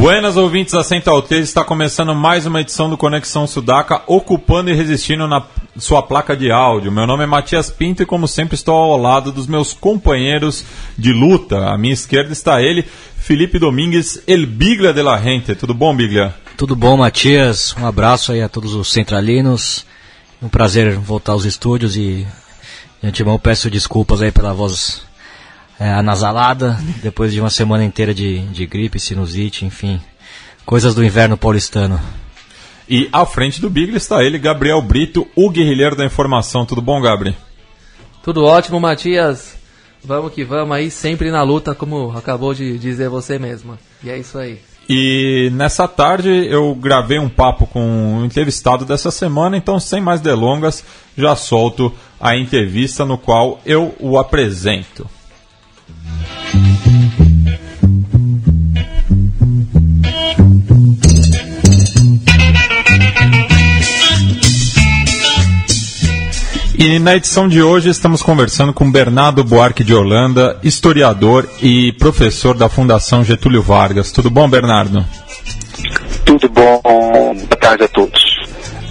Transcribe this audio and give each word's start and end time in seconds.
Buenas 0.00 0.36
ouvintes 0.36 0.74
da 0.74 0.84
Central 0.84 1.20
3, 1.22 1.42
está 1.42 1.64
começando 1.64 2.14
mais 2.14 2.46
uma 2.46 2.60
edição 2.60 2.88
do 2.88 2.96
Conexão 2.96 3.48
Sudaca, 3.48 4.00
ocupando 4.06 4.70
e 4.70 4.72
resistindo 4.72 5.26
na 5.26 5.44
sua 5.76 6.00
placa 6.04 6.36
de 6.36 6.52
áudio. 6.52 6.92
Meu 6.92 7.04
nome 7.04 7.24
é 7.24 7.26
Matias 7.26 7.68
Pinto 7.68 8.04
e, 8.04 8.06
como 8.06 8.28
sempre, 8.28 8.54
estou 8.54 8.76
ao 8.76 8.96
lado 8.96 9.32
dos 9.32 9.48
meus 9.48 9.72
companheiros 9.72 10.64
de 10.96 11.12
luta. 11.12 11.68
À 11.68 11.76
minha 11.76 11.92
esquerda 11.92 12.32
está 12.32 12.62
ele, 12.62 12.84
Felipe 13.16 13.58
Domingues, 13.58 14.22
El 14.24 14.46
Biglia 14.46 14.92
de 14.92 15.02
la 15.02 15.20
Gente. 15.20 15.56
Tudo 15.56 15.74
bom, 15.74 15.94
Biglia? 15.94 16.32
Tudo 16.56 16.76
bom, 16.76 16.96
Matias. 16.96 17.74
Um 17.76 17.84
abraço 17.84 18.30
aí 18.30 18.40
a 18.40 18.48
todos 18.48 18.74
os 18.74 18.92
centralinos. 18.92 19.84
Um 20.40 20.48
prazer 20.48 20.96
voltar 20.96 21.32
aos 21.32 21.44
estúdios 21.44 21.96
e, 21.96 22.24
de 23.02 23.08
antemão, 23.08 23.36
peço 23.36 23.68
desculpas 23.68 24.22
aí 24.22 24.30
pela 24.30 24.54
voz 24.54 25.07
é, 25.78 25.90
anasalada, 25.90 26.78
depois 27.02 27.32
de 27.32 27.40
uma 27.40 27.50
semana 27.50 27.84
inteira 27.84 28.12
de, 28.12 28.40
de 28.48 28.66
gripe, 28.66 28.98
sinusite, 28.98 29.64
enfim, 29.64 30.00
coisas 30.66 30.94
do 30.94 31.04
inverno 31.04 31.36
paulistano. 31.36 32.00
E 32.88 33.08
à 33.12 33.26
frente 33.26 33.60
do 33.60 33.68
Biglia 33.68 33.98
está 33.98 34.24
ele, 34.24 34.38
Gabriel 34.38 34.80
Brito, 34.80 35.28
o 35.36 35.50
guerrilheiro 35.50 35.94
da 35.94 36.06
informação. 36.06 36.64
Tudo 36.64 36.80
bom, 36.80 37.00
Gabri? 37.00 37.36
Tudo 38.22 38.44
ótimo, 38.44 38.80
Matias. 38.80 39.56
Vamos 40.02 40.32
que 40.32 40.44
vamos 40.44 40.74
aí, 40.74 40.90
sempre 40.90 41.30
na 41.30 41.42
luta, 41.42 41.74
como 41.74 42.16
acabou 42.16 42.54
de 42.54 42.78
dizer 42.78 43.08
você 43.08 43.38
mesmo. 43.38 43.78
E 44.02 44.10
é 44.10 44.18
isso 44.18 44.38
aí. 44.38 44.58
E 44.88 45.50
nessa 45.52 45.86
tarde 45.86 46.30
eu 46.46 46.74
gravei 46.74 47.18
um 47.18 47.28
papo 47.28 47.66
com 47.66 48.20
o 48.20 48.24
entrevistado 48.24 48.86
dessa 48.86 49.10
semana, 49.10 49.54
então 49.54 49.78
sem 49.78 50.00
mais 50.00 50.20
delongas, 50.22 50.82
já 51.16 51.36
solto 51.36 51.92
a 52.18 52.36
entrevista 52.36 53.04
no 53.04 53.18
qual 53.18 53.60
eu 53.66 53.94
o 54.00 54.18
apresento. 54.18 55.06
E 66.80 67.00
na 67.00 67.16
edição 67.16 67.48
de 67.48 67.60
hoje 67.60 67.90
estamos 67.90 68.22
conversando 68.22 68.72
com 68.72 68.90
Bernardo 68.90 69.42
Buarque 69.42 69.82
de 69.82 69.92
Holanda, 69.92 70.58
historiador 70.62 71.48
e 71.60 71.92
professor 71.94 72.56
da 72.56 72.68
Fundação 72.68 73.24
Getúlio 73.24 73.60
Vargas. 73.60 74.12
Tudo 74.12 74.30
bom, 74.30 74.48
Bernardo? 74.48 75.04
Tudo 76.24 76.48
bom. 76.48 76.80
Boa 76.82 77.60
tarde 77.60 77.82
a 77.82 77.88
todos. 77.88 78.27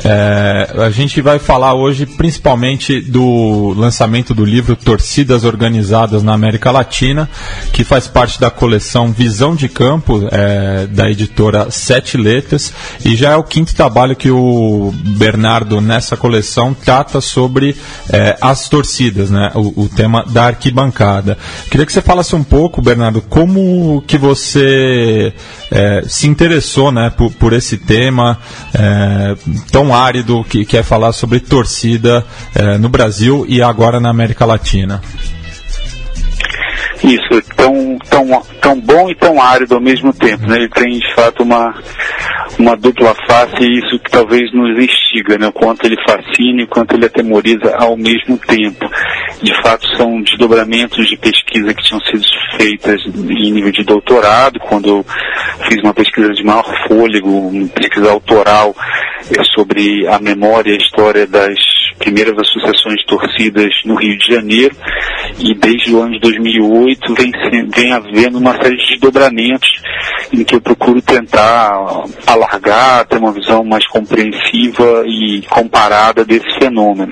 É, 0.10 0.70
a 0.86 0.90
gente 0.90 1.22
vai 1.22 1.40
falar 1.40 1.74
hoje 1.74 2.06
principalmente 2.06 3.02
do 3.02 3.74
lançamento 3.76 4.34
do 4.34 4.46
livro 4.46 4.76
Torcidas 4.76 5.44
Organizadas 5.44 6.24
na 6.24 6.34
América 6.34 6.72
Latina, 6.72 7.30
que 7.74 7.84
faz 7.84 8.08
parte 8.08 8.40
da 8.40 8.50
coleção 8.50 9.12
Visão 9.12 9.56
de 9.56 9.68
Campo, 9.68 10.28
é, 10.32 10.88
da 10.88 11.10
editora 11.10 11.72
Sete 11.72 12.16
Letras, 12.16 12.72
e 13.04 13.16
já 13.16 13.32
é 13.32 13.36
o 13.36 13.44
quinto 13.44 13.76
trabalho 13.76 14.16
que 14.16 14.30
o 14.30 14.94
Bernardo, 15.18 15.82
nessa 15.82 16.16
coleção, 16.16 16.74
trata 16.74 17.20
sobre 17.20 17.76
é, 18.10 18.38
as 18.40 18.70
torcidas, 18.70 19.30
né, 19.30 19.52
o, 19.56 19.84
o, 19.84 19.90
tema 19.90 20.24
da 20.24 20.46
arquibancada. 20.46 21.38
Queria 21.70 21.86
que 21.86 21.92
você 21.92 22.02
falasse 22.02 22.36
um 22.36 22.44
pouco, 22.44 22.82
Bernardo, 22.82 23.22
como 23.22 24.04
que 24.06 24.18
você 24.18 25.34
é, 25.72 26.04
se 26.08 26.28
interessou 26.28 26.92
né, 26.92 27.10
por, 27.10 27.32
por 27.34 27.52
esse 27.52 27.78
tema 27.78 28.38
é, 28.74 29.36
tão 29.72 29.88
tão 29.88 29.96
árido 29.98 30.44
que 30.44 30.66
quer 30.66 30.84
falar 30.84 31.12
sobre 31.12 31.40
torcida 31.40 32.26
é, 32.54 32.78
no 32.78 32.90
Brasil 32.90 33.46
e 33.48 33.62
agora 33.62 34.00
na 34.00 34.10
América 34.10 34.46
Latina. 34.46 35.02
Isso, 37.04 37.42
tão, 37.56 37.98
tão, 38.10 38.42
tão 38.62 38.80
bom 38.82 39.10
e 39.10 39.16
tão 39.16 39.42
árido 39.42 39.76
ao 39.76 39.82
mesmo 39.82 40.14
tempo. 40.14 40.48
Né? 40.48 40.58
Ele 40.58 40.70
tem, 40.70 41.00
de 41.00 41.16
fato, 41.16 41.44
uma, 41.44 41.74
uma 42.58 42.76
dupla 42.76 43.16
face 43.28 43.62
e 43.62 43.80
isso 43.80 44.00
que 44.00 44.12
talvez 44.12 44.52
nos 44.54 44.78
instiga, 44.78 45.38
né? 45.38 45.48
o 45.48 45.52
quanto 45.52 45.86
ele 45.86 45.98
fascina 46.08 46.62
e 46.62 46.64
o 46.64 46.68
quanto 46.68 46.96
ele 46.96 47.06
atemoriza 47.06 47.76
ao 47.78 47.96
mesmo 47.96 48.38
tempo. 48.38 48.90
De 49.42 49.54
fato, 49.62 49.88
são 49.96 50.22
desdobramentos 50.22 51.08
de 51.08 51.18
pesquisa 51.18 51.74
que 51.74 51.84
tinham 51.84 52.02
sido 52.02 52.24
feitas 52.58 53.02
em 53.06 53.52
nível 53.52 53.72
de 53.72 53.84
doutorado, 53.84 54.60
quando 54.60 54.90
eu 54.90 55.06
fiz 55.68 55.80
uma 55.84 55.94
pesquisa 55.94 56.30
de 56.30 56.44
maior 56.44 56.66
fôlego, 56.88 57.30
uma 57.30 57.68
pesquisa 57.68 58.12
autoral 58.12 58.76
é, 59.30 59.44
sobre 59.56 60.08
a 60.08 60.20
memória 60.20 60.72
e 60.72 60.76
a 60.76 60.78
história 60.78 61.28
das 61.28 61.56
primeiras 62.00 62.38
associações 62.38 63.00
de 63.00 63.06
torcidas 63.08 63.72
no 63.86 63.96
Rio 63.96 64.18
de 64.18 64.34
Janeiro 64.34 64.76
e 65.40 65.54
desde 65.54 65.94
o 65.94 66.02
ano 66.02 66.14
de 66.14 66.20
2008 66.20 66.67
vem, 67.16 67.32
vem 67.70 67.92
havendo 67.92 68.38
uma 68.38 68.54
série 68.54 68.78
de 68.78 68.92
desdobramentos 68.92 69.70
em 70.34 70.44
que 70.44 70.56
eu 70.56 70.62
procuro 70.62 71.02
tentar 71.02 72.04
alargar, 72.26 73.06
ter 73.06 73.18
uma 73.18 73.32
visão 73.32 73.64
mais 73.64 73.86
compreensiva 73.88 75.04
e 75.06 75.42
comparada 75.50 76.26
desse 76.26 76.48
fenômeno. 76.60 77.12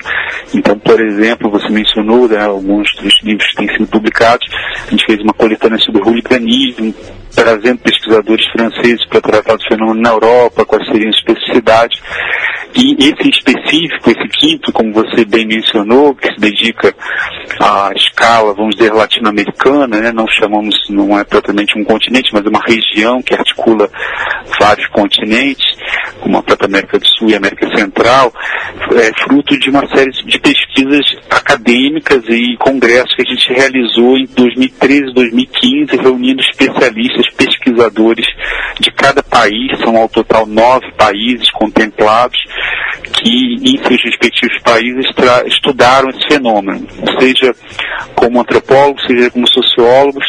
Então, 0.54 0.78
por 0.78 1.00
exemplo, 1.00 1.50
você 1.50 1.68
mencionou 1.68 2.28
né, 2.28 2.44
alguns 2.44 2.88
dos 2.96 3.14
livros 3.22 3.48
que 3.50 3.56
têm 3.56 3.68
sido 3.68 3.86
publicados, 3.86 4.46
a 4.86 4.90
gente 4.90 5.06
fez 5.06 5.20
uma 5.20 5.32
coletânea 5.32 5.78
sobre 5.78 6.02
hooliganismo, 6.02 6.94
trazendo 7.34 7.78
pesquisadores 7.78 8.46
franceses 8.52 9.06
para 9.08 9.20
tratar 9.20 9.56
do 9.56 9.64
fenômeno 9.64 10.00
na 10.00 10.10
Europa, 10.10 10.64
quais 10.64 10.86
seriam 10.86 11.10
as 11.10 11.16
especificidades. 11.16 12.00
E 12.76 12.94
esse 13.00 13.30
específico, 13.30 14.10
esse 14.10 14.28
quinto, 14.38 14.70
como 14.70 14.92
você 14.92 15.24
bem 15.24 15.46
mencionou, 15.46 16.14
que 16.14 16.30
se 16.30 16.38
dedica 16.38 16.94
à 17.58 17.90
escala, 17.96 18.52
vamos 18.52 18.76
dizer, 18.76 18.92
latino-americana, 18.92 19.98
né? 19.98 20.12
não 20.12 20.26
chamamos, 20.28 20.76
não 20.90 21.18
é 21.18 21.24
propriamente 21.24 21.78
um 21.78 21.84
continente, 21.84 22.30
mas 22.34 22.44
uma 22.44 22.60
região 22.66 23.22
que 23.22 23.34
articula 23.34 23.88
vários 24.60 24.86
continentes, 24.88 25.64
como 26.20 26.36
a 26.36 26.42
própria 26.42 26.66
América 26.66 26.98
do 26.98 27.06
Sul 27.06 27.30
e 27.30 27.34
América 27.34 27.66
Central, 27.74 28.32
é 28.92 29.24
fruto 29.24 29.58
de 29.58 29.70
uma 29.70 29.86
série 29.88 30.10
de 30.10 30.38
pesquisas 30.38 31.04
acadêmicas 31.30 32.22
e 32.28 32.56
congressos 32.58 33.14
que 33.14 33.22
a 33.22 33.34
gente 33.34 33.52
realizou 33.52 34.18
em 34.18 34.26
2013 34.26 35.10
e 35.10 35.14
2015, 35.14 35.96
reunindo 35.96 36.42
especialistas, 36.42 37.32
pesquisadores 37.34 38.26
de 38.80 38.90
cada 38.92 39.22
país, 39.22 39.78
são 39.82 39.96
ao 39.96 40.08
total 40.08 40.46
nove 40.46 40.90
países 40.92 41.50
contemplados, 41.52 42.38
que 43.12 43.54
em 43.62 43.78
seus 43.86 44.02
respectivos 44.02 44.58
países 44.62 45.06
estudaram 45.46 46.10
esse 46.10 46.26
fenômeno, 46.28 46.86
seja 47.18 47.54
como 48.14 48.40
antropólogos, 48.40 49.04
seja 49.06 49.30
como 49.30 49.48
sociólogos 49.48 50.24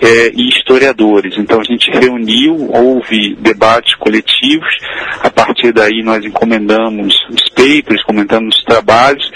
é, 0.00 0.32
e 0.34 0.48
historiadores. 0.48 1.36
Então 1.36 1.60
a 1.60 1.64
gente 1.64 1.90
reuniu, 1.90 2.70
houve 2.72 3.34
debates 3.36 3.94
coletivos, 3.96 4.74
a 5.22 5.30
partir 5.30 5.72
daí 5.72 6.02
nós 6.02 6.24
encomendamos 6.24 7.14
os 7.30 7.48
papers, 7.50 8.02
comentamos 8.04 8.56
os 8.56 8.64
trabalhos, 8.64 9.30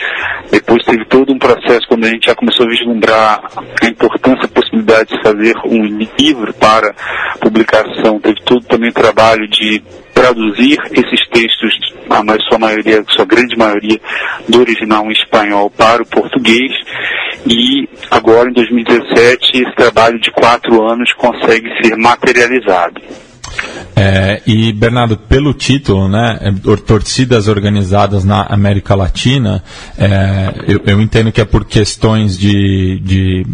depois 0.50 0.84
teve 0.84 1.04
todo 1.06 1.32
um 1.32 1.38
processo 1.38 1.86
quando 1.88 2.04
a 2.04 2.08
gente 2.08 2.26
já 2.26 2.34
começou 2.34 2.66
a 2.66 2.70
vislumbrar 2.70 3.40
a 3.82 3.86
importância, 3.86 4.44
a 4.44 4.48
possibilidade 4.48 5.10
de 5.10 5.22
fazer 5.22 5.54
um 5.66 5.84
livro 5.84 6.52
para 6.54 6.94
publicação, 7.40 8.20
teve 8.20 8.40
todo 8.44 8.64
também 8.66 8.90
o 8.90 8.94
trabalho 8.94 9.46
de 9.48 9.82
traduzir 10.26 10.78
esses 10.90 11.28
textos, 11.28 11.78
a 12.10 12.48
sua 12.48 12.58
maioria, 12.58 13.04
sua 13.10 13.24
grande 13.24 13.56
maioria, 13.56 14.00
do 14.48 14.60
original 14.60 15.06
em 15.06 15.12
espanhol 15.12 15.70
para 15.70 16.02
o 16.02 16.06
português. 16.06 16.72
E 17.46 17.88
agora, 18.10 18.50
em 18.50 18.52
2017, 18.52 19.62
esse 19.62 19.76
trabalho 19.76 20.18
de 20.18 20.30
quatro 20.32 20.82
anos 20.82 21.12
consegue 21.14 21.68
ser 21.82 21.96
materializado. 21.96 23.00
É, 23.98 24.42
e 24.46 24.74
Bernardo, 24.74 25.16
pelo 25.16 25.54
título, 25.54 26.06
né, 26.06 26.38
é, 26.42 26.76
torcidas 26.76 27.48
organizadas 27.48 28.24
na 28.24 28.42
América 28.42 28.94
Latina, 28.94 29.64
é, 29.96 30.52
eu, 30.68 30.82
eu, 30.86 31.00
entendo 31.00 31.32
que 31.32 31.40
é 31.40 31.46
por 31.46 31.64
questões 31.64 32.38
de, 32.38 33.00
de 33.02 33.46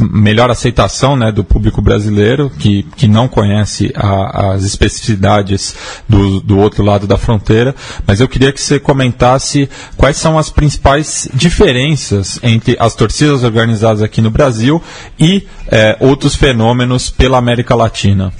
melhor 0.00 0.50
aceitação, 0.50 1.14
né, 1.14 1.30
do 1.30 1.44
público 1.44 1.80
brasileiro 1.80 2.50
que, 2.50 2.82
que 2.96 3.06
não 3.06 3.28
conhece 3.28 3.92
a, 3.94 4.54
as 4.54 4.64
especificidades 4.64 5.76
do, 6.08 6.40
do 6.40 6.58
outro 6.58 6.82
lado 6.82 7.06
da 7.06 7.16
fronteira. 7.16 7.72
Mas 8.04 8.20
eu 8.20 8.26
queria 8.26 8.52
que 8.52 8.60
você 8.60 8.80
comentasse 8.80 9.70
quais 9.96 10.16
são 10.16 10.36
as 10.36 10.50
principais 10.50 11.28
diferenças 11.32 12.40
entre 12.42 12.76
as 12.80 12.96
torcidas 12.96 13.44
organizadas 13.44 14.02
aqui 14.02 14.20
no 14.20 14.30
Brasil 14.30 14.82
e 15.16 15.46
é, 15.68 15.96
outros 16.00 16.34
fenômenos 16.34 17.08
pela 17.08 17.38
América 17.38 17.76
Latina. 17.76 18.32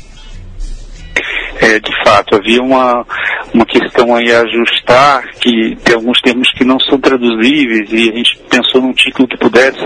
É, 1.60 1.78
de 1.78 2.04
fato, 2.04 2.36
havia 2.36 2.62
uma, 2.62 3.04
uma 3.52 3.66
questão 3.66 4.16
aí 4.16 4.32
a 4.32 4.40
ajustar, 4.40 5.28
que 5.40 5.76
tem 5.84 5.94
alguns 5.94 6.20
termos 6.22 6.50
que 6.52 6.64
não 6.64 6.80
são 6.80 6.98
traduzíveis, 6.98 7.92
e 7.92 8.10
a 8.10 8.16
gente 8.16 8.38
pensou 8.48 8.80
num 8.80 8.94
título 8.94 9.28
que 9.28 9.36
pudesse 9.36 9.78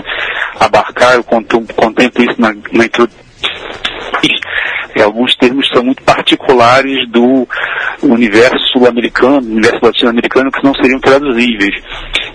abarcar, 0.59 1.15
eu 1.15 1.23
contemplo 1.23 2.23
isso 2.23 2.39
na, 2.39 2.53
na 2.71 2.85
introdução. 2.85 3.25
Alguns 5.03 5.35
termos 5.35 5.67
são 5.69 5.83
muito 5.83 6.01
particulares 6.03 7.07
do 7.09 7.47
universo 8.01 8.65
sul-americano, 8.71 9.37
universo 9.37 9.79
latino-americano, 9.83 10.51
que 10.51 10.63
não 10.63 10.73
seriam 10.75 10.99
traduzíveis. 10.99 11.75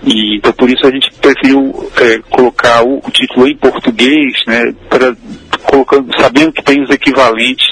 E, 0.05 0.37
então, 0.37 0.53
por 0.53 0.69
isso 0.69 0.85
a 0.85 0.91
gente 0.91 1.11
preferiu 1.19 1.91
é, 1.99 2.19
colocar 2.29 2.83
o, 2.83 2.99
o, 2.99 3.11
título 3.11 3.47
em 3.47 3.57
português, 3.57 4.33
né, 4.45 4.73
pra, 4.89 5.15
colocando, 5.63 6.09
sabendo 6.19 6.51
que 6.51 6.63
tem 6.63 6.81
os 6.81 6.89
equivalentes 6.89 7.65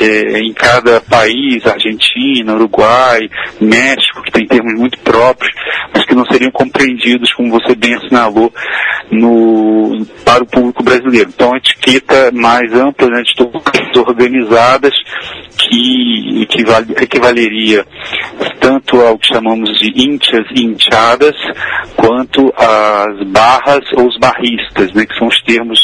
é, 0.00 0.38
em 0.40 0.52
cada 0.52 1.00
país, 1.00 1.64
Argentina, 1.66 2.54
Uruguai, 2.54 3.28
México, 3.60 4.22
que 4.22 4.32
tem 4.32 4.46
termos 4.46 4.74
muito 4.74 4.98
próprios, 5.00 5.52
mas 5.94 6.04
que 6.04 6.14
não 6.14 6.24
seriam 6.26 6.50
compreendidos, 6.50 7.32
como 7.34 7.50
você 7.50 7.74
bem 7.74 7.94
assinalou, 7.94 8.52
no, 9.10 10.04
para 10.24 10.42
o 10.42 10.46
público 10.46 10.82
brasileiro. 10.82 11.30
Então, 11.32 11.52
a 11.52 11.58
etiqueta 11.58 12.30
mais 12.32 12.72
ampla 12.72 13.08
né, 13.08 13.22
de 13.22 13.34
todas 13.36 13.62
organizadas 13.96 14.94
que 15.56 16.42
equivaleria 17.00 17.86
tanto 18.60 19.00
ao 19.00 19.18
que 19.18 19.26
chamamos 19.26 19.70
de 19.78 19.90
íntias 19.96 20.46
e 20.54 20.64
inchadas, 20.64 21.34
quanto 21.96 22.52
às 22.56 23.26
barras 23.28 23.84
ou 23.96 24.06
os 24.06 24.18
barristas, 24.18 24.92
né, 24.92 25.04
que 25.04 25.18
são 25.18 25.26
os 25.26 25.42
termos 25.42 25.80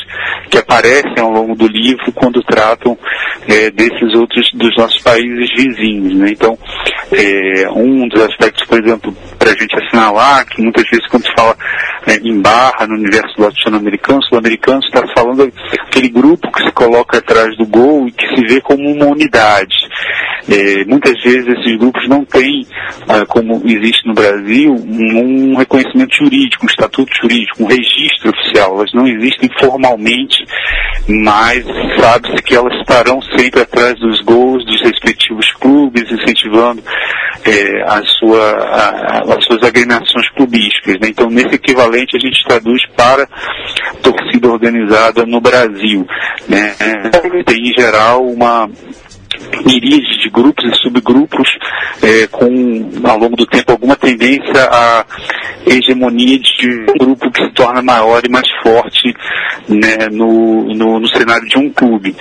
que 0.48 0.58
aparecem 0.58 1.18
ao 1.18 1.30
longo 1.30 1.54
do 1.54 1.66
livro 1.66 2.12
quando 2.12 2.42
tratam 2.42 2.96
é, 3.48 3.70
desses 3.70 4.14
outros, 4.14 4.50
dos 4.54 4.76
nossos 4.76 5.00
países 5.02 5.48
vizinhos. 5.56 6.14
Né? 6.14 6.30
Então, 6.32 6.56
é, 7.10 7.68
um 7.70 8.06
dos 8.08 8.22
aspectos, 8.22 8.66
por 8.66 8.78
exemplo, 8.78 9.14
para 9.38 9.50
a 9.50 9.56
gente 9.56 9.74
assinalar, 9.74 10.46
que 10.46 10.60
muitas 10.60 10.84
vezes 10.88 11.06
quando 11.08 11.24
se 11.24 11.32
fala 11.34 11.56
é, 12.06 12.16
em 12.16 12.40
barra 12.40 12.86
no 12.86 12.94
universo 12.94 13.40
latino-americano, 13.40 14.22
sul-americano, 14.24 14.80
está 14.80 15.02
falando 15.16 15.50
aquele 15.86 16.08
grupo 16.10 16.52
que 16.52 16.62
se 16.64 16.72
coloca 16.72 17.18
atrás 17.18 17.56
do 17.56 17.66
gol 17.66 18.06
e 18.06 18.12
que 18.12 18.26
se 18.34 18.46
vê 18.46 18.60
como 18.60 18.90
uma 18.90 19.06
unidade. 19.06 19.74
É, 20.50 20.84
muitas 20.86 21.20
vezes 21.22 21.46
esses 21.46 21.76
grupos 21.76 22.08
não 22.08 22.24
têm, 22.24 22.66
ah, 23.06 23.26
como 23.26 23.60
existe 23.66 24.06
no 24.06 24.14
Brasil, 24.14 24.72
um, 24.72 25.52
um, 25.52 25.56
reconhecimento 25.56 26.16
jurídico, 26.16 26.64
um 26.64 26.68
estatuto 26.68 27.12
jurídico, 27.20 27.64
um 27.64 27.66
registro 27.66 28.30
oficial. 28.30 28.76
Elas 28.76 28.92
não 28.94 29.06
existem 29.06 29.50
formalmente, 29.60 30.42
mas 31.06 31.64
sabe-se 32.00 32.42
que 32.42 32.54
elas 32.54 32.74
estarão 32.80 33.20
sempre 33.38 33.62
atrás 33.62 33.94
dos 34.00 34.20
gols 34.22 34.64
dos 34.64 34.80
respectivos 34.82 35.52
clubes, 35.60 36.10
incentivando 36.10 36.82
é, 37.44 37.82
a 37.82 38.02
sua, 38.02 38.50
a, 38.50 39.18
as 39.36 39.44
suas 39.44 39.62
agremiações 39.62 40.28
clubísticas. 40.34 40.94
Né? 41.00 41.08
Então, 41.08 41.30
nesse 41.30 41.54
equivalente, 41.54 42.16
a 42.16 42.20
gente 42.20 42.42
traduz 42.44 42.82
para 42.96 43.28
torcida 44.02 44.48
organizada 44.48 45.24
no 45.24 45.40
Brasil. 45.40 46.06
Né? 46.48 46.74
Tem, 47.46 47.70
em 47.70 47.80
geral, 47.80 48.26
uma 48.26 48.68
miríades 49.64 50.20
de 50.22 50.30
grupos 50.30 50.64
e 50.64 50.82
subgrupos 50.82 51.48
é, 52.02 52.26
com, 52.28 52.90
ao 53.04 53.18
longo 53.18 53.36
do 53.36 53.46
tempo, 53.46 53.72
alguma 53.72 53.96
tendência 53.96 54.68
à 54.70 55.04
hegemonia 55.66 56.38
de 56.38 56.86
um 56.90 56.98
grupo 56.98 57.30
que 57.30 57.44
se 57.44 57.50
torna 57.52 57.82
maior 57.82 58.22
e 58.24 58.30
mais 58.30 58.48
forte 58.62 59.14
né, 59.68 60.08
no, 60.10 60.74
no, 60.74 61.00
no, 61.00 61.08
cenário 61.08 61.46
de 61.46 61.58
um 61.58 61.70
clube 61.70 62.14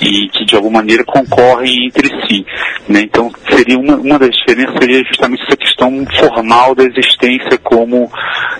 e 0.00 0.28
que 0.28 0.44
de 0.44 0.56
alguma 0.56 0.80
maneira 0.80 1.04
concorrem 1.04 1.86
entre 1.86 2.08
si. 2.26 2.44
Né? 2.88 3.02
Então 3.02 3.30
seria 3.50 3.78
uma, 3.78 3.96
uma 3.96 4.18
das 4.18 4.30
diferenças 4.30 4.76
seria 4.78 5.02
justamente 5.04 5.42
essa 5.42 5.56
questão 5.56 6.04
formal 6.18 6.74
da 6.74 6.84
existência 6.84 7.58
como 7.62 8.10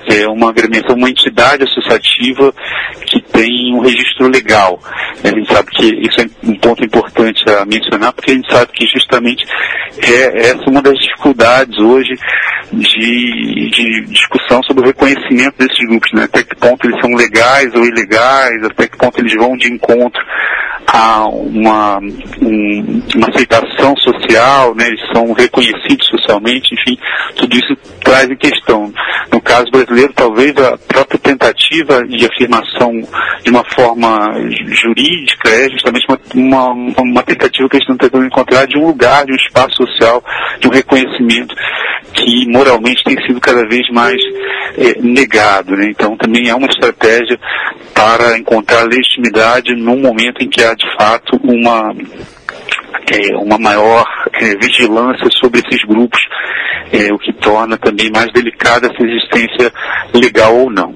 é, 0.09 0.27
uma 0.29 0.51
agremiação, 0.51 0.97
uma 0.97 1.11
entidade 1.11 1.65
associativa 1.65 2.53
que 3.07 3.20
tem 3.33 3.75
um 3.75 3.81
registro 3.81 4.29
legal. 4.29 4.81
A 5.23 5.29
gente 5.29 5.53
sabe 5.53 5.71
que 5.71 5.87
isso 5.87 6.21
é 6.21 6.49
um 6.49 6.57
ponto 6.57 6.85
importante 6.85 7.45
a 7.51 7.65
mencionar, 7.65 8.13
porque 8.13 8.33
a 8.33 8.35
gente 8.35 8.53
sabe 8.53 8.73
que 8.73 8.87
justamente 8.87 9.45
é 9.99 10.51
essa 10.51 10.71
uma 10.71 10.83
das 10.83 10.99
dificuldades 10.99 11.79
hoje 11.79 12.15
de, 12.73 13.71
de 13.71 14.07
discussão 14.07 14.63
sobre 14.63 14.85
o 14.85 14.87
reconhecimento 14.87 15.57
desses 15.59 15.87
grupos, 15.87 16.11
né? 16.13 16.25
até 16.25 16.43
que 16.43 16.55
ponto 16.57 16.87
eles 16.87 17.01
são 17.01 17.11
legais 17.15 17.75
ou 17.75 17.85
ilegais, 17.85 18.65
até 18.65 18.87
que 18.87 18.97
ponto 18.97 19.19
eles 19.19 19.35
vão 19.35 19.57
de 19.57 19.73
encontro 19.73 20.23
a 20.87 21.27
uma, 21.29 21.99
um, 22.41 23.03
uma 23.17 23.29
aceitação 23.29 23.95
social, 23.97 24.75
né? 24.75 24.87
eles 24.87 25.01
são 25.13 25.33
reconhecidos 25.33 26.07
socialmente, 26.09 26.75
enfim, 26.75 26.99
tudo 27.37 27.57
isso 27.57 27.77
traz 28.03 28.29
em 28.29 28.37
questão. 28.37 28.93
No 29.33 29.41
caso 29.41 29.71
brasileiro, 29.71 30.13
talvez 30.15 30.57
a 30.57 30.77
própria 30.79 31.19
tentativa 31.19 32.03
e 32.09 32.25
afirmação 32.25 32.93
de 33.43 33.51
uma 33.51 33.65
forma 33.75 34.35
jurídica 34.69 35.49
é 35.49 35.69
justamente 35.71 36.07
uma, 36.35 36.69
uma, 36.73 37.03
uma 37.03 37.23
tentativa 37.23 37.69
que 37.69 37.77
eles 37.77 37.85
estão 37.85 37.97
tentando 37.97 38.27
encontrar 38.27 38.67
de 38.67 38.79
um 38.79 38.87
lugar, 38.87 39.25
de 39.25 39.33
um 39.33 39.37
espaço 39.37 39.77
social, 39.77 40.23
de 40.61 40.69
um 40.69 40.71
reconhecimento 40.71 41.55
que 42.13 42.47
moralmente 42.49 43.03
tem 43.05 43.17
sido 43.27 43.41
cada 43.41 43.67
vez 43.69 43.89
mais 43.93 44.21
é, 44.77 45.01
negado. 45.01 45.77
Né? 45.77 45.87
Então 45.91 46.17
também 46.17 46.49
é 46.49 46.55
uma 46.55 46.67
estratégia 46.67 47.39
para 47.95 48.39
encontrar 48.39 48.85
legitimidade 48.85 49.75
num 49.75 50.01
momento 50.01 50.43
em 50.43 50.49
que 50.49 50.63
há 50.63 50.75
de 50.75 50.87
fato 50.97 51.39
uma 51.43 51.95
é, 53.11 53.37
uma 53.37 53.59
maior 53.59 54.07
é, 54.35 54.57
vigilância 54.57 55.27
sobre 55.41 55.61
esses 55.61 55.83
grupos, 55.85 56.21
é, 56.93 57.13
o 57.13 57.19
que 57.19 57.33
torna 57.33 57.77
também 57.77 58.11
mais 58.11 58.33
delicada 58.33 58.87
essa 58.87 59.03
existência 59.05 59.73
legal 60.15 60.55
ou 60.57 60.71
não. 60.71 60.95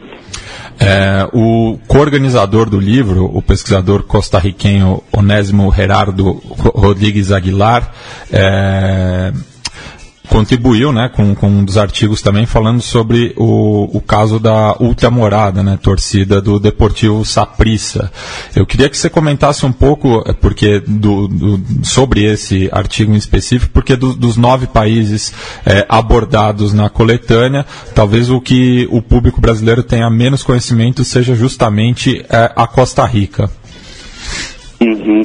É, 0.78 1.28
o 1.32 1.78
co-organizador 1.86 2.68
do 2.68 2.80
livro, 2.80 3.30
o 3.32 3.40
pesquisador 3.40 4.02
costarriquenho 4.02 5.02
Onésimo 5.12 5.72
Gerardo 5.72 6.42
Rodrigues 6.74 7.30
Aguilar, 7.30 7.92
é, 8.32 9.32
contribuiu 10.28 10.92
né, 10.92 11.10
com, 11.14 11.34
com 11.34 11.48
um 11.48 11.64
dos 11.64 11.76
artigos 11.76 12.22
também 12.22 12.46
falando 12.46 12.80
sobre 12.80 13.32
o, 13.36 13.96
o 13.96 14.00
caso 14.00 14.38
da 14.40 14.76
ultramorada, 14.80 15.62
né, 15.62 15.78
torcida 15.80 16.40
do 16.40 16.58
Deportivo 16.58 17.24
Saprissa. 17.24 18.10
Eu 18.54 18.66
queria 18.66 18.88
que 18.88 18.96
você 18.96 19.10
comentasse 19.10 19.66
um 19.66 19.72
pouco 19.72 20.24
é, 20.26 20.32
porque 20.32 20.80
do, 20.80 21.28
do 21.28 21.84
sobre 21.84 22.24
esse 22.24 22.68
artigo 22.72 23.12
em 23.12 23.16
específico, 23.16 23.72
porque 23.72 23.96
do, 23.96 24.14
dos 24.14 24.36
nove 24.36 24.66
países 24.66 25.32
é, 25.64 25.84
abordados 25.88 26.72
na 26.72 26.88
coletânea, 26.88 27.66
talvez 27.94 28.30
o 28.30 28.40
que 28.40 28.88
o 28.90 29.02
público 29.02 29.40
brasileiro 29.40 29.82
tenha 29.82 30.08
menos 30.08 30.42
conhecimento 30.42 31.04
seja 31.04 31.34
justamente 31.34 32.24
é, 32.30 32.52
a 32.56 32.66
Costa 32.66 33.04
Rica. 33.04 33.50
Uhum. 34.80 35.22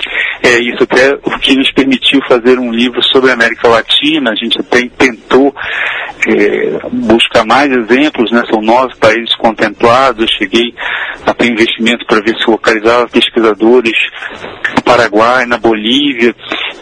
É 0.50 0.58
isso 0.58 0.82
até 0.82 1.14
o 1.14 1.40
que 1.40 1.56
nos 1.56 1.72
permitiu 1.74 2.20
fazer 2.28 2.58
um 2.58 2.72
livro 2.72 3.04
sobre 3.04 3.30
a 3.30 3.36
América 3.36 3.68
Latina. 3.68 4.32
A 4.32 4.36
gente 4.36 4.60
até 4.60 4.82
tentou 4.98 5.54
é, 6.28 6.80
buscar 6.92 7.46
mais 7.46 7.72
exemplos, 7.72 8.32
né? 8.32 8.42
São 8.52 8.60
nove 8.60 8.96
países 8.96 9.36
contemplados. 9.36 10.24
Eu 10.24 10.38
cheguei 10.40 10.74
a 11.24 11.36
ter 11.36 11.52
investimento 11.52 12.04
para 12.08 12.22
ver 12.22 12.36
se 12.36 12.50
localizava 12.50 13.08
pesquisadores 13.10 13.94
no 14.76 14.82
Paraguai, 14.82 15.46
na 15.46 15.60
Bolívia 15.60 16.34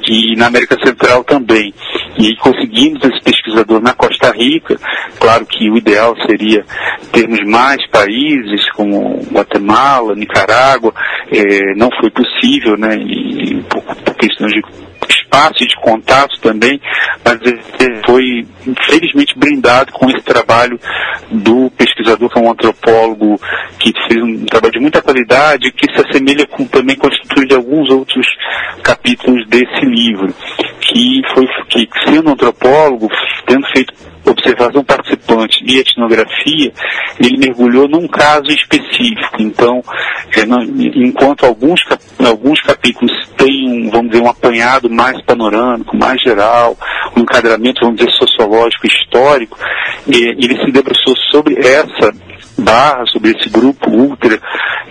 e 0.07 0.35
na 0.35 0.47
América 0.47 0.77
Central 0.83 1.23
também. 1.23 1.73
E 2.17 2.35
conseguimos 2.37 3.03
esse 3.03 3.21
pesquisador 3.21 3.81
na 3.81 3.93
Costa 3.93 4.31
Rica. 4.31 4.79
Claro 5.19 5.45
que 5.45 5.69
o 5.69 5.77
ideal 5.77 6.15
seria 6.25 6.65
termos 7.11 7.39
mais 7.45 7.85
países, 7.89 8.69
como 8.71 9.21
Guatemala, 9.31 10.15
Nicarágua. 10.15 10.93
É, 11.31 11.75
não 11.75 11.89
foi 11.99 12.09
possível, 12.09 12.77
né? 12.77 12.95
E 12.95 13.63
por, 13.69 13.83
por 13.83 14.15
questões 14.15 14.53
de 14.53 14.61
fácil 15.37 15.67
de 15.67 15.75
contato 15.75 16.39
também, 16.41 16.81
mas 17.23 17.39
ele 17.43 18.01
foi 18.05 18.47
infelizmente 18.65 19.37
brindado 19.37 19.91
com 19.91 20.09
esse 20.09 20.23
trabalho 20.23 20.79
do 21.29 21.69
pesquisador 21.77 22.27
que 22.29 22.39
é 22.39 22.41
um 22.41 22.51
antropólogo 22.51 23.39
que 23.77 23.93
fez 24.07 24.23
um 24.23 24.45
trabalho 24.45 24.73
de 24.73 24.79
muita 24.79 25.01
qualidade 25.01 25.71
que 25.73 25.93
se 25.93 26.01
assemelha 26.01 26.45
com 26.47 26.65
também 26.65 26.95
com 26.95 27.07
a 27.07 27.11
estrutura 27.11 27.47
de 27.47 27.55
alguns 27.55 27.89
outros 27.91 28.25
capítulos 28.81 29.47
desse 29.47 29.85
livro, 29.85 30.33
que 30.81 31.21
foi 31.33 31.45
que 31.69 31.87
sendo 32.05 32.31
antropólogo, 32.31 33.07
tendo 33.45 33.67
feito 33.67 33.93
observação 34.25 34.83
participante 34.83 35.63
e 35.65 35.79
etnografia, 35.79 36.71
ele 37.19 37.37
mergulhou 37.37 37.87
num 37.87 38.07
caso 38.07 38.47
específico. 38.49 39.39
Então, 39.39 39.81
é, 40.35 40.41
enquanto 40.95 41.45
alguns, 41.45 41.81
alguns 42.25 42.59
capítulos 42.61 43.11
têm, 43.37 43.87
um, 43.87 43.89
vamos 43.89 44.11
dizer, 44.11 44.23
um 44.23 44.29
apanhado 44.29 44.89
mais 44.89 45.21
panorâmico, 45.23 45.95
mais 45.95 46.21
geral, 46.21 46.75
um 47.15 47.21
enquadramento, 47.21 47.81
vamos 47.81 47.97
dizer, 47.97 48.11
sociológico, 48.11 48.87
histórico, 48.87 49.57
ele 50.07 50.57
se 50.63 50.71
debruçou 50.71 51.15
sobre 51.31 51.55
essa 51.59 52.11
barra, 52.57 53.05
sobre 53.07 53.31
esse 53.31 53.49
grupo 53.49 53.89
ultra, 53.89 54.39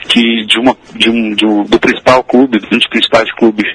que 0.08 0.44
de 0.46 0.58
uma, 0.58 0.76
de 0.94 1.10
um, 1.10 1.34
de 1.34 1.44
um, 1.46 1.64
do 1.64 1.78
principal 1.78 2.22
clube, 2.22 2.58
dos 2.58 2.86
principais 2.88 3.30
clubes 3.34 3.66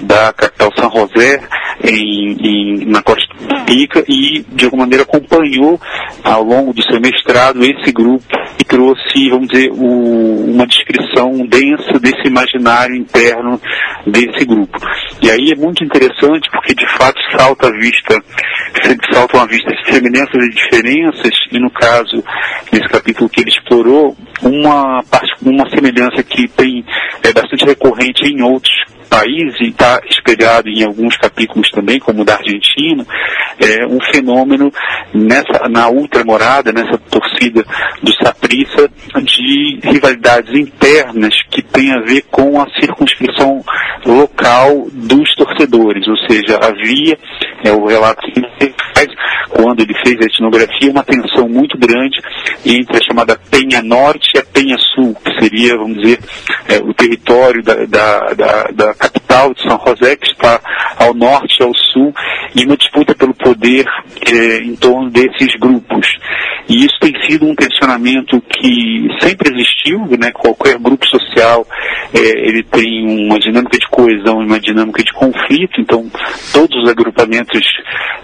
da 0.00 0.32
capital 0.32 0.70
São 0.76 0.90
José, 0.90 1.40
em, 1.84 2.36
em, 2.40 2.84
na 2.86 3.02
Costa 3.02 3.28
Rica, 3.68 4.04
e 4.08 4.44
de 4.48 4.64
alguma 4.64 4.84
maneira 4.84 5.04
acompanhou 5.04 5.80
ao 6.24 6.42
longo 6.42 6.72
do 6.72 6.82
seu 6.82 7.00
mestrado 7.00 7.62
esse 7.62 7.92
grupo 7.92 8.24
e 8.60 8.64
trouxe, 8.64 9.30
vamos 9.30 9.48
dizer, 9.48 9.70
o, 9.70 10.50
uma 10.50 10.66
descrição 10.66 11.32
densa 11.46 11.98
desse 12.00 12.26
imaginário 12.26 12.96
interno 12.96 13.60
desse 14.10 14.44
grupo. 14.44 14.78
E 15.22 15.30
aí 15.30 15.52
é 15.52 15.56
muito 15.56 15.84
interessante 15.84 16.48
porque 16.50 16.74
de 16.74 16.86
fato 16.96 17.20
salta 17.36 17.68
a 17.68 17.72
vista, 17.72 18.22
saltam 19.12 19.40
à 19.40 19.46
vista 19.46 19.70
semelhanças 19.90 20.44
e 20.44 20.50
diferenças, 20.50 21.32
e 21.50 21.58
no 21.58 21.70
caso, 21.70 22.22
nesse 22.72 22.88
capítulo 22.88 23.28
que 23.28 23.40
ele 23.40 23.50
explorou, 23.50 24.16
uma, 24.42 25.02
uma 25.42 25.70
semelhança 25.70 26.22
que 26.22 26.48
tem 26.48 26.84
é 27.22 27.32
bastante 27.32 27.64
recorrente 27.64 28.24
em 28.24 28.42
outros 28.42 28.74
país, 29.08 29.54
e 29.60 29.68
está 29.68 30.00
espelhado 30.08 30.68
em 30.68 30.84
alguns 30.84 31.16
capítulos 31.16 31.70
também, 31.70 31.98
como 31.98 32.22
o 32.22 32.24
da 32.24 32.36
Argentina, 32.36 33.04
é 33.58 33.86
um 33.86 33.98
fenômeno 34.12 34.70
nessa, 35.12 35.68
na 35.68 35.88
ultramorada, 35.88 36.72
nessa 36.72 36.98
torcida 36.98 37.64
do 38.02 38.12
Saprissa, 38.22 38.88
de 39.24 39.80
rivalidades 39.82 40.54
internas 40.54 41.34
que 41.50 41.62
tem 41.62 41.92
a 41.92 42.00
ver 42.00 42.22
com 42.30 42.60
a 42.60 42.68
circunscrição 42.78 43.64
local 44.06 44.86
dos 44.92 45.34
torcedores, 45.34 46.06
ou 46.06 46.16
seja, 46.28 46.58
havia, 46.62 47.18
é 47.64 47.72
o 47.72 47.86
relato 47.86 48.20
que 48.22 48.40
faz, 48.94 49.08
quando 49.50 49.80
ele 49.80 49.94
fez 50.04 50.16
a 50.20 50.24
etnografia, 50.24 50.90
uma 50.90 51.04
tensão 51.04 51.48
muito 51.48 51.78
grande 51.78 52.20
entre 52.64 52.96
a 52.96 53.04
chamada 53.04 53.38
Penha 53.50 53.82
Norte 53.82 54.30
e 54.34 54.38
a 54.38 54.44
Penha 54.44 54.76
Sul, 54.94 55.14
que 55.24 55.40
seria, 55.40 55.76
vamos 55.76 55.98
dizer, 55.98 56.18
é, 56.68 56.78
o 56.78 56.92
território 56.94 57.62
da, 57.62 57.86
da, 57.86 58.32
da, 58.34 58.62
da 58.72 58.94
capital 58.94 59.54
de 59.54 59.62
São 59.62 59.80
José, 59.86 60.16
que 60.16 60.26
está 60.26 60.60
ao 60.98 61.14
norte 61.14 61.60
e 61.60 61.62
ao 61.62 61.72
sul, 61.74 62.12
e 62.54 62.64
uma 62.64 62.76
disputa 62.76 63.14
pelo 63.14 63.34
poder 63.34 63.86
eh, 64.26 64.58
em 64.62 64.74
torno 64.76 65.10
desses 65.10 65.54
grupos. 65.58 66.06
E 66.68 66.84
isso 66.84 66.98
tem 67.00 67.12
sido 67.26 67.46
um 67.46 67.54
tensionamento 67.54 68.40
que 68.42 69.08
sempre 69.20 69.54
existiu, 69.54 70.04
né? 70.18 70.30
qualquer 70.32 70.78
grupo 70.78 71.06
social 71.06 71.66
eh, 72.12 72.48
ele 72.48 72.62
tem 72.62 73.26
uma 73.26 73.38
dinâmica 73.38 73.78
de 73.78 73.86
coesão 73.88 74.42
e 74.42 74.46
uma 74.46 74.60
dinâmica 74.60 75.02
de 75.02 75.12
conflito, 75.12 75.80
então 75.80 76.10
todos 76.52 76.82
os 76.82 76.90
agrupamentos 76.90 77.62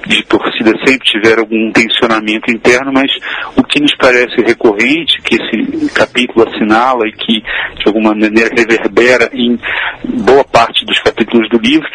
de 0.06 0.22
torcida 0.24 0.72
sempre 0.84 0.93
tiveram 0.98 1.42
algum 1.42 1.72
tensionamento 1.72 2.50
interno, 2.50 2.92
mas 2.92 3.10
o 3.56 3.62
que 3.64 3.80
nos 3.80 3.94
parece 3.96 4.36
recorrente, 4.42 5.20
que 5.22 5.36
esse 5.36 5.94
capítulo 5.94 6.48
assinala 6.48 7.06
e 7.06 7.12
que 7.12 7.40
de 7.40 7.86
alguma 7.86 8.14
maneira 8.14 8.50
reverbera 8.54 9.30
em 9.32 9.58
boa 10.04 10.44
parte 10.44 10.84
dos 10.84 10.98
capítulos 11.00 11.48
do 11.48 11.58
livro, 11.58 11.88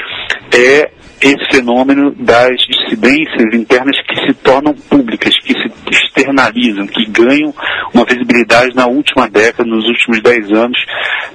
é 0.53 0.91
esse 1.21 1.45
fenômeno 1.51 2.11
das 2.15 2.55
dissidências 2.67 3.53
internas 3.53 3.95
que 4.07 4.15
se 4.25 4.33
tornam 4.35 4.73
públicas, 4.73 5.37
que 5.39 5.53
se 5.53 5.69
externalizam, 5.91 6.87
que 6.87 7.05
ganham 7.05 7.53
uma 7.93 8.05
visibilidade 8.05 8.75
na 8.75 8.87
última 8.87 9.27
década, 9.29 9.69
nos 9.69 9.85
últimos 9.85 10.21
dez 10.21 10.51
anos, 10.51 10.77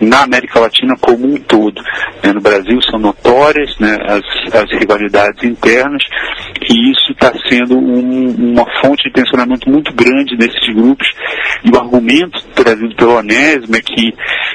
na 0.00 0.22
América 0.22 0.60
Latina 0.60 0.96
como 1.00 1.26
um 1.26 1.36
todo. 1.36 1.82
Né? 2.22 2.32
No 2.32 2.40
Brasil 2.40 2.80
são 2.82 2.98
notórias 2.98 3.78
né, 3.78 3.96
as, 4.06 4.54
as, 4.54 4.70
rivalidades 4.78 5.42
internas 5.44 6.02
e 6.68 6.90
isso 6.90 7.12
está 7.12 7.32
sendo 7.48 7.76
um, 7.76 8.52
uma 8.52 8.64
fonte 8.80 9.04
de 9.04 9.12
tensionamento 9.12 9.68
muito 9.68 9.92
grande 9.94 10.36
nesses 10.36 10.74
grupos. 10.74 11.08
E 11.64 11.70
o 11.70 11.78
argumento 11.78 12.42
trazido 12.54 12.94
pelo 12.96 13.18
Onésimo 13.18 13.76
é 13.76 13.80
que, 13.80 14.14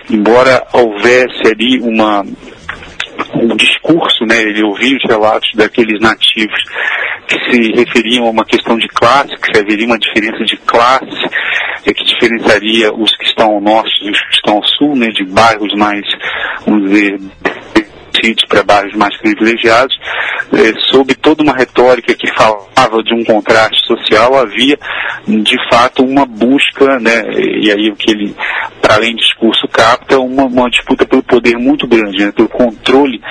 embora 0.10 0.66
houvesse 0.74 1.42
ali 1.46 1.80
uma 1.80 2.24
um 3.36 3.56
discurso, 3.56 4.26
né, 4.26 4.42
ele 4.42 4.64
ouvia 4.64 4.98
os 4.98 5.04
relatos 5.10 5.50
daqueles 5.56 6.00
nativos 6.00 6.60
que 7.28 7.52
se 7.52 7.72
referiam 7.72 8.26
a 8.26 8.30
uma 8.32 8.46
questão 8.46 8.78
de 8.78 8.88
classe, 8.88 9.36
que 9.38 9.58
haveria 9.58 9.86
uma 9.86 10.00
diferença 10.00 10.44
de 10.44 10.58
classe, 10.58 11.06
é, 11.86 11.94
que 11.94 12.04
diferenciaria 12.04 12.94
os 12.94 13.16
que 13.16 13.26
estão 13.26 13.52
ao 13.52 13.62
norte 13.62 14.04
e 14.04 14.10
os 14.10 14.20
que 14.20 14.34
estão 14.34 14.56
ao 14.56 14.64
sul, 14.64 14.96
né, 14.96 15.08
de 15.08 15.24
bairros 15.26 15.74
mais, 15.76 16.02
vamos 16.66 16.90
dizer, 16.90 17.20
para 18.48 18.64
bairros 18.64 18.96
mais 18.96 19.16
privilegiados, 19.18 19.96
eh, 20.54 20.74
sob 20.92 21.14
toda 21.16 21.44
uma 21.44 21.56
retórica 21.56 22.14
que 22.14 22.28
falava 22.34 23.04
de 23.04 23.14
um 23.14 23.24
contraste 23.24 23.86
social, 23.86 24.36
havia 24.36 24.78
de 25.28 25.58
fato 25.70 26.04
uma 26.04 26.26
busca, 26.26 27.00
né, 27.00 27.24
e 27.62 27.72
aí 27.72 27.90
o 27.90 27.96
que 27.96 28.12
ele, 28.12 28.36
para 28.82 28.96
além 28.96 29.16
do 29.16 29.22
discurso, 29.22 29.68
capta 29.68 30.20
uma, 30.20 30.46
uma 30.46 30.70
disputa 30.70 31.06
pelo 31.06 31.24
poder 31.24 31.58
muito 31.58 31.88
grande, 31.88 32.26
né, 32.26 32.32
pelo 32.32 32.50
controle 32.50 33.22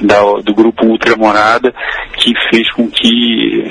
da, 0.00 0.20
do 0.42 0.54
grupo 0.54 0.84
ultramorada, 0.86 1.72
que 2.16 2.32
fez 2.50 2.70
com 2.72 2.88
que 2.90 3.64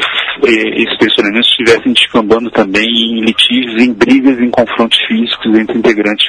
eh, 0.43 0.81
esses 0.81 0.97
tensionamentos 0.97 1.49
estivessem 1.49 1.93
descambando 1.93 2.49
também 2.51 2.85
em 2.85 3.21
litígios, 3.21 3.81
em 3.81 3.93
brigas, 3.93 4.39
em 4.39 4.49
confrontos 4.49 4.97
físicos 5.07 5.57
entre 5.57 5.77
integrantes 5.77 6.25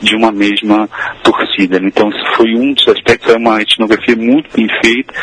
de 0.00 0.14
uma 0.14 0.32
mesma 0.32 0.88
torcida. 1.22 1.78
Então, 1.82 2.08
isso 2.10 2.36
foi 2.36 2.54
um 2.54 2.72
dos 2.72 2.86
aspectos, 2.88 3.32
é 3.32 3.36
uma 3.36 3.62
etnografia 3.80 4.16
muito 4.16 4.50
bem 4.54 4.68
feita. 4.82 5.14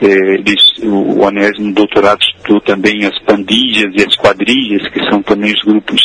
É, 0.00 0.86
o 0.86 1.20
Onésimo 1.20 1.72
doutorado 1.72 2.20
estudou 2.20 2.60
também 2.60 3.04
as 3.04 3.18
pandilhas 3.20 3.92
e 3.96 4.04
as 4.04 4.16
quadrilhas, 4.16 4.88
que 4.90 5.00
são 5.08 5.22
também 5.22 5.52
os 5.52 5.62
grupos 5.62 6.00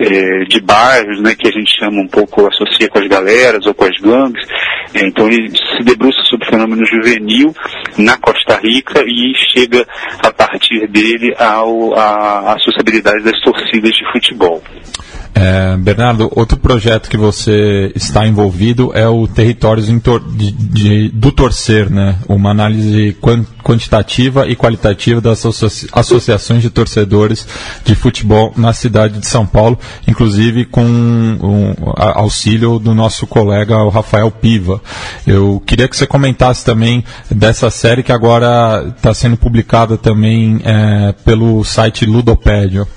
é, 0.00 0.44
de 0.44 0.60
bairros, 0.60 1.20
né, 1.22 1.34
que 1.34 1.48
a 1.48 1.52
gente 1.52 1.78
chama 1.78 2.02
um 2.02 2.08
pouco, 2.08 2.46
associa 2.46 2.88
com 2.88 2.98
as 2.98 3.06
galeras 3.06 3.64
ou 3.66 3.74
com 3.74 3.84
as 3.84 3.96
gangues. 4.00 4.46
É, 4.94 5.06
então 5.06 5.28
ele 5.28 5.50
se 5.50 5.84
debruça 5.84 6.20
sobre 6.24 6.46
o 6.46 6.50
fenômeno 6.50 6.84
juvenil 6.84 7.54
na 7.96 8.16
Costa 8.18 8.56
Rica 8.56 9.02
e 9.06 9.32
chega 9.52 9.86
a 10.22 10.32
partir 10.32 10.86
dele 10.88 11.34
ao, 11.38 11.94
a, 11.94 12.54
a 12.54 12.58
sociabilidade 12.58 13.22
das 13.22 13.40
torcidas 13.40 13.92
de 13.92 14.12
futebol. 14.12 14.62
É, 15.40 15.76
Bernardo, 15.76 16.28
outro 16.34 16.58
projeto 16.58 17.08
que 17.08 17.16
você 17.16 17.92
está 17.94 18.26
envolvido 18.26 18.90
é 18.92 19.06
o 19.06 19.28
Territórios 19.28 19.86
de, 19.86 20.50
de, 20.50 21.08
do 21.10 21.30
Torcer, 21.30 21.88
né? 21.88 22.18
Uma 22.28 22.50
análise 22.50 23.16
quantitativa 23.62 24.48
e 24.48 24.56
qualitativa 24.56 25.20
das 25.20 25.46
associa 25.46 25.88
associações 25.92 26.60
de 26.60 26.70
torcedores 26.70 27.46
de 27.84 27.94
futebol 27.94 28.52
na 28.56 28.72
cidade 28.72 29.20
de 29.20 29.28
São 29.28 29.46
Paulo, 29.46 29.78
inclusive 30.08 30.64
com 30.64 30.82
um, 30.82 31.74
auxílio 31.94 32.80
do 32.80 32.92
nosso 32.92 33.24
colega 33.24 33.78
o 33.78 33.90
Rafael 33.90 34.32
Piva. 34.32 34.82
Eu 35.24 35.62
queria 35.64 35.86
que 35.86 35.96
você 35.96 36.06
comentasse 36.06 36.64
também 36.64 37.04
dessa 37.30 37.70
série 37.70 38.02
que 38.02 38.10
agora 38.10 38.92
está 38.96 39.14
sendo 39.14 39.36
publicada 39.36 39.96
também 39.96 40.60
é, 40.64 41.12
pelo 41.24 41.62
site 41.62 42.04
Ludopédio 42.04 42.88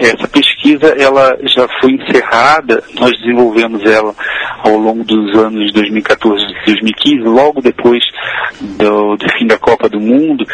essa 0.00 0.28
pesquisa 0.28 0.57
ela 0.98 1.36
já 1.42 1.66
foi 1.80 1.92
encerrada, 1.92 2.82
nós 2.98 3.12
desenvolvemos 3.18 3.84
ela 3.84 4.14
ao 4.64 4.76
longo 4.76 5.04
dos 5.04 5.34
anos 5.36 5.72
2014 5.72 6.44
e 6.44 6.64
2015, 6.66 7.22
logo 7.24 7.60
depois 7.60 8.02
do, 8.60 9.16
do, 9.16 9.32
fim 9.38 9.46
da 9.46 9.58
Copa 9.58 9.88
do 9.88 10.00
Mundo, 10.00 10.44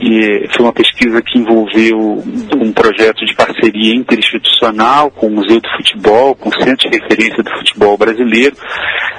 e 0.00 0.48
foi 0.54 0.66
uma 0.66 0.72
pesquisa 0.72 1.22
que 1.22 1.38
envolveu 1.38 2.22
um 2.56 2.72
projeto 2.72 3.24
de 3.24 3.34
parceria 3.34 3.94
interinstitucional 3.94 5.10
com 5.10 5.28
o 5.28 5.30
Museu 5.30 5.60
do 5.60 5.68
Futebol, 5.76 6.34
com 6.34 6.48
o 6.48 6.62
Centro 6.62 6.90
de 6.90 6.98
Referência 6.98 7.42
do 7.42 7.50
Futebol 7.50 7.96
Brasileiro, 7.96 8.56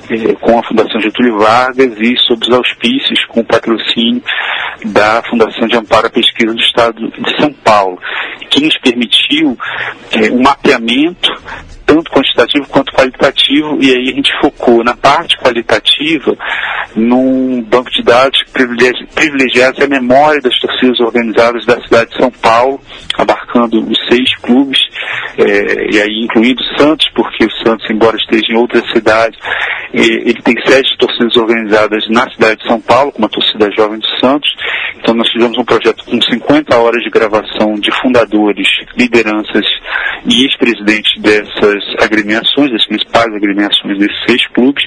eh, 0.10 0.34
com 0.42 0.60
a 0.60 0.64
Fundação 0.64 1.00
Getúlio 1.00 1.38
Vargas 1.38 1.98
e 2.00 2.16
sob 2.28 2.46
os 2.46 2.54
auspícios 2.54 3.24
com 3.26 3.40
o 3.40 3.46
patrocínio 3.46 4.22
da 4.86 5.22
Fundação 5.24 5.68
de 5.68 5.78
Amparo 5.78 6.08
à 6.08 6.10
Pesquisa 6.10 6.54
do 6.54 6.62
Estado 6.62 7.10
de 7.10 7.40
São 7.40 7.54
Paulo, 7.54 7.98
que 8.50 8.62
nos 8.62 8.78
permitiu 8.80 9.58
é, 10.12 10.32
um 10.32 10.43
mapeamento 10.44 11.32
tanto 11.86 12.10
quantitativo 12.12 12.68
quanto 12.70 12.92
qualitativo, 12.94 13.78
e 13.82 13.92
aí 13.92 14.10
a 14.10 14.16
gente 14.16 14.32
focou 14.42 14.84
na 14.84 14.96
parte 14.96 15.38
qualitativa 15.38 16.36
num 16.96 17.62
banco 17.62 17.92
de 17.92 18.02
dados 18.04 18.42
que 18.44 18.52
privilegi- 18.52 19.06
privilegiasse 19.14 19.84
a 19.84 19.88
memória 19.88 20.42
das 20.42 20.58
torcidas 20.60 21.00
organizadas 21.00 21.66
da 21.66 21.80
cidade 21.82 22.12
de 22.12 22.18
São 22.18 22.32
Paulo, 22.32 22.80
abarcando 23.18 23.80
os 23.88 23.98
seis 24.10 24.36
clubes, 24.38 24.80
eh, 25.38 25.88
e 25.92 26.02
aí 26.02 26.24
incluindo 26.24 26.62
Santos, 26.78 27.08
porque 27.16 27.46
o 27.46 27.52
Santos, 27.66 27.90
embora 27.90 28.18
esteja 28.18 28.52
em 28.52 28.58
outra 28.58 28.82
cidade, 28.94 29.38
eh, 29.94 30.30
ele 30.30 30.42
tem 30.42 30.56
sete 30.66 30.98
torcidas 30.98 31.36
organizadas 31.38 32.04
na 32.10 32.30
cidade 32.32 32.62
de 32.62 32.68
São 32.68 32.82
Paulo, 32.82 33.12
com 33.12 33.20
uma 33.20 33.30
torcida 33.30 33.70
jovem 33.72 34.00
do 34.00 34.08
Santos. 34.20 34.50
Então 34.98 35.14
nós 35.14 35.30
fizemos 35.32 35.58
um 35.58 35.66
projeto 35.66 36.04
com 36.06 36.22
50 36.22 36.78
horas 36.78 37.04
de 37.04 37.10
gravação 37.10 37.76
de 37.76 37.92
fundadores, 38.02 38.68
lideranças 38.98 39.66
e 40.26 40.46
ex-presidentes 40.46 41.22
dessas 41.22 41.84
agremiações, 42.02 42.72
das 42.72 42.86
principais 42.88 43.34
agremiações 43.34 44.00
desses 44.00 44.24
seis 44.26 44.48
clubes. 44.48 44.84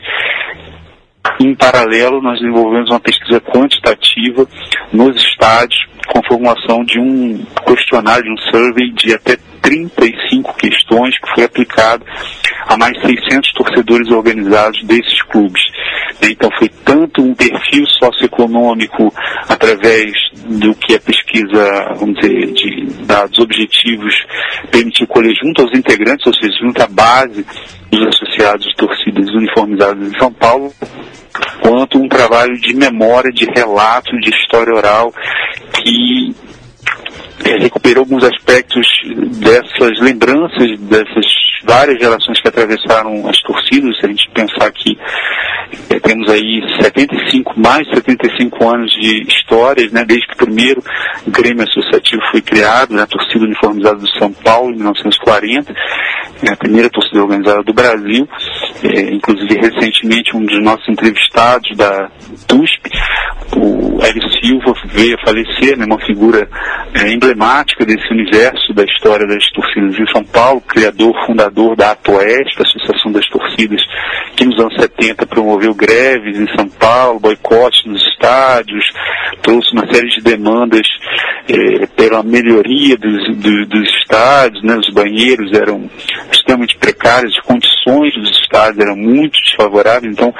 Em 1.41 1.55
paralelo, 1.55 2.23
nós 2.23 2.41
desenvolvemos 2.41 2.91
uma 2.91 3.01
pesquisa 3.01 3.41
quantitativa 3.41 4.47
nos 4.93 5.17
estádios 5.17 5.87
com 6.07 6.21
a 6.21 6.29
formulação 6.29 6.85
de 6.85 6.99
um 6.99 7.45
questionário, 7.67 8.25
de 8.25 8.33
um 8.33 8.51
survey 8.51 8.91
de 8.93 9.15
até 9.15 9.37
35 9.61 10.55
questões 10.57 11.19
que 11.19 11.35
foi 11.35 11.45
aplicado 11.45 12.05
a 12.67 12.77
mais 12.77 12.97
600 13.01 13.53
torcedores 13.53 14.09
organizados 14.11 14.83
desses 14.85 15.23
clubes. 15.23 15.63
Então 16.23 16.51
foi 16.59 16.69
tanto 16.69 17.23
um 17.23 17.35
perfil 17.35 17.87
socioeconômico 17.87 19.13
através 19.49 20.13
do 20.47 20.75
que 20.75 20.95
a 20.95 21.01
pesquisa, 21.01 21.95
vamos 21.97 22.19
dizer, 22.21 22.53
de 22.53 22.87
dados 23.05 23.39
objetivos 23.39 24.15
permitiu 24.71 25.07
colher 25.07 25.35
junto 25.43 25.63
aos 25.63 25.73
integrantes, 25.77 26.27
ou 26.27 26.35
seja, 26.35 26.57
junto 26.61 26.83
à 26.83 26.87
base 26.87 27.45
dos 27.91 28.07
associados 28.09 28.67
de 28.67 28.75
torcidas 28.77 29.29
uniformizadas 29.35 30.09
em 30.09 30.19
São 30.19 30.33
Paulo, 30.33 30.73
quanto 31.61 31.99
um 31.99 32.09
trabalho 32.09 32.59
de 32.61 32.75
memória, 32.75 33.33
de 33.33 33.45
relato, 33.47 34.19
de 34.21 34.31
história 34.31 34.75
oral 34.75 35.13
que 35.73 36.35
eh, 37.45 37.59
recuperou 37.59 38.03
alguns 38.03 38.25
aspectos 38.25 38.87
dessas 39.41 40.01
lembranças, 40.01 40.79
dessas 40.81 41.27
várias 41.67 41.99
gerações 41.99 42.41
que 42.41 42.49
atravessaram 42.49 43.29
as 43.29 43.41
torcidas, 43.43 43.99
se 43.99 44.07
a 44.07 44.09
gente 44.09 44.31
pensar 44.31 44.71
que 44.71 44.97
eh, 45.91 46.01
temos 46.01 46.31
aí 46.31 46.63
75, 46.81 47.59
mais 47.59 47.87
de 47.87 47.95
75 47.97 48.69
anos 48.69 48.91
de 48.93 49.27
histórias, 49.29 49.91
né, 49.93 50.05
desde 50.05 50.27
que 50.29 50.35
o 50.35 50.47
primeiro 50.47 50.83
Grêmio 51.27 51.65
Associativo 51.65 52.23
foi 52.31 52.41
criado, 52.41 52.95
né, 52.95 53.03
a 53.03 53.07
torcida 53.07 53.45
uniformizada 53.45 53.97
do 53.97 54.09
São 54.19 54.33
Paulo, 54.33 54.71
em 54.73 54.77
1940, 54.77 55.75
é 56.43 56.53
a 56.53 56.57
primeira 56.57 56.89
torcida 56.91 57.23
organizada 57.23 57.63
do 57.63 57.73
Brasil, 57.73 58.29
eh, 58.85 59.11
inclusive 59.13 59.57
recentemente 59.57 60.37
um 60.37 60.45
dos 60.45 60.63
nossos 60.63 60.89
entrevistados 60.89 61.77
da 61.77 62.09
TUSP, 62.47 62.91
o 63.57 63.99
Hélio 64.03 64.23
Silva, 64.41 64.75
veio 64.87 65.17
a 65.17 65.27
falecer, 65.27 65.77
né, 65.77 65.85
uma 65.85 66.01
figura 66.05 66.49
eh, 66.95 67.13
emblemática 67.27 67.85
desse 67.85 68.09
universo 68.13 68.73
da 68.73 68.85
história 68.85 69.27
das 69.27 69.45
torcidas 69.51 69.99
em 69.99 70.07
São 70.13 70.23
Paulo, 70.25 70.61
criador, 70.61 71.13
fundador 71.27 71.75
da 71.75 71.91
APOESP, 71.93 72.63
Associação 72.63 73.11
das 73.11 73.27
Torcidas, 73.29 73.81
que 74.37 74.45
nos 74.45 74.59
anos 74.61 74.75
70 74.81 75.27
promoveu 75.27 75.75
greves 75.75 76.39
em 76.39 76.47
São 76.57 76.69
Paulo, 76.69 77.19
boicotes 77.19 77.85
nos 77.85 78.01
estádios, 78.09 78.85
trouxe 79.43 79.73
uma 79.73 79.87
série 79.93 80.09
de 80.09 80.21
demandas 80.23 80.87
eh, 81.49 81.87
pela 81.97 82.23
melhoria 82.23 82.97
dos, 82.97 83.37
do- 83.37 83.67
dos 83.67 83.89
estádios, 84.01 84.63
né, 84.63 84.77
os 84.77 84.93
banheiros 84.95 85.53
eram 85.53 85.91
extremamente 86.31 86.77
precários, 86.77 87.35
as 87.37 87.45
condições 87.45 88.15
dos 88.15 88.31
estádios 88.41 88.79
eram 88.79 88.97
muito 88.97 89.33
desfavoráveis, 89.45 90.13
então 90.13 90.33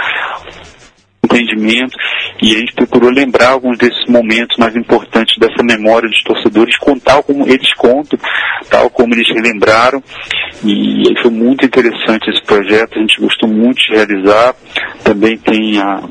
entendimento 1.27 1.97
e 2.43 2.55
a 2.55 2.59
gente 2.59 2.75
procurou 2.75 3.11
lembrar 3.11 3.51
alguns 3.51 3.77
desses 3.79 4.05
momentos 4.09 4.57
mais 4.57 4.75
importantes 4.75 5.37
dessa 5.39 5.63
memória 5.63 6.09
dos 6.09 6.23
torcedores, 6.23 6.77
com 6.79 6.99
tal 6.99 7.23
como 7.23 7.47
eles 7.47 7.73
contam, 7.75 8.19
tal 8.71 8.89
como 8.91 9.15
eles 9.15 9.29
relembraram 9.29 10.03
e 10.65 11.03
foi 11.21 11.31
muito 11.31 11.65
interessante 11.65 12.31
esse 12.31 12.43
projeto, 12.43 12.97
a 12.97 13.01
gente 13.01 13.21
gostou 13.21 13.49
muito 13.49 13.79
de 13.79 13.95
realizar, 13.95 14.55
também 15.05 15.37
tem 15.39 15.79
a 15.79 16.03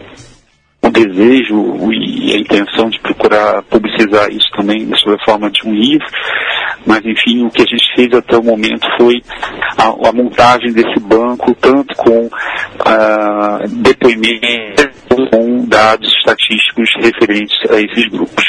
o 0.86 0.90
desejo 0.92 1.92
e 1.92 2.34
a 2.36 2.40
intenção 2.40 2.90
de 2.90 3.00
procurar 3.00 3.62
publicizar 3.64 4.30
isso 4.30 4.50
também 4.56 4.88
sob 4.98 5.16
a 5.20 5.26
forma 5.26 5.50
de 5.50 5.68
um 5.68 5.74
livro, 5.74 6.06
mas 6.86 7.00
enfim, 7.06 7.44
o 7.46 7.50
que 7.50 7.62
a 7.62 7.66
gente 7.66 7.96
fez 7.96 8.14
até 8.14 8.38
o 8.38 8.44
momento 8.44 8.88
foi 8.98 9.22
a, 9.78 10.10
a 10.10 10.12
montagem 10.14 10.72
desse 10.72 11.00
banco, 11.02 11.54
tanto 11.56 11.96
com 11.96 12.30
ah, 12.86 13.60
depoimentos, 13.68 14.86
com 15.32 15.66
dados 15.68 16.08
estatísticos 16.20 16.90
referentes 17.02 17.58
a 17.72 17.80
esses 17.80 18.08
grupos. 18.10 18.44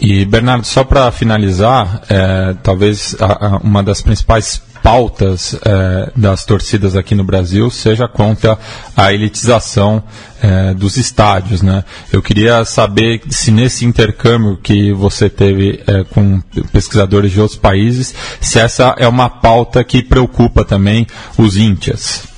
E, 0.00 0.24
Bernardo, 0.24 0.64
só 0.64 0.82
para 0.82 1.10
finalizar, 1.12 2.00
é, 2.08 2.54
talvez 2.62 3.14
a- 3.20 3.56
a- 3.56 3.60
uma 3.62 3.82
das 3.82 4.00
principais 4.00 4.62
pautas 4.82 5.54
é, 5.64 6.12
das 6.16 6.44
torcidas 6.44 6.96
aqui 6.96 7.14
no 7.14 7.24
Brasil 7.24 7.70
seja 7.70 8.08
contra 8.08 8.58
a 8.96 9.12
elitização 9.12 10.02
é, 10.42 10.74
dos 10.74 10.96
estádios. 10.96 11.62
Né? 11.62 11.84
Eu 12.12 12.22
queria 12.22 12.64
saber 12.64 13.22
se 13.28 13.50
nesse 13.50 13.84
intercâmbio 13.84 14.58
que 14.62 14.92
você 14.92 15.28
teve 15.28 15.82
é, 15.86 16.04
com 16.04 16.40
pesquisadores 16.72 17.32
de 17.32 17.40
outros 17.40 17.58
países, 17.58 18.14
se 18.40 18.58
essa 18.58 18.94
é 18.98 19.06
uma 19.06 19.28
pauta 19.28 19.84
que 19.84 20.02
preocupa 20.02 20.64
também 20.64 21.06
os 21.36 21.56
índias. 21.56 22.29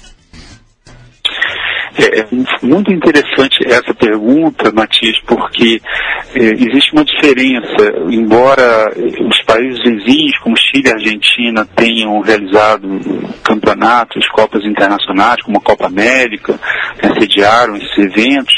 É, 1.99 2.21
é 2.21 2.27
muito 2.63 2.93
interessante 2.93 3.67
essa 3.67 3.93
pergunta, 3.95 4.73
Matias, 4.73 5.19
porque 5.27 5.81
é, 6.35 6.43
existe 6.43 6.93
uma 6.93 7.05
diferença. 7.05 7.93
Embora 8.11 8.91
os 9.29 9.43
países 9.43 9.83
vizinhos, 9.83 10.39
como 10.39 10.57
Chile 10.57 10.89
e 10.89 10.93
Argentina, 10.93 11.67
tenham 11.77 12.21
realizado 12.21 12.89
campeonatos, 13.45 14.27
Copas 14.29 14.65
internacionais, 14.65 15.43
como 15.43 15.59
a 15.59 15.63
Copa 15.63 15.87
América, 15.87 16.59
né, 17.03 17.13
sediaram 17.19 17.77
esses 17.77 17.99
eventos, 17.99 18.55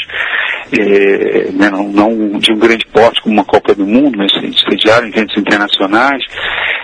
é, 0.71 1.51
né, 1.51 1.69
não, 1.69 1.89
não 1.89 2.39
de 2.39 2.53
um 2.53 2.57
grande 2.57 2.85
porte 2.87 3.21
como 3.21 3.35
uma 3.35 3.45
Copa 3.45 3.75
do 3.75 3.85
Mundo, 3.85 4.17
mas 4.17 4.31
sediaram 4.69 5.07
eventos 5.07 5.37
internacionais, 5.37 6.23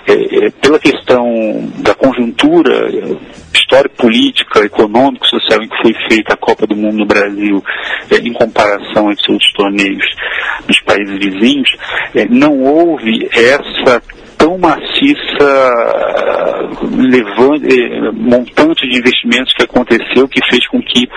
é, 0.07 0.45
é, 0.45 0.49
pela 0.49 0.79
questão 0.79 1.25
da 1.77 1.93
conjuntura 1.93 2.89
histórica, 3.53 3.95
política, 3.97 4.59
econômica, 4.65 5.25
social 5.27 5.61
em 5.61 5.69
que 5.69 5.81
foi 5.81 5.93
feita 6.09 6.33
a 6.33 6.37
Copa 6.41 6.67
do 6.67 6.75
Mundo 6.75 6.97
no 6.97 7.06
Brasil, 7.06 7.63
eh, 8.12 8.17
em 8.17 8.34
comparação 8.34 9.08
a 9.08 9.12
outros 9.12 9.54
torneios 9.54 10.06
dos 10.67 10.80
países 10.82 11.17
vizinhos, 11.17 11.69
eh, 12.15 12.27
não 12.30 12.60
houve 12.60 13.30
essa 13.32 14.01
tão 14.38 14.58
maciça 14.58 16.01
levante, 16.97 17.67
eh, 17.67 18.12
montante 18.12 18.89
de 18.89 18.97
investimentos 18.97 19.54
que 19.54 19.63
aconteceu, 19.63 20.27
que 20.27 20.41
fez 20.49 20.67
com 20.67 20.82
que 20.82 21.08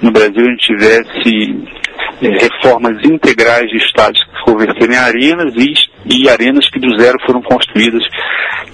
no 0.00 0.10
Brasil 0.10 0.40
a 0.40 0.50
gente 0.50 0.66
tivesse 0.66 1.82
eh, 2.22 2.38
reformas 2.40 2.96
integrais 3.04 3.68
de 3.68 3.76
estádios 3.76 4.24
que 4.24 4.38
se 4.38 4.44
converteram 4.44 4.94
em 4.94 4.96
arenas 4.96 5.54
e, 5.56 5.74
e 6.06 6.28
arenas 6.30 6.68
que 6.70 6.80
do 6.80 6.96
zero 6.98 7.18
foram 7.26 7.42
construídas 7.42 8.02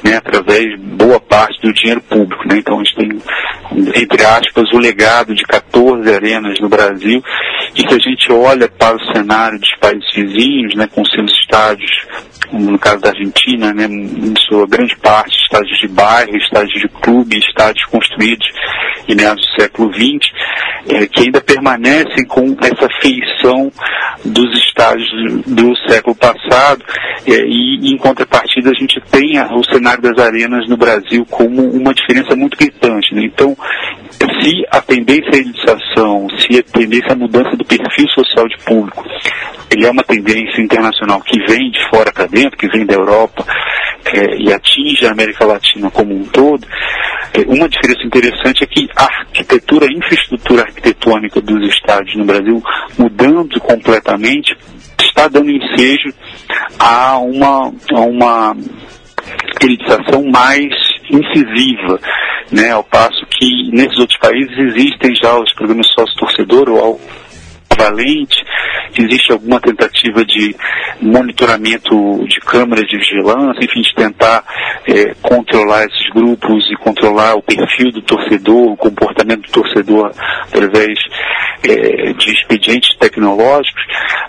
né, 0.05 0.17
através 0.17 0.79
boa 0.81 1.19
parte 1.19 1.61
do 1.61 1.73
dinheiro 1.73 2.01
público. 2.03 2.47
Né? 2.49 2.59
Então 2.59 2.79
a 2.79 2.85
gente 2.85 2.95
tem, 2.95 3.09
entre 3.73 4.25
aspas, 4.25 4.73
o 4.73 4.79
legado 4.79 5.35
de 5.35 5.43
14 5.45 6.15
arenas 6.15 6.59
no 6.61 6.69
Brasil. 6.69 7.23
E 7.77 7.81
se 7.81 7.95
a 7.95 7.99
gente 7.99 8.33
olha 8.33 8.69
para 8.69 8.97
o 8.97 9.13
cenário 9.13 9.59
dos 9.59 9.75
países 9.81 10.09
vizinhos, 10.15 10.75
né, 10.75 10.89
com 10.95 11.05
seus 11.05 11.31
estádios, 11.33 11.91
como 12.51 12.71
no 12.71 12.79
caso 12.79 13.01
da 13.01 13.11
Argentina, 13.11 13.73
né, 13.73 13.85
em 13.85 14.35
sua 14.49 14.67
grande 14.67 14.97
parte, 14.97 15.37
estádios 15.37 15.79
de 15.79 15.89
bairro, 15.89 16.37
estádios 16.37 16.81
de 16.81 16.89
clube, 16.89 17.39
estádios 17.39 17.85
construídos 17.87 18.47
em 19.09 19.15
meados 19.15 19.45
do 19.47 19.63
século 19.63 19.93
XX, 19.93 20.33
eh, 20.89 21.07
que 21.07 21.23
ainda 21.23 21.41
permanecem 21.41 22.25
com 22.27 22.57
essa 22.61 22.89
feição 23.01 23.71
dos 24.25 24.59
estádios 24.59 25.09
do 25.47 25.75
século 25.89 26.15
passado, 26.15 26.85
eh, 27.27 27.45
e 27.47 27.93
em 27.93 27.97
contrapartida 27.97 28.71
a 28.71 28.75
gente 28.75 29.01
tem 29.11 29.39
a- 29.39 29.55
o 29.55 29.65
cenário 29.65 30.03
das 30.03 30.19
arenas 30.19 30.69
no 30.69 30.77
Brasil 30.77 31.25
como 31.31 31.63
uma 31.71 31.95
diferença 31.95 32.35
muito 32.37 32.57
gritante. 32.57 33.15
né? 33.15 33.23
Então, 33.25 33.57
se 34.41 34.65
a 34.71 34.81
tendência 34.81 35.31
à 35.33 35.37
elitização, 35.37 36.27
se 36.39 36.59
a 36.59 36.63
tendência 36.63 37.13
à 37.13 37.17
mudança 37.17 37.57
do 37.57 37.65
perfil 37.65 38.09
social 38.11 38.49
de 38.49 38.57
público, 38.65 39.05
ele 39.71 39.87
é 39.87 39.91
uma 39.91 40.03
tendência 40.03 40.61
internacional 40.61 41.21
que 41.21 41.39
vem 41.47 41.71
de 41.71 41.89
fora 41.91 42.13
para 42.13 42.27
dentro, 42.27 42.57
que 42.57 42.69
vem 42.69 42.87
da 42.87 42.95
Europa 42.95 43.45
eh, 44.07 44.37
e 44.39 44.53
atinge 44.53 45.07
a 45.07 45.13
América 45.13 45.45
Latina 45.45 45.91
como 45.91 46.15
um 46.15 46.25
todo, 46.25 46.67
eh, 47.35 47.45
uma 47.47 47.69
diferença 47.69 48.07
interessante 48.07 48.65
é 48.65 48.67
que 48.67 48.89
a 48.97 49.05
arquitetura, 49.05 49.87
a 49.87 49.93
infraestrutura 49.93 50.63
arquitetônica 50.63 51.41
dos 51.41 51.69
estádios 51.69 52.17
no 52.17 52.25
Brasil, 52.25 52.63
mudando 52.99 53.61
completamente, 53.61 54.57
está 55.01 55.29
dando 55.29 55.51
ensejo 55.51 56.15
a 56.79 57.19
uma, 57.19 57.73
a 57.93 58.01
uma 58.01 58.57
elitização 59.61 60.25
mais 60.31 60.98
incisiva, 61.11 62.01
né? 62.51 62.71
Ao 62.71 62.85
passo 62.85 63.27
que 63.27 63.71
nesses 63.73 63.99
outros 63.99 64.19
países 64.19 64.57
existem 64.59 65.15
já 65.15 65.39
os 65.39 65.53
programas 65.55 65.89
sócio-torcedor 65.89 66.69
ou 66.69 67.01
valente, 67.79 68.37
existe 68.99 69.33
alguma 69.33 69.61
tentativa 69.61 70.25
de 70.25 70.55
monitoramento 71.01 72.25
de 72.27 72.41
câmeras 72.41 72.87
de 72.89 72.99
vigilância, 72.99 73.65
enfim, 73.65 73.83
de 73.83 73.95
tentar 73.95 74.45
é, 74.87 75.15
controlar 75.23 75.85
esses 75.85 76.09
grupos 76.13 76.65
e 76.71 76.77
controlar 76.77 77.35
o 77.35 77.43
perfil 77.43 77.93
do 77.93 78.03
torcedor, 78.03 78.73
o 78.73 78.77
comportamento 78.77 79.43
do 79.43 79.53
torcedor 79.53 80.11
através 80.43 80.99
é, 81.63 82.13
de 82.13 82.33
expedientes 82.33 82.97
tecnológicos, 82.99 83.83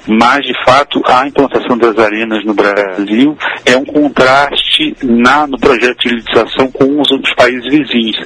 mas 0.07 0.45
de 0.45 0.53
fato 0.65 1.01
a 1.05 1.27
implantação 1.27 1.77
das 1.77 1.97
arenas 1.97 2.43
no 2.45 2.53
Brasil 2.53 3.38
é 3.65 3.77
um 3.77 3.85
contraste 3.85 4.95
na, 5.03 5.47
no 5.47 5.57
projeto 5.59 5.99
de 5.99 6.15
legislação 6.15 6.71
com 6.71 7.01
os 7.01 7.12
outros 7.12 7.33
países 7.35 7.65
vizinhos. 7.69 8.17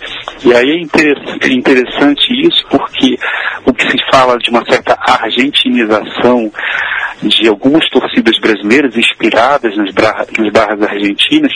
E 0.43 0.53
aí 0.53 0.87
é 1.41 1.47
interessante 1.53 2.27
isso 2.45 2.65
porque 2.69 3.17
o 3.65 3.73
que 3.73 3.89
se 3.89 3.97
fala 4.11 4.37
de 4.37 4.49
uma 4.49 4.63
certa 4.65 4.93
argentinização 5.15 6.51
de 7.21 7.47
algumas 7.47 7.87
torcidas 7.89 8.37
brasileiras 8.39 8.95
inspiradas 8.97 9.75
nas, 9.77 9.93
nas 9.93 10.51
barras 10.51 10.81
argentinas 10.81 11.51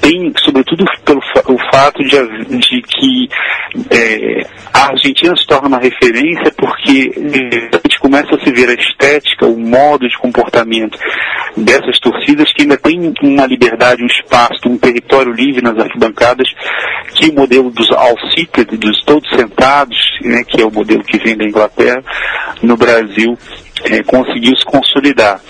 tem, 0.00 0.32
sobretudo, 0.44 0.84
pelo 1.04 1.20
o 1.20 1.58
fato 1.72 2.02
de, 2.04 2.58
de 2.58 2.82
que 2.82 3.28
é, 3.90 4.46
a 4.72 4.88
Argentina 4.90 5.34
se 5.36 5.46
torna 5.46 5.68
uma 5.68 5.78
referência 5.78 6.52
porque 6.56 7.12
é, 7.16 7.76
a 7.76 7.80
gente 7.82 7.98
começa 8.00 8.34
a 8.34 8.40
se 8.40 8.52
ver 8.52 8.68
a 8.68 8.74
estética, 8.74 9.46
o 9.46 9.58
modo 9.58 10.08
de 10.08 10.16
comportamento 10.18 10.98
dessas 11.56 11.98
torcidas 11.98 12.52
que 12.52 12.62
ainda 12.62 12.76
tem 12.76 13.12
uma 13.22 13.46
liberdade, 13.46 14.02
um 14.02 14.06
espaço, 14.06 14.68
um 14.68 14.78
território 14.78 15.32
livre 15.32 15.62
nas 15.62 15.78
arquibancadas 15.78 16.48
que 17.14 17.28
o 17.30 17.34
modelo 17.34 17.70
dos 17.70 17.90
all-seated, 17.90 18.76
dos 18.76 19.02
todos 19.04 19.28
sentados, 19.30 19.98
né, 20.22 20.42
que 20.44 20.60
é 20.60 20.64
o 20.64 20.70
modelo 20.70 21.02
que 21.02 21.18
vem 21.18 21.36
da 21.36 21.44
Inglaterra, 21.44 22.02
no 22.62 22.76
Brasil 22.76 22.89
Brasil 22.90 23.38
é, 23.84 24.02
conseguiu 24.02 24.56
se 24.56 24.64
consolidar. 24.64 25.40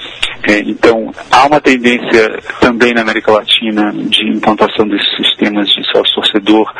É, 0.48 0.58
então, 0.60 1.12
há 1.30 1.46
uma 1.46 1.60
tendência 1.60 2.40
também 2.60 2.94
na 2.94 3.02
América 3.02 3.32
Latina 3.32 3.92
de 3.92 4.28
implantação 4.30 4.88
desses 4.88 5.16
sistemas 5.16 5.68
de 5.68 5.84
sócio-torcedor 5.92 6.72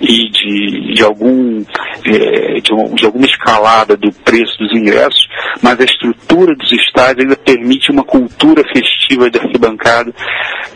e 0.00 0.30
de, 0.30 0.94
de, 0.94 1.02
algum, 1.02 1.64
é, 2.04 2.60
de, 2.60 2.94
de, 2.94 3.04
alguma 3.04 3.26
escalada 3.26 3.96
do 3.96 4.12
preço 4.24 4.56
dos 4.58 4.72
ingressos, 4.72 5.28
mas 5.60 5.80
a 5.80 5.84
estrutura 5.84 6.54
dos 6.54 6.70
estádios 6.70 7.24
ainda 7.24 7.36
permite 7.36 7.90
uma 7.90 8.04
cultura 8.04 8.62
festiva 8.72 9.28
de 9.28 9.38
arquibancada 9.38 10.12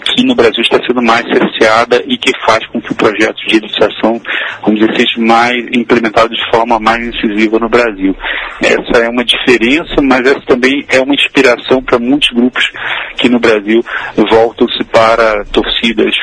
que 0.05 0.25
no 0.25 0.35
Brasil 0.35 0.63
está 0.63 0.79
sendo 0.85 1.01
mais 1.01 1.25
cerceada 1.27 2.03
e 2.07 2.19
que 2.19 2.33
faz 2.45 2.67
com 2.67 2.81
que 2.81 2.93
o 2.93 2.97
projeto 2.97 3.37
de 3.47 3.57
educação, 3.57 4.21
vamos 4.63 4.81
dizer, 4.81 4.97
seja 4.97 5.21
mais 5.21 5.65
implementado 5.73 6.35
de 6.35 6.51
forma 6.51 6.79
mais 6.81 7.07
incisiva 7.07 7.59
no 7.59 7.69
Brasil. 7.69 8.15
Essa 8.63 9.05
é 9.05 9.09
uma 9.09 9.25
diferença, 9.25 10.03
mas 10.03 10.22
essa 10.27 10.41
também 10.47 10.85
é 10.89 11.01
uma 11.01 11.15
inspiração 11.15 11.83
para 11.83 11.99
muitos 11.99 12.31
grupos 12.31 12.71
que 13.17 13.29
no 13.29 13.39
Brasil 13.39 13.85
voltam-se 14.17 14.85
para 14.85 15.45
torcidas 15.47 16.15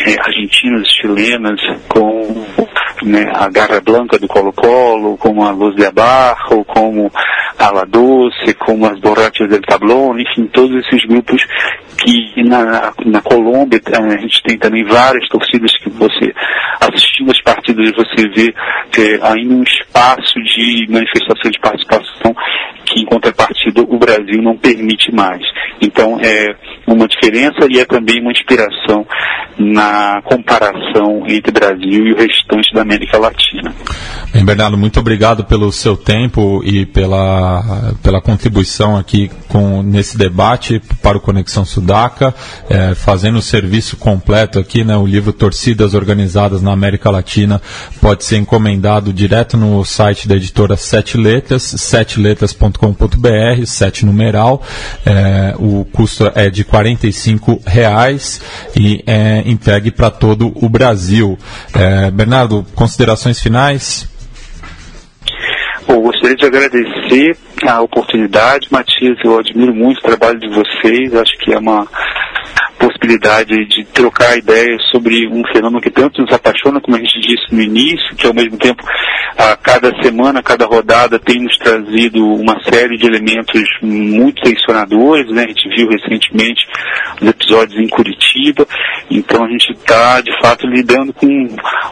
é, 0.00 0.14
argentinas, 0.20 0.88
chilenas, 0.88 1.60
com 1.88 2.44
né, 3.02 3.30
a 3.34 3.48
Garra 3.48 3.80
Blanca 3.80 4.18
do 4.18 4.28
Colo-Colo, 4.28 5.16
como 5.16 5.44
a 5.44 5.50
Luz 5.50 5.74
de 5.76 5.86
Abarro, 5.86 6.64
como 6.64 7.10
a 7.58 7.70
La 7.70 7.84
Doce, 7.84 8.54
como 8.54 8.86
as 8.86 8.98
Borrachas 9.00 9.48
del 9.48 9.62
Tablón, 9.62 10.20
enfim, 10.20 10.46
todos 10.46 10.84
esses 10.84 11.04
grupos 11.06 11.42
que 11.98 12.42
na, 12.44 12.92
na 13.04 13.22
Colômbia 13.22 13.80
eh, 13.86 13.96
a 13.96 14.18
gente 14.18 14.42
tem 14.42 14.58
também 14.58 14.84
várias 14.84 15.26
torcidas 15.28 15.72
que 15.78 15.88
você, 15.90 16.32
assistindo 16.80 17.30
as 17.30 17.40
partidas, 17.46 17.92
você 17.94 18.28
vê 18.34 18.52
é, 18.98 19.18
ainda 19.22 19.54
um 19.54 19.62
espaço 19.62 20.34
de 20.42 20.86
manifestação 20.90 21.50
de 21.50 21.60
participação 21.60 22.34
que, 22.84 23.00
em 23.00 23.04
contrapartida, 23.04 23.82
o 23.82 23.98
Brasil 23.98 24.42
não 24.42 24.56
permite 24.56 25.12
mais. 25.14 25.42
Então, 25.80 26.18
é 26.20 26.54
uma 26.86 27.06
diferença 27.06 27.66
e 27.68 27.78
é 27.78 27.84
também 27.84 28.20
uma 28.20 28.32
inspiração 28.32 29.06
na 29.58 30.20
comparação 30.24 31.24
entre 31.28 31.52
Brasil 31.52 32.06
e 32.06 32.12
o 32.12 32.16
restante 32.16 32.72
da 32.74 32.82
América 32.82 33.18
Latina. 33.18 33.72
Bem, 34.32 34.44
Bernardo, 34.44 34.76
muito 34.76 35.00
obrigado 35.00 35.44
pelo 35.44 35.72
seu 35.72 35.96
tempo 35.96 36.62
e 36.64 36.84
pela, 36.86 37.94
pela 38.02 38.20
contribuição 38.20 38.96
aqui 38.96 39.30
com, 39.48 39.82
nesse 39.82 40.18
debate 40.18 40.80
para 41.02 41.16
o 41.16 41.20
Conexão 41.20 41.64
Sudaca, 41.64 42.34
é, 42.68 42.94
fazendo 42.94 43.38
o 43.38 43.42
serviço 43.42 43.96
completo 43.96 44.58
aqui, 44.58 44.84
né, 44.84 44.96
o 44.96 45.06
livro 45.06 45.32
Torcidas 45.32 45.94
Organizadas 45.94 46.62
na 46.62 46.72
América 46.72 47.10
Latina 47.10 47.35
pode 48.00 48.24
ser 48.24 48.36
encomendado 48.36 49.12
direto 49.12 49.56
no 49.56 49.84
site 49.84 50.28
da 50.28 50.36
editora 50.36 50.76
Sete 50.76 51.18
Letras, 51.18 51.62
seteletras.com.br, 51.62 53.66
sete 53.66 54.06
numeral, 54.06 54.62
é, 55.04 55.54
o 55.58 55.84
custo 55.84 56.30
é 56.34 56.48
de 56.48 56.62
R$ 56.62 56.96
reais 57.66 58.40
e 58.74 59.02
é 59.06 59.42
entregue 59.46 59.90
para 59.90 60.10
todo 60.10 60.52
o 60.54 60.68
Brasil. 60.68 61.38
É, 61.74 62.10
Bernardo, 62.10 62.64
considerações 62.74 63.40
finais? 63.40 64.08
Bom, 65.86 66.00
gostaria 66.00 66.36
de 66.36 66.44
agradecer 66.44 67.36
a 67.66 67.80
oportunidade, 67.80 68.68
Matias, 68.70 69.18
eu 69.24 69.38
admiro 69.38 69.74
muito 69.74 69.98
o 69.98 70.02
trabalho 70.02 70.38
de 70.38 70.48
vocês, 70.48 71.14
acho 71.14 71.36
que 71.38 71.52
é 71.52 71.58
uma 71.58 71.86
possibilidade 72.78 73.54
de 73.66 73.84
trocar 73.84 74.36
ideias 74.36 74.82
sobre 74.90 75.26
um 75.28 75.42
fenômeno 75.52 75.80
que 75.80 75.90
tanto 75.90 76.22
nos 76.22 76.32
apaixona, 76.32 76.80
como 76.80 76.96
a 76.96 77.00
gente 77.00 77.20
disse 77.20 77.54
no 77.54 77.62
início, 77.62 78.16
que 78.16 78.26
ao 78.26 78.34
mesmo 78.34 78.56
tempo, 78.58 78.82
a 79.36 79.56
cada 79.56 79.90
semana, 80.02 80.40
a 80.40 80.42
cada 80.42 80.66
rodada, 80.66 81.18
tem 81.18 81.42
nos 81.42 81.56
trazido 81.58 82.24
uma 82.24 82.62
série 82.64 82.96
de 82.96 83.06
elementos 83.06 83.62
muito 83.82 84.42
tensionadores, 84.42 85.30
né? 85.30 85.44
A 85.44 85.48
gente 85.48 85.68
viu 85.76 85.88
recentemente 85.88 86.66
os 87.20 87.28
episódios 87.28 87.80
em 87.80 87.88
Curitiba, 87.88 88.66
então 89.10 89.44
a 89.44 89.48
gente 89.48 89.72
está, 89.72 90.20
de 90.20 90.32
fato, 90.40 90.66
lidando 90.66 91.12
com 91.12 91.26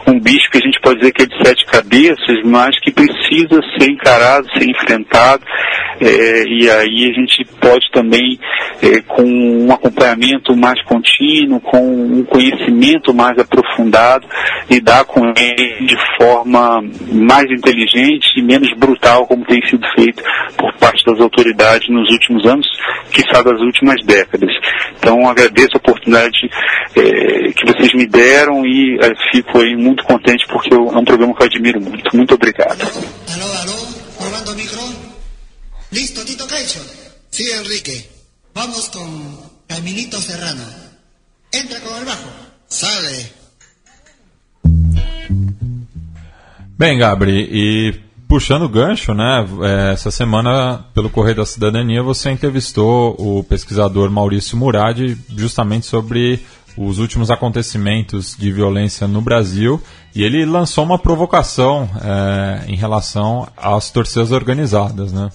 um 0.07 0.19
bicho 0.19 0.49
que 0.51 0.57
a 0.57 0.61
gente 0.61 0.79
pode 0.81 0.99
dizer 0.99 1.11
que 1.11 1.23
é 1.23 1.25
de 1.25 1.37
sete 1.43 1.65
cabeças, 1.65 2.41
mas 2.45 2.79
que 2.79 2.91
precisa 2.91 3.61
ser 3.77 3.89
encarado, 3.89 4.47
ser 4.53 4.69
enfrentado, 4.69 5.43
é, 5.99 6.43
e 6.47 6.69
aí 6.69 7.09
a 7.09 7.13
gente 7.13 7.45
pode 7.59 7.89
também, 7.91 8.37
é, 8.81 9.01
com 9.01 9.23
um 9.23 9.71
acompanhamento 9.71 10.55
mais 10.55 10.74
contínuo, 10.83 11.59
com 11.59 11.79
um 11.79 12.23
conhecimento 12.25 13.13
mais 13.13 13.37
aprofundado, 13.37 14.27
lidar 14.69 15.05
com 15.05 15.21
ele 15.37 15.85
de 15.85 15.97
forma 16.17 16.81
mais 17.11 17.45
inteligente 17.51 18.37
e 18.37 18.41
menos 18.41 18.71
brutal, 18.77 19.25
como 19.27 19.45
tem 19.45 19.65
sido 19.67 19.85
feito 19.95 20.23
por 20.57 20.73
parte 20.77 21.03
das 21.05 21.19
autoridades 21.19 21.87
nos 21.89 22.09
últimos 22.11 22.45
anos, 22.45 22.67
que 23.11 23.21
sabe 23.33 23.51
das 23.51 23.61
últimas 23.61 24.03
décadas. 24.05 24.51
Então 24.97 25.27
agradeço 25.27 25.71
a 25.75 25.77
oportunidade 25.77 26.49
é, 26.95 27.51
que 27.51 27.65
vocês 27.65 27.93
me 27.93 28.05
deram 28.05 28.65
e 28.65 28.97
é, 29.01 29.31
fico 29.31 29.59
aí 29.59 29.75
muito 29.75 30.03
contente 30.03 30.45
porque 30.47 30.73
eu, 30.73 30.87
é 30.91 30.97
um 30.97 31.05
programa 31.05 31.35
que 31.35 31.43
eu 31.43 31.47
admiro 31.47 31.81
muito. 31.81 32.15
Muito 32.15 32.35
obrigado. 32.35 32.81
Alô, 32.81 33.45
alô, 33.61 34.55
micro. 34.55 34.79
Listo, 35.91 36.25
Tito 36.25 36.47
Caicho. 36.47 36.79
Sí, 37.29 37.51
Enrique. 37.51 38.15
Vamos 38.55 38.87
con 38.87 39.44
Caminito 39.67 40.21
Serrano. 40.21 40.65
Entra 41.53 41.79
com 41.79 41.89
o 41.89 42.05
bajo. 42.05 42.29
Sale. 42.67 43.25
Bem, 46.77 46.97
Gabri, 46.97 47.47
e 47.51 47.93
puxando 48.27 48.63
o 48.63 48.69
gancho, 48.69 49.13
né? 49.13 49.45
É, 49.61 49.93
essa 49.93 50.11
semana, 50.11 50.85
pelo 50.93 51.09
Correio 51.09 51.37
da 51.37 51.45
Cidadania, 51.45 52.03
você 52.03 52.31
entrevistou 52.31 53.15
o 53.17 53.43
pesquisador 53.43 54.11
Maurício 54.11 54.57
Murad 54.57 54.99
justamente 55.35 55.85
sobre 55.85 56.43
os 56.77 56.99
últimos 56.99 57.31
acontecimentos 57.31 58.35
de 58.37 58.51
violência 58.51 59.07
no 59.07 59.21
Brasil 59.21 59.81
e 60.13 60.23
ele 60.23 60.45
lançou 60.45 60.83
uma 60.83 60.99
provocação 60.99 61.89
é, 62.03 62.65
em 62.67 62.75
relação 62.75 63.47
às 63.55 63.89
torcidas 63.89 64.31
organizadas, 64.31 65.13
né? 65.13 65.29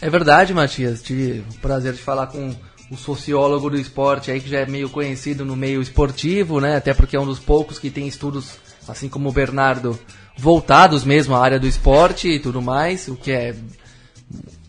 É 0.00 0.10
verdade, 0.10 0.52
Matias. 0.52 1.02
Tive 1.02 1.44
o 1.50 1.60
prazer 1.60 1.92
de 1.92 2.00
falar 2.00 2.26
com 2.26 2.54
o 2.94 2.98
sociólogo 2.98 3.68
do 3.68 3.76
esporte 3.76 4.30
aí 4.30 4.40
que 4.40 4.48
já 4.48 4.60
é 4.60 4.66
meio 4.66 4.88
conhecido 4.88 5.44
no 5.44 5.54
meio 5.54 5.82
esportivo, 5.82 6.60
né? 6.60 6.76
Até 6.76 6.94
porque 6.94 7.16
é 7.16 7.20
um 7.20 7.26
dos 7.26 7.38
poucos 7.38 7.78
que 7.78 7.90
tem 7.90 8.08
estudos, 8.08 8.56
assim 8.88 9.08
como 9.08 9.28
o 9.28 9.32
Bernardo, 9.32 9.98
voltados 10.36 11.04
mesmo 11.04 11.34
à 11.34 11.40
área 11.40 11.60
do 11.60 11.66
esporte 11.66 12.28
e 12.28 12.40
tudo 12.40 12.62
mais, 12.62 13.08
o 13.08 13.16
que 13.16 13.30
é 13.30 13.54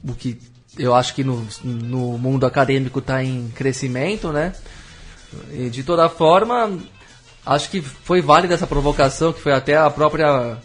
o 0.04 0.14
que 0.14 0.38
eu 0.78 0.94
acho 0.94 1.16
que 1.16 1.24
no, 1.24 1.48
no 1.64 2.18
mundo 2.18 2.46
acadêmico 2.46 3.00
está 3.00 3.24
em 3.24 3.50
crescimento, 3.56 4.32
né? 4.32 4.54
E 5.52 5.70
de 5.70 5.84
toda 5.84 6.10
forma, 6.10 6.78
acho 7.46 7.70
que 7.70 7.82
foi 7.82 8.22
válida 8.22 8.54
essa 8.54 8.68
provocação, 8.68 9.32
que 9.32 9.42
foi 9.42 9.54
até 9.54 9.78
a 9.78 9.90
própria 9.90 10.58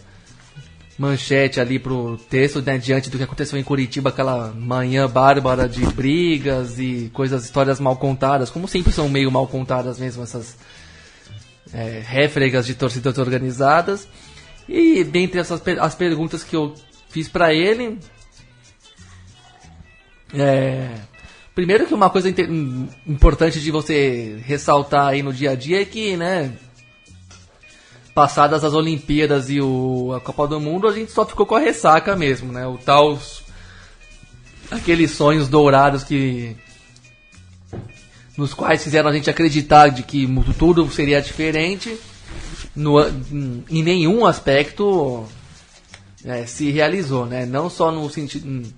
manchete 1.01 1.59
ali 1.59 1.79
pro 1.79 2.19
texto, 2.29 2.61
né, 2.61 2.77
diante 2.77 3.09
do 3.09 3.17
que 3.17 3.25
aconteceu 3.25 3.59
em 3.59 3.65
Curitiba, 3.65 4.11
aquela 4.11 4.53
manhã 4.53 5.09
bárbara 5.09 5.67
de 5.67 5.81
brigas 5.87 6.79
e 6.79 7.11
coisas, 7.15 7.43
histórias 7.43 7.81
mal 7.81 7.97
contadas, 7.97 8.51
como 8.51 8.69
sempre 8.69 8.93
são 8.93 9.09
meio 9.09 9.33
mal 9.33 9.47
contadas 9.47 9.99
mesmo 9.99 10.23
essas 10.23 10.59
é, 11.73 12.03
réfregas 12.05 12.67
de 12.67 12.75
torcidas 12.75 13.17
organizadas. 13.17 14.07
E 14.69 15.03
dentre 15.03 15.41
essas 15.41 15.63
as 15.81 15.95
perguntas 15.95 16.45
que 16.45 16.55
eu 16.55 16.75
fiz 17.09 17.31
para 17.31 17.55
ele, 17.55 17.99
é, 20.35 20.91
primeiro 21.55 21.87
que 21.87 21.95
uma 21.95 22.11
coisa 22.11 22.29
importante 23.07 23.59
de 23.59 23.71
você 23.71 24.39
ressaltar 24.45 25.07
aí 25.07 25.23
no 25.23 25.33
dia 25.33 25.53
a 25.53 25.55
dia 25.55 25.81
é 25.81 25.85
que, 25.87 26.15
né, 26.15 26.53
passadas 28.21 28.63
as 28.63 28.75
Olimpíadas 28.75 29.49
e 29.49 29.63
o, 29.63 30.13
a 30.15 30.21
Copa 30.21 30.47
do 30.47 30.61
Mundo, 30.61 30.87
a 30.87 30.93
gente 30.93 31.11
só 31.11 31.25
ficou 31.25 31.47
com 31.47 31.55
a 31.55 31.59
ressaca 31.59 32.15
mesmo, 32.15 32.53
né? 32.53 32.67
O 32.67 32.77
tal 32.77 33.19
aqueles 34.71 35.13
sonhos 35.13 35.49
dourados 35.49 36.05
que 36.05 36.55
nos 38.37 38.53
quais 38.53 38.85
fizeram 38.85 39.09
a 39.09 39.13
gente 39.15 39.31
acreditar 39.31 39.89
de 39.89 40.03
que 40.03 40.29
tudo 40.59 40.87
seria 40.91 41.23
diferente, 41.23 41.99
no, 42.77 43.01
em 43.71 43.83
nenhum 43.83 44.27
aspecto 44.27 45.25
é, 46.23 46.45
se 46.45 46.71
realizou, 46.71 47.25
né? 47.25 47.47
Não 47.47 47.71
só 47.71 47.91
no 47.91 48.11
sentido 48.11 48.71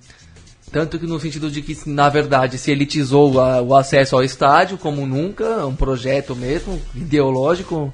tanto 0.70 1.00
que 1.00 1.06
no 1.06 1.18
sentido 1.18 1.50
de 1.50 1.62
que, 1.62 1.76
na 1.90 2.08
verdade, 2.08 2.58
se 2.58 2.70
elitizou 2.70 3.40
a, 3.40 3.60
o 3.60 3.74
acesso 3.74 4.14
ao 4.14 4.22
estádio 4.22 4.78
como 4.78 5.04
nunca, 5.04 5.66
um 5.66 5.74
projeto 5.74 6.36
mesmo, 6.36 6.80
ideológico, 6.94 7.92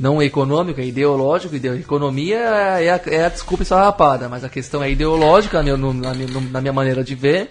não 0.00 0.22
econômico, 0.22 0.80
é 0.80 0.86
ideológico. 0.86 1.54
Economia 1.54 2.38
é 2.38 2.90
a, 2.90 3.00
é 3.06 3.24
a 3.26 3.28
desculpa 3.28 3.62
esfarrapada, 3.62 4.30
mas 4.30 4.42
a 4.42 4.48
questão 4.48 4.82
é 4.82 4.90
ideológica 4.90 5.62
na, 5.62 5.76
na, 5.76 6.14
na 6.14 6.60
minha 6.62 6.72
maneira 6.72 7.04
de 7.04 7.14
ver. 7.14 7.50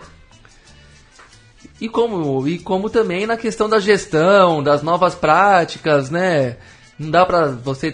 E 1.79 1.87
como, 1.87 2.47
e 2.47 2.57
como 2.57 2.89
também 2.89 3.27
na 3.27 3.37
questão 3.37 3.69
da 3.69 3.79
gestão, 3.79 4.63
das 4.63 4.81
novas 4.81 5.13
práticas, 5.13 6.09
né? 6.09 6.57
Não 6.97 7.11
dá 7.11 7.25
pra 7.25 7.47
você. 7.47 7.91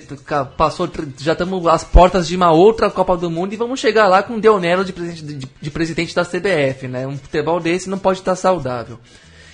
Passou. 0.57 0.89
Já 1.19 1.33
estamos 1.33 1.67
às 1.67 1.83
portas 1.83 2.25
de 2.25 2.35
uma 2.35 2.51
outra 2.51 2.89
Copa 2.89 3.15
do 3.17 3.29
Mundo 3.29 3.53
e 3.53 3.57
vamos 3.57 3.79
chegar 3.79 4.07
lá 4.07 4.23
com 4.23 4.35
o 4.35 4.41
Deonero 4.41 4.85
de 4.85 4.93
presidente, 4.93 5.37
de, 5.37 5.49
de 5.61 5.69
presidente 5.69 6.15
da 6.15 6.23
CBF, 6.23 6.87
né? 6.87 7.05
Um 7.05 7.17
futebol 7.17 7.59
desse 7.59 7.89
não 7.89 7.99
pode 7.99 8.19
estar 8.19 8.35
saudável. 8.35 8.97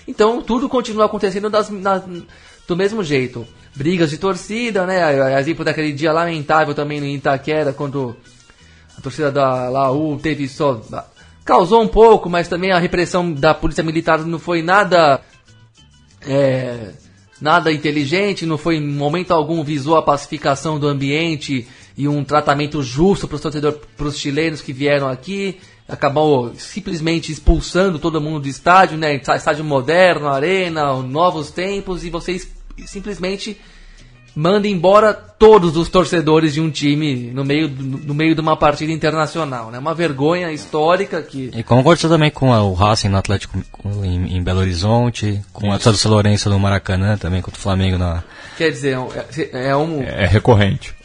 Então 0.07 0.41
tudo 0.41 0.69
continua 0.69 1.05
acontecendo 1.05 1.49
das, 1.49 1.69
na, 1.69 2.01
do 2.67 2.77
mesmo 2.77 3.03
jeito. 3.03 3.45
Brigas 3.75 4.09
de 4.09 4.17
torcida, 4.17 4.85
né? 4.85 5.39
Exemplo 5.39 5.63
daquele 5.63 5.93
dia 5.93 6.11
lamentável 6.11 6.73
também 6.73 6.99
no 6.99 7.07
Itaquera, 7.07 7.71
quando 7.71 8.15
a 8.97 9.01
torcida 9.01 9.31
da 9.31 9.69
Laú 9.69 10.17
teve 10.17 10.47
só. 10.47 10.81
Causou 11.45 11.81
um 11.81 11.87
pouco, 11.87 12.29
mas 12.29 12.47
também 12.47 12.71
a 12.71 12.79
repressão 12.79 13.31
da 13.31 13.53
polícia 13.53 13.83
militar 13.83 14.19
não 14.19 14.39
foi 14.39 14.61
nada. 14.61 15.21
É, 16.23 16.91
nada 17.41 17.71
inteligente, 17.71 18.45
não 18.45 18.57
foi 18.57 18.75
em 18.75 18.87
momento 18.87 19.31
algum 19.31 19.63
visou 19.63 19.97
a 19.97 20.03
pacificação 20.03 20.79
do 20.79 20.87
ambiente 20.87 21.67
e 21.97 22.07
um 22.07 22.23
tratamento 22.23 22.83
justo 22.83 23.27
para 23.27 23.35
os 23.35 23.41
torcedores, 23.41 23.79
para 23.97 24.05
os 24.05 24.17
chilenos 24.17 24.61
que 24.61 24.71
vieram 24.71 25.07
aqui. 25.07 25.59
Acabou 25.87 26.53
simplesmente 26.55 27.31
expulsando 27.31 27.99
todo 27.99 28.21
mundo 28.21 28.41
do 28.41 28.47
estádio, 28.47 28.97
né? 28.97 29.15
Estádio 29.15 29.65
moderno, 29.65 30.29
arena, 30.29 30.93
novos 31.01 31.51
tempos, 31.51 32.05
e 32.05 32.09
vocês 32.09 32.47
simplesmente 32.85 33.59
manda 34.35 34.67
embora 34.67 35.13
todos 35.13 35.75
os 35.75 35.89
torcedores 35.89 36.53
de 36.53 36.61
um 36.61 36.69
time 36.69 37.31
no 37.33 37.43
meio, 37.43 37.69
no 37.69 38.13
meio 38.13 38.33
de 38.33 38.41
uma 38.41 38.55
partida 38.55 38.91
internacional. 38.91 39.69
É 39.69 39.71
né? 39.73 39.79
uma 39.79 39.93
vergonha 39.93 40.51
histórica 40.51 41.21
que. 41.21 41.51
E 41.53 41.63
como 41.63 41.81
aconteceu 41.81 42.09
também 42.09 42.31
com 42.31 42.49
o 42.49 42.73
Racing 42.73 43.09
no 43.09 43.17
Atlético 43.17 43.61
em, 44.03 44.37
em 44.37 44.43
Belo 44.43 44.59
Horizonte, 44.59 45.41
com 45.51 45.73
Isso. 45.75 45.89
a 45.89 45.93
São 45.93 46.11
Lourenço 46.11 46.49
no 46.49 46.59
Maracanã 46.59 47.17
também, 47.17 47.41
contra 47.41 47.59
o 47.59 47.61
Flamengo 47.61 47.97
na. 47.97 48.23
Quer 48.57 48.71
dizer, 48.71 48.97
é, 49.53 49.69
é 49.69 49.75
um. 49.75 50.01
É 50.03 50.25
recorrente. 50.25 50.95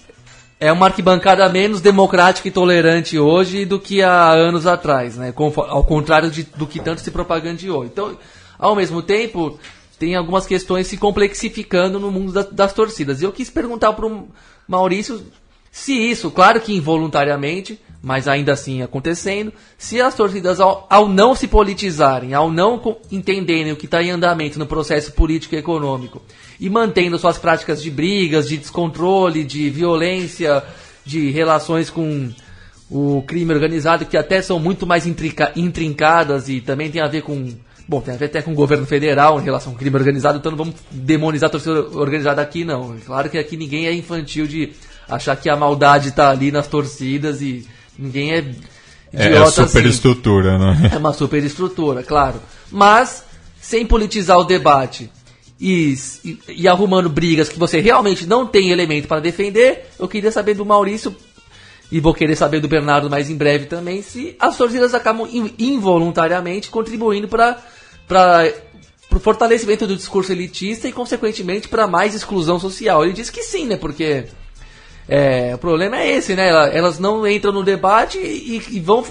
É 0.59 0.73
uma 0.73 0.87
arquibancada 0.87 1.47
menos 1.51 1.83
democrática 1.83 2.49
e 2.49 2.51
tolerante 2.51 3.19
hoje 3.19 3.67
do 3.67 3.79
que 3.79 4.03
há 4.03 4.31
anos 4.31 4.67
atrás, 4.67 5.15
né? 5.17 5.35
Ao 5.69 5.85
contrário 5.85 6.31
de, 6.31 6.45
do 6.45 6.67
que 6.67 6.81
tanto 6.81 7.03
se 7.03 7.11
propagandeou. 7.11 7.85
Então, 7.85 8.17
ao 8.59 8.75
mesmo 8.75 9.03
tempo, 9.03 9.59
tem 9.99 10.15
algumas 10.15 10.47
questões 10.47 10.87
se 10.87 10.97
complexificando 10.97 11.99
no 11.99 12.11
mundo 12.11 12.33
das, 12.33 12.51
das 12.51 12.73
torcidas. 12.73 13.23
Eu 13.23 13.33
quis 13.33 13.51
perguntar 13.51 13.93
para 13.93 14.07
o 14.07 14.29
Maurício 14.69 15.25
se 15.77 15.93
isso, 15.93 16.31
claro 16.31 16.59
que 16.61 16.75
involuntariamente, 16.75 17.79
mas 18.03 18.27
ainda 18.27 18.53
assim 18.53 18.81
acontecendo, 18.81 19.53
se 19.77 20.01
as 20.01 20.15
torcidas, 20.15 20.59
ao, 20.59 20.87
ao 20.89 21.07
não 21.07 21.35
se 21.35 21.47
politizarem, 21.47 22.33
ao 22.33 22.51
não 22.51 22.81
entenderem 23.13 23.73
o 23.73 23.77
que 23.77 23.85
está 23.85 24.03
em 24.03 24.11
andamento 24.11 24.59
no 24.59 24.67
processo 24.67 25.13
político 25.13 25.55
e 25.55 25.59
econômico, 25.59 26.23
e 26.59 26.71
mantendo 26.71 27.19
suas 27.19 27.37
práticas 27.37 27.83
de 27.83 27.91
brigas, 27.91 28.49
de 28.49 28.57
descontrole, 28.57 29.45
de 29.45 29.69
violência, 29.69 30.63
de 31.05 31.31
relações 31.31 31.91
com 31.91 32.31
o 32.91 33.23
crime 33.27 33.53
organizado, 33.53 34.07
que 34.07 34.17
até 34.17 34.41
são 34.41 34.59
muito 34.59 34.87
mais 34.87 35.07
intrincadas 35.07 36.49
e 36.49 36.61
também 36.61 36.91
tem 36.91 37.03
a 37.03 37.09
ver 37.09 37.23
com 37.23 37.53
Bom, 37.89 38.01
tem 38.01 38.15
a 38.15 38.17
ver 38.17 38.25
até 38.27 38.43
com 38.43 38.51
o 38.51 38.55
governo 38.55 38.85
federal 38.85 39.41
em 39.41 39.45
relação 39.45 39.73
ao 39.73 39.79
crime 39.79 39.97
organizado, 39.97 40.39
então 40.39 40.51
não 40.51 40.59
vamos 40.59 40.75
demonizar 40.91 41.49
a 41.49 41.53
torcida 41.53 41.87
organizada 41.97 42.43
aqui, 42.43 42.65
não. 42.65 42.97
Claro 43.05 43.31
que 43.31 43.39
aqui 43.39 43.57
ninguém 43.57 43.87
é 43.87 43.95
infantil 43.95 44.47
de 44.47 44.73
achar 45.09 45.37
que 45.37 45.49
a 45.49 45.57
maldade 45.57 46.09
está 46.09 46.31
ali 46.31 46.51
nas 46.51 46.67
torcidas 46.67 47.41
e 47.41 47.65
ninguém 47.97 48.33
é 48.33 48.39
idiota 49.13 49.63
É, 49.63 49.65
é 49.65 49.69
superestrutura, 49.69 50.57
assim. 50.57 50.83
né? 50.83 50.91
É 50.95 50.99
uma 50.99 51.13
superestrutura, 51.13 52.03
claro. 52.03 52.41
Mas, 52.73 53.25
sem 53.61 53.87
politizar 53.87 54.37
o 54.39 54.45
debate 54.45 55.09
e, 55.61 55.95
e, 56.25 56.39
e, 56.49 56.69
arrumando 56.69 57.09
brigas 57.09 57.49
que 57.49 57.59
você 57.59 57.81
realmente 57.81 58.27
não 58.27 58.47
tem 58.47 58.71
elemento 58.71 59.07
para 59.07 59.21
defender, 59.21 59.89
eu 59.97 60.09
queria 60.09 60.33
saber 60.33 60.55
do 60.55 60.67
Maurício, 60.67 61.15
e 61.91 62.01
vou 62.01 62.13
querer 62.13 62.35
saber 62.35 62.59
do 62.61 62.67
Bernardo 62.67 63.09
mais 63.09 63.31
em 63.31 63.37
breve 63.37 63.67
também, 63.67 64.03
se 64.03 64.35
as 64.41 64.57
torcidas 64.57 64.93
acabam 64.93 65.29
involuntariamente 65.57 66.69
contribuindo 66.69 67.29
para 67.29 67.59
para 68.07 68.53
o 69.11 69.19
fortalecimento 69.19 69.87
do 69.87 69.97
discurso 69.97 70.33
elitista 70.33 70.89
e, 70.89 70.93
consequentemente, 70.93 71.69
para 71.69 71.87
mais 71.87 72.15
exclusão 72.15 72.59
social. 72.59 73.05
Ele 73.05 73.13
diz 73.13 73.31
que 73.31 73.43
sim, 73.43 73.67
né? 73.67 73.77
Porque 73.77 74.27
é, 75.09 75.55
o 75.55 75.59
problema 75.59 75.99
é 75.99 76.17
esse, 76.17 76.35
né? 76.35 76.49
Elas 76.77 76.99
não 76.99 77.27
entram 77.27 77.53
no 77.53 77.63
debate 77.63 78.19
e, 78.19 78.63
e 78.71 78.81
vão 78.81 79.05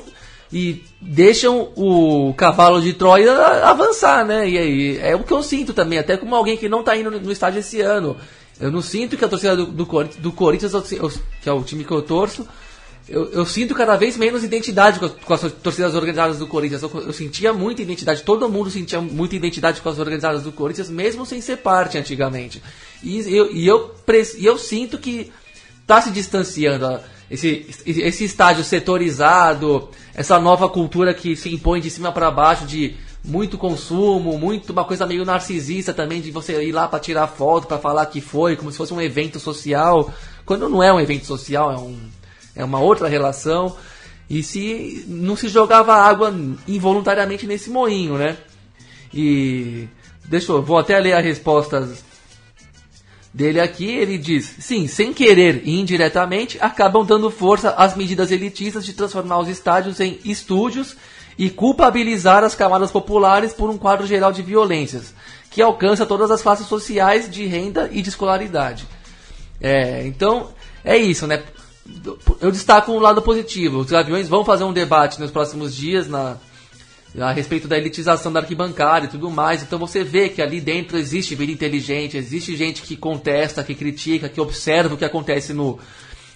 e 0.53 0.84
deixam 1.01 1.71
o 1.75 2.34
cavalo 2.38 2.81
de 2.81 2.93
Troia 2.93 3.34
avançar, 3.63 4.25
né? 4.25 4.47
E 4.47 4.58
aí 4.58 4.97
é 4.99 5.15
o 5.15 5.23
que 5.23 5.34
eu 5.34 5.43
sinto 5.43 5.73
também, 5.73 5.99
até 5.99 6.17
como 6.17 6.36
alguém 6.36 6.55
que 6.55 6.69
não 6.69 6.81
está 6.81 6.95
indo 6.95 7.12
no 7.12 7.31
estádio 7.31 7.60
esse 7.60 7.81
ano. 7.81 8.15
Eu 8.60 8.71
não 8.71 8.81
sinto 8.81 9.17
que 9.17 9.25
a 9.25 9.27
torcida 9.27 9.55
do, 9.55 9.65
do, 9.65 9.86
do 9.86 10.31
Corinthians, 10.31 10.71
que 11.41 11.49
é 11.49 11.51
o 11.51 11.63
time 11.63 11.84
que 11.84 11.91
eu 11.91 12.01
torço, 12.01 12.47
eu, 13.07 13.31
eu, 13.31 13.45
sinto 13.45 13.75
cada 13.75 13.95
vez 13.95 14.17
menos 14.17 14.43
identidade 14.43 14.99
com, 14.99 15.07
com, 15.07 15.33
as 15.33 15.41
torcidas 15.53 15.93
organizadas 15.93 16.39
do 16.39 16.47
Corinthians. 16.47 16.81
Eu, 16.81 16.91
eu, 17.05 17.13
sentia 17.13 17.53
muita 17.53 17.83
identidade, 17.83 18.23
todo 18.23 18.49
mundo 18.49 18.71
sentia 18.71 18.99
muita 18.99 19.35
identidade 19.35 19.79
com 19.79 19.89
as 19.89 19.99
organizadas 19.99 20.41
do 20.43 20.51
Corinthians, 20.51 20.89
mesmo 20.89 21.25
sem 21.25 21.39
ser 21.39 21.57
parte 21.57 21.97
antigamente. 21.97 22.61
E 23.03 23.17
eu, 23.35 23.51
e 23.51 23.67
eu, 23.67 23.93
e 24.37 24.45
eu 24.45 24.57
sinto 24.57 24.97
que 24.97 25.31
está 25.81 26.01
se 26.01 26.09
distanciando 26.09 26.99
esse, 27.29 27.67
esse 27.85 28.27
setorizado, 28.63 29.89
essa 30.13 30.39
nova 30.39 30.67
cultura 30.67 31.13
que 31.13 31.35
se 31.35 31.53
impõe 31.53 31.79
de 31.79 31.91
cima 31.91 32.11
para 32.11 32.31
baixo 32.31 32.65
de 32.65 32.95
muito 33.23 33.57
consumo, 33.57 34.37
muito 34.37 34.71
uma 34.71 34.83
coisa 34.83 35.05
meio 35.05 35.25
narcisista 35.25 35.93
também 35.93 36.21
de 36.21 36.31
você 36.31 36.63
ir 36.63 36.71
lá 36.71 36.87
para 36.87 36.99
tirar 36.99 37.27
foto, 37.27 37.67
para 37.67 37.77
falar 37.77 38.05
que 38.07 38.21
foi, 38.21 38.55
como 38.55 38.71
se 38.71 38.77
fosse 38.77 38.93
um 38.93 39.01
evento 39.01 39.39
social, 39.39 40.11
quando 40.45 40.69
não 40.69 40.81
é 40.81 40.93
um 40.93 40.99
evento 40.99 41.25
social, 41.25 41.71
é 41.71 41.77
um 41.77 41.97
é 42.55 42.63
uma 42.63 42.79
outra 42.79 43.07
relação. 43.07 43.75
E 44.29 44.41
se 44.41 45.05
não 45.07 45.35
se 45.35 45.47
jogava 45.47 45.93
água 45.93 46.33
involuntariamente 46.67 47.45
nesse 47.45 47.69
moinho, 47.69 48.17
né? 48.17 48.37
E 49.13 49.87
deixa 50.23 50.51
eu, 50.51 50.63
vou 50.63 50.77
até 50.77 50.99
ler 50.99 51.13
a 51.13 51.19
resposta 51.19 51.87
dele 53.33 53.59
aqui. 53.59 53.85
Ele 53.85 54.17
diz: 54.17 54.55
sim, 54.59 54.87
sem 54.87 55.13
querer 55.13 55.61
e 55.63 55.79
indiretamente, 55.79 56.57
acabam 56.59 57.05
dando 57.05 57.29
força 57.29 57.71
às 57.71 57.95
medidas 57.95 58.31
elitistas 58.31 58.85
de 58.85 58.93
transformar 58.93 59.39
os 59.39 59.47
estádios 59.47 59.99
em 59.99 60.19
estúdios 60.25 60.95
e 61.37 61.49
culpabilizar 61.49 62.43
as 62.43 62.55
camadas 62.55 62.91
populares 62.91 63.53
por 63.53 63.69
um 63.69 63.77
quadro 63.77 64.07
geral 64.07 64.31
de 64.31 64.41
violências 64.41 65.13
que 65.55 65.61
alcança 65.61 66.05
todas 66.05 66.29
as 66.31 66.41
classes 66.41 66.67
sociais 66.67 67.31
de 67.31 67.45
renda 67.45 67.89
e 67.89 68.01
de 68.01 68.09
escolaridade. 68.09 68.85
É, 69.61 70.05
então 70.05 70.49
é 70.83 70.97
isso, 70.97 71.25
né? 71.25 71.43
Eu 72.41 72.52
destaco 72.52 72.91
um 72.91 73.00
lado 73.00 73.21
positivo. 73.21 73.80
Os 73.80 73.91
Gaviões 73.91 74.28
vão 74.28 74.43
fazer 74.43 74.63
um 74.63 74.74
debate 74.74 75.19
nos 75.19 75.32
próximos 75.32 75.76
dias 75.76 76.08
na, 76.08 76.38
a 77.19 77.32
respeito 77.32 77.67
da 77.67 77.78
elitização 77.78 78.32
da 78.34 78.39
arquibancada 78.39 79.06
e 79.06 79.10
tudo 79.10 79.30
mais. 79.30 79.62
Então 79.62 79.78
você 79.78 80.04
vê 80.04 80.30
que 80.30 80.41
ali 80.41 80.60
dentro 80.60 80.98
existe 80.98 81.36
vida 81.36 81.52
inteligente, 81.52 82.17
existe 82.17 82.56
gente 82.56 82.82
que 82.82 82.98
contesta, 82.98 83.63
que 83.63 83.76
critica, 83.76 84.28
que 84.30 84.41
observa 84.41 84.95
o 84.95 84.98
que 84.98 85.06
acontece 85.06 85.54
no, 85.54 85.80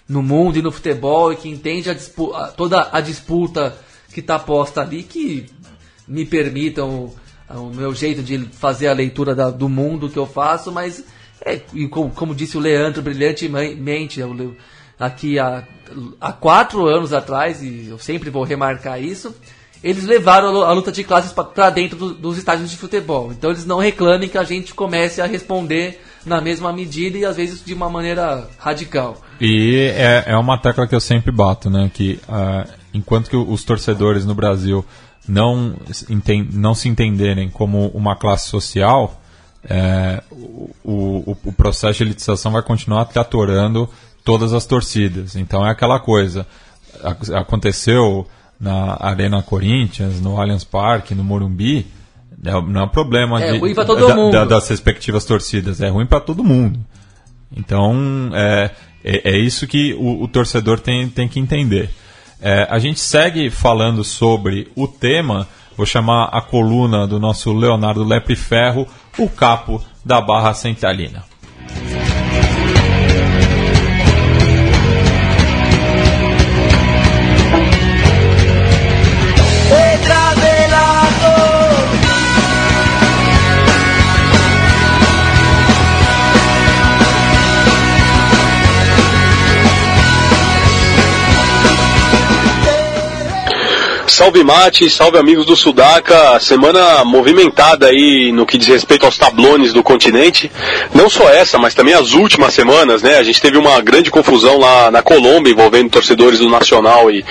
no 0.07 0.21
mundo 0.21 0.57
e 0.57 0.61
no 0.61 0.71
futebol 0.71 1.33
e 1.33 1.35
que 1.35 1.49
entende 1.49 1.89
a 1.89 1.93
disputa, 1.93 2.47
toda 2.55 2.89
a 2.91 3.01
disputa 3.01 3.75
que 4.13 4.19
está 4.19 4.39
posta 4.39 4.81
ali, 4.81 5.03
que 5.03 5.47
me 6.07 6.25
permitam 6.25 6.89
o, 6.89 7.15
o, 7.55 7.73
meu 7.73 7.93
jeito 7.93 8.23
de 8.23 8.39
fazer 8.51 8.87
a 8.87 8.93
leitura 8.93 9.35
da, 9.35 9.49
do 9.49 9.67
mundo 9.69 10.09
que 10.09 10.17
eu 10.17 10.25
faço, 10.25 10.71
mas 10.71 11.03
É, 11.41 11.61
como, 11.89 12.11
como 12.11 12.35
disse 12.35 12.57
o 12.57 12.59
Leandro 12.59 13.01
brilhantemente 13.01 14.19
eu- 14.19 14.55
aqui 14.99 15.39
há, 15.39 15.63
há 16.19 16.31
quatro 16.33 16.85
anos 16.87 17.13
atrás, 17.13 17.63
e 17.63 17.87
eu 17.89 17.97
sempre 17.97 18.29
vou 18.29 18.43
remarcar 18.43 19.01
isso, 19.01 19.33
eles 19.83 20.03
levaram 20.05 20.49
a 20.49 20.51
lu- 20.51 20.63
a 20.65 20.71
luta 20.73 20.91
de 20.91 21.03
classes 21.05 21.31
para 21.31 21.69
dentro 21.69 21.97
do- 21.97 22.13
dos 22.13 22.37
estádios 22.37 22.69
de 22.69 22.75
futebol. 22.77 23.31
Então 23.31 23.49
eles 23.49 23.65
não 23.65 23.79
reclamem 23.79 24.27
que 24.27 24.37
a 24.37 24.43
gente 24.43 24.73
comece 24.73 25.21
a 25.21 25.25
responder 25.25 26.01
na 26.25 26.41
mesma 26.41 26.73
medida 26.73 27.17
e 27.17 27.23
às 27.23 27.37
vezes 27.37 27.63
de 27.63 27.73
uma 27.73 27.89
maneira 27.89 28.45
radical. 28.59 29.21
E 29.39 29.77
é, 29.95 30.25
é 30.27 30.37
uma 30.37 30.57
tecla 30.57 30.85
que 30.85 30.93
eu 30.93 30.99
sempre 30.99 31.31
bato, 31.31 31.69
né? 31.69 31.89
Que 31.93 32.19
ah, 32.27 32.67
enquanto 32.93 33.29
que 33.29 33.37
os 33.37 33.63
torcedores 33.63 34.25
no 34.25 34.35
Brasil 34.35 34.83
não, 35.25 35.75
enten- 36.09 36.49
não 36.51 36.75
se 36.75 36.89
entenderem 36.89 37.49
como 37.49 37.87
uma 37.89 38.17
classe 38.17 38.49
social, 38.49 39.21
é, 39.63 40.21
o, 40.29 40.69
o, 40.83 41.37
o 41.45 41.53
processo 41.53 41.99
de 41.99 42.03
elitização 42.03 42.51
vai 42.51 42.61
continuar 42.63 43.05
tratorando 43.05 43.89
todas 44.23 44.53
as 44.53 44.65
torcidas. 44.65 45.35
Então 45.35 45.65
é 45.65 45.71
aquela 45.71 45.99
coisa. 45.99 46.45
ac- 47.03 47.33
Aconteceu 47.33 48.27
na 48.59 48.97
Arena 48.99 49.41
Corinthians, 49.41 50.19
no 50.19 50.39
Allianz 50.39 50.63
Parque, 50.63 51.15
no 51.15 51.23
Morumbi. 51.23 51.87
é- 52.43 52.51
Não 52.61 52.81
é 52.81 52.83
um 52.85 52.89
problema 52.89 53.41
É 53.41 53.53
de- 53.53 53.57
ruim 53.59 53.73
pra 53.73 53.85
todo 53.85 54.07
da- 54.07 54.15
mundo. 54.15 54.31
da- 54.31 54.45
das 54.45 54.67
respectivas 54.69 55.25
torcidas, 55.25 55.81
é 55.81 55.89
ruim 55.89 56.05
para 56.05 56.19
todo 56.19 56.43
mundo. 56.43 56.79
Então, 57.55 58.29
é, 58.33 58.71
é, 59.03 59.31
é 59.31 59.37
isso 59.37 59.65
que 59.67 59.93
o, 59.93 60.23
o 60.23 60.27
torcedor 60.27 60.79
tem, 60.79 61.09
tem 61.09 61.27
que 61.27 61.39
entender. 61.39 61.89
É, 62.41 62.67
a 62.69 62.79
gente 62.79 62.99
segue 62.99 63.49
falando 63.49 64.03
sobre 64.03 64.71
o 64.75 64.87
tema. 64.87 65.47
Vou 65.75 65.85
chamar 65.85 66.25
a 66.25 66.41
coluna 66.41 67.07
do 67.07 67.19
nosso 67.19 67.53
Leonardo 67.53 68.03
Lepre 68.03 68.35
Ferro, 68.35 68.87
o 69.17 69.27
capo 69.29 69.81
da 70.05 70.19
Barra 70.21 70.53
Centralina. 70.53 71.23
Salve 94.19 94.43
Mate, 94.43 94.89
salve 94.89 95.17
amigos 95.17 95.45
do 95.45 95.55
Sudaca. 95.55 96.37
Semana 96.41 97.05
movimentada 97.05 97.87
aí 97.87 98.33
no 98.33 98.45
que 98.45 98.57
diz 98.57 98.67
respeito 98.67 99.05
aos 99.05 99.17
tablones 99.17 99.71
do 99.71 99.81
continente. 99.81 100.51
Não 100.93 101.09
só 101.09 101.29
essa, 101.29 101.57
mas 101.57 101.73
também 101.73 101.93
as 101.93 102.11
últimas 102.11 102.53
semanas, 102.53 103.01
né? 103.01 103.17
A 103.17 103.23
gente 103.23 103.39
teve 103.39 103.57
uma 103.57 103.79
grande 103.79 104.11
confusão 104.11 104.59
lá 104.59 104.91
na 104.91 105.01
Colômbia 105.01 105.53
envolvendo 105.53 105.89
torcedores 105.89 106.39
do 106.39 106.49
Nacional 106.49 107.09
e 107.09 107.23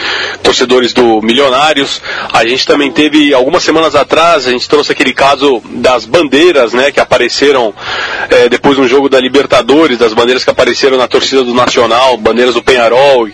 torcedores 0.43 0.95
do 0.95 1.21
Milionários. 1.21 2.01
A 2.33 2.47
gente 2.47 2.67
também 2.67 2.91
teve 2.91 3.35
algumas 3.35 3.63
semanas 3.63 3.95
atrás, 3.95 4.47
a 4.47 4.51
gente 4.51 4.67
trouxe 4.67 4.91
aquele 4.91 5.13
caso 5.13 5.63
das 5.67 6.07
bandeiras, 6.07 6.73
né? 6.73 6.91
Que 6.91 7.01
apareceram 7.01 7.75
eh, 8.31 8.49
depois 8.49 8.77
de 8.77 8.81
um 8.81 8.89
jogo 8.89 9.11
da 9.11 9.21
Libertadores, 9.21 9.99
das 9.99 10.15
bandeiras 10.15 10.43
que 10.43 10.51
apareceram 10.51 10.97
na 10.97 11.07
torcida 11.07 11.45
do 11.45 11.53
Nacional, 11.53 12.17
bandeiras 12.17 12.55
do 12.55 12.63
Penharol 12.63 13.29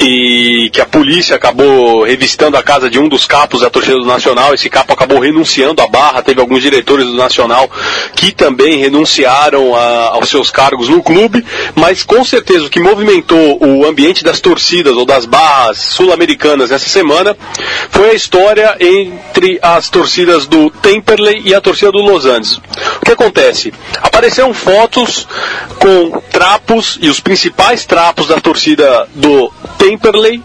e 0.00 0.70
que 0.72 0.80
a 0.80 0.86
polícia 0.86 1.36
acabou 1.36 2.02
revistando 2.02 2.56
a 2.56 2.62
casa 2.62 2.79
de 2.88 2.98
um 2.98 3.08
dos 3.08 3.26
capos 3.26 3.60
da 3.60 3.68
torcida 3.68 3.96
do 3.98 4.04
Nacional. 4.06 4.54
Esse 4.54 4.70
capo 4.70 4.92
acabou 4.92 5.18
renunciando 5.18 5.82
à 5.82 5.86
barra. 5.88 6.22
Teve 6.22 6.40
alguns 6.40 6.62
diretores 6.62 7.04
do 7.06 7.14
Nacional 7.14 7.68
que 8.14 8.32
também 8.32 8.78
renunciaram 8.78 9.74
a- 9.74 10.10
aos 10.14 10.28
seus 10.28 10.50
cargos 10.50 10.88
no 10.88 11.02
clube. 11.02 11.44
Mas 11.74 12.02
com 12.04 12.24
certeza 12.24 12.66
o 12.66 12.70
que 12.70 12.80
movimentou 12.80 13.58
o 13.62 13.84
ambiente 13.86 14.22
das 14.24 14.40
torcidas 14.40 14.96
ou 14.96 15.04
das 15.04 15.26
barras 15.26 15.78
sul-americanas 15.78 16.70
nessa 16.70 16.88
semana 16.88 17.36
foi 17.90 18.10
a 18.10 18.14
história 18.14 18.76
entre 18.80 19.58
as 19.60 19.88
torcidas 19.90 20.46
do 20.46 20.70
Temperley 20.70 21.42
e 21.44 21.54
a 21.54 21.60
torcida 21.60 21.90
do 21.92 21.98
Los 21.98 22.24
Angeles. 22.24 22.60
O 23.00 23.04
que 23.04 23.12
acontece? 23.12 23.72
Apareceram 24.02 24.54
fotos 24.54 25.26
com 25.78 26.20
trapos 26.30 26.98
e 27.02 27.08
os 27.08 27.20
principais 27.20 27.84
trapos 27.84 28.28
da 28.28 28.40
torcida 28.40 29.08
do 29.14 29.52
Temperley 29.78 30.42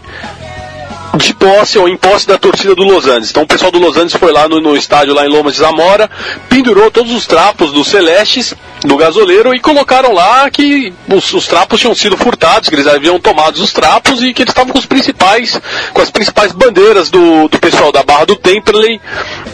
de 1.16 1.34
posse 1.34 1.78
ou 1.78 1.88
em 1.88 1.96
posse 1.96 2.26
da 2.26 2.38
torcida 2.38 2.74
do 2.74 2.84
Los 2.84 3.06
Angeles. 3.06 3.30
Então 3.30 3.42
o 3.42 3.46
pessoal 3.46 3.70
do 3.70 3.78
Los 3.78 3.96
Angeles 3.96 4.14
foi 4.14 4.32
lá 4.32 4.48
no, 4.48 4.60
no 4.60 4.76
estádio 4.76 5.14
lá 5.14 5.24
em 5.24 5.28
Lomas 5.28 5.54
de 5.54 5.60
Zamora, 5.60 6.10
pendurou 6.48 6.90
todos 6.90 7.12
os 7.12 7.26
trapos 7.26 7.72
dos 7.72 7.88
Celestes, 7.88 8.54
do 8.82 8.96
gasoleiro, 8.96 9.54
e 9.54 9.60
colocaram 9.60 10.12
lá 10.12 10.48
que 10.50 10.92
os, 11.08 11.32
os 11.32 11.46
trapos 11.46 11.80
tinham 11.80 11.94
sido 11.94 12.16
furtados, 12.16 12.68
que 12.68 12.74
eles 12.74 12.86
haviam 12.86 13.18
tomado 13.18 13.56
os 13.56 13.72
trapos 13.72 14.22
e 14.22 14.32
que 14.32 14.42
eles 14.42 14.50
estavam 14.50 14.72
com 14.72 14.78
os 14.78 14.86
principais, 14.86 15.60
com 15.92 16.02
as 16.02 16.10
principais 16.10 16.52
bandeiras 16.52 17.10
do, 17.10 17.48
do 17.48 17.58
pessoal 17.58 17.90
da 17.90 18.02
Barra 18.02 18.26
do 18.26 18.36
Temperley 18.36 19.00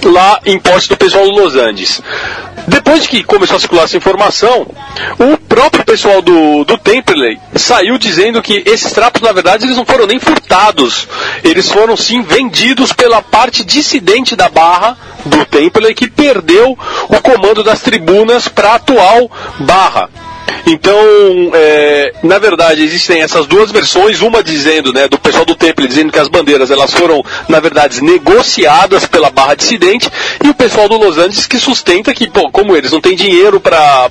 lá 0.04 0.40
em 0.44 0.58
posse 0.58 0.88
do 0.88 0.96
pessoal 0.96 1.24
do 1.24 1.30
Los 1.30 1.54
Angeles. 1.54 2.02
Depois 2.66 3.06
que 3.06 3.24
começou 3.24 3.56
a 3.56 3.60
circular 3.60 3.84
essa 3.84 3.96
informação, 3.96 4.66
o 5.18 5.36
próprio 5.36 5.84
pessoal 5.84 6.22
do, 6.22 6.64
do 6.64 6.78
Temperley 6.78 7.38
saiu 7.56 7.98
dizendo 7.98 8.40
que 8.40 8.62
esses 8.66 8.92
trapos, 8.92 9.20
na 9.20 9.32
verdade, 9.32 9.64
eles 9.64 9.76
não 9.76 9.84
foram 9.84 10.06
nem 10.06 10.18
furtados. 10.18 11.08
Eles 11.52 11.70
foram 11.70 11.94
sim 11.98 12.22
vendidos 12.22 12.94
pela 12.94 13.20
parte 13.20 13.62
dissidente 13.62 14.34
da 14.34 14.48
barra 14.48 14.96
do 15.26 15.44
Temperley 15.44 15.94
que 15.94 16.08
perdeu 16.08 16.78
o 17.10 17.20
comando 17.20 17.62
das 17.62 17.82
tribunas 17.82 18.48
para 18.48 18.70
a 18.70 18.74
atual 18.76 19.30
barra. 19.60 20.08
Então, 20.66 20.96
é, 21.54 22.12
na 22.22 22.38
verdade, 22.38 22.82
existem 22.82 23.20
essas 23.20 23.46
duas 23.46 23.70
versões, 23.70 24.20
uma 24.20 24.42
dizendo, 24.42 24.92
né, 24.92 25.08
do 25.08 25.18
pessoal 25.18 25.44
do 25.44 25.54
Temple 25.54 25.86
dizendo 25.88 26.12
que 26.12 26.18
as 26.18 26.28
bandeiras 26.28 26.70
elas 26.70 26.92
foram, 26.92 27.22
na 27.48 27.58
verdade, 27.60 28.02
negociadas 28.02 29.06
pela 29.06 29.30
barra 29.30 29.54
dissidente, 29.54 30.08
e 30.44 30.48
o 30.48 30.54
pessoal 30.54 30.88
do 30.88 30.96
Los 30.96 31.18
Angeles 31.18 31.46
que 31.46 31.58
sustenta 31.58 32.14
que, 32.14 32.30
pô, 32.30 32.50
como 32.50 32.76
eles 32.76 32.92
não 32.92 33.00
têm 33.00 33.16
dinheiro 33.16 33.60
para 33.60 34.08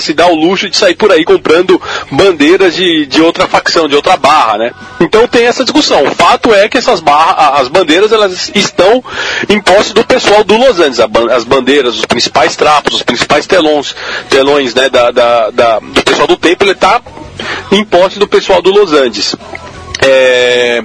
se 0.00 0.12
dar 0.14 0.28
o 0.28 0.34
luxo 0.34 0.68
de 0.70 0.76
sair 0.76 0.94
por 0.94 1.10
aí 1.10 1.24
comprando 1.24 1.80
bandeiras 2.10 2.74
de, 2.74 3.06
de 3.06 3.20
outra 3.22 3.46
facção, 3.46 3.88
de 3.88 3.96
outra 3.96 4.16
barra, 4.16 4.58
né? 4.58 4.70
Então 5.00 5.26
tem 5.26 5.46
essa 5.46 5.64
discussão. 5.64 6.04
O 6.04 6.14
fato 6.14 6.54
é 6.54 6.68
que 6.68 6.78
essas 6.78 7.00
barras, 7.00 7.60
as 7.60 7.68
bandeiras, 7.68 8.12
elas 8.12 8.50
estão 8.54 9.02
em 9.48 9.60
posse 9.60 9.92
do 9.92 10.04
pessoal 10.04 10.44
do 10.44 10.56
Los 10.56 10.78
Angeles. 10.78 11.00
As 11.32 11.44
bandeiras, 11.44 11.96
os 11.98 12.04
principais 12.04 12.54
trapos, 12.56 12.94
os 12.94 13.02
principais 13.02 13.46
telões, 13.46 13.94
telões 14.30 14.74
né, 14.74 14.88
da, 14.88 15.10
da- 15.10 15.50
da- 15.50 15.63
do 15.80 16.02
pessoal 16.02 16.26
do 16.26 16.36
Temple 16.36 16.70
está 16.70 17.00
em 17.72 17.84
posse 17.84 18.18
do 18.18 18.28
pessoal 18.28 18.60
do 18.62 18.70
Los 18.70 18.92
Angeles. 18.92 19.34
É, 20.02 20.82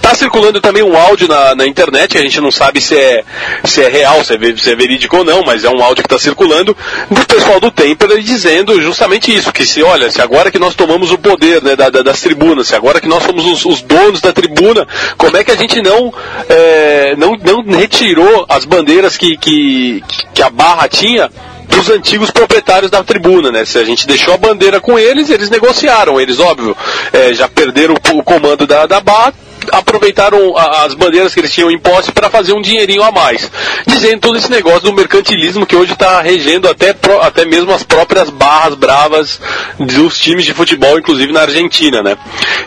Tá 0.00 0.14
circulando 0.14 0.60
também 0.60 0.84
um 0.84 0.96
áudio 0.96 1.26
na, 1.26 1.56
na 1.56 1.66
internet, 1.66 2.16
a 2.16 2.20
gente 2.22 2.40
não 2.40 2.52
sabe 2.52 2.80
se 2.80 2.96
é, 2.96 3.24
se 3.64 3.82
é 3.82 3.88
real, 3.88 4.22
se 4.22 4.34
é, 4.34 4.56
se 4.56 4.70
é 4.70 4.76
verídico 4.76 5.16
ou 5.16 5.24
não, 5.24 5.42
mas 5.42 5.64
é 5.64 5.68
um 5.68 5.82
áudio 5.82 6.04
que 6.04 6.06
está 6.06 6.16
circulando 6.16 6.76
do 7.10 7.26
pessoal 7.26 7.58
do 7.58 7.72
Temple 7.72 8.22
dizendo 8.22 8.80
justamente 8.80 9.34
isso, 9.34 9.52
que 9.52 9.66
se 9.66 9.82
olha, 9.82 10.08
se 10.08 10.22
agora 10.22 10.48
que 10.48 10.60
nós 10.60 10.76
tomamos 10.76 11.10
o 11.10 11.18
poder 11.18 11.60
né, 11.60 11.74
da- 11.74 11.90
da- 11.90 12.02
das 12.02 12.20
tribunas, 12.20 12.68
se 12.68 12.76
agora 12.76 13.00
que 13.00 13.08
nós 13.08 13.24
somos 13.24 13.44
os, 13.46 13.64
os 13.66 13.82
donos 13.82 14.20
da 14.20 14.32
tribuna, 14.32 14.86
como 15.18 15.36
é 15.38 15.42
que 15.42 15.50
a 15.50 15.56
gente 15.56 15.82
não, 15.82 16.14
é, 16.48 17.16
não, 17.16 17.32
não 17.64 17.76
retirou 17.76 18.46
as 18.48 18.64
bandeiras 18.64 19.16
que, 19.16 19.36
que, 19.36 20.04
que 20.32 20.40
a 20.40 20.48
barra 20.50 20.86
tinha 20.86 21.28
dos 21.76 21.90
antigos 21.90 22.30
proprietários 22.30 22.90
da 22.90 23.04
tribuna, 23.04 23.52
né? 23.52 23.64
Se 23.64 23.78
a 23.78 23.84
gente 23.84 24.06
deixou 24.06 24.32
a 24.32 24.38
bandeira 24.38 24.80
com 24.80 24.98
eles, 24.98 25.28
eles 25.28 25.50
negociaram, 25.50 26.18
eles, 26.18 26.40
óbvio, 26.40 26.74
é, 27.12 27.34
já 27.34 27.48
perderam 27.48 27.94
o, 27.94 28.22
comando 28.22 28.66
da, 28.66 28.86
da 28.86 28.98
barra, 28.98 29.34
aproveitaram 29.72 30.56
as 30.56 30.94
bandeiras 30.94 31.34
que 31.34 31.40
eles 31.40 31.52
tinham 31.52 31.70
em 31.70 31.78
posse 31.78 32.12
para 32.12 32.30
fazer 32.30 32.52
um 32.52 32.60
dinheirinho 32.60 33.02
a 33.02 33.10
mais. 33.10 33.50
Dizendo 33.86 34.20
todo 34.20 34.38
esse 34.38 34.50
negócio 34.50 34.82
do 34.82 34.92
mercantilismo 34.92 35.66
que 35.66 35.76
hoje 35.76 35.92
está 35.92 36.20
regendo 36.20 36.68
até, 36.68 36.94
até 37.22 37.44
mesmo 37.44 37.72
as 37.72 37.82
próprias 37.82 38.30
barras 38.30 38.74
bravas 38.74 39.40
dos 39.78 40.18
times 40.18 40.44
de 40.44 40.54
futebol, 40.54 40.98
inclusive 40.98 41.32
na 41.32 41.42
Argentina, 41.42 42.02
né? 42.02 42.16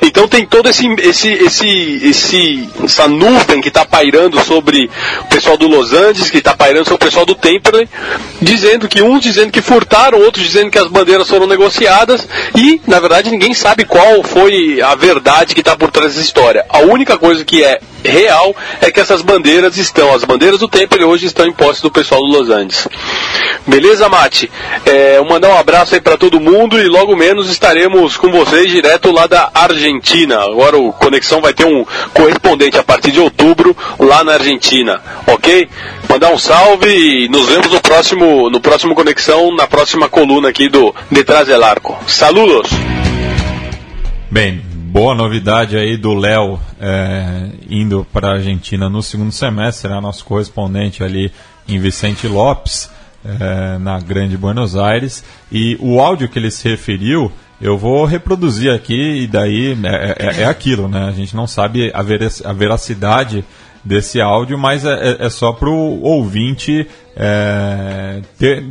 Então 0.02 0.28
tem 0.28 0.45
todo 0.45 0.69
esse, 0.69 0.88
esse, 1.00 1.30
esse, 1.30 2.02
esse 2.04 2.69
essa 2.84 3.08
nuvem 3.08 3.62
que 3.62 3.69
está 3.69 3.86
pairando 3.86 4.39
sobre 4.43 4.89
o 5.22 5.26
pessoal 5.26 5.58
do 5.58 5.67
Los 5.67 5.93
Angeles, 5.93 6.30
que 6.30 6.38
está 6.38 6.56
pairando 6.56 6.86
sobre 6.86 6.95
o 6.95 7.06
pessoal 7.06 7.26
do 7.26 7.36
Temperley, 7.36 7.88
dizendo 8.41 8.88
que 8.88 8.98
uns 9.01 9.21
dizendo 9.21 9.51
que 9.51 9.62
furtaram, 9.62 10.19
outros 10.19 10.43
dizendo 10.43 10.71
que 10.71 10.79
as 10.79 10.88
bandeiras 10.88 11.27
foram 11.27 11.47
negociadas 11.47 12.27
e, 12.55 12.81
na 12.88 12.99
verdade, 12.99 13.29
ninguém 13.31 13.53
sabe 13.53 13.85
qual 13.85 14.23
foi 14.23 14.81
a 14.81 14.95
verdade 14.95 15.53
que 15.53 15.62
está 15.62 15.75
por 15.75 15.91
trás 15.91 16.13
dessa 16.13 16.25
história. 16.25 16.65
A 16.69 16.79
única 16.79 17.17
coisa 17.17 17.43
que 17.45 17.63
é 17.63 17.79
real 18.03 18.55
é 18.81 18.91
que 18.91 18.99
essas 18.99 19.21
bandeiras 19.21 19.77
estão, 19.77 20.13
as 20.13 20.23
bandeiras 20.23 20.59
do 20.59 20.67
Temple 20.67 21.03
hoje 21.03 21.25
estão 21.25 21.45
em 21.45 21.53
posse 21.53 21.81
do 21.81 21.91
pessoal 21.91 22.21
do 22.21 22.27
Los 22.27 22.49
Angeles. 22.49 22.88
Beleza, 23.67 24.09
Mate? 24.09 24.49
É, 24.85 25.21
mandar 25.21 25.49
um 25.49 25.57
abraço 25.57 25.93
aí 25.93 26.01
para 26.01 26.17
todo 26.17 26.39
mundo 26.39 26.79
e 26.79 26.88
logo 26.88 27.15
menos 27.15 27.49
estaremos 27.49 28.17
com 28.17 28.31
vocês 28.31 28.71
direto 28.71 29.12
lá 29.12 29.27
da 29.27 29.51
Argentina. 29.53 30.39
Agora 30.41 30.77
o 30.77 30.91
Conexão 30.93 31.41
vai 31.41 31.53
ter 31.53 31.65
um 31.65 31.85
correspondente 32.13 32.77
a 32.77 32.83
partir 32.83 33.12
de 33.12 33.19
outubro 33.19 33.75
lá 33.99 34.23
na 34.23 34.33
Argentina, 34.33 35.01
ok? 35.27 35.69
Mandar 36.09 36.31
um 36.31 36.38
salve 36.38 36.89
e 36.89 37.29
nos 37.29 37.47
vemos 37.47 37.71
no 37.71 37.81
próximo, 37.81 38.49
no 38.49 38.59
próximo 38.59 38.95
Conexão, 38.95 39.55
na 39.55 39.67
próxima 39.67 40.09
coluna 40.09 40.49
aqui 40.49 40.69
do 40.69 40.93
Detrás 41.11 41.47
del 41.47 41.63
Arco. 41.63 41.97
Saludos! 42.07 42.69
Bem, 44.32 44.61
boa 44.89 45.13
novidade 45.13 45.77
aí 45.77 45.95
do 45.95 46.15
Léo 46.15 46.59
é, 46.81 47.49
indo 47.69 48.05
para 48.11 48.29
a 48.29 48.33
Argentina 48.33 48.89
no 48.89 49.03
segundo 49.03 49.31
semestre, 49.31 49.83
será 49.83 50.01
nosso 50.01 50.25
correspondente 50.25 51.03
ali 51.03 51.31
em 51.67 51.77
Vicente 51.77 52.27
Lopes, 52.27 52.89
é, 53.23 53.77
na 53.77 53.99
Grande 53.99 54.35
Buenos 54.35 54.75
Aires. 54.75 55.23
E 55.51 55.77
o 55.79 55.99
áudio 55.99 56.27
que 56.27 56.39
ele 56.39 56.49
se 56.49 56.67
referiu, 56.67 57.31
eu 57.61 57.77
vou 57.77 58.03
reproduzir 58.03 58.73
aqui, 58.73 59.21
e 59.21 59.27
daí 59.27 59.77
é, 59.83 60.15
é, 60.17 60.41
é 60.41 60.45
aquilo, 60.45 60.87
né? 60.87 61.07
A 61.07 61.11
gente 61.11 61.35
não 61.35 61.45
sabe 61.45 61.91
a, 61.93 62.01
ver, 62.01 62.27
a 62.43 62.51
veracidade 62.51 63.45
desse 63.85 64.19
áudio, 64.19 64.57
mas 64.57 64.85
é, 64.85 65.17
é 65.19 65.29
só 65.29 65.53
para 65.53 65.69
o 65.69 66.01
ouvinte 66.01 66.87
é, 67.15 68.21
ter 68.39 68.65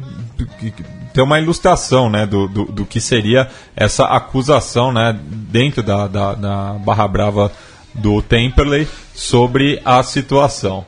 ter 1.13 1.23
uma 1.23 1.39
ilustração 1.39 2.11
né, 2.11 2.27
do, 2.27 2.49
do, 2.49 2.65
do, 2.67 2.87
que 2.87 3.01
seria 3.01 3.49
essa 3.77 4.05
acusação 4.07 4.93
né, 4.93 5.19
dentro 5.23 5.83
da, 5.83 6.07
da, 6.07 6.35
da 6.35 6.73
Barra 6.75 7.09
Brava 7.09 7.53
do 7.95 8.23
Temperley 8.23 8.89
sobre 9.15 9.81
a 9.85 10.03
situação. 10.03 10.85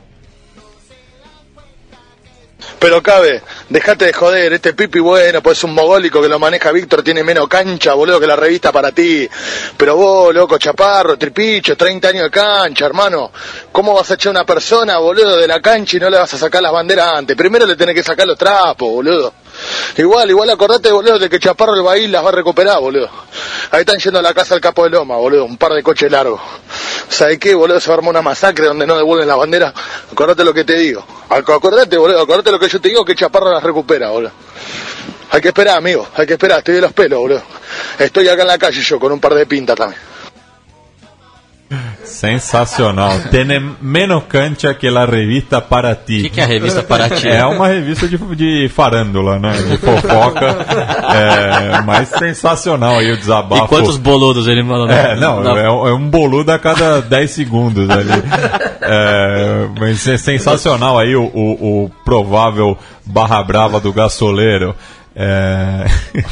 Pero 2.79 3.01
cabe, 3.01 3.41
dejate 3.69 4.05
de 4.05 4.13
joder, 4.13 4.53
este 4.53 4.73
Pipi 4.73 4.99
bueno, 4.99 5.41
pues 5.41 5.57
es 5.57 5.63
un 5.63 5.73
mogólico 5.73 6.21
que 6.21 6.27
lo 6.27 6.39
maneja 6.39 6.71
Víctor, 6.71 7.03
tiene 7.03 7.23
menos 7.23 7.47
cancha, 7.47 7.93
boludo, 7.93 8.19
que 8.19 8.27
la 8.27 8.35
revista 8.35 8.71
para 8.71 8.91
ti. 8.91 9.27
Pero 9.77 9.95
vos, 9.95 10.33
loco, 10.33 10.57
chaparro, 10.57 11.17
tripicho, 11.17 11.75
30 11.75 12.07
años 12.07 12.23
de 12.23 12.31
cancha, 12.31 12.85
hermano. 12.85 13.31
¿Cómo 13.71 13.93
vas 13.93 14.11
a 14.11 14.15
echar 14.15 14.29
a 14.29 14.39
una 14.39 14.45
persona, 14.45 14.97
boludo, 14.97 15.37
de 15.37 15.47
la 15.47 15.59
cancha 15.59 15.97
y 15.97 15.99
no 15.99 16.09
le 16.09 16.17
vas 16.17 16.33
a 16.33 16.37
sacar 16.37 16.61
las 16.61 16.71
banderas 16.71 17.17
antes? 17.17 17.35
Primero 17.35 17.65
le 17.65 17.75
tenés 17.75 17.95
que 17.95 18.03
sacar 18.03 18.27
los 18.27 18.37
trapos, 18.37 18.89
boludo. 18.89 19.33
Igual, 19.97 20.29
igual 20.29 20.49
acordate, 20.49 20.91
boludo, 20.91 21.19
de 21.19 21.29
que 21.29 21.39
Chaparro 21.39 21.75
el 21.75 21.81
Bahí 21.81 22.07
las 22.07 22.23
va 22.23 22.29
a 22.29 22.31
recuperar, 22.31 22.79
boludo. 22.79 23.09
Ahí 23.71 23.81
están 23.81 23.97
yendo 23.99 24.19
a 24.19 24.21
la 24.21 24.33
casa 24.33 24.55
del 24.55 24.61
Capo 24.61 24.83
de 24.83 24.89
Loma, 24.89 25.17
boludo, 25.17 25.45
un 25.45 25.57
par 25.57 25.73
de 25.73 25.83
coches 25.83 26.11
largos. 26.11 26.39
¿Sabes 27.09 27.39
qué, 27.39 27.53
boludo? 27.53 27.79
Se 27.79 27.89
va 27.89 27.95
a 27.95 27.97
armar 27.97 28.11
una 28.11 28.21
masacre 28.21 28.65
donde 28.65 28.87
no 28.87 28.95
devuelven 28.95 29.27
la 29.27 29.35
bandera. 29.35 29.73
Acordate 30.11 30.43
lo 30.43 30.53
que 30.53 30.63
te 30.63 30.75
digo. 30.75 31.05
Acordate, 31.29 31.97
boludo, 31.97 32.21
acordate 32.21 32.51
lo 32.51 32.59
que 32.59 32.69
yo 32.69 32.79
te 32.81 32.89
digo, 32.89 33.05
que 33.05 33.15
Chaparro 33.15 33.51
las 33.51 33.63
recupera, 33.63 34.09
boludo. 34.09 34.31
Hay 35.31 35.41
que 35.41 35.49
esperar, 35.49 35.77
amigo, 35.77 36.07
hay 36.15 36.27
que 36.27 36.33
esperar, 36.33 36.59
estoy 36.59 36.75
de 36.75 36.81
los 36.81 36.93
pelos, 36.93 37.19
boludo. 37.19 37.41
Estoy 37.99 38.27
acá 38.27 38.41
en 38.41 38.47
la 38.47 38.57
calle 38.57 38.81
yo, 38.81 38.99
con 38.99 39.11
un 39.11 39.19
par 39.19 39.33
de 39.33 39.45
pintas 39.45 39.77
también. 39.77 40.10
Sensacional. 42.03 43.17
Tem 43.31 43.45
menos 43.81 44.23
cancha 44.27 44.73
que 44.73 44.87
a 44.87 45.05
revista 45.05 45.61
para 45.61 45.95
ti. 45.95 46.19
O 46.19 46.21
que, 46.23 46.29
que, 46.29 46.41
é 46.41 46.43
a 46.43 46.47
revista 46.47 46.83
para 46.83 47.09
ti? 47.09 47.29
É 47.29 47.45
uma 47.45 47.67
revista 47.67 48.07
de, 48.07 48.17
de 48.35 48.69
farândula, 48.69 49.39
né? 49.39 49.53
De 49.53 49.77
fofoca. 49.77 50.47
é, 51.15 51.81
mas 51.81 52.09
sensacional 52.09 52.97
aí 52.97 53.11
o 53.11 53.17
desabafo. 53.17 53.65
E 53.65 53.67
quantos 53.67 53.97
boludos 53.97 54.47
ele 54.47 54.63
mandou? 54.63 54.89
É, 54.89 55.15
não, 55.15 55.57
é, 55.57 55.65
é, 55.65 55.93
um 55.93 56.09
boludo 56.09 56.51
a 56.51 56.59
cada 56.59 57.01
10 57.01 57.31
segundos 57.31 57.89
ali. 57.89 58.11
É, 58.81 59.67
mas 59.79 60.05
é 60.07 60.17
sensacional 60.17 60.99
aí 60.99 61.15
o, 61.15 61.23
o, 61.23 61.85
o 61.85 61.91
provável 62.03 62.77
barra 63.05 63.41
brava 63.43 63.79
do 63.79 63.93
gasoleiro. 63.93 64.75
É... 65.15 65.85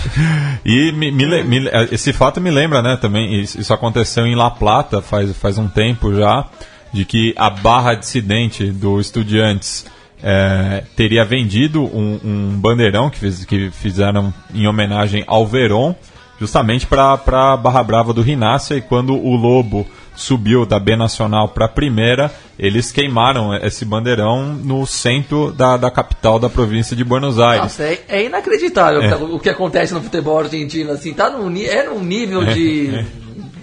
e 0.66 0.92
me, 0.92 1.12
me, 1.12 1.44
me, 1.44 1.70
esse 1.92 2.14
fato 2.14 2.40
me 2.40 2.50
lembra, 2.50 2.82
né, 2.82 2.98
também, 2.98 3.42
isso, 3.42 3.74
aconteceu 3.74 4.26
em 4.26 4.36
La 4.36 4.50
Plata 4.50 5.02
faz, 5.02 5.36
faz 5.38 5.58
um 5.58 5.68
tempo 5.68 6.16
já, 6.16 6.46
de 6.94 7.06
que 7.06 7.34
a 7.38 7.50
barra 7.50 7.94
dissidente 7.94 8.72
do 8.72 9.00
Estudiantes 9.00 9.86
é, 10.24 10.84
teria 10.96 11.24
vendido 11.24 11.84
um, 11.84 12.20
um 12.24 12.60
bandeirão 12.60 13.10
que, 13.10 13.20
fiz, 13.20 13.46
que 13.46 13.70
fizeram 13.72 14.34
em 14.54 14.68
homenagem 14.68 15.24
ao 15.28 15.46
Verón, 15.46 15.94
justamente 16.40 16.88
para 16.88 17.14
a 17.14 17.58
Barra 17.58 17.84
Brava 17.84 18.14
do 18.14 18.22
Rinácia, 18.22 18.76
e 18.76 18.82
quando 18.82 19.14
o 19.14 19.36
Lobo 19.36 19.86
subiu 20.20 20.66
da 20.66 20.78
B 20.78 20.96
Nacional 20.96 21.50
para 21.50 21.66
a 21.66 21.70
primeira, 21.70 22.32
eles 22.58 22.92
queimaram 22.92 23.56
esse 23.56 23.86
bandeirão 23.86 24.54
no 24.54 24.86
centro 24.86 25.52
da, 25.52 25.78
da 25.78 25.90
capital 25.90 26.38
da 26.38 26.50
província 26.50 26.96
de 26.96 27.04
Buenos 27.04 27.40
Aires. 27.40 27.62
Nossa, 27.62 27.84
é, 27.84 28.04
é 28.10 28.26
inacreditável 28.26 29.02
é. 29.02 29.16
o 29.16 29.40
que 29.40 29.50
acontece 29.50 29.94
no 29.94 30.02
futebol 30.02 30.38
argentino. 30.38 30.92
Assim, 30.92 31.14
tá 31.14 31.30
num, 31.30 31.56
é 31.56 31.84
num 31.84 32.04
nível 32.04 32.44
de 32.44 33.06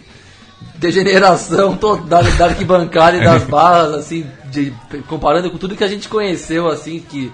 degeneração 0.77 1.77
toda 1.77 2.23
da 2.23 2.47
arquibancada 2.47 3.19
e 3.19 3.25
das 3.25 3.45
barras, 3.49 3.93
assim, 3.95 4.27
de, 4.47 4.73
comparando 5.07 5.51
com 5.51 5.59
tudo 5.59 5.77
que 5.77 5.85
a 5.85 5.89
gente 5.89 6.09
conheceu, 6.09 6.69
assim, 6.69 7.01
que 7.01 7.31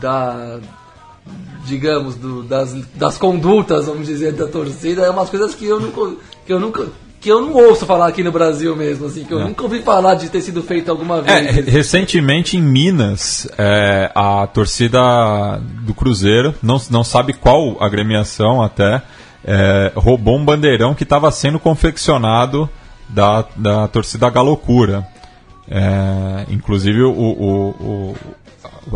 da 0.00 0.60
digamos, 1.64 2.16
do, 2.16 2.42
das, 2.42 2.74
das 2.94 3.16
condutas, 3.16 3.86
vamos 3.86 4.06
dizer, 4.06 4.32
da 4.32 4.48
torcida, 4.48 5.02
é 5.02 5.10
umas 5.10 5.30
coisas 5.30 5.54
que 5.54 5.64
eu 5.64 5.78
nunca, 5.78 6.16
que 6.44 6.52
eu 6.52 6.58
nunca 6.58 6.88
que 7.22 7.30
eu 7.30 7.40
não 7.40 7.54
ouço 7.54 7.86
falar 7.86 8.08
aqui 8.08 8.24
no 8.24 8.32
Brasil 8.32 8.74
mesmo, 8.74 9.06
assim, 9.06 9.24
que 9.24 9.32
eu 9.32 9.40
é. 9.40 9.44
nunca 9.44 9.62
ouvi 9.62 9.80
falar 9.80 10.16
de 10.16 10.28
ter 10.28 10.40
sido 10.40 10.60
feito 10.60 10.90
alguma 10.90 11.18
é, 11.18 11.40
vez. 11.40 11.68
É, 11.68 11.70
recentemente 11.70 12.56
em 12.56 12.60
Minas, 12.62 13.48
é, 13.56 14.10
a 14.12 14.44
torcida 14.48 14.98
do 15.82 15.94
Cruzeiro, 15.94 16.52
não, 16.60 16.82
não 16.90 17.04
sabe 17.04 17.32
qual 17.32 17.80
agremiação 17.80 18.60
até, 18.60 19.00
é, 19.44 19.92
roubou 19.94 20.36
um 20.36 20.44
bandeirão 20.44 20.96
que 20.96 21.04
estava 21.04 21.30
sendo 21.30 21.60
confeccionado 21.60 22.68
da, 23.08 23.44
da 23.54 23.86
torcida 23.86 24.28
Galocura. 24.28 25.06
Inclusive 26.50 27.02
o, 27.02 27.12
o, 27.12 27.68
o 27.70 28.16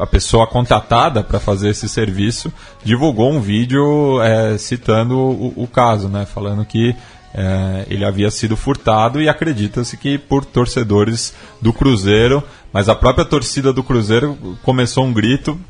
a 0.01 0.07
pessoa 0.07 0.47
contratada 0.49 1.23
para 1.23 1.39
fazer 1.39 1.71
esse 1.71 1.89
serviço 1.89 2.53
divulgou 2.85 3.33
um 3.33 3.41
vídeo 3.41 4.19
citando 4.59 5.17
o, 5.17 5.55
o, 5.57 5.67
caso, 5.67 6.09
né, 6.09 6.27
falando 6.27 6.65
que 6.65 6.95
é, 7.37 7.85
ele 7.91 8.03
havia 8.03 8.31
sido 8.31 8.57
furtado 8.57 9.21
e 9.21 9.29
acredita-se 9.29 9.95
que 9.99 10.17
por 10.17 10.43
torcedores 10.43 11.35
do 11.61 11.71
Cruzeiro, 11.71 12.43
mas 12.73 12.89
a 12.89 12.95
própria 12.95 13.27
torcida 13.27 13.75
do 13.75 13.83
Cruzeiro 13.83 14.39
começou 14.63 15.05
um 15.05 15.13
grito, 15.13 15.61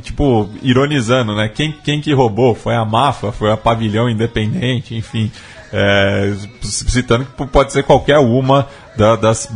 tipo, 0.00 0.48
ironizando, 0.62 1.34
né? 1.34 1.48
Quem, 1.48 1.72
quem 1.72 2.00
que 2.00 2.12
roubou? 2.12 2.54
Foi 2.54 2.76
a 2.76 2.84
Mafa? 2.84 3.32
Foi 3.32 3.50
a 3.50 3.56
Pavilhão 3.56 4.08
Independente? 4.08 4.94
Enfim, 4.94 5.28
é, 5.72 6.34
citando 6.62 7.24
que 7.24 7.46
pode 7.48 7.72
ser 7.72 7.82
qualquer 7.82 8.18
uma 8.18 8.68
da, 8.96 9.16
das 9.16 9.52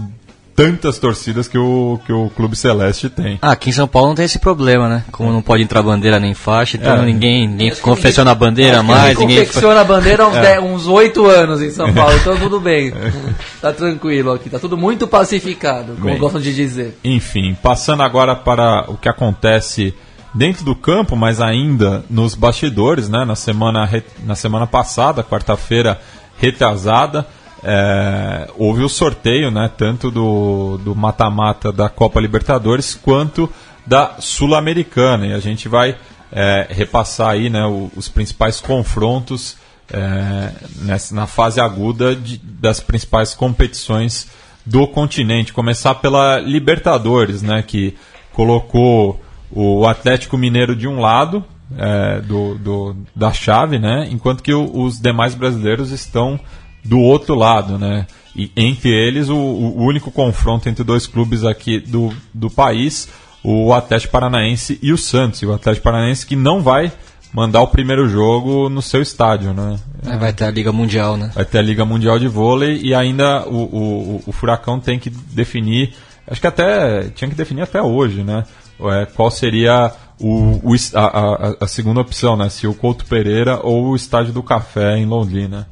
tantas 0.55 0.99
torcidas 0.99 1.49
que 1.49 1.59
o, 1.59 1.99
que 2.05 2.13
o 2.13 2.31
Clube 2.31 2.57
Celeste 2.57 3.09
tem. 3.09 3.39
Ah, 3.41 3.53
aqui 3.53 3.71
em 3.71 3.73
São 3.73 3.89
Paulo 3.89 4.09
não 4.09 4.15
tem 4.15 4.25
esse 4.25 4.39
problema, 4.39 4.89
né? 4.89 5.05
Como 5.11 5.33
não 5.33 5.43
pode 5.43 5.63
entrar 5.63 5.83
bandeira 5.83 6.19
nem 6.21 6.35
faixa, 6.35 6.77
então 6.77 6.95
é. 6.97 7.05
ninguém, 7.05 7.49
ninguém 7.49 7.75
confecciona 7.77 8.31
a 8.31 8.35
bandeira 8.35 8.83
mais. 8.83 9.19
Ninguém 9.19 9.39
confecciona 9.39 9.81
a 9.81 9.85
bandeira 9.85 10.25
há 10.25 10.61
uns 10.61 10.87
oito 10.87 11.31
é. 11.31 11.37
anos 11.37 11.63
em 11.63 11.71
São 11.71 11.93
Paulo, 11.93 12.17
então 12.17 12.37
tudo 12.37 12.61
bem. 12.61 12.93
tá 13.61 13.73
tranquilo 13.73 14.33
aqui, 14.33 14.51
tá 14.51 14.59
tudo 14.59 14.77
muito 14.77 15.07
pacificado, 15.07 15.95
como 15.95 16.07
bem, 16.07 16.19
gostam 16.19 16.41
de 16.41 16.55
dizer. 16.55 16.99
Enfim, 17.03 17.57
passando 17.63 18.03
agora 18.03 18.37
para 18.37 18.91
o 18.91 18.97
que 18.97 19.09
acontece 19.09 19.95
dentro 20.35 20.65
do 20.65 20.75
campo, 20.75 21.17
mas 21.17 21.41
ainda 21.41 22.05
nos 22.09 22.35
bastidores, 22.35 23.09
né? 23.09 23.25
Na 23.25 23.37
semana, 23.37 23.89
na 24.25 24.35
semana 24.35 24.67
passada, 24.67 25.23
quarta-feira 25.23 26.01
retrasada, 26.39 27.27
é, 27.63 28.49
houve 28.57 28.83
o 28.83 28.89
sorteio, 28.89 29.51
né, 29.51 29.71
tanto 29.77 30.11
do 30.11 30.95
mata-mata 30.97 31.73
da 31.73 31.89
Copa 31.89 32.21
Libertadores 32.21 32.95
quanto 32.95 33.51
da 33.87 34.17
Sul-Americana. 34.19 35.27
E 35.27 35.33
a 35.33 35.39
gente 35.39 35.69
vai 35.69 35.97
é, 36.31 36.67
repassar 36.71 37.31
aí 37.31 37.49
né, 37.49 37.65
os 37.97 38.09
principais 38.09 38.61
confrontos 38.61 39.57
é, 39.93 40.53
nessa, 40.81 41.15
na 41.15 41.27
fase 41.27 41.61
aguda 41.61 42.17
de, 42.17 42.39
das 42.39 42.81
principais 42.81 43.35
competições 43.35 44.29
do 44.65 44.87
continente. 44.87 45.53
Começar 45.53 45.97
pela 45.97 46.39
Libertadores, 46.39 47.43
né, 47.43 47.63
que 47.63 47.95
colocou 48.33 49.21
o 49.51 49.87
Atlético 49.87 50.39
Mineiro 50.39 50.75
de 50.75 50.89
um 50.89 51.01
lado 51.01 51.45
é, 51.77 52.21
do, 52.21 52.55
do, 52.57 52.97
da 53.15 53.33
chave, 53.33 53.79
né, 53.79 54.09
enquanto 54.11 54.43
que 54.43 54.53
o, 54.53 54.83
os 54.83 54.99
demais 54.99 55.35
brasileiros 55.35 55.91
estão 55.91 56.41
do 56.85 56.99
outro 56.99 57.35
lado, 57.35 57.78
né? 57.78 58.07
E 58.35 58.51
entre 58.57 58.91
eles, 58.91 59.28
o, 59.28 59.37
o 59.37 59.83
único 59.83 60.11
confronto 60.11 60.68
entre 60.68 60.83
dois 60.83 61.07
clubes 61.07 61.45
aqui 61.45 61.78
do, 61.78 62.12
do 62.33 62.51
país, 62.51 63.09
o 63.45 63.72
Atlético 63.72 64.12
Paranaense 64.12 64.78
e 64.83 64.93
o 64.93 64.99
Santos. 64.99 65.43
E 65.43 65.47
o 65.47 65.53
Atlético 65.53 65.85
Paranaense 65.85 66.26
que 66.26 66.37
não 66.37 66.62
vai 66.62 66.91
mandar 67.33 67.62
o 67.62 67.68
primeiro 67.68 68.09
jogo 68.09 68.68
no 68.68 68.83
seu 68.83 69.01
estádio, 69.01 69.53
né? 69.55 69.78
É, 70.07 70.16
vai 70.16 70.33
ter 70.33 70.45
a 70.45 70.51
Liga 70.51 70.72
Mundial, 70.72 71.16
né? 71.16 71.30
Vai 71.35 71.45
ter 71.45 71.59
a 71.59 71.62
Liga 71.62 71.85
Mundial 71.85 72.18
de 72.18 72.28
Vôlei 72.28 72.80
e 72.83 72.95
ainda 72.95 73.47
o, 73.47 73.62
o, 73.62 74.22
o 74.26 74.33
Furacão 74.33 74.78
tem 74.78 74.99
que 74.99 75.09
definir, 75.09 75.95
acho 76.26 76.41
que 76.41 76.47
até 76.47 77.05
tinha 77.11 77.28
que 77.28 77.37
definir 77.37 77.62
até 77.62 77.80
hoje, 77.80 78.22
né? 78.22 78.45
É, 78.80 79.07
qual 79.07 79.30
seria 79.30 79.93
o, 80.20 80.61
o 80.62 80.74
a, 80.95 81.01
a, 81.01 81.57
a, 81.61 81.66
segunda 81.66 82.01
opção, 82.01 82.37
né? 82.37 82.49
Se 82.49 82.66
o 82.66 82.74
Couto 82.74 83.07
Pereira 83.07 83.61
ou 83.62 83.89
o 83.89 83.97
Estádio 83.97 84.33
do 84.33 84.43
Café 84.43 84.99
em 84.99 85.07
Londrina. 85.07 85.66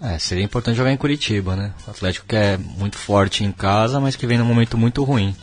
É, 0.00 0.18
seria 0.18 0.44
importante 0.44 0.76
jogar 0.76 0.92
em 0.92 0.96
Curitiba, 0.96 1.56
né? 1.56 1.72
O 1.86 1.90
Atlético 1.90 2.26
que 2.26 2.36
é 2.36 2.56
muito 2.56 2.98
forte 2.98 3.44
em 3.44 3.52
casa, 3.52 4.00
mas 4.00 4.16
que 4.16 4.26
vem 4.26 4.38
num 4.38 4.44
momento 4.44 4.76
muito 4.76 5.02
ruim. 5.02 5.34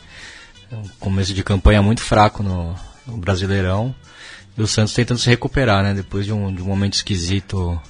Um 0.70 0.88
começo 1.00 1.34
de 1.34 1.42
campanha 1.42 1.82
muito 1.82 2.00
fraco 2.00 2.42
no, 2.42 2.74
no 3.06 3.16
Brasileirão. 3.16 3.94
E 4.56 4.62
o 4.62 4.66
Santos 4.66 4.92
tentando 4.92 5.18
se 5.18 5.28
recuperar, 5.28 5.82
né? 5.82 5.94
Depois 5.94 6.26
de 6.26 6.32
um, 6.32 6.54
de 6.54 6.62
um 6.62 6.66
momento 6.66 6.94
esquisito 6.94 7.80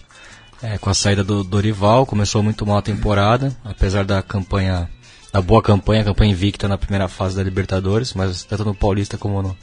é, 0.63 0.79
com 0.79 0.89
a 0.89 0.95
saída 0.95 1.25
do 1.25 1.43
Dorival, 1.43 2.07
começou 2.07 2.43
muito 2.43 2.65
mal 2.65 2.79
a 2.79 2.83
temporada, 2.83 3.55
apesar 3.65 4.05
da 4.05 4.23
campanha, 4.23 4.89
da 5.33 5.43
boa 5.43 5.61
campanha, 5.61 6.05
campanha 6.05 6.31
invicta 6.31 6.69
na 6.69 6.79
primeira 6.79 7.09
fase 7.09 7.35
da 7.35 7.43
Libertadores, 7.43 8.15
mas 8.15 8.45
tanto 8.45 8.65
no 8.65 8.75
Paulista 8.75 9.19
como 9.19 9.43
no, 9.43 9.57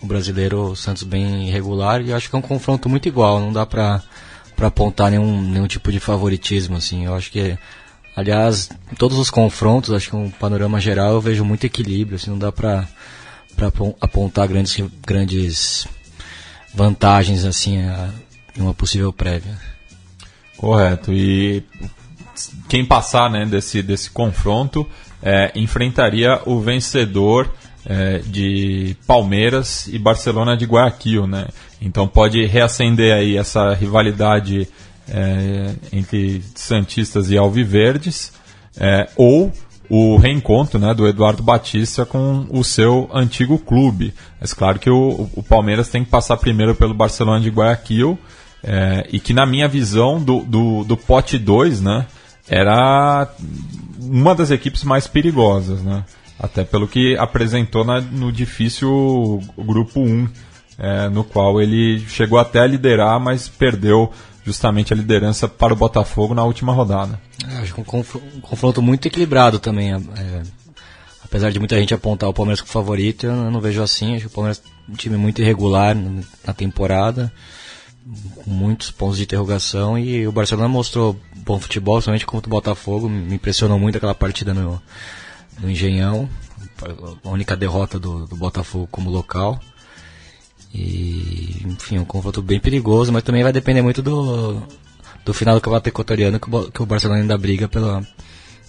no 0.00 0.08
Brasileiro, 0.08 0.70
o 0.70 0.76
Santos 0.76 1.02
bem 1.02 1.48
irregular. 1.48 2.00
E 2.02 2.12
acho 2.12 2.30
que 2.30 2.36
é 2.36 2.38
um 2.38 2.42
confronto 2.42 2.88
muito 2.88 3.08
igual, 3.08 3.40
não 3.40 3.52
dá 3.52 3.66
pra 3.66 4.00
para 4.56 4.68
apontar 4.68 5.10
nenhum, 5.10 5.40
nenhum 5.42 5.66
tipo 5.66 5.90
de 5.90 6.00
favoritismo, 6.00 6.76
assim. 6.76 7.04
Eu 7.04 7.14
acho 7.14 7.30
que, 7.30 7.56
aliás, 8.16 8.70
em 8.90 8.94
todos 8.94 9.18
os 9.18 9.30
confrontos, 9.30 9.92
acho 9.92 10.10
que 10.10 10.16
um 10.16 10.30
panorama 10.30 10.80
geral 10.80 11.12
eu 11.12 11.20
vejo 11.20 11.44
muito 11.44 11.64
equilíbrio, 11.64 12.16
assim, 12.16 12.30
não 12.30 12.38
dá 12.38 12.52
para 12.52 12.86
apontar 14.00 14.48
grandes, 14.48 14.76
grandes 15.04 15.86
vantagens, 16.74 17.44
assim, 17.44 17.78
em 18.56 18.60
uma 18.62 18.74
possível 18.74 19.12
prévia. 19.12 19.58
Correto. 20.56 21.12
E 21.12 21.62
quem 22.68 22.84
passar, 22.84 23.30
né, 23.30 23.44
desse, 23.44 23.82
desse 23.82 24.10
confronto 24.10 24.88
é, 25.22 25.52
enfrentaria 25.54 26.40
o 26.46 26.60
vencedor 26.60 27.52
é, 27.86 28.18
de 28.18 28.96
Palmeiras 29.06 29.86
e 29.88 29.98
Barcelona 29.98 30.56
de 30.56 30.64
Guayaquil, 30.64 31.26
né? 31.26 31.46
Então 31.80 32.08
pode 32.08 32.44
reacender 32.46 33.14
aí 33.14 33.36
essa 33.36 33.74
rivalidade 33.74 34.68
é, 35.08 35.74
entre 35.92 36.42
Santistas 36.54 37.30
e 37.30 37.36
Alviverdes, 37.36 38.32
é, 38.78 39.08
ou 39.16 39.52
o 39.88 40.16
reencontro 40.16 40.78
né, 40.78 40.94
do 40.94 41.06
Eduardo 41.06 41.42
Batista 41.42 42.06
com 42.06 42.46
o 42.50 42.64
seu 42.64 43.08
antigo 43.12 43.58
clube. 43.58 44.14
Mas 44.40 44.54
claro 44.54 44.78
que 44.78 44.88
o, 44.88 45.28
o 45.34 45.42
Palmeiras 45.42 45.88
tem 45.88 46.02
que 46.04 46.10
passar 46.10 46.36
primeiro 46.38 46.74
pelo 46.74 46.94
Barcelona 46.94 47.40
de 47.40 47.50
Guayaquil, 47.50 48.18
é, 48.62 49.06
e 49.12 49.20
que 49.20 49.34
na 49.34 49.44
minha 49.44 49.68
visão 49.68 50.22
do, 50.22 50.40
do, 50.40 50.84
do 50.84 50.96
pote 50.96 51.38
2, 51.38 51.82
né, 51.82 52.06
era 52.48 53.28
uma 54.00 54.34
das 54.34 54.50
equipes 54.50 54.84
mais 54.84 55.06
perigosas, 55.06 55.82
né? 55.82 56.04
Até 56.38 56.64
pelo 56.64 56.88
que 56.88 57.16
apresentou 57.16 57.84
na, 57.84 58.00
no 58.00 58.32
difícil 58.32 59.40
grupo 59.56 60.00
1, 60.00 60.28
é, 60.78 61.08
no 61.08 61.22
qual 61.22 61.60
ele 61.60 62.00
chegou 62.08 62.38
até 62.38 62.60
a 62.60 62.66
liderar, 62.66 63.20
mas 63.20 63.48
perdeu 63.48 64.12
justamente 64.44 64.92
a 64.92 64.96
liderança 64.96 65.48
para 65.48 65.72
o 65.72 65.76
Botafogo 65.76 66.34
na 66.34 66.44
última 66.44 66.72
rodada. 66.72 67.18
É, 67.48 67.58
acho 67.58 67.74
que 67.74 67.80
um, 67.80 67.84
um, 67.84 68.40
confronto 68.40 68.82
muito 68.82 69.06
equilibrado 69.06 69.58
também. 69.58 69.92
É, 69.92 69.96
é, 69.96 70.42
apesar 71.24 71.50
de 71.50 71.58
muita 71.58 71.78
gente 71.78 71.94
apontar 71.94 72.28
o 72.28 72.34
Palmeiras 72.34 72.60
como 72.60 72.72
favorito, 72.72 73.26
eu 73.26 73.50
não 73.50 73.60
vejo 73.60 73.82
assim. 73.82 74.14
Acho 74.14 74.26
que 74.26 74.26
o 74.26 74.34
Palmeiras 74.34 74.62
é 74.66 74.92
um 74.92 74.94
time 74.94 75.16
muito 75.16 75.40
irregular 75.40 75.96
na 76.46 76.52
temporada, 76.52 77.32
com 78.36 78.50
muitos 78.50 78.90
pontos 78.90 79.16
de 79.16 79.22
interrogação. 79.22 79.98
E 79.98 80.26
o 80.26 80.32
Barcelona 80.32 80.68
mostrou 80.68 81.18
bom 81.36 81.58
futebol, 81.58 82.00
somente 82.02 82.26
contra 82.26 82.48
o 82.48 82.50
Botafogo. 82.50 83.08
Me 83.08 83.36
impressionou 83.36 83.78
muito 83.78 83.96
aquela 83.96 84.14
partida 84.14 84.52
no, 84.52 84.80
no 85.60 85.70
Engenhão. 85.70 86.28
A 87.24 87.28
única 87.28 87.56
derrota 87.56 87.98
do, 87.98 88.26
do 88.26 88.36
Botafogo 88.36 88.88
como 88.90 89.10
local. 89.10 89.60
E, 90.74 91.62
enfim, 91.66 91.98
um 91.98 92.04
confronto 92.04 92.42
bem 92.42 92.58
perigoso, 92.58 93.12
mas 93.12 93.22
também 93.22 93.42
vai 93.44 93.52
depender 93.52 93.80
muito 93.80 94.02
do, 94.02 94.60
do 95.24 95.32
final 95.32 95.54
do 95.54 95.60
campeonato 95.60 95.88
equatoriano, 95.88 96.40
que 96.40 96.52
o, 96.52 96.70
que 96.70 96.82
o 96.82 96.86
Barcelona 96.86 97.20
ainda 97.20 97.38
briga 97.38 97.68
pela, 97.68 98.02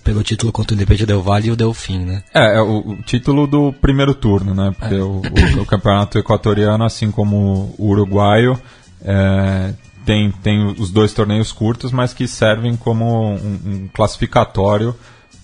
pelo 0.03 0.21
título 0.21 0.51
contra 0.51 0.73
o 0.73 0.75
Independente 0.75 1.07
Del 1.07 1.23
Valle 1.23 1.47
e 1.47 1.51
o 1.51 1.55
Delfim, 1.55 1.99
né? 1.99 2.23
É, 2.31 2.57
é 2.57 2.61
o, 2.61 2.91
o, 2.91 3.01
título 3.01 3.47
do 3.47 3.73
primeiro 3.73 4.13
turno, 4.13 4.53
né? 4.53 4.73
Porque 4.77 4.93
é. 4.93 5.01
o, 5.01 5.21
o, 5.21 5.61
o, 5.61 5.65
campeonato 5.65 6.19
equatoriano, 6.19 6.83
assim 6.83 7.09
como 7.09 7.73
o 7.75 7.87
uruguaio, 7.87 8.59
é, 9.03 9.73
tem, 10.05 10.31
tem 10.31 10.63
os 10.77 10.91
dois 10.91 11.11
torneios 11.11 11.51
curtos, 11.51 11.91
mas 11.91 12.13
que 12.13 12.27
servem 12.27 12.75
como 12.75 13.33
um, 13.33 13.59
um 13.65 13.89
classificatório 13.91 14.95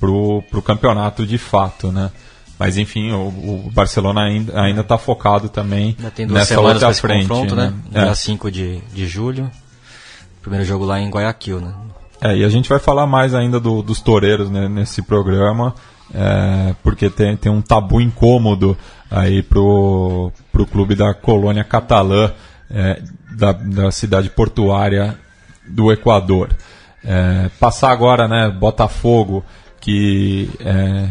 para 0.01 0.09
o 0.57 0.61
campeonato 0.63 1.25
de 1.27 1.37
fato, 1.37 1.91
né? 1.91 2.09
Mas 2.57 2.77
enfim, 2.77 3.11
o, 3.11 3.27
o 3.27 3.71
Barcelona 3.71 4.21
ainda 4.23 4.81
está 4.81 4.97
focado 4.97 5.47
também 5.47 5.95
nessa 6.27 6.59
outra 6.59 6.93
frente. 6.93 7.27
Confronto, 7.27 7.55
né? 7.55 7.73
né? 7.91 8.03
Dia 8.03 8.15
5 8.15 8.51
de, 8.51 8.81
de 8.93 9.07
julho. 9.07 9.49
Primeiro 10.41 10.65
jogo 10.65 10.85
lá 10.85 10.99
em 10.99 11.09
Guayaquil, 11.09 11.61
né? 11.61 11.73
É, 12.19 12.37
e 12.37 12.43
a 12.43 12.49
gente 12.49 12.69
vai 12.69 12.79
falar 12.79 13.07
mais 13.07 13.33
ainda 13.33 13.59
do, 13.59 13.81
dos 13.81 13.99
toureiros 13.99 14.49
né, 14.49 14.67
nesse 14.67 15.01
programa, 15.01 15.73
é, 16.13 16.75
porque 16.83 17.09
tem, 17.09 17.35
tem 17.35 17.51
um 17.51 17.61
tabu 17.61 17.99
incômodo 17.99 18.77
aí 19.09 19.41
pro, 19.41 20.31
pro 20.51 20.67
clube 20.67 20.93
da 20.93 21.15
colônia 21.15 21.63
catalã 21.63 22.31
é, 22.69 23.01
da, 23.35 23.51
da 23.51 23.91
cidade 23.91 24.29
portuária 24.29 25.17
do 25.67 25.91
Equador. 25.91 26.49
É, 27.03 27.49
passar 27.59 27.91
agora, 27.91 28.27
né, 28.27 28.51
Botafogo 28.51 29.43
que 29.81 30.47
é, 30.59 31.09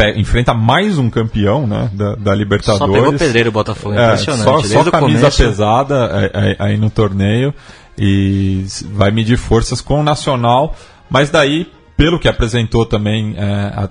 é 0.00 0.18
enfrenta 0.18 0.52
mais 0.52 0.98
um 0.98 1.08
campeão 1.08 1.64
né, 1.64 1.88
da, 1.92 2.16
da, 2.16 2.34
Libertadores. 2.34 2.78
Só 2.78 2.92
pegou 2.92 3.16
pedreiro 3.16 3.50
o 3.50 3.52
Botafogo, 3.52 3.94
é, 3.94 4.04
impressionante. 4.04 4.68
Só, 4.68 4.82
só 4.84 4.90
camisa 4.90 5.18
começo... 5.20 5.42
pesada 5.42 6.10
é, 6.12 6.50
é, 6.50 6.56
aí 6.58 6.76
no 6.76 6.90
torneio 6.90 7.54
e 7.96 8.66
vai 8.90 9.12
medir 9.12 9.38
forças 9.38 9.80
com 9.80 10.00
o 10.00 10.02
Nacional, 10.02 10.74
mas 11.08 11.30
daí, 11.30 11.70
pelo 11.96 12.18
que 12.18 12.26
apresentou 12.26 12.84
também 12.84 13.36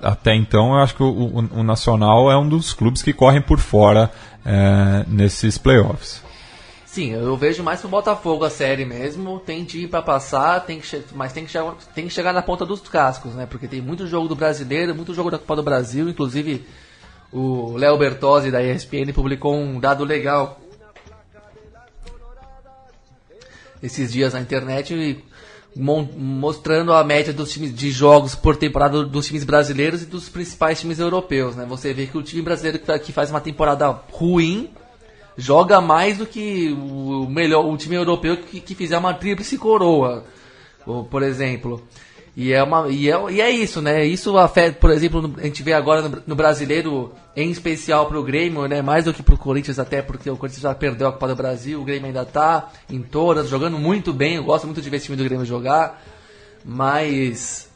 até 0.02 0.34
então, 0.34 0.74
eu 0.74 0.80
acho 0.80 0.94
que 0.94 1.02
o, 1.02 1.06
o, 1.06 1.60
o, 1.60 1.62
Nacional 1.62 2.30
é 2.30 2.36
um 2.36 2.46
dos 2.46 2.74
clubes 2.74 3.00
que 3.00 3.14
correm 3.14 3.40
por 3.40 3.58
fora 3.58 4.10
nesses 5.08 5.56
playoffs. 5.56 6.22
Sim, 6.94 7.10
eu 7.10 7.36
vejo 7.36 7.60
mais 7.64 7.80
pro 7.80 7.88
Botafogo 7.88 8.44
a 8.44 8.50
série 8.50 8.84
mesmo. 8.84 9.40
Tem 9.40 9.64
de 9.64 9.80
ir 9.80 9.88
pra 9.88 10.00
passar, 10.00 10.60
tem 10.60 10.78
que 10.78 11.04
mas 11.12 11.32
tem 11.32 11.44
que, 11.44 11.50
chegar, 11.50 11.74
tem 11.92 12.06
que 12.06 12.14
chegar 12.14 12.32
na 12.32 12.40
ponta 12.40 12.64
dos 12.64 12.80
cascos, 12.82 13.34
né? 13.34 13.46
Porque 13.46 13.66
tem 13.66 13.80
muito 13.80 14.06
jogo 14.06 14.28
do 14.28 14.36
brasileiro, 14.36 14.94
muito 14.94 15.12
jogo 15.12 15.28
da 15.28 15.36
Copa 15.36 15.56
do 15.56 15.62
Brasil. 15.64 16.08
Inclusive, 16.08 16.64
o 17.32 17.76
Léo 17.76 17.98
Bertozzi 17.98 18.52
da 18.52 18.62
ESPN 18.62 19.12
publicou 19.12 19.56
um 19.56 19.80
dado 19.80 20.04
legal 20.04 20.60
esses 23.82 24.12
dias 24.12 24.32
na 24.32 24.40
internet 24.40 25.20
mostrando 25.76 26.92
a 26.92 27.02
média 27.02 27.32
dos 27.32 27.52
times 27.52 27.74
de 27.74 27.90
jogos 27.90 28.36
por 28.36 28.54
temporada 28.54 29.04
dos 29.04 29.26
times 29.26 29.42
brasileiros 29.42 30.04
e 30.04 30.06
dos 30.06 30.28
principais 30.28 30.78
times 30.78 31.00
europeus, 31.00 31.56
né? 31.56 31.66
Você 31.68 31.92
vê 31.92 32.06
que 32.06 32.16
o 32.16 32.22
time 32.22 32.42
brasileiro 32.42 32.78
que 32.78 32.86
tá, 32.86 33.00
faz 33.12 33.30
uma 33.30 33.40
temporada 33.40 33.90
ruim 34.12 34.70
joga 35.36 35.80
mais 35.80 36.18
do 36.18 36.26
que 36.26 36.72
o 36.72 37.26
melhor 37.28 37.64
o 37.64 37.76
time 37.76 37.96
europeu 37.96 38.36
que, 38.36 38.60
que 38.60 38.74
fizer 38.74 38.98
uma 38.98 39.14
tríplice 39.14 39.58
coroa, 39.58 40.24
por 41.10 41.22
exemplo. 41.22 41.82
E 42.36 42.52
é, 42.52 42.62
uma, 42.62 42.88
e, 42.88 43.08
é, 43.08 43.30
e 43.30 43.40
é 43.40 43.50
isso, 43.50 43.80
né? 43.80 44.04
Isso 44.04 44.36
afeta, 44.36 44.76
por 44.80 44.90
exemplo, 44.90 45.32
a 45.38 45.42
gente 45.42 45.62
vê 45.62 45.72
agora 45.72 46.02
no, 46.02 46.22
no 46.26 46.34
brasileiro, 46.34 47.12
em 47.36 47.48
especial 47.48 48.06
para 48.06 48.18
o 48.18 48.24
Grêmio, 48.24 48.66
né? 48.66 48.82
Mais 48.82 49.04
do 49.04 49.14
que 49.14 49.22
para 49.22 49.36
o 49.36 49.38
Corinthians, 49.38 49.78
até 49.78 50.02
porque 50.02 50.28
o 50.28 50.36
Corinthians 50.36 50.62
já 50.62 50.74
perdeu 50.74 51.06
a 51.06 51.12
Copa 51.12 51.28
do 51.28 51.36
Brasil, 51.36 51.80
o 51.80 51.84
Grêmio 51.84 52.06
ainda 52.06 52.24
tá 52.24 52.72
em 52.90 53.00
todas, 53.00 53.48
jogando 53.48 53.78
muito 53.78 54.12
bem. 54.12 54.34
Eu 54.34 54.44
gosto 54.44 54.64
muito 54.64 54.82
de 54.82 54.90
ver 54.90 54.96
esse 54.96 55.06
time 55.06 55.16
do 55.16 55.22
Grêmio 55.22 55.46
jogar, 55.46 56.02
mas 56.64 57.70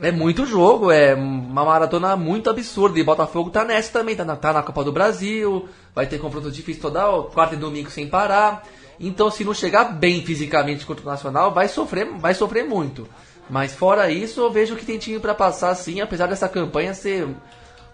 é 0.00 0.10
muito 0.10 0.46
jogo, 0.46 0.90
é 0.90 1.14
uma 1.14 1.64
maratona 1.64 2.16
muito 2.16 2.50
absurda. 2.50 2.98
E 2.98 3.04
Botafogo 3.04 3.50
tá 3.50 3.64
nessa 3.64 3.92
também, 3.92 4.16
tá 4.16 4.24
na, 4.24 4.36
tá 4.36 4.52
na 4.52 4.62
Copa 4.62 4.84
do 4.84 4.92
Brasil, 4.92 5.68
vai 5.94 6.06
ter 6.06 6.18
confronto 6.18 6.50
difícil 6.50 6.82
toda 6.82 7.22
quarta 7.30 7.54
e 7.54 7.58
domingo 7.58 7.90
sem 7.90 8.08
parar. 8.08 8.64
Então, 8.98 9.30
se 9.30 9.44
não 9.44 9.54
chegar 9.54 9.84
bem 9.84 10.24
fisicamente 10.24 10.86
contra 10.86 11.04
o 11.04 11.08
Nacional, 11.08 11.52
vai 11.52 11.68
sofrer, 11.68 12.06
vai 12.18 12.34
sofrer 12.34 12.64
muito. 12.64 13.08
Mas 13.50 13.74
fora 13.74 14.10
isso, 14.10 14.40
eu 14.40 14.50
vejo 14.50 14.76
que 14.76 14.86
tem 14.86 14.98
time 14.98 15.18
para 15.18 15.34
passar 15.34 15.74
sim, 15.74 16.00
apesar 16.00 16.26
dessa 16.26 16.48
campanha 16.48 16.94
ser 16.94 17.28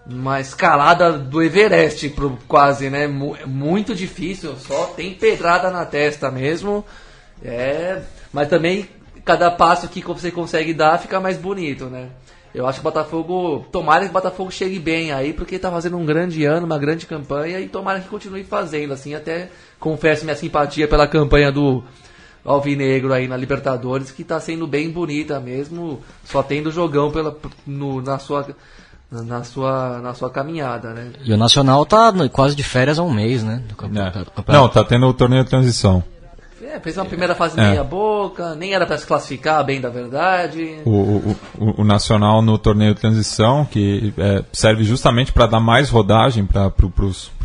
uma 0.05 0.39
escalada 0.39 1.11
do 1.13 1.41
Everest, 1.41 2.09
pro, 2.09 2.37
quase, 2.47 2.89
né? 2.89 3.07
Muito 3.07 3.93
difícil, 3.93 4.55
só 4.57 4.85
tem 4.87 5.13
pedrada 5.13 5.69
na 5.69 5.85
testa 5.85 6.31
mesmo. 6.31 6.85
É, 7.43 8.01
mas 8.31 8.47
também 8.47 8.87
cada 9.25 9.49
passo 9.51 9.87
que 9.87 10.01
você 10.03 10.31
consegue 10.31 10.73
dar 10.73 10.97
fica 10.99 11.19
mais 11.19 11.37
bonito, 11.37 11.85
né? 11.85 12.07
Eu 12.53 12.67
acho 12.67 12.81
que 12.81 12.85
o 12.85 12.91
Botafogo, 12.91 13.65
tomara 13.71 14.03
que 14.03 14.09
o 14.09 14.13
Botafogo 14.13 14.51
chegue 14.51 14.77
bem 14.77 15.13
aí, 15.13 15.31
porque 15.31 15.57
tá 15.57 15.71
fazendo 15.71 15.95
um 15.97 16.05
grande 16.05 16.43
ano, 16.43 16.65
uma 16.65 16.77
grande 16.77 17.05
campanha, 17.05 17.59
e 17.61 17.69
tomara 17.69 18.01
que 18.01 18.09
continue 18.09 18.43
fazendo, 18.43 18.93
assim, 18.93 19.15
até 19.15 19.49
confesso 19.79 20.25
minha 20.25 20.35
simpatia 20.35 20.85
pela 20.85 21.07
campanha 21.07 21.49
do 21.49 21.81
Alvinegro 22.43 23.13
aí 23.13 23.27
na 23.27 23.37
Libertadores, 23.37 24.11
que 24.11 24.23
tá 24.23 24.39
sendo 24.39 24.67
bem 24.67 24.89
bonita 24.89 25.39
mesmo, 25.39 26.01
só 26.25 26.43
tendo 26.43 26.71
jogão 26.71 27.09
pela, 27.11 27.37
no, 27.65 28.01
na 28.01 28.19
sua 28.19 28.45
na 29.11 29.43
sua, 29.43 29.99
na 29.99 30.13
sua 30.13 30.29
caminhada, 30.29 30.93
né? 30.93 31.11
E 31.25 31.33
o 31.33 31.37
Nacional 31.37 31.85
tá 31.85 32.13
no- 32.13 32.29
quase 32.29 32.55
de 32.55 32.63
férias 32.63 32.97
há 32.97 33.03
um 33.03 33.11
mês, 33.11 33.43
né? 33.43 33.61
do 33.67 33.75
campe- 33.75 33.99
É. 33.99 34.09
campeonato. 34.09 34.51
Não, 34.53 34.69
tá 34.69 34.85
tendo 34.85 35.05
o 35.05 35.13
torneio 35.13 35.43
de 35.43 35.49
transição. 35.49 36.01
É, 36.63 36.79
fez 36.79 36.97
uma 36.97 37.05
primeira 37.05 37.33
fase 37.35 37.59
É. 37.59 37.69
meia 37.69 37.83
boca, 37.83 38.55
nem 38.55 38.73
era 38.73 38.85
para 38.85 38.97
se 38.97 39.05
classificar 39.05 39.63
bem 39.65 39.81
da 39.81 39.89
verdade. 39.89 40.77
O, 40.85 40.89
o, 40.91 41.35
o- 41.57 41.81
o 41.81 41.83
Nacional 41.83 42.41
no 42.41 42.57
torneio 42.57 42.93
de 42.93 43.01
transição, 43.01 43.65
que 43.65 44.13
é, 44.17 44.43
serve 44.53 44.83
justamente 44.83 45.31
para 45.31 45.47
dar 45.47 45.59
mais 45.59 45.89
rodagem 45.89 46.45
para 46.45 46.69
pro, 46.69 46.91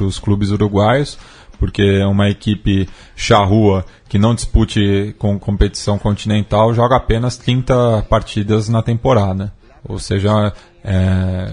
os 0.01 0.19
clubes 0.19 0.51
uruguaios, 0.51 1.19
porque 1.59 1.83
é 1.83 2.07
uma 2.07 2.29
equipe 2.29 2.89
charrua 3.15 3.85
que 4.09 4.19
não 4.19 4.35
dispute 4.35 5.15
com 5.19 5.39
competição 5.39 5.99
continental 5.99 6.75
joga 6.75 6.97
apenas 6.97 7.37
30 7.39 8.05
partidas 8.11 8.69
na 8.69 8.83
temporada. 8.83 9.53
Ou 9.89 9.99
seja, 9.99 10.53
é, 10.85 11.51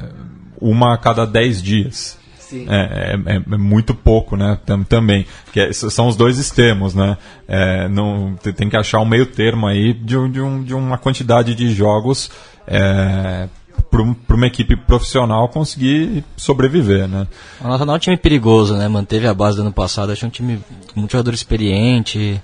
uma 0.59 0.93
a 0.93 0.97
cada 0.97 1.25
10 1.25 1.61
dias. 1.61 2.17
É, 2.69 3.15
é- 3.25 3.35
é 3.53 3.57
muito 3.57 3.93
pouco, 3.95 4.35
né? 4.35 4.57
Tam- 4.65 4.83
também. 4.83 5.25
Que 5.51 5.59
é- 5.59 5.73
são 5.73 6.07
os 6.07 6.15
dois 6.15 6.37
extremos, 6.37 6.93
né? 6.93 7.17
É, 7.47 7.87
não, 7.89 8.35
te- 8.41 8.53
tem 8.53 8.69
que 8.69 8.77
achar 8.77 8.99
um 8.99 9.05
meio 9.05 9.25
termo 9.25 9.67
aí 9.67 9.93
de, 9.93 10.17
um- 10.17 10.29
de, 10.31 10.41
um- 10.41 10.63
de 10.63 10.73
uma 10.73 10.97
quantidade 10.97 11.53
de 11.55 11.73
jogos 11.73 12.29
é, 12.67 13.47
para 13.89 14.35
uma 14.35 14.47
equipe 14.47 14.75
profissional 14.75 15.47
conseguir 15.49 16.23
sobreviver, 16.37 17.07
né? 17.07 17.27
O 17.61 17.67
Nacional 17.67 17.95
é 17.95 17.97
um 17.97 17.99
time 17.99 18.17
perigoso, 18.17 18.75
né? 18.75 18.87
Manteve 18.87 19.27
a 19.27 19.33
base 19.33 19.57
do 19.57 19.61
ano 19.63 19.71
passado, 19.73 20.11
acho 20.11 20.25
um 20.25 20.29
time 20.29 20.59
com 20.93 20.99
muito 20.99 21.11
jogador 21.11 21.33
experiente. 21.33 22.41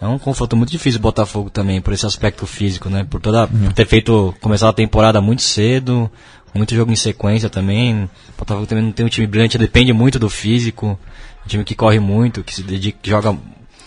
É 0.00 0.06
um 0.06 0.18
confronto 0.18 0.54
muito 0.56 0.70
difícil 0.70 0.98
o 1.00 1.02
Botafogo 1.02 1.48
também, 1.48 1.80
por 1.80 1.92
esse 1.94 2.04
aspecto 2.04 2.46
físico, 2.46 2.90
né? 2.90 3.04
Por 3.08 3.18
toda 3.20 3.46
por 3.46 3.72
ter 3.72 3.86
feito 3.86 4.34
começado 4.42 4.68
a 4.68 4.72
temporada 4.74 5.20
muito 5.22 5.40
cedo, 5.42 6.10
muito 6.56 6.74
jogo 6.74 6.90
em 6.92 6.96
sequência 6.96 7.48
também. 7.50 8.04
O 8.04 8.08
Botafogo 8.38 8.66
também 8.66 8.84
não 8.84 8.92
tem 8.92 9.04
um 9.06 9.08
time 9.08 9.26
brilhante, 9.26 9.58
depende 9.58 9.92
muito 9.92 10.18
do 10.18 10.28
físico. 10.28 10.98
Um 11.44 11.48
time 11.48 11.64
que 11.64 11.74
corre 11.74 11.98
muito, 12.00 12.42
que 12.42 12.54
se 12.54 12.62
dedica, 12.62 12.98
que 13.02 13.10
joga 13.10 13.36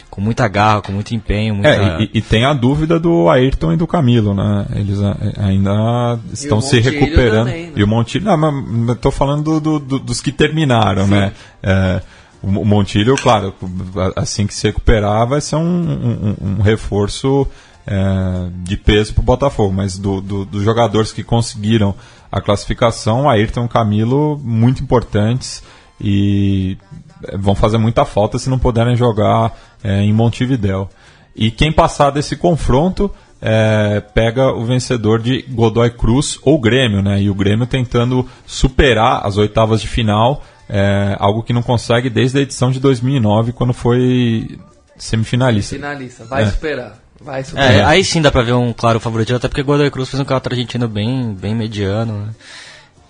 com 0.10 0.22
muita 0.22 0.48
garra, 0.48 0.82
com 0.82 0.92
muito 0.92 1.14
empenho, 1.14 1.54
muita... 1.54 1.70
É, 1.70 2.02
e, 2.04 2.10
e 2.16 2.22
tem 2.22 2.44
a 2.44 2.54
dúvida 2.54 3.00
do 3.00 3.30
Ayrton 3.30 3.74
e 3.74 3.78
do 3.78 3.86
Camilo, 3.86 4.34
né? 4.34 4.66
Eles 4.76 5.00
a- 5.02 5.16
ainda 5.38 6.20
estão 6.34 6.60
se 6.62 6.80
recuperando. 6.80 7.46
também, 7.46 7.66
né? 7.68 7.74
E 7.76 7.84
o 7.84 7.88
Montilho, 7.88 8.26
não, 8.26 8.36
mas 8.38 8.90
eu 8.90 8.96
tô 8.96 9.12
falando 9.12 9.60
do- 9.60 9.80
do- 9.80 10.00
dos 10.00 10.20
que 10.20 10.32
terminaram, 10.32 11.06
né? 11.06 11.32
É, 11.62 12.02
o 12.42 12.48
o 12.48 12.66
Montilho, 12.66 13.16
claro, 13.18 13.54
assim 14.16 14.48
que 14.48 14.54
se 14.54 14.66
recuperar, 14.68 15.28
vai 15.28 15.42
ser 15.42 15.58
um, 15.58 15.62
um- 15.62 16.36
um 16.58 16.62
reforço 16.62 17.46
é, 17.86 18.50
de 18.64 18.78
peso 18.78 19.14
para 19.14 19.22
o 19.22 19.26
Botafogo. 19.26 19.74
Mas 19.74 19.98
do- 19.98 20.22
do- 20.22 20.46
dos 20.46 20.64
jogadores 20.64 21.12
que 21.12 21.24
conseguiram 21.24 21.94
a 22.32 22.42
classificação, 22.42 23.30
Ayrton 23.30 23.66
e 23.66 23.70
Camilo, 23.70 24.40
muito 24.44 24.84
importantes 24.84 25.64
e 26.00 26.78
é, 27.28 27.38
vão 27.38 27.56
fazer 27.56 27.78
muita 27.78 28.06
falta 28.06 28.38
se 28.40 28.50
não 28.50 28.60
puderem 28.60 28.96
jogar 28.96 29.58
é, 29.84 30.02
em 30.02 30.14
Montevidéu. 30.14 30.90
E 31.36 31.52
quem 31.52 31.72
passar 31.72 32.12
desse 32.12 32.36
confronto 32.36 33.12
é, 33.42 34.02
pega 34.14 34.52
o 34.52 34.66
vencedor 34.66 35.22
de 35.22 35.44
Godoy 35.50 35.90
Cruz 35.92 36.38
ou 36.44 36.60
Grêmio, 36.60 37.02
né? 37.02 37.22
E 37.22 37.30
o 37.30 37.34
Grêmio 37.36 37.66
tentando 37.66 38.28
superar 38.46 39.26
as 39.26 39.38
oitavas 39.38 39.82
de 39.82 39.88
final, 39.88 40.44
é, 40.68 41.16
algo 41.20 41.42
que 41.44 41.54
não 41.54 41.62
consegue 41.62 42.10
desde 42.10 42.40
a 42.40 42.42
edição 42.42 42.70
de 42.72 42.80
2009, 42.80 43.54
quando 43.54 43.74
foi 43.74 44.60
semifinalista. 44.98 45.76
Finalista, 45.76 46.26
vai 46.26 46.44
É. 46.44 46.48
superar. 46.48 47.00
Vai. 47.22 47.44
É, 47.56 47.84
aí 47.84 48.04
sim 48.04 48.22
dá 48.22 48.32
pra 48.32 48.42
ver 48.44 48.54
um 48.54 48.72
claro 48.72 49.00
favorito, 49.00 49.36
até 49.36 49.48
porque 49.48 49.62
o 49.62 49.66
Godoy 49.66 49.92
Cruz 49.92 50.10
fez 50.10 50.20
um 50.20 50.24
campeonato 50.24 50.50
argentino 50.50 50.88
bem, 50.88 51.34
bem 51.34 51.54
mediano, 51.54 52.26
né? 52.28 52.36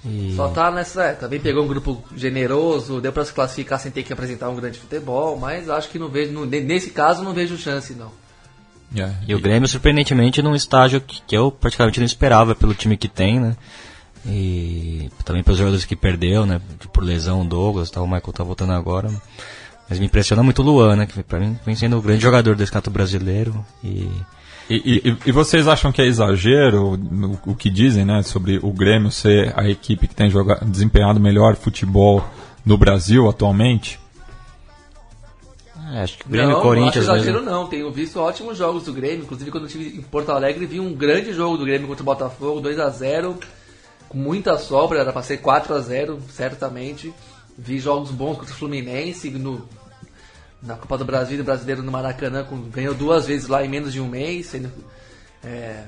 E... 0.05 0.33
Só 0.35 0.47
tá 0.47 0.71
nessa. 0.71 1.13
Também 1.13 1.39
pegou 1.39 1.63
um 1.63 1.67
grupo 1.67 2.01
generoso, 2.15 3.01
deu 3.01 3.11
pra 3.11 3.25
se 3.25 3.33
classificar 3.33 3.79
sem 3.79 3.91
ter 3.91 4.01
que 4.03 4.13
apresentar 4.13 4.49
um 4.49 4.55
grande 4.55 4.79
futebol, 4.79 5.37
mas 5.37 5.69
acho 5.69 5.89
que 5.89 5.99
não 5.99 6.07
vejo. 6.09 6.31
no- 6.31 6.45
nesse 6.45 6.89
caso 6.91 7.21
não 7.23 7.33
vejo 7.33 7.57
chance, 7.57 7.93
não. 7.93 8.11
É, 8.95 9.13
E 9.27 9.35
o 9.35 9.39
Grêmio, 9.39 9.67
surpreendentemente, 9.67 10.41
num 10.41 10.55
estágio 10.55 10.99
que, 11.01 11.21
que 11.21 11.37
eu 11.37 11.51
praticamente 11.51 11.99
não 11.99 12.05
esperava 12.07 12.55
pelo 12.55 12.73
time 12.73 12.97
que 12.97 13.07
tem, 13.07 13.39
né? 13.39 13.55
E 14.25 15.09
também 15.23 15.43
pelos 15.43 15.57
jogadores 15.59 15.85
que 15.85 15.95
perdeu, 15.95 16.45
né? 16.45 16.59
Por 16.91 17.03
lesão, 17.03 17.41
o 17.41 17.45
Douglas, 17.45 17.91
tá, 17.91 18.01
o 18.01 18.05
Michael 18.07 18.33
tá 18.33 18.43
voltando 18.43 18.73
agora. 18.73 19.09
Mas 19.89 19.97
me 19.99 20.05
impressiona 20.05 20.43
muito 20.43 20.61
o 20.61 20.65
Luan, 20.65 20.95
né? 20.95 21.05
Que 21.07 21.23
pra 21.23 21.39
mim 21.39 21.57
vem 21.65 21.75
sendo 21.75 21.97
o 21.97 22.01
grande 22.01 22.21
jogador 22.21 22.55
desse 22.55 22.71
campeonato 22.71 22.91
brasileiro. 22.91 23.65
E 23.83 24.07
E, 24.69 25.01
e- 25.09 25.17
e 25.25 25.31
vocês 25.31 25.67
acham 25.67 25.91
que 25.91 25.99
é 25.99 26.05
exagero 26.05 26.93
o, 26.93 27.51
o 27.51 27.55
que 27.55 27.71
dizem, 27.71 28.05
né, 28.05 28.21
sobre 28.21 28.59
o 28.61 28.71
Grêmio 28.71 29.09
ser 29.09 29.51
a 29.59 29.67
equipe 29.67 30.07
que 30.07 30.13
tem 30.13 30.29
joga, 30.29 30.59
desempenhado 30.63 31.19
melhor 31.19 31.55
futebol 31.55 32.23
no 32.63 32.77
Brasil 32.77 33.27
atualmente? 33.27 33.99
é, 35.91 36.03
acho 36.03 36.19
que 36.19 36.27
o 36.27 36.29
Grêmio 36.29 36.51
não, 36.51 36.59
e 36.59 36.61
Corinthians. 36.61 37.07
não 37.07 37.13
acho 37.15 37.23
exagero 37.23 37.43
mesmo. 37.43 37.51
não. 37.57 37.67
Tenho 37.67 37.91
visto 37.91 38.19
ótimos 38.19 38.57
jogos 38.59 38.83
do 38.83 38.93
Grêmio. 38.93 39.23
Inclusive 39.23 39.49
quando 39.49 39.63
eu 39.63 39.67
estive 39.67 39.97
em 39.97 40.01
Porto 40.03 40.31
Alegre 40.31 40.67
vi 40.67 40.79
um 40.79 40.93
grande 40.93 41.33
jogo 41.33 41.57
do 41.57 41.65
Grêmio 41.65 41.87
contra 41.87 42.03
o 42.03 42.05
Botafogo, 42.05 42.61
2 42.61 42.77
a 42.79 42.89
0 42.89 43.39
com 44.07 44.17
muita 44.19 44.57
sobra, 44.59 44.99
era 44.99 45.11
pra 45.11 45.21
ser 45.23 45.37
4 45.37 45.73
a 45.73 45.79
0 45.79 46.19
certamente. 46.29 47.11
Vi 47.57 47.79
jogos 47.79 48.11
bons 48.11 48.37
contra 48.37 48.53
o 48.53 48.57
Fluminense 48.57 49.29
no, 49.31 49.67
na 50.61 50.75
Copa 50.75 50.97
do 50.97 51.05
Brasil 51.05 51.43
Brasileiro 51.43 51.81
no 51.83 51.91
Maracanã, 51.91 52.43
com- 52.43 52.61
ganhou 52.69 52.93
duas 52.93 53.25
vezes 53.25 53.47
lá 53.47 53.63
em 53.63 53.69
menos 53.69 53.93
de 53.93 54.01
um 54.01 54.07
mês. 54.07 54.47
Sendo, 54.47 54.71
é, 55.43 55.85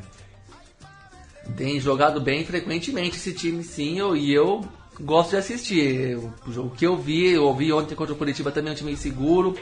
tem 1.56 1.80
jogado 1.80 2.22
bem 2.22 2.46
frequentemente 2.46 3.18
esse 3.18 3.34
time 3.34 3.64
sim, 3.64 4.00
eu- 4.00 4.16
e 4.16 4.34
eu 4.34 4.64
gosto 5.00 5.32
de 5.32 5.38
assistir. 5.38 6.12
Eu- 6.12 6.34
o 6.58 6.70
que 6.70 6.86
eu 6.86 6.96
vi, 6.96 7.32
eu 7.32 7.44
ouvi 7.46 7.72
ontem 7.74 7.96
contra 7.96 8.14
o 8.14 8.18
Curitiba 8.18 8.52
também 8.52 8.70
é 8.72 8.74
um 8.74 8.78
time 8.78 8.96
seguro. 8.96 9.56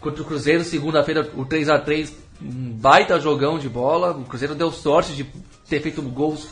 Contra 0.00 0.22
o 0.22 0.24
Cruzeiro, 0.24 0.64
segunda-feira, 0.64 1.30
o 1.34 1.44
3 1.44 1.68
a 1.68 1.78
3 1.78 2.12
um 2.42 2.72
baita 2.72 3.18
jogão 3.20 3.58
de 3.58 3.68
bola. 3.68 4.10
O 4.10 4.24
Cruzeiro 4.24 4.54
deu 4.54 4.70
sorte 4.72 5.14
de 5.14 5.24
ter 5.68 5.80
feito 5.80 6.02
gols 6.02 6.48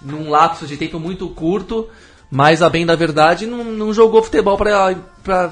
num 0.00 0.30
lapso 0.30 0.66
de 0.66 0.76
tempo 0.76 0.98
muito 1.00 1.28
curto, 1.30 1.88
mas 2.30 2.62
a 2.62 2.70
bem 2.70 2.86
da 2.86 2.94
verdade 2.94 3.46
não, 3.46 3.64
não 3.64 3.92
jogou 3.92 4.22
futebol 4.22 4.56
para 4.56 5.50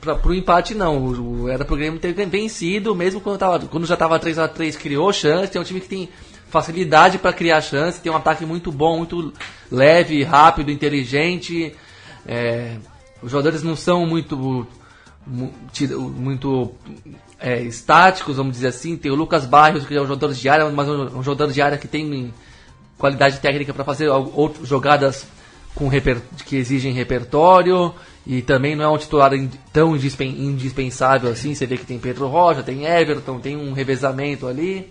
para 0.00 0.28
o 0.28 0.34
empate 0.34 0.74
não. 0.74 0.98
O- 0.98 1.42
o- 1.42 1.48
Era 1.48 1.64
Grêmio 1.64 1.98
ter 1.98 2.12
vencido, 2.12 2.94
mesmo 2.94 3.20
quando, 3.20 3.38
tava, 3.38 3.58
quando 3.66 3.86
já 3.86 3.94
estava 3.94 4.18
3 4.18 4.38
a 4.38 4.46
3 4.48 4.76
criou 4.76 5.12
chance, 5.12 5.56
é 5.56 5.60
um 5.60 5.64
time 5.64 5.80
que 5.80 5.88
tem 5.88 6.08
facilidade 6.48 7.18
para 7.18 7.32
criar 7.32 7.60
chance, 7.60 8.00
tem 8.00 8.10
um 8.10 8.16
ataque 8.16 8.46
muito 8.46 8.70
bom, 8.70 8.98
muito 8.98 9.32
leve, 9.70 10.22
rápido, 10.22 10.70
inteligente. 10.70 11.74
É, 12.26 12.76
os 13.22 13.30
jogadores 13.30 13.62
não 13.62 13.76
são 13.76 14.06
muito 14.06 14.66
muito 15.26 16.72
é, 17.40 17.60
estáticos, 17.62 18.36
vamos 18.36 18.52
dizer 18.54 18.68
assim. 18.68 18.96
Tem 18.96 19.10
o 19.10 19.16
Lucas 19.16 19.44
Barrios, 19.44 19.84
que 19.84 19.94
é 19.96 20.00
um 20.00 20.06
jogador 20.06 20.32
de 20.32 20.48
área, 20.48 20.68
mas 20.70 20.88
um, 20.88 21.18
um 21.18 21.22
jogador 21.22 21.52
de 21.52 21.60
área 21.60 21.76
que 21.76 21.88
tem 21.88 22.32
qualidade 22.96 23.40
técnica 23.40 23.74
para 23.74 23.84
fazer 23.84 24.08
outras 24.08 24.66
jogadas 24.68 25.26
com 25.74 25.90
que 26.46 26.56
exigem 26.56 26.92
repertório 26.92 27.92
e 28.26 28.42
também 28.42 28.74
não 28.74 28.84
é 28.84 28.88
um 28.88 28.98
titular 28.98 29.30
tão 29.72 29.94
indispen- 29.94 30.36
indispensável 30.36 31.30
assim. 31.30 31.54
Você 31.54 31.66
vê 31.66 31.76
que 31.76 31.86
tem 31.86 31.98
Pedro 31.98 32.26
Rocha, 32.26 32.62
tem 32.62 32.84
Everton, 32.84 33.38
tem 33.38 33.56
um 33.56 33.72
revezamento 33.72 34.46
ali 34.46 34.90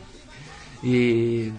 e 0.83 1.51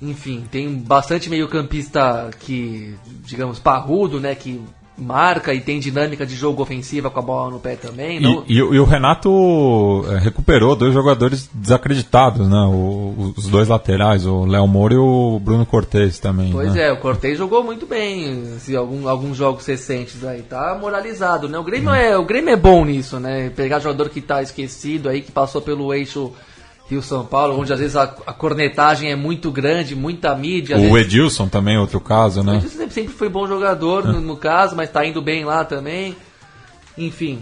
enfim 0.00 0.44
tem 0.50 0.72
bastante 0.74 1.28
meio 1.28 1.46
campista 1.48 2.30
que 2.40 2.94
digamos 3.24 3.58
parrudo, 3.58 4.18
né, 4.18 4.34
que 4.34 4.60
marca 5.00 5.54
e 5.54 5.60
tem 5.60 5.80
dinâmica 5.80 6.26
de 6.26 6.34
jogo 6.36 6.62
ofensiva 6.62 7.10
com 7.10 7.18
a 7.18 7.22
bola 7.22 7.50
no 7.50 7.58
pé 7.58 7.74
também. 7.76 8.18
E, 8.18 8.20
Não, 8.20 8.44
e 8.46 8.62
o- 8.62 8.74
e 8.74 8.78
o 8.78 8.84
Renato 8.84 10.04
é, 10.10 10.18
recuperou 10.18 10.76
dois 10.76 10.92
jogadores 10.92 11.48
desacreditados, 11.54 12.48
né? 12.48 12.58
O- 12.68 13.32
os 13.36 13.46
dois 13.48 13.68
laterais, 13.68 14.26
o 14.26 14.44
Léo 14.44 14.66
Moura 14.66 14.94
e 14.94 14.98
o 14.98 15.40
Bruno 15.42 15.64
Cortez 15.64 16.18
também. 16.18 16.52
Pois 16.52 16.74
né? 16.74 16.88
é, 16.88 16.92
o 16.92 16.98
Cortez 16.98 17.38
jogou 17.38 17.64
muito 17.64 17.86
bem, 17.86 18.44
se 18.58 18.76
algum, 18.76 19.08
alguns 19.08 19.36
jogos 19.36 19.64
recentes 19.66 20.22
aí, 20.24 20.42
tá 20.42 20.76
moralizado, 20.80 21.48
né? 21.48 21.58
O 21.58 21.64
Grêmio, 21.64 21.90
é, 21.90 22.16
o 22.18 22.24
Grêmio 22.24 22.52
é 22.52 22.56
bom 22.56 22.84
nisso, 22.84 23.18
né? 23.18 23.50
Pegar 23.56 23.78
jogador 23.78 24.08
que 24.10 24.20
tá 24.20 24.42
esquecido 24.42 25.08
aí, 25.08 25.22
que 25.22 25.32
passou 25.32 25.60
pelo 25.62 25.92
eixo 25.94 26.32
Rio-São 26.90 27.24
Paulo, 27.24 27.58
onde 27.58 27.72
às 27.72 27.78
vezes 27.78 27.96
a, 27.96 28.02
a 28.26 28.32
cornetagem 28.32 29.10
é 29.10 29.16
muito 29.16 29.50
grande, 29.50 29.94
muita 29.94 30.34
mídia. 30.34 30.76
O 30.76 30.80
vezes- 30.80 30.96
Edilson 31.06 31.48
também, 31.48 31.78
outro 31.78 32.00
caso, 32.00 32.40
o 32.40 32.44
né? 32.44 32.56
Edilson 32.56 32.76
sempre, 32.78 32.94
sempre 32.94 33.12
foi 33.14 33.28
bom 33.28 33.46
jogador 33.46 34.04
no, 34.06 34.20
no 34.20 34.36
caso, 34.36 34.74
mas 34.76 34.90
tá 34.90 35.04
indo 35.06 35.22
bem 35.22 35.44
lá 35.44 35.64
também. 35.64 36.16
Enfim. 36.98 37.40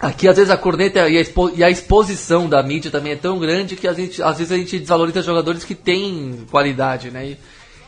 Aqui, 0.00 0.28
às 0.28 0.36
vezes, 0.36 0.50
a 0.50 0.56
corneta 0.56 1.08
e 1.08 1.16
a, 1.18 1.20
expo- 1.20 1.50
e 1.56 1.62
a 1.64 1.68
exposição 1.68 2.48
da 2.48 2.62
mídia 2.62 2.88
também 2.90 3.12
é 3.12 3.16
tão 3.16 3.38
grande 3.38 3.74
que 3.74 3.92
gente, 3.92 4.22
às 4.22 4.38
vezes 4.38 4.52
a 4.52 4.56
gente 4.56 4.78
desvaloriza 4.78 5.22
jogadores 5.22 5.64
que 5.64 5.74
têm 5.74 6.46
qualidade, 6.50 7.10
né? 7.10 7.30
E, 7.30 7.38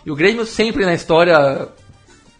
e 0.04 0.10
o 0.10 0.16
Grêmio 0.16 0.44
sempre 0.44 0.84
na 0.84 0.92
história 0.92 1.68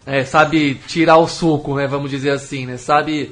é, 0.04 0.24
sabe 0.24 0.74
tirar 0.88 1.18
o 1.18 1.28
suco, 1.28 1.76
né? 1.76 1.86
Vamos 1.86 2.10
dizer 2.10 2.30
assim, 2.30 2.66
né? 2.66 2.76
Sabe 2.78 3.30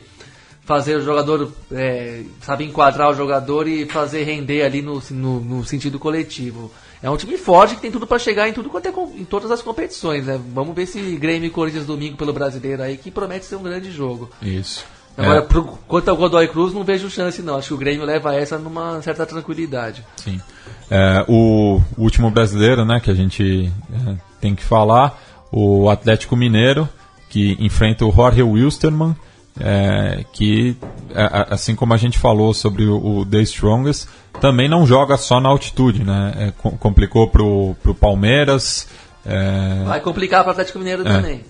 fazer 0.69 0.97
o 0.97 1.03
jogador, 1.03 1.51
é, 1.73 2.25
sabe 2.43 2.63
enquadrar 2.63 3.11
o 3.11 3.15
jogador 3.15 3.67
e 3.67 3.87
fazer 3.87 4.23
render 4.25 4.63
ali 4.63 4.83
no, 4.83 5.03
no, 5.13 5.41
no 5.41 5.65
sentido 5.65 5.99
coletivo. 5.99 6.71
É 7.03 7.09
um 7.09 7.17
time 7.17 7.39
forte 7.39 7.75
que 7.75 7.81
tem 7.81 7.91
tudo 7.91 8.07
para 8.07 8.19
chegar 8.19 8.47
em 8.49 8.53
tudo 8.53 8.69
quanto 8.69 8.87
é 8.87 8.93
com- 8.93 9.11
em 9.17 9.25
todas 9.25 9.51
as 9.51 9.63
competições, 9.63 10.27
né? 10.27 10.39
Vamos 10.53 10.75
ver 10.77 10.85
se 10.85 11.01
Grêmio 11.17 11.47
e 11.47 11.51
Corinthians 11.51 11.87
domingo 11.87 12.19
pelo 12.19 12.35
Brasileiro 12.35 12.83
aí 12.83 12.99
que 12.99 13.11
promete 13.11 13.47
ser 13.47 13.57
um 13.57 13.63
grande 13.63 13.91
jogo. 13.91 14.29
Isso. 14.43 14.85
Agora, 15.17 15.39
É, 15.39 15.41
pro, 15.41 15.65
quanto 15.89 16.11
ao 16.11 16.17
Godoy 16.19 16.47
Cruz, 16.49 16.75
não 16.75 16.85
vejo 16.85 17.09
chance, 17.09 17.41
não. 17.41 17.57
Acho 17.57 17.69
que 17.69 17.75
o 17.75 17.79
Grêmio 17.79 18.05
leva 18.05 18.35
essa 18.37 18.59
numa 18.59 19.01
certa 19.01 19.25
tranquilidade. 19.25 20.05
Sim. 20.17 20.39
É, 20.91 21.25
o 21.27 21.81
último 21.97 22.31
brasileiro, 22.31 22.85
né, 22.85 23.01
que 23.01 23.11
a 23.11 23.15
gente 23.15 23.73
é, 23.91 24.17
tem 24.39 24.55
que 24.55 24.63
falar, 24.63 25.19
o 25.51 25.89
Atlético 25.89 26.37
Mineiro, 26.37 26.87
que 27.31 27.57
enfrenta 27.59 28.05
o 28.05 28.13
Jorge 28.13 28.43
Wilstermann, 28.43 29.17
é, 29.61 30.25
que, 30.33 30.77
é, 31.15 31.47
assim 31.51 31.75
como 31.75 31.95
a 31.95 31.97
gente 31.97 32.19
falou 32.19 32.53
sobre 32.55 32.85
o, 32.85 33.19
o 33.21 33.27
The 33.27 33.41
Strongest, 33.43 34.07
também 34.41 34.69
não 34.69 34.87
joga 34.87 35.17
só 35.17 35.41
na 35.41 35.49
altitude, 35.49 36.05
né? 36.05 36.33
É, 36.39 36.51
com- 36.57 36.77
complicou 36.77 37.27
pro, 37.29 37.75
pro 37.83 37.95
Palmeiras. 37.95 38.89
é, 39.27 39.83
Vai 39.85 40.01
complicar 40.01 40.43
para 40.43 40.51
o 40.51 40.53
Atlético 40.53 40.79
Mineiro 40.79 41.03
também. 41.05 41.43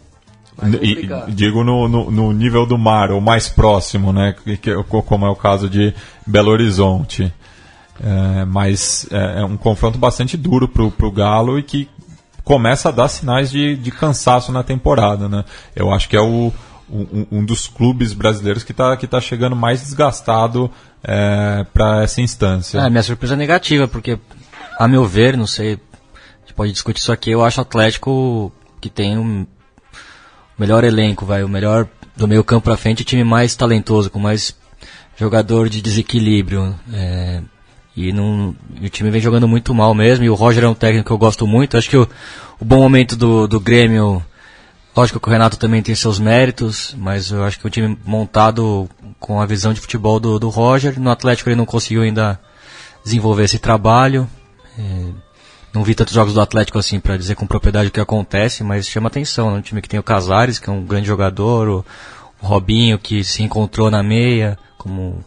Vai 0.56 0.70
e- 0.82 1.08
digo 1.28 1.62
no, 1.62 1.86
no, 1.86 2.10
no 2.10 2.32
nível 2.32 2.66
do 2.66 2.76
mar, 2.78 3.10
ou 3.12 3.20
mais 3.20 3.48
próximo, 3.48 4.12
né? 4.12 4.34
que- 4.60 4.74
como 5.06 5.24
é 5.26 5.30
o 5.30 5.36
caso 5.36 5.68
de 5.68 5.94
Belo 6.26 6.50
Horizonte. 6.50 7.32
É, 8.02 8.44
mas 8.44 9.06
é, 9.10 9.40
é 9.40 9.44
um 9.44 9.56
confronto 9.56 9.98
bastante 9.98 10.36
duro 10.36 10.68
pro, 10.68 10.90
pro 10.90 11.10
Galo 11.10 11.58
e 11.58 11.62
que 11.64 11.88
começa 12.44 12.88
a 12.88 12.92
dar 12.92 13.08
sinais 13.08 13.50
de, 13.50 13.76
de 13.76 13.90
cansaço 13.90 14.50
na 14.52 14.62
temporada, 14.62 15.28
né? 15.28 15.44
Eu 15.76 15.92
acho 15.92 16.08
que 16.08 16.16
é 16.16 16.20
o, 16.20 16.52
um, 16.90 17.26
um 17.38 17.44
dos 17.44 17.66
clubes 17.66 18.12
brasileiros 18.12 18.62
que 18.62 18.72
está 18.72 18.96
que 18.96 19.06
tá 19.06 19.20
chegando 19.20 19.54
mais 19.54 19.80
desgastado 19.80 20.70
para 21.72 22.02
essa 22.02 22.20
instância. 22.20 22.78
É, 22.78 22.90
minha 22.90 23.02
surpresa 23.02 23.34
é 23.34 23.36
negativa, 23.36 23.86
porque, 23.86 24.18
a 24.78 24.88
meu 24.88 25.04
ver, 25.04 25.36
não 25.36 25.46
sei, 25.46 25.74
a 25.74 26.40
gente 26.40 26.54
pode 26.54 26.72
discutir 26.72 27.00
isso 27.00 27.12
aqui, 27.12 27.30
eu 27.30 27.44
acho 27.44 27.60
o 27.60 27.62
Atlético 27.62 28.52
que 28.80 28.90
tem 28.90 29.16
um 29.16 29.46
melhor 30.58 30.82
elenco, 30.84 31.24
vai, 31.24 31.44
o 31.44 31.48
melhor 31.48 31.88
do 32.16 32.26
meio 32.26 32.42
campo 32.42 32.64
pra 32.64 32.76
frente, 32.76 33.02
o 33.02 33.04
time 33.04 33.22
mais 33.22 33.54
talentoso, 33.54 34.10
com 34.10 34.18
mais 34.18 34.56
jogador 35.16 35.68
de 35.68 35.80
desequilíbrio. 35.80 36.74
é, 36.92 37.42
e 37.98 38.12
não, 38.12 38.54
o 38.80 38.88
time 38.88 39.10
vem 39.10 39.20
jogando 39.20 39.48
muito 39.48 39.74
mal 39.74 39.92
mesmo, 39.92 40.24
e 40.24 40.30
o 40.30 40.34
Roger 40.34 40.62
é 40.62 40.68
um 40.68 40.74
técnico 40.74 41.06
que 41.08 41.12
eu 41.12 41.18
gosto 41.18 41.48
muito. 41.48 41.76
Acho 41.76 41.90
que 41.90 41.96
o, 41.96 42.08
o 42.60 42.64
bom 42.64 42.76
momento 42.76 43.16
do, 43.16 43.48
do 43.48 43.58
Grêmio, 43.58 44.24
lógico 44.98 45.20
que 45.20 45.28
o 45.28 45.30
Renato 45.30 45.56
também 45.56 45.80
tem 45.80 45.94
seus 45.94 46.18
méritos, 46.18 46.92
mas 46.98 47.30
eu 47.30 47.44
acho 47.44 47.58
que 47.60 47.66
o 47.66 47.70
time 47.70 47.96
montado 48.04 48.88
com 49.20 49.40
a 49.40 49.46
visão 49.46 49.72
de 49.72 49.80
futebol 49.80 50.18
do, 50.18 50.40
do 50.40 50.48
Roger, 50.48 50.98
no 50.98 51.10
Atlético 51.10 51.48
ele 51.48 51.56
não 51.56 51.64
conseguiu 51.64 52.02
ainda 52.02 52.38
desenvolver 53.04 53.44
esse 53.44 53.60
trabalho. 53.60 54.28
É, 54.76 54.82
não 55.72 55.84
vi 55.84 55.94
tantos 55.94 56.14
jogos 56.14 56.34
do 56.34 56.40
Atlético 56.40 56.80
assim 56.80 56.98
para 56.98 57.16
dizer 57.16 57.36
com 57.36 57.46
propriedade 57.46 57.90
o 57.90 57.92
que 57.92 58.00
acontece, 58.00 58.64
mas 58.64 58.88
chama 58.88 59.06
atenção. 59.06 59.50
É 59.50 59.52
um 59.52 59.60
time 59.60 59.80
que 59.80 59.88
tem 59.88 60.00
o 60.00 60.02
Casares, 60.02 60.58
que 60.58 60.68
é 60.68 60.72
um 60.72 60.84
grande 60.84 61.06
jogador, 61.06 61.68
o, 61.68 61.84
o 62.42 62.46
Robinho, 62.46 62.98
que 62.98 63.22
se 63.22 63.44
encontrou 63.44 63.92
na 63.92 64.02
meia 64.02 64.58
como, 64.76 65.24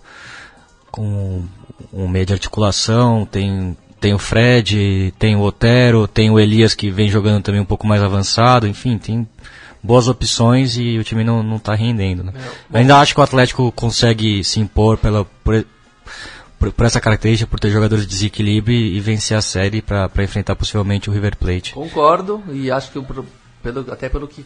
como 0.91 1.47
um 1.93 2.09
meio 2.09 2.26
de 2.26 2.34
articulação, 2.34 3.26
tem, 3.26 3.78
tem 4.01 4.13
o 4.13 4.19
Fred, 4.19 5.13
tem 5.17 5.38
o 5.38 5.41
Otero, 5.41 6.09
tem 6.09 6.30
o 6.30 6.38
Elias 6.38 6.74
que 6.74 6.91
vem 6.91 7.07
jogando 7.07 7.41
também 7.41 7.61
um 7.61 7.65
pouco 7.65 7.88
mais 7.88 8.03
avançado, 8.03 8.67
enfim, 8.67 8.97
tem 8.97 9.26
boas 9.84 10.07
opções 10.07 10.77
e 10.77 10.97
o 10.97 11.03
time 11.03 11.23
não, 11.23 11.41
não 11.41 11.59
tá 11.59 11.73
rendendo. 11.73 12.23
Né? 12.23 12.34
Eu 12.71 12.79
ainda 12.79 12.97
acho 12.97 13.13
que 13.13 13.19
o 13.19 13.23
Atlético 13.23 13.71
consegue 13.71 14.43
se 14.43 14.59
impor 14.59 14.97
pela, 14.97 15.25
por, 15.43 15.65
por, 16.59 16.71
por 16.71 16.86
essa 16.86 17.01
característica, 17.01 17.49
por 17.49 17.59
ter 17.59 17.71
jogadores 17.71 18.05
de 18.05 18.11
desequilíbrio 18.11 18.77
e, 18.77 18.99
vencer 18.99 19.38
a 19.38 19.41
série 19.41 19.82
para 19.82 20.09
enfrentar 20.23 20.55
possivelmente 20.55 21.09
o 21.09 21.13
River 21.13 21.36
Plate. 21.36 21.73
Concordo, 21.73 22.43
e 22.51 22.69
acho 22.69 22.91
que 22.91 22.99
o 22.99 23.05
pelo, 23.63 23.91
até 23.91 24.09
pelo 24.09 24.27
que 24.27 24.45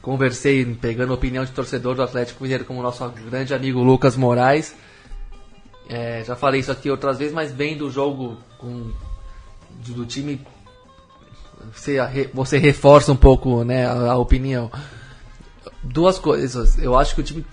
conversei, 0.00 0.64
pegando 0.64 1.12
a 1.12 1.14
opinião 1.16 1.44
de 1.44 1.52
torcedor 1.52 1.94
do 1.94 2.02
Atlético 2.02 2.42
Mineiro, 2.42 2.64
como 2.64 2.82
nosso 2.82 3.06
grande 3.30 3.54
amigo 3.54 3.82
Lucas 3.82 4.16
Moraes. 4.16 4.74
É, 5.88 6.22
já 6.24 6.36
falei 6.36 6.60
isso 6.60 6.70
aqui 6.72 6.90
outras 6.90 7.18
vezes, 7.18 7.32
mas 7.32 7.50
bem 7.50 7.76
do 7.76 7.90
jogo 7.90 8.36
com, 8.58 8.90
do 9.86 10.04
time, 10.04 10.40
você, 11.72 12.30
você 12.32 12.58
reforça 12.58 13.12
um 13.12 13.16
pouco 13.16 13.64
né, 13.64 13.86
a, 13.86 14.12
a 14.12 14.16
opinião. 14.16 14.70
Duas 15.82 16.18
coisas. 16.18 16.78
Eu 16.78 16.96
acho 16.96 17.14
que 17.14 17.20
o 17.20 17.24
time 17.24 17.44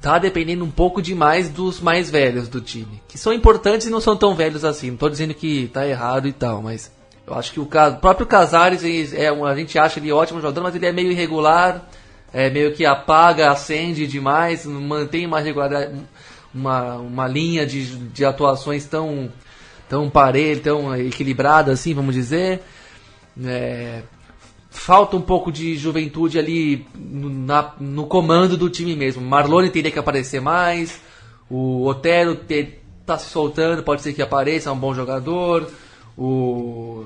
tá 0.00 0.18
dependendo 0.18 0.64
um 0.64 0.70
pouco 0.70 1.00
demais 1.00 1.48
dos 1.48 1.80
mais 1.80 2.10
velhos 2.10 2.48
do 2.48 2.60
time. 2.60 3.02
Que 3.08 3.16
são 3.16 3.32
importantes 3.32 3.86
e 3.86 3.90
não 3.90 4.00
são 4.00 4.16
tão 4.16 4.34
velhos 4.34 4.64
assim. 4.64 4.90
Não 4.90 4.96
tô 4.96 5.08
dizendo 5.08 5.34
que 5.34 5.68
tá 5.68 5.86
errado 5.86 6.28
e 6.28 6.32
tal, 6.32 6.62
mas 6.62 6.90
eu 7.26 7.34
acho 7.34 7.52
que 7.52 7.60
o, 7.60 7.64
o 7.64 7.96
próprio 8.00 8.26
Casares 8.26 9.12
é 9.12 9.30
um, 9.32 9.44
a 9.44 9.54
gente 9.54 9.78
acha 9.78 9.98
ele 9.98 10.12
ótimo 10.12 10.40
jogador, 10.40 10.62
mas 10.62 10.74
ele 10.74 10.86
é 10.86 10.92
meio 10.92 11.10
irregular, 11.10 11.88
é 12.32 12.50
meio 12.50 12.72
que 12.72 12.84
apaga, 12.84 13.50
acende 13.50 14.06
demais, 14.06 14.64
não 14.64 14.80
mantém 14.80 15.26
uma 15.26 15.40
regularidade, 15.40 15.94
uma, 16.54 16.96
uma 16.96 17.28
linha 17.28 17.66
de, 17.66 17.96
de 18.08 18.24
atuações 18.24 18.86
tão 18.86 19.30
tão 19.88 20.10
parelha, 20.10 20.60
tão 20.60 20.94
equilibrada 20.94 21.72
assim, 21.72 21.94
vamos 21.94 22.14
dizer. 22.14 22.62
É, 23.44 24.02
falta 24.70 25.16
um 25.16 25.20
pouco 25.20 25.50
de 25.52 25.76
juventude 25.76 26.38
ali 26.38 26.86
no, 26.94 27.28
na- 27.30 27.74
no 27.78 28.06
comando 28.06 28.56
do 28.56 28.68
time 28.70 28.94
mesmo. 28.96 29.22
Marlone 29.22 29.70
teria 29.70 29.90
que 29.90 29.98
aparecer 29.98 30.40
mais. 30.40 31.00
O 31.50 31.86
Otero 31.86 32.34
te, 32.34 32.78
tá 33.06 33.16
se 33.18 33.30
soltando, 33.30 33.82
pode 33.82 34.02
ser 34.02 34.12
que 34.12 34.20
apareça, 34.22 34.68
é 34.68 34.72
um 34.72 34.78
bom 34.78 34.94
jogador. 34.94 35.70
O, 36.16 37.04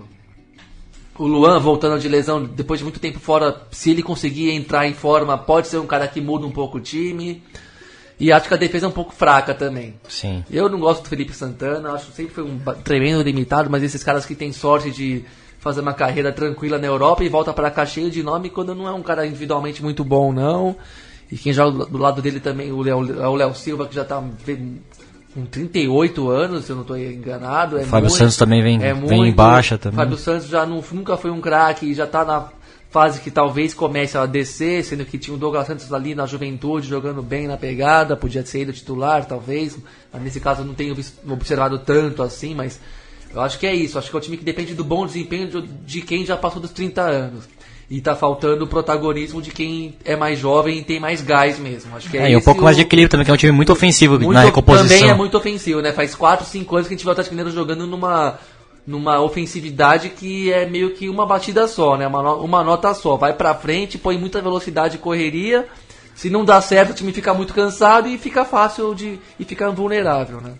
o 1.18 1.26
Luan 1.26 1.60
voltando 1.60 2.00
de 2.00 2.08
lesão 2.08 2.42
depois 2.44 2.80
de 2.80 2.84
muito 2.84 2.98
tempo 2.98 3.20
fora, 3.20 3.62
se 3.70 3.90
ele 3.90 4.02
conseguir 4.02 4.50
entrar 4.50 4.86
em 4.88 4.94
forma, 4.94 5.36
pode 5.38 5.68
ser 5.68 5.78
um 5.78 5.86
cara 5.86 6.08
que 6.08 6.20
muda 6.20 6.46
um 6.46 6.50
pouco 6.50 6.78
o 6.78 6.80
time. 6.80 7.42
E 8.18 8.30
acho 8.32 8.46
que 8.48 8.54
a 8.54 8.56
defesa 8.56 8.86
é 8.86 8.88
um 8.88 8.92
pouco 8.92 9.12
fraca 9.12 9.52
também. 9.52 9.94
Sim. 10.08 10.44
Eu 10.50 10.68
não 10.68 10.78
gosto 10.78 11.02
do 11.02 11.08
Felipe 11.08 11.34
Santana, 11.34 11.92
acho 11.92 12.06
que 12.06 12.16
sempre 12.16 12.32
foi 12.34 12.44
um 12.44 12.58
tremendo 12.84 13.22
limitado, 13.22 13.68
mas 13.68 13.82
esses 13.82 14.02
caras 14.04 14.24
que 14.24 14.34
têm 14.34 14.52
sorte 14.52 14.90
de 14.90 15.24
fazer 15.62 15.80
uma 15.80 15.94
carreira 15.94 16.32
tranquila 16.32 16.76
na 16.76 16.88
Europa 16.88 17.22
e 17.22 17.28
volta 17.28 17.52
para 17.52 17.70
cá 17.70 17.86
cheio 17.86 18.10
de 18.10 18.20
nome 18.20 18.50
quando 18.50 18.74
não 18.74 18.88
é 18.88 18.92
um 18.92 19.00
cara 19.02 19.24
individualmente 19.24 19.80
muito 19.80 20.02
bom, 20.02 20.32
não. 20.32 20.74
E 21.30 21.38
quem 21.38 21.52
joga 21.52 21.78
do- 21.78 21.86
do 21.86 21.98
lado 21.98 22.20
dele 22.20 22.40
também 22.40 22.72
o 22.72 22.82
Léo- 22.82 23.22
é 23.22 23.28
o 23.28 23.34
Léo 23.36 23.54
Silva, 23.54 23.86
que 23.86 23.94
já 23.94 24.04
tá 24.04 24.20
ve- 24.44 24.80
com 25.32 25.46
38 25.46 26.28
anos, 26.28 26.64
se 26.64 26.70
eu 26.72 26.74
não 26.76 26.82
estou 26.82 26.98
enganado. 26.98 27.78
É 27.78 27.82
O 27.82 27.86
Fábio 27.86 28.08
muito- 28.08 28.18
Santos 28.18 28.36
também 28.36 28.60
vem- 28.60 28.82
é 28.82 28.92
vem 28.92 29.04
em 29.04 29.16
muito- 29.16 29.36
baixa 29.36 29.78
também. 29.78 29.96
Fábio 29.96 30.18
Santos 30.18 30.48
já 30.48 30.66
não, 30.66 30.82
nunca 30.92 31.16
foi 31.16 31.30
um 31.30 31.40
craque 31.40 31.86
e 31.86 31.94
já 31.94 32.08
tá 32.08 32.24
na 32.24 32.48
fase 32.90 33.20
que 33.20 33.30
talvez 33.30 33.72
comece 33.72 34.18
a 34.18 34.26
descer, 34.26 34.84
sendo 34.84 35.04
que 35.06 35.16
tinha 35.16 35.34
o 35.34 35.38
Douglas 35.38 35.68
Santos 35.68 35.90
ali 35.92 36.14
na 36.14 36.26
juventude 36.26 36.88
jogando 36.88 37.22
bem 37.22 37.46
na 37.46 37.56
pegada, 37.56 38.14
podia 38.16 38.44
ser 38.44 38.58
ele 38.58 38.72
titular 38.74 39.24
talvez, 39.24 39.78
nesse 40.20 40.40
caso 40.40 40.60
eu 40.62 40.66
não 40.66 40.74
tenho 40.74 40.94
observado 41.30 41.78
tanto 41.78 42.20
assim, 42.22 42.52
mas 42.54 42.78
eu 43.34 43.40
acho 43.40 43.58
que 43.58 43.66
é 43.66 43.74
isso, 43.74 43.98
acho 43.98 44.10
que 44.10 44.16
é 44.16 44.18
um 44.18 44.22
time 44.22 44.36
que 44.36 44.44
depende 44.44 44.74
do 44.74 44.84
bom 44.84 45.06
desempenho 45.06 45.48
de, 45.84 46.00
quem 46.02 46.24
já 46.24 46.36
passou 46.36 46.60
dos 46.60 46.70
30 46.72 47.02
anos. 47.02 47.48
E 47.90 48.00
tá 48.00 48.16
faltando 48.16 48.64
o 48.64 48.66
protagonismo 48.66 49.42
de 49.42 49.50
quem 49.50 49.94
é 50.02 50.16
mais 50.16 50.38
jovem 50.38 50.78
e 50.78 50.82
tem 50.82 50.98
mais 50.98 51.20
gás 51.20 51.58
mesmo. 51.58 51.94
Acho 51.94 52.08
que 52.08 52.16
é, 52.16 52.22
É, 52.22 52.30
e 52.30 52.36
um 52.36 52.40
pouco 52.40 52.60
o- 52.60 52.64
mais 52.64 52.74
de 52.76 52.82
equilíbrio 52.82 53.10
também, 53.10 53.24
que 53.26 53.30
é 53.30 53.34
um 53.34 53.36
time 53.36 53.52
muito 53.52 53.70
ofensivo 53.70 54.14
muito- 54.18 54.32
na 54.32 54.40
recomposição. 54.44 54.88
Também 54.98 55.10
é 55.10 55.14
muito 55.14 55.36
ofensivo, 55.36 55.82
né? 55.82 55.92
Faz 55.92 56.14
4, 56.14 56.46
5 56.46 56.74
anos 56.74 56.88
que 56.88 56.94
a 56.94 56.96
gente 56.96 57.04
vê 57.04 57.10
o 57.10 57.12
Atlético 57.12 57.34
Mineiro 57.34 57.54
jogando 57.54 57.86
numa, 57.86 58.38
numa 58.86 59.20
ofensividade 59.20 60.08
que 60.08 60.50
é 60.50 60.64
meio 60.64 60.94
que 60.94 61.08
uma 61.10 61.26
batida 61.26 61.68
só, 61.68 61.96
né? 61.98 62.06
Uma, 62.06 62.34
uma 62.36 62.64
nota 62.64 62.94
só. 62.94 63.16
Vai 63.16 63.34
pra 63.34 63.54
frente, 63.54 63.98
põe 63.98 64.16
muita 64.16 64.40
velocidade 64.40 64.96
e 64.96 64.98
correria. 64.98 65.66
Se 66.14 66.30
não 66.30 66.46
dá 66.46 66.62
certo, 66.62 66.90
o 66.90 66.94
time 66.94 67.12
fica 67.12 67.34
muito 67.34 67.52
cansado 67.52 68.08
e 68.08 68.16
fica 68.16 68.42
fácil 68.44 68.94
de. 68.94 69.18
e 69.38 69.44
fica 69.44 69.70
vulnerável, 69.70 70.40
né? 70.40 70.52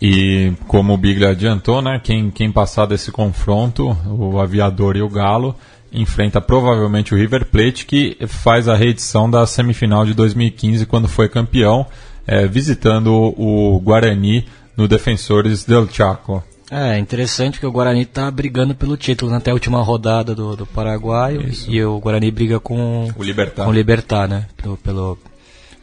E 0.00 0.52
como 0.66 0.94
o 0.94 0.96
Biglia 0.96 1.30
adiantou, 1.30 1.82
né, 1.82 2.00
quem, 2.02 2.30
quem 2.30 2.50
passar 2.50 2.86
desse 2.86 3.10
confronto, 3.12 3.96
o 4.06 4.40
Aviador 4.40 4.96
e 4.96 5.02
o 5.02 5.08
Galo, 5.08 5.54
enfrenta 5.92 6.40
provavelmente 6.40 7.12
o 7.12 7.18
River 7.18 7.46
Plate, 7.46 7.84
que 7.84 8.16
faz 8.26 8.66
a 8.68 8.74
reedição 8.76 9.30
da 9.30 9.46
semifinal 9.46 10.06
de 10.06 10.14
2015, 10.14 10.86
quando 10.86 11.06
foi 11.08 11.28
campeão, 11.28 11.84
eh, 12.26 12.46
visitando 12.46 13.12
o 13.12 13.78
Guarani 13.80 14.46
no 14.76 14.88
Defensores 14.88 15.64
del 15.64 15.86
Chaco. 15.90 16.42
É, 16.70 16.96
interessante 16.96 17.58
que 17.58 17.66
o 17.66 17.72
Guarani 17.72 18.04
tá 18.06 18.30
brigando 18.30 18.76
pelo 18.76 18.96
título 18.96 19.30
né, 19.32 19.38
até 19.38 19.50
a 19.50 19.54
última 19.54 19.82
rodada 19.82 20.34
do, 20.36 20.54
do 20.54 20.64
Paraguai 20.64 21.36
e 21.66 21.82
o 21.84 21.98
Guarani 21.98 22.30
briga 22.30 22.60
com 22.60 23.08
O 23.16 23.22
Libertar. 23.24 23.64
com 23.64 23.70
o 23.70 23.74
Libertar, 23.74 24.28
né? 24.28 24.46
Pelo, 24.56 24.76
pelo- 24.76 25.18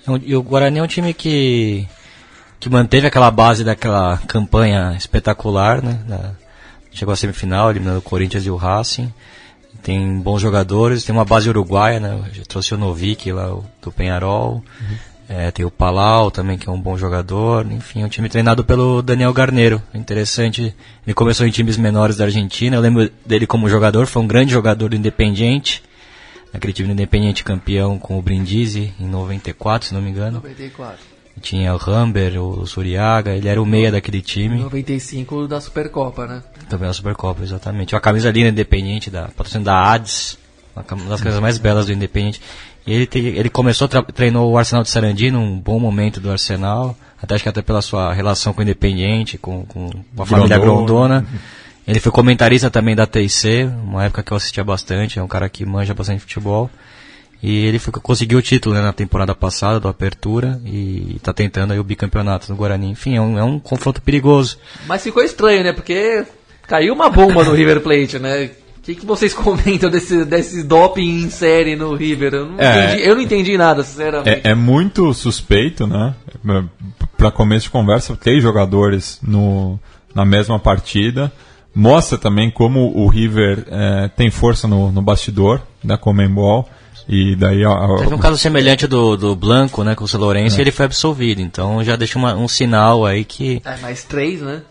É 0.08 0.12
E 0.26 0.34
o 0.34 0.42
Guarani 0.42 0.80
é 0.80 0.84
um 0.84 0.88
time 0.88 1.14
que, 1.14 1.86
que 2.60 2.70
manteve 2.70 3.08
aquela 3.08 3.30
base 3.32 3.64
daquela 3.64 4.18
campanha 4.28 4.94
espetacular, 4.98 5.82
né? 5.84 6.00
Da- 6.08 6.32
chegou 6.92 7.14
à 7.14 7.16
semifinal, 7.16 7.70
eliminando 7.70 8.00
o 8.00 8.02
Corinthians 8.02 8.46
e 8.46 8.50
o 8.50 8.56
Racing. 8.56 9.14
Tem 9.84 10.20
bons 10.20 10.42
jogadores, 10.42 11.04
tem 11.04 11.14
uma 11.14 11.24
base 11.26 11.48
uruguaia, 11.48 12.00
né? 12.00 12.20
Eu 12.36 12.46
trouxe 12.46 12.74
o 12.74 12.78
Novik 12.78 13.32
lá, 13.32 13.54
o- 13.54 13.64
do 13.82 13.92
Penharol. 13.92 14.64
É, 15.30 15.52
tem 15.52 15.66
o 15.66 15.70
Palau 15.70 16.32
também, 16.32 16.58
que 16.58 16.68
é 16.68 16.72
um 16.72 16.80
bom 16.80 16.98
jogador. 16.98 17.70
Enfim, 17.72 18.02
é 18.02 18.06
um 18.06 18.10
time 18.10 18.30
treinado 18.30 18.64
pelo 18.64 19.02
Daniel 19.02 19.32
Garneiro. 19.34 19.82
Interessante. 19.94 20.74
Ele 21.06 21.14
começou 21.14 21.46
em 21.46 21.52
times 21.52 21.78
menores 21.78 22.16
da 22.18 22.24
Argentina. 22.26 22.76
Eu 22.78 22.82
lembro 22.82 23.10
dele 23.26 23.46
como 23.46 23.70
jogador, 23.70 24.08
foi 24.08 24.22
um 24.22 24.28
grande 24.28 24.52
jogador 24.54 24.90
do 24.90 24.96
Independiente. 24.96 25.84
Aquele 26.54 26.72
time 26.74 26.88
do 26.88 26.94
Independiente 26.94 27.44
campeão 27.44 28.00
com 28.00 28.18
o 28.18 28.22
Brindisi 28.22 28.94
em 29.00 29.06
94, 29.06 29.90
se 29.90 29.94
não 29.94 30.02
me 30.02 30.10
engano. 30.10 30.36
94. 30.38 30.98
Tinha 31.42 31.74
o 31.74 31.78
Ramber, 31.78 32.42
o 32.42 32.66
Suriaga, 32.66 33.32
ele 33.36 33.48
era 33.48 33.62
o 33.62 33.66
meia 33.66 33.92
daquele 33.92 34.22
time. 34.22 34.58
95 34.60 35.48
da 35.48 35.62
Supercopa, 35.62 36.26
né? 36.26 36.44
Também 36.70 36.88
na 36.88 36.94
Supercopa, 36.94 37.44
exatamente. 37.44 37.94
Uma 37.94 38.02
camisa 38.02 38.32
linda, 38.32 38.50
Independente, 38.50 39.10
da, 39.12 39.24
patrocínio 39.30 39.64
da 39.66 39.92
Ades, 39.94 40.38
uma 40.76 40.84
das 41.10 41.22
camisas 41.22 41.40
mais 41.42 41.58
belas 41.58 41.86
do 41.86 41.94
Independente. 41.94 42.42
E 42.86 42.94
ele, 42.94 43.06
te- 43.06 43.20
ele 43.20 43.50
começou, 43.50 43.88
treinou 43.88 44.52
o 44.52 44.58
Arsenal 44.58 44.82
de 44.84 44.90
Sarandi 44.90 45.30
num 45.30 45.60
bom 45.60 45.80
momento 45.80 46.20
do 46.20 46.32
Arsenal, 46.32 46.98
até 47.22 47.36
acho 47.36 47.44
que 47.44 47.50
até 47.50 47.62
pela 47.62 47.82
sua 47.82 48.14
relação 48.14 48.54
com 48.54 48.60
o 48.62 48.64
Independente, 48.64 49.38
com, 49.38 49.64
com 49.66 49.90
a 50.18 50.26
família 50.26 50.58
Grondona. 50.58 51.20
Grondona. 51.22 51.26
Ele 51.88 52.00
foi 52.00 52.12
comentarista 52.12 52.70
também 52.70 52.96
da 52.96 53.06
TIC, 53.06 53.64
uma 53.84 54.06
época 54.06 54.22
que 54.24 54.32
eu 54.34 54.38
assistia 54.38 54.64
bastante, 54.64 55.20
é 55.20 55.24
um 55.24 55.28
cara 55.28 55.48
que 55.48 55.66
manja 55.66 55.94
bastante 55.94 56.20
futebol. 56.22 56.70
E 57.42 57.66
ele 57.66 57.78
foi- 57.80 57.94
conseguiu 58.02 58.40
o 58.40 58.42
título 58.42 58.74
né, 58.76 58.82
na 58.82 58.92
temporada 58.94 59.36
passada 59.36 59.80
do 59.80 59.88
Apertura 59.88 60.60
e 60.66 61.14
está 61.18 61.32
tentando 61.34 61.72
aí 61.74 61.80
o 61.80 61.84
bicampeonato 61.84 62.50
no 62.52 62.58
Guarani. 62.58 62.90
Enfim, 62.90 63.16
é 63.16 63.22
um, 63.22 63.38
é 63.38 63.44
um 63.44 63.60
confronto 63.60 64.02
perigoso. 64.02 64.58
Mas 64.88 65.04
ficou 65.04 65.24
estranho, 65.24 65.64
né? 65.64 65.72
Porque 65.72 66.26
caiu 66.68 66.94
uma 66.94 67.10
bomba 67.10 67.44
no 67.44 67.54
River 67.54 67.82
Plate, 67.82 68.18
né? 68.20 68.50
O 68.78 68.82
que, 68.88 68.96
que 68.96 69.06
vocês 69.06 69.34
comentam 69.36 69.90
desse, 69.90 70.24
desse 70.26 70.64
doping 70.64 71.24
em 71.26 71.30
série 71.30 71.76
no 71.76 71.94
River? 71.94 72.34
Eu 72.34 72.46
não, 72.48 72.60
É. 72.60 72.86
entendi, 72.94 73.08
eu 73.08 73.16
não 73.16 73.22
entendi 73.22 73.58
nada, 73.58 73.84
sinceramente. 73.84 74.30
É, 74.48 74.52
é 74.52 74.56
muito 74.56 75.14
suspeito, 75.14 75.86
né? 75.86 76.16
Para 77.18 77.32
começo 77.32 77.66
de 77.66 77.70
conversa, 77.70 78.16
ter 78.16 78.40
jogadores 78.40 79.20
no, 79.22 79.80
na 80.16 80.24
mesma 80.26 80.58
partida. 80.60 81.32
Mostra 81.76 82.18
também 82.18 82.50
como 82.50 82.92
o 82.96 83.08
River 83.08 83.66
eh, 83.70 84.10
tem 84.16 84.32
força 84.32 84.68
no, 84.68 84.92
no 84.92 85.02
bastidor 85.02 85.62
da 85.84 85.98
Comembol. 85.98 86.68
E 87.10 87.36
daí 87.36 87.64
a- 87.64 87.88
Teve 88.00 88.14
um 88.14 88.18
caso 88.18 88.38
semelhante 88.38 88.86
do, 88.86 89.16
do 89.16 89.36
Blanco, 89.36 89.84
né, 89.84 89.96
com 89.96 90.04
o 90.04 90.18
Lourenço, 90.18 90.60
e 90.60 90.62
ele 90.62 90.72
foi 90.72 90.86
absolvido. 90.86 91.40
Então 91.42 91.84
já 91.84 91.96
deixa 91.96 92.18
uma- 92.20 92.36
um 92.36 92.48
sinal 92.48 93.06
aí 93.06 93.24
que. 93.24 93.62
É, 93.64 93.78
mais 93.78 94.04
três, 94.04 94.42
né? 94.42 94.62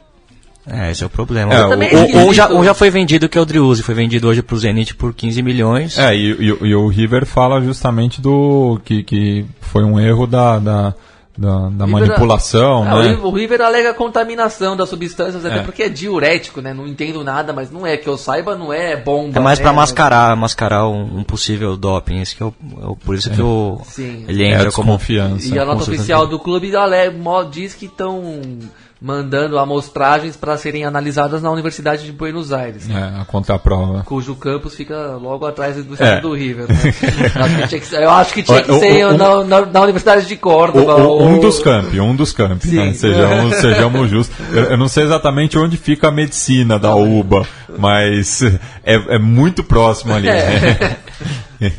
É, 0.69 0.91
esse 0.91 1.03
é 1.03 1.07
o 1.07 1.11
problema. 1.11 1.55
É, 1.55 1.65
Um- 1.65 1.71
um, 1.79 1.83
esquisito. 1.83 2.17
um 2.19 2.35
já, 2.35 2.49
um 2.53 2.65
já 2.65 2.75
foi 2.75 2.91
vendido, 2.91 3.29
que 3.29 3.39
é 3.39 3.41
o 3.41 3.45
Driuzzi. 3.45 3.83
Foi 3.85 3.95
vendido 3.95 4.27
hoje 4.29 4.43
pro 4.43 4.59
Zenit 4.59 4.95
por 4.97 5.15
15 5.15 5.41
milhões. 5.41 5.97
É, 5.97 6.15
e, 6.15 6.33
e- 6.33 6.59
e 6.67 6.75
o 6.75 6.89
River 6.89 7.25
fala 7.25 7.63
justamente 7.63 8.21
do 8.21 8.81
que, 8.85 9.03
que 9.05 9.45
foi 9.61 9.85
um 9.85 9.99
erro 9.99 10.27
da, 10.27 10.59
da, 10.59 10.95
da, 11.37 11.69
da 11.69 11.85
River- 11.85 11.89
manipulação, 11.89 12.81
o 12.81 12.85
né? 12.85 13.19
O 13.23 13.31
River 13.31 13.61
alega 13.61 13.93
contaminação 13.95 14.77
das 14.77 14.89
substâncias, 14.89 15.45
até 15.45 15.59
É. 15.59 15.63
porque 15.63 15.83
é 15.83 15.89
diurético, 15.89 16.61
né? 16.61 16.73
Não 16.73 16.87
entendo 16.87 17.23
nada, 17.23 17.53
mas 17.53 17.71
não 17.71 17.87
é 17.87 17.97
que 17.97 18.09
eu 18.09 18.17
saiba, 18.17 18.57
não 18.57 18.73
é 18.73 18.97
bomba. 18.97 19.39
É 19.39 19.41
mais 19.41 19.59
né? 19.59 19.63
pra 19.65 19.73
mascarar, 19.73 20.35
mascarar 20.37 20.89
um, 20.89 21.19
um 21.19 21.23
possível 21.25 21.77
doping. 21.77 22.21
Esse 22.21 22.35
que 22.37 22.43
é 22.43 22.47
o, 22.47 22.55
é 22.83 22.87
o- 22.87 22.97
por 22.97 23.15
isso 23.15 23.31
que 23.31 23.43
o, 23.43 23.81
Sim. 23.85 24.25
ele 24.29 24.45
É 24.45 24.47
a 24.53 24.55
entra 24.57 24.73
como. 24.73 24.93
desconfiança. 24.93 25.55
E 25.55 25.59
a 25.59 25.65
nota 25.65 25.83
oficial 25.83 26.27
do 26.27 26.39
clube 26.39 26.75
ale- 26.75 27.11
mo- 27.11 27.45
diz 27.45 27.75
que 27.75 27.87
estão 27.87 28.41
mandando 29.01 29.59
amostragens 29.59 30.37
para 30.39 30.57
serem 30.57 30.85
analisadas 30.85 31.43
na 31.43 31.51
Universidade 31.51 32.05
de 32.07 32.13
Buenos 32.13 32.51
Aires. 32.51 32.89
É, 32.89 33.21
a 33.21 33.25
contraprova. 33.27 34.03
Cujo 34.05 34.35
campus 34.35 34.75
fica 34.75 35.17
logo 35.21 35.45
atrás 35.47 35.77
do 35.85 36.03
É. 36.03 36.19
do 36.21 36.33
River. 36.33 36.67
né? 36.69 36.77
eu, 38.01 38.11
acho 38.11 38.33
que 38.33 38.43
tinha 38.43 38.63
que 38.63 38.79
ser, 38.79 39.13
na, 39.13 39.45
na- 39.45 39.67
na 39.67 39.81
Universidade 39.83 40.27
de 40.27 40.37
Córdoba. 40.37 40.97
o- 40.97 41.23
um 41.23 41.35
ou- 41.35 41.41
dos 41.41 41.59
campi, 41.59 42.01
um 42.01 42.17
dos 42.17 42.33
campi, 42.33 42.69
né? 42.69 42.95
Sejamos, 42.95 43.57
sejamos 43.61 44.11
justos. 44.11 44.35
Eu, 44.51 44.65
eu 44.65 44.77
não 44.79 44.89
sei 44.89 45.05
exatamente 45.05 45.59
onde 45.59 45.77
fica 45.77 46.09
a 46.09 46.11
medicina 46.13 46.79
da 46.79 46.95
UBA, 46.95 47.47
mas 47.79 48.43
é, 48.43 48.95
é 49.17 49.19
muito 49.19 49.63
próximo 49.63 50.15
ali. 50.15 50.27
né? 50.29 50.97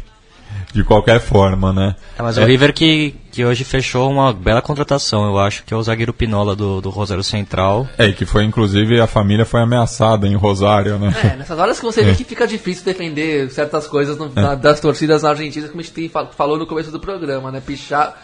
De 0.78 0.84
qualquer 0.84 1.20
forma, 1.20 1.74
né? 1.74 1.96
É, 2.20 2.22
mas 2.22 2.38
o 2.38 2.46
River 2.46 2.72
que, 2.72 3.16
que 3.32 3.44
hoje 3.44 3.64
fechou 3.64 4.12
uma 4.12 4.32
bela 4.32 4.62
contratação, 4.62 5.26
eu 5.26 5.40
acho, 5.40 5.64
que 5.64 5.74
é 5.74 5.78
o 5.78 5.82
zagueiro 5.82 6.14
Pinola 6.14 6.56
do, 6.56 6.80
do 6.80 6.92
Rosário 6.92 7.24
Central. 7.24 7.88
É, 7.98 8.06
e 8.06 8.14
que 8.14 8.26
foi, 8.28 8.44
inclusive, 8.44 9.00
a 9.02 9.08
família 9.08 9.44
foi 9.44 9.60
ameaçada 9.62 10.28
em 10.28 10.36
Rosário, 10.36 11.00
né? 11.00 11.12
É, 11.34 11.36
nessas 11.36 11.58
horas 11.58 11.80
que 11.80 11.86
você 11.86 12.04
vê 12.04 12.14
que 12.14 12.24
fica 12.24 12.46
difícil 12.46 12.86
defender 12.86 13.50
certas 13.50 13.88
coisas 13.88 14.18
no- 14.20 14.32
na- 14.36 14.54
das 14.54 14.80
torcidas 14.80 15.26
argentinas, 15.26 15.70
como 15.72 15.82
a 15.82 15.84
gente 15.84 15.94
tem 15.96 16.08
fa- 16.10 16.28
falou 16.28 16.60
no 16.60 16.68
começo 16.68 16.92
do 16.92 17.00
programa, 17.00 17.52
né? 17.52 17.60
Pichar, 17.60 18.16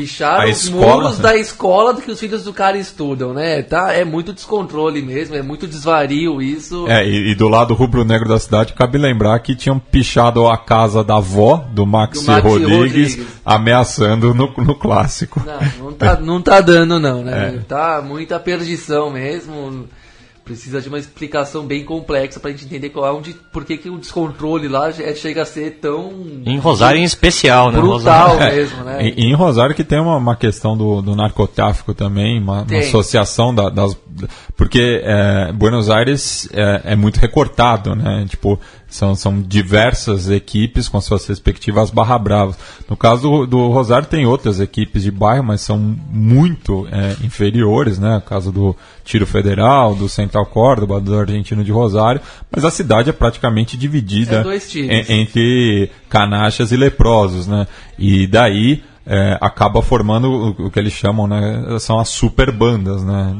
pichar 0.00 0.40
A 0.40 0.44
os 0.46 0.64
escola, 0.64 0.94
muros 0.94 1.18
né? 1.18 1.22
da 1.22 1.36
escola 1.36 1.92
do 1.92 2.00
que 2.00 2.10
os 2.10 2.18
filhos 2.18 2.44
do 2.44 2.52
cara 2.52 2.78
estudam, 2.78 3.34
né? 3.34 3.62
Tá, 3.62 3.92
é 3.92 4.04
muito 4.04 4.32
descontrole 4.32 5.02
mesmo, 5.02 5.36
é 5.36 5.42
muito 5.42 5.66
desvario 5.66 6.40
isso. 6.40 6.86
É, 6.88 7.06
e, 7.06 7.30
e 7.30 7.34
do 7.34 7.48
lado 7.48 7.74
rubro-negro 7.74 8.28
da 8.28 8.38
cidade, 8.38 8.72
cabe 8.72 8.96
lembrar 8.96 9.38
que 9.40 9.54
tinham 9.54 9.78
pichado 9.78 10.46
a 10.48 10.56
casa 10.56 11.04
da 11.04 11.16
avó 11.16 11.64
do 11.70 11.84
Maxi, 11.86 12.24
Do 12.24 12.32
Maxi 12.32 12.48
Rodrigues, 12.48 13.14
Rodrigues. 13.16 13.26
ameaçando 13.44 14.34
no, 14.34 14.52
no 14.56 14.74
clássico. 14.74 15.42
Não, 15.44 15.86
não 15.86 15.92
tá, 15.92 16.20
não 16.20 16.42
tá 16.42 16.60
dando 16.60 16.98
não, 16.98 17.22
né? 17.22 17.56
É. 17.56 17.58
Tá 17.68 18.02
muita 18.02 18.40
perdição 18.40 19.10
mesmo. 19.10 19.86
Precisa 20.50 20.80
de 20.82 20.88
uma 20.88 20.98
explicação 20.98 21.64
bem 21.64 21.84
complexa 21.84 22.40
pra 22.40 22.50
gente 22.50 22.64
entender 22.64 22.88
qual 22.88 23.06
é 23.06 23.12
onde, 23.12 23.34
por 23.52 23.64
que, 23.64 23.76
que 23.76 23.88
o 23.88 23.96
descontrole 23.96 24.66
lá 24.66 24.88
é- 24.90 25.14
chega 25.14 25.42
a 25.42 25.44
ser 25.46 25.78
tão 25.80 26.10
Em 26.44 26.58
Rosário 26.58 26.98
em 27.00 27.04
especial, 27.04 27.70
né? 27.70 27.78
brutal 27.78 28.30
Rosário. 28.30 28.56
mesmo, 28.58 28.82
né? 28.82 28.98
E, 29.06 29.14
e 29.22 29.26
em 29.30 29.34
Rosário 29.36 29.76
que 29.76 29.84
tem 29.84 30.00
uma, 30.00 30.16
uma 30.16 30.34
questão 30.34 30.76
do, 30.76 31.00
do 31.00 31.14
narcotráfico 31.14 31.94
também, 31.94 32.40
uma, 32.40 32.62
uma 32.68 32.78
associação 32.80 33.54
da- 33.54 33.68
das. 33.70 33.96
Porque 34.56 35.00
é, 35.02 35.52
Buenos 35.52 35.90
Aires 35.90 36.48
é, 36.52 36.92
é 36.92 36.96
muito 36.96 37.18
recortado, 37.18 37.94
né? 37.94 38.26
Tipo, 38.28 38.58
são, 38.90 39.14
são 39.14 39.40
diversas 39.40 40.28
equipes 40.28 40.88
com 40.88 41.00
suas 41.00 41.24
respectivas 41.26 41.90
barra 41.90 42.18
bravas. 42.18 42.58
No 42.88 42.96
caso 42.96 43.22
do, 43.22 43.46
do 43.46 43.68
Rosário 43.68 44.08
tem 44.08 44.26
outras 44.26 44.58
equipes 44.58 45.04
de 45.04 45.10
bairro, 45.10 45.44
mas 45.44 45.60
são 45.60 45.78
muito 45.78 46.88
é, 46.90 47.24
inferiores, 47.24 47.98
né? 47.98 48.16
No 48.16 48.20
caso 48.20 48.50
do 48.50 48.76
Tiro 49.04 49.26
Federal, 49.26 49.94
do 49.94 50.08
Central 50.08 50.44
Córdoba, 50.46 51.00
do 51.00 51.16
Argentino 51.16 51.62
de 51.62 51.70
Rosário, 51.70 52.20
mas 52.50 52.64
a 52.64 52.70
cidade 52.70 53.10
é 53.10 53.12
praticamente 53.12 53.76
dividida 53.76 54.42
É 54.90 55.14
entre 55.14 55.90
canachas 56.08 56.72
e 56.72 56.76
leprosos, 56.76 57.46
né? 57.46 57.68
E 57.96 58.26
daí 58.26 58.82
é, 59.12 59.36
acaba 59.40 59.82
formando 59.82 60.30
o, 60.30 60.66
o 60.66 60.70
que 60.70 60.78
eles 60.78 60.92
chamam, 60.92 61.26
né? 61.26 61.64
São 61.80 61.98
as 61.98 62.08
super 62.10 62.52
bandas, 62.52 63.02
né? 63.02 63.34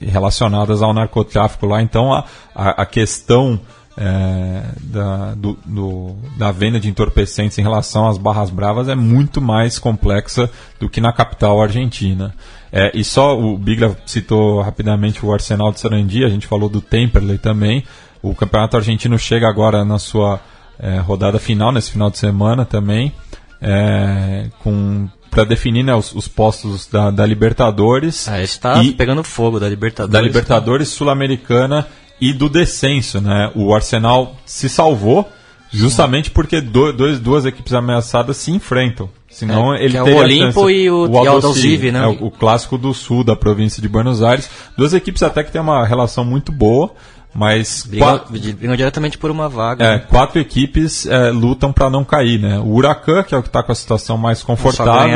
relacionadas 0.00 0.80
ao 0.82 0.94
narcotráfico 0.94 1.66
lá. 1.66 1.82
Então 1.82 2.12
a, 2.12 2.24
a, 2.54 2.82
a 2.82 2.86
questão 2.86 3.60
é, 3.98 4.62
da, 4.80 5.34
do- 5.34 5.58
do- 5.64 6.14
da 6.36 6.52
venda 6.52 6.78
de 6.78 6.88
entorpecentes 6.88 7.58
em 7.58 7.62
relação 7.62 8.06
às 8.06 8.16
barras 8.18 8.50
bravas 8.50 8.88
é 8.88 8.94
muito 8.94 9.40
mais 9.40 9.78
complexa 9.78 10.48
do 10.78 10.88
que 10.88 11.00
na 11.00 11.12
capital 11.12 11.60
argentina. 11.60 12.32
É, 12.70 12.90
e 12.94 13.02
só 13.02 13.36
o 13.38 13.56
Bigla 13.56 13.96
citou 14.06 14.60
rapidamente 14.60 15.24
o 15.24 15.32
Arsenal 15.32 15.72
de 15.72 15.80
Sarandi, 15.80 16.24
a 16.24 16.28
gente 16.28 16.46
falou 16.46 16.68
do 16.68 16.80
Temperley 16.80 17.38
também. 17.38 17.82
O 18.22 18.34
campeonato 18.34 18.76
argentino 18.76 19.18
chega 19.18 19.48
agora 19.48 19.84
na 19.84 19.98
sua 19.98 20.38
é, 20.78 20.98
rodada 20.98 21.38
final, 21.38 21.72
nesse 21.72 21.90
final 21.90 22.10
de 22.10 22.18
semana 22.18 22.64
também, 22.64 23.12
é, 23.60 24.46
com 24.62 25.08
para 25.30 25.44
definir 25.44 25.82
né, 25.82 25.94
os, 25.94 26.14
os 26.14 26.26
postos 26.26 26.86
da, 26.86 27.10
da 27.10 27.26
Libertadores 27.26 28.26
Ah, 28.28 28.42
esse 28.42 28.58
tá 28.58 28.82
E- 28.82 28.92
pegando 28.92 29.22
fogo 29.22 29.60
da 29.60 29.68
Libertadores. 29.68 30.12
da 30.12 30.20
Libertadores 30.20 30.88
Sul-Americana 30.88 31.86
e 32.20 32.32
do 32.32 32.48
descenso, 32.48 33.20
né? 33.20 33.50
O 33.54 33.74
Arsenal 33.74 34.34
se 34.46 34.68
salvou 34.68 35.28
justamente 35.70 36.30
porque 36.30 36.60
do, 36.62 36.90
dois, 36.92 37.20
duas 37.20 37.44
equipes 37.44 37.74
ameaçadas 37.74 38.38
se 38.38 38.50
enfrentam. 38.50 39.10
Senão 39.28 39.74
É, 39.74 39.84
ele 39.84 39.96
é 39.98 40.02
o 40.02 40.16
Olimpo 40.16 40.70
e 40.70 40.88
o- 40.90 41.10
o 41.10 41.24
e 41.24 41.28
Aldosivi, 41.28 41.92
né? 41.92 42.02
É, 42.04 42.06
o, 42.06 42.26
o 42.26 42.30
clássico 42.30 42.78
do 42.78 42.94
sul 42.94 43.22
da 43.22 43.36
província 43.36 43.82
de 43.82 43.88
Buenos 43.88 44.22
Aires. 44.22 44.48
Duas 44.78 44.94
equipes 44.94 45.22
até 45.22 45.42
que 45.44 45.52
têm 45.52 45.60
uma 45.60 45.84
relação 45.84 46.24
muito 46.24 46.50
boa, 46.50 46.94
mas 47.36 47.86
Brigam, 47.86 48.76
diretamente 48.76 49.18
por 49.18 49.30
uma 49.30 49.48
vaga. 49.48 49.84
é, 49.84 49.90
né? 49.96 49.98
quatro 50.08 50.40
equipes 50.40 51.06
é, 51.06 51.30
lutam 51.30 51.72
para 51.72 51.90
não 51.90 52.04
cair, 52.04 52.40
né? 52.40 52.58
O 52.58 52.74
Huracan, 52.74 53.22
que 53.22 53.34
é 53.34 53.38
o 53.38 53.42
que 53.42 53.48
está 53.48 53.62
com 53.62 53.72
a 53.72 53.74
situação 53.74 54.16
mais 54.16 54.42
confortável, 54.42 55.10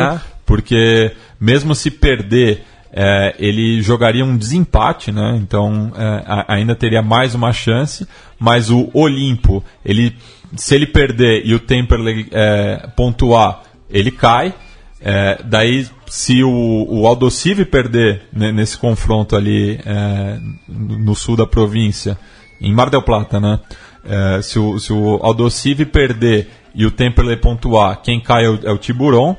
porque 0.45 1.13
mesmo 1.41 1.75
se 1.75 1.91
perder, 1.91 2.65
é, 2.93 3.35
ele 3.39 3.81
jogaria 3.83 4.25
um 4.25 4.37
desempate, 4.37 5.11
né? 5.13 5.39
Então 5.41 5.93
é, 5.97 6.23
a- 6.27 6.45
ainda 6.55 6.75
teria 6.75 7.01
mais 7.03 7.35
uma 7.35 7.53
chance. 7.53 8.07
Mas 8.39 8.69
o 8.71 8.91
Olimpo, 8.93 9.63
ele, 9.85 10.17
se 10.57 10.75
ele 10.75 10.87
perder 10.87 11.43
e 11.47 11.55
o 11.55 11.61
Temperley 11.61 12.27
é, 12.33 12.89
pontuar, 12.97 13.63
ele 13.89 14.11
cai. 14.11 14.53
É, 15.03 15.43
daí, 15.45 15.87
se 16.07 16.43
o, 16.45 16.87
o 16.89 17.07
Aldocive 17.07 17.65
perder 17.65 18.23
né, 18.33 18.53
nesse 18.53 18.77
confronto 18.77 19.35
ali 19.35 19.81
é, 19.85 20.39
no 20.69 21.15
sul 21.15 21.37
da 21.37 21.47
província, 21.47 22.19
em 22.61 22.73
Mar 22.75 22.91
del 22.91 23.03
Plata, 23.03 23.41
né? 23.41 23.61
É, 24.05 24.43
se, 24.43 24.59
o, 24.59 24.79
se 24.79 24.93
o 24.93 25.21
Aldocive 25.23 25.85
perder 25.87 26.49
e 26.75 26.85
o 26.85 26.91
Temperley 26.91 27.37
pontuar, 27.37 28.01
quem 28.03 28.21
cai 28.21 28.45
é 28.45 28.51
o, 28.51 28.59
é 28.65 28.73
o 28.73 28.79
Tiburon. 28.79 29.37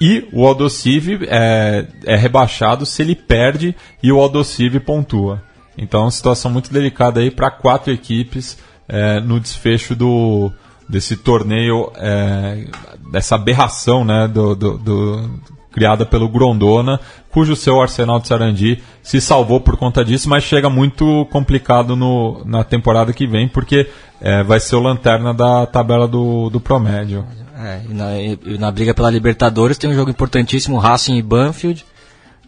E 0.00 0.28
o 0.32 0.44
Aldocive 0.44 1.20
é, 1.30 1.86
é 2.04 2.16
rebaixado 2.16 2.84
se 2.84 3.00
ele 3.00 3.14
perde 3.14 3.74
e 4.02 4.10
o 4.10 4.18
Aldocive 4.18 4.80
pontua. 4.80 5.40
Então, 5.78 6.00
é 6.00 6.04
uma 6.04 6.10
situação 6.10 6.50
muito 6.50 6.72
delicada 6.72 7.20
aí 7.20 7.30
para 7.30 7.50
quatro 7.50 7.92
equipes 7.92 8.58
é, 8.88 9.20
no 9.20 9.38
desfecho 9.38 9.94
do, 9.94 10.52
desse 10.88 11.16
torneio, 11.16 11.90
é, 11.96 12.66
dessa 13.10 13.34
aberração 13.34 14.04
né, 14.04 14.28
do, 14.28 14.54
do, 14.54 14.78
do, 14.78 15.30
criada 15.72 16.06
pelo 16.06 16.28
Grondona, 16.28 17.00
cujo 17.30 17.56
seu 17.56 17.82
Arsenal 17.82 18.20
de 18.20 18.28
Sarandi 18.28 18.82
se 19.02 19.20
salvou 19.20 19.60
por 19.60 19.76
conta 19.76 20.04
disso, 20.04 20.28
mas 20.28 20.44
chega 20.44 20.70
muito 20.70 21.26
complicado 21.32 21.96
no, 21.96 22.44
na 22.44 22.62
temporada 22.62 23.12
que 23.12 23.26
vem, 23.26 23.48
porque 23.48 23.90
é, 24.20 24.42
vai 24.42 24.60
ser 24.60 24.76
o 24.76 24.80
lanterna 24.80 25.34
da 25.34 25.66
tabela 25.66 26.06
do, 26.06 26.48
do 26.48 26.60
Promédio. 26.60 27.26
É, 27.56 27.80
e, 27.88 27.94
na, 27.94 28.20
e 28.20 28.58
na 28.58 28.70
briga 28.70 28.94
pela 28.94 29.10
Libertadores 29.10 29.78
tem 29.78 29.90
um 29.90 29.94
jogo 29.94 30.10
importantíssimo, 30.10 30.78
Racing 30.78 31.16
e 31.16 31.22
Banfield, 31.22 31.84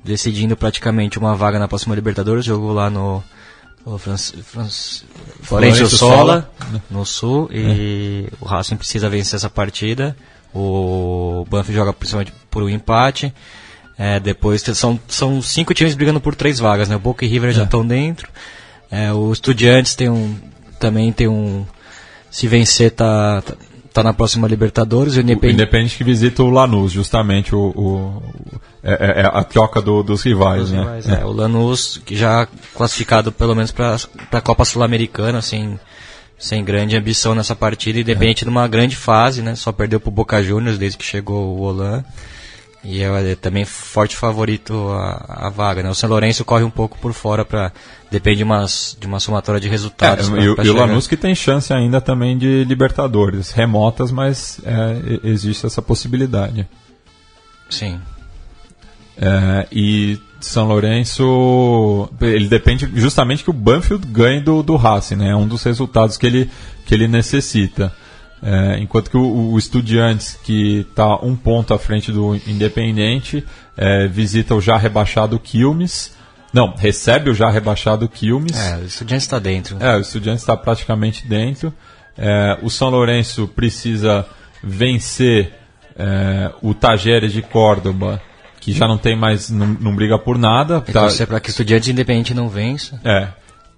decidindo 0.04 0.56
praticamente 0.56 1.18
uma 1.18 1.34
vaga 1.34 1.58
na 1.58 1.66
próxima 1.66 1.94
Libertadores, 1.94 2.44
jogo 2.44 2.72
lá 2.72 2.88
no 2.88 3.22
o 3.86 3.98
Franc, 3.98 4.34
Florencio 5.42 5.86
Sola, 5.86 6.50
no 6.90 7.06
Sul, 7.06 7.48
e 7.52 8.28
o 8.40 8.44
Racing 8.44 8.76
precisa 8.76 9.08
vencer 9.08 9.36
essa 9.36 9.48
partida. 9.48 10.16
O 10.52 11.46
Banff 11.48 11.72
joga 11.72 11.92
principalmente 11.92 12.32
por 12.50 12.64
um 12.64 12.68
empate. 12.68 13.32
É, 13.96 14.18
depois 14.18 14.60
são, 14.60 14.98
são 15.06 15.40
cinco 15.40 15.72
times 15.72 15.94
brigando 15.94 16.20
por 16.20 16.34
três 16.34 16.58
vagas, 16.58 16.88
né? 16.88 16.96
O 16.96 16.98
Boca 16.98 17.24
e 17.24 17.28
River 17.28 17.50
é. 17.50 17.52
já 17.52 17.62
estão 17.62 17.86
dentro. 17.86 18.28
É, 18.90 19.12
o 19.12 19.32
Estudiantes 19.32 19.94
tem 19.94 20.10
um, 20.10 20.36
também 20.80 21.12
tem 21.12 21.28
um. 21.28 21.64
Se 22.28 22.48
vencer, 22.48 22.90
tá, 22.90 23.40
tá, 23.40 23.54
tá 23.96 24.02
na 24.02 24.12
próxima 24.12 24.46
Libertadores. 24.46 25.16
O 25.16 25.20
Independente, 25.20 25.46
o 25.46 25.54
Independente 25.54 25.96
que 25.96 26.04
visita 26.04 26.42
o 26.42 26.50
Lanús, 26.50 26.92
justamente 26.92 27.54
o, 27.54 27.72
o 27.74 28.22
é, 28.82 28.92
é, 28.92 29.20
é, 29.22 29.26
a 29.26 29.42
troca 29.42 29.80
do, 29.80 30.02
dos 30.02 30.22
rivais, 30.22 30.70
né? 30.70 30.80
Rivais, 30.80 31.08
é. 31.08 31.24
o 31.24 31.32
Lanús 31.32 32.00
que 32.04 32.14
já 32.14 32.46
classificado 32.74 33.32
pelo 33.32 33.54
menos 33.54 33.72
para 33.72 33.96
a 34.32 34.40
Copa 34.40 34.64
Sul-Americana, 34.64 35.38
assim, 35.38 35.78
sem 36.38 36.62
grande 36.62 36.96
ambição 36.96 37.34
nessa 37.34 37.56
partida, 37.56 37.98
independente 37.98 38.44
de 38.44 38.50
uma 38.50 38.68
grande 38.68 38.96
fase, 38.96 39.40
né? 39.40 39.54
Só 39.54 39.72
perdeu 39.72 39.98
para 39.98 40.08
o 40.08 40.12
Boca 40.12 40.42
Juniors 40.42 40.76
desde 40.76 40.98
que 40.98 41.04
chegou 41.04 41.56
o 41.56 41.62
Olan. 41.62 42.04
E 42.88 43.02
é, 43.02 43.32
é 43.32 43.34
também 43.34 43.64
forte 43.64 44.16
favorito 44.16 44.90
a, 44.90 45.46
a, 45.46 45.50
vaga, 45.50 45.82
né? 45.82 45.90
O 45.90 45.94
São 45.94 46.08
Lourenço 46.08 46.44
corre 46.44 46.62
um 46.62 46.70
pouco 46.70 46.96
por 46.98 47.12
fora 47.12 47.44
para 47.44 47.72
depende 48.10 48.38
de, 48.38 48.44
umas, 48.44 48.96
de 48.98 49.06
uma 49.06 49.18
somatória 49.18 49.60
de 49.60 49.68
resultados. 49.68 50.28
É, 50.28 50.30
pra, 50.30 50.44
e, 50.44 50.54
pra 50.54 50.64
e 50.64 50.70
o 50.70 50.74
Lanús 50.74 51.08
que 51.08 51.16
tem 51.16 51.34
chance 51.34 51.72
ainda 51.72 52.00
também 52.00 52.38
de 52.38 52.62
Libertadores, 52.64 53.50
remotas, 53.50 54.12
mas 54.12 54.60
é, 54.64 55.28
existe 55.28 55.66
essa 55.66 55.82
possibilidade. 55.82 56.68
Sim. 57.68 58.00
É, 59.18 59.66
e 59.72 60.20
São 60.40 60.68
Lourenço, 60.68 62.08
ele 62.20 62.48
depende 62.48 62.88
justamente 62.94 63.42
que 63.42 63.50
o 63.50 63.54
Banfield 63.54 64.06
ganhe 64.06 64.40
do, 64.40 64.62
do 64.62 64.76
Racing, 64.76 65.16
né? 65.16 65.30
É 65.30 65.36
um 65.36 65.48
dos 65.48 65.64
resultados 65.64 66.16
que 66.16 66.26
ele, 66.26 66.50
que 66.84 66.94
ele 66.94 67.08
necessita. 67.08 67.92
É, 68.48 68.78
enquanto 68.78 69.10
que 69.10 69.16
o, 69.16 69.50
o 69.50 69.58
Estudiantes, 69.58 70.38
que 70.44 70.86
está 70.88 71.16
um 71.16 71.34
ponto 71.34 71.74
à 71.74 71.78
frente 71.80 72.12
do 72.12 72.36
Independente, 72.46 73.44
é, 73.76 74.06
visita 74.06 74.54
o 74.54 74.60
já 74.60 74.76
rebaixado 74.76 75.36
Quilmes. 75.40 76.14
Não, 76.52 76.72
recebe 76.72 77.28
o 77.28 77.34
já 77.34 77.50
rebaixado 77.50 78.08
Quilmes. 78.08 78.56
É, 78.56 78.76
o 78.76 78.84
Estudiantes 78.84 79.24
está 79.26 79.40
dentro. 79.40 79.76
É, 79.80 79.96
o 79.96 80.00
Estudiantes 80.00 80.42
está 80.42 80.56
praticamente 80.56 81.26
dentro. 81.26 81.74
É, 82.16 82.56
o 82.62 82.70
São 82.70 82.88
Lourenço 82.88 83.48
precisa 83.48 84.24
vencer 84.62 85.52
é, 85.98 86.52
o 86.62 86.72
Tajeres 86.72 87.32
de 87.32 87.42
Córdoba 87.42 88.22
que 88.60 88.72
já 88.72 88.88
não 88.88 88.98
tem 88.98 89.16
mais, 89.16 89.48
não, 89.48 89.66
não 89.66 89.94
briga 89.94 90.18
por 90.18 90.36
nada. 90.36 90.80
Tá... 90.80 91.08
é 91.20 91.26
para 91.26 91.38
que 91.38 91.50
Estudiantes 91.50 91.88
Independente 91.88 92.34
não 92.34 92.48
vença. 92.48 93.00
É. 93.04 93.28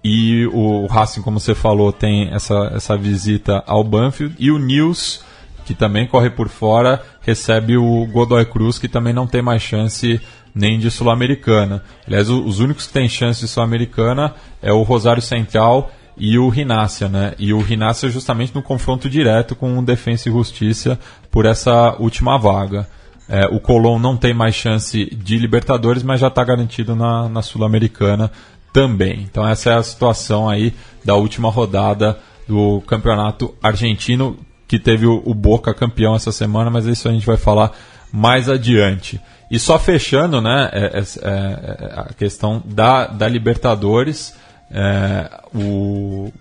E 0.03 0.47
o 0.47 0.85
Racing, 0.87 1.21
como 1.21 1.39
você 1.39 1.53
falou, 1.53 1.91
tem 1.91 2.29
essa, 2.31 2.71
essa 2.73 2.97
visita 2.97 3.63
ao 3.67 3.83
Banfield. 3.83 4.35
E 4.39 4.49
o 4.49 4.57
News, 4.57 5.23
que 5.65 5.73
também 5.73 6.07
corre 6.07 6.29
por 6.29 6.47
fora, 6.47 7.01
recebe 7.21 7.77
o 7.77 8.05
Godoy 8.05 8.45
Cruz, 8.45 8.79
que 8.79 8.87
também 8.87 9.13
não 9.13 9.27
tem 9.27 9.41
mais 9.41 9.61
chance 9.61 10.19
nem 10.55 10.79
de 10.79 10.89
Sul-Americana. 10.89 11.83
Aliás, 12.07 12.29
os 12.29 12.59
únicos 12.59 12.87
que 12.87 12.93
têm 12.93 13.09
chance 13.09 13.41
de 13.41 13.47
Sul-Americana 13.47 14.33
é 14.61 14.71
o 14.71 14.83
Rosário 14.83 15.21
Central 15.21 15.91
e 16.17 16.37
o 16.37 16.49
Rinácia, 16.49 17.07
né? 17.07 17.33
E 17.37 17.53
o 17.53 17.59
Rinácia 17.59 18.09
justamente 18.09 18.53
no 18.55 18.61
confronto 18.61 19.09
direto 19.09 19.55
com 19.55 19.77
o 19.77 19.85
Defensa 19.85 20.27
e 20.27 20.31
Justiça 20.31 20.99
por 21.29 21.45
essa 21.45 21.95
última 21.99 22.37
vaga. 22.37 22.87
É, 23.27 23.45
o 23.45 23.59
Colón 23.59 23.99
não 23.99 24.17
tem 24.17 24.33
mais 24.33 24.55
chance 24.55 25.05
de 25.05 25.37
Libertadores, 25.37 26.03
mas 26.03 26.19
já 26.19 26.27
está 26.27 26.43
garantido 26.43 26.95
na, 26.95 27.29
na 27.29 27.41
Sul-Americana 27.41 28.31
também. 28.71 29.27
Então 29.29 29.47
essa 29.47 29.71
é 29.71 29.73
a 29.75 29.83
situação 29.83 30.49
aí 30.49 30.73
da 31.03 31.15
última 31.15 31.49
rodada 31.49 32.19
do 32.47 32.81
Campeonato 32.81 33.55
Argentino, 33.61 34.37
que 34.67 34.79
teve 34.79 35.05
o, 35.05 35.33
Boca 35.33 35.73
campeão 35.73 36.15
essa 36.15 36.31
semana, 36.31 36.69
mas 36.69 36.85
isso 36.85 37.07
a 37.07 37.11
gente 37.11 37.25
vai 37.25 37.37
falar 37.37 37.71
mais 38.11 38.49
adiante. 38.49 39.19
E 39.49 39.57
só 39.57 39.79
fechando, 39.79 40.41
né, 40.41 40.69
é, 40.71 40.99
é, 40.99 41.03
é, 41.21 41.93
a 41.95 42.13
questão 42.13 42.61
da, 42.65 43.07
da 43.07 43.27
Libertadores, 43.27 44.35
é, 44.71 45.29
o, 45.53 46.31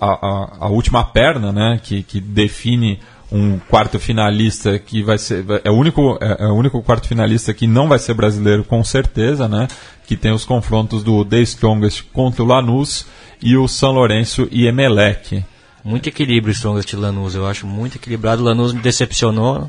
a, 0.00 0.06
a, 0.06 0.56
a, 0.66 0.68
última 0.68 1.04
perna, 1.04 1.52
né, 1.52 1.80
que, 1.82 2.02
que 2.02 2.20
define 2.20 2.98
um 3.34 3.58
quarto 3.58 3.98
finalista 3.98 4.78
que 4.78 5.02
vai 5.02 5.18
ser 5.18 5.44
é 5.64 5.70
o 5.70 5.74
único 5.74 6.16
é, 6.20 6.44
é, 6.44 6.46
o 6.46 6.54
único 6.54 6.80
quarto 6.80 7.08
finalista 7.08 7.52
que 7.52 7.66
não 7.66 7.88
vai 7.88 7.98
ser 7.98 8.14
brasileiro 8.14 8.62
com 8.62 8.84
certeza, 8.84 9.48
né? 9.48 9.66
Que 10.06 10.16
tem 10.16 10.30
os 10.30 10.44
confrontos 10.44 11.02
do 11.02 11.24
The 11.24 11.40
Strongest 11.40 12.04
contra 12.12 12.44
o 12.44 12.46
Lanús 12.46 13.06
e 13.42 13.56
o 13.56 13.66
São 13.66 13.90
Lourenço 13.90 14.46
e 14.52 14.68
Emelec. 14.68 15.44
Muito 15.82 16.08
equilíbrio 16.08 16.52
Strongest 16.52 16.92
e 16.92 16.96
Lanús, 16.96 17.34
eu 17.34 17.44
acho 17.44 17.66
muito 17.66 17.96
equilibrado. 17.96 18.40
O 18.40 18.44
Lanús 18.44 18.72
me 18.72 18.80
decepcionou. 18.80 19.68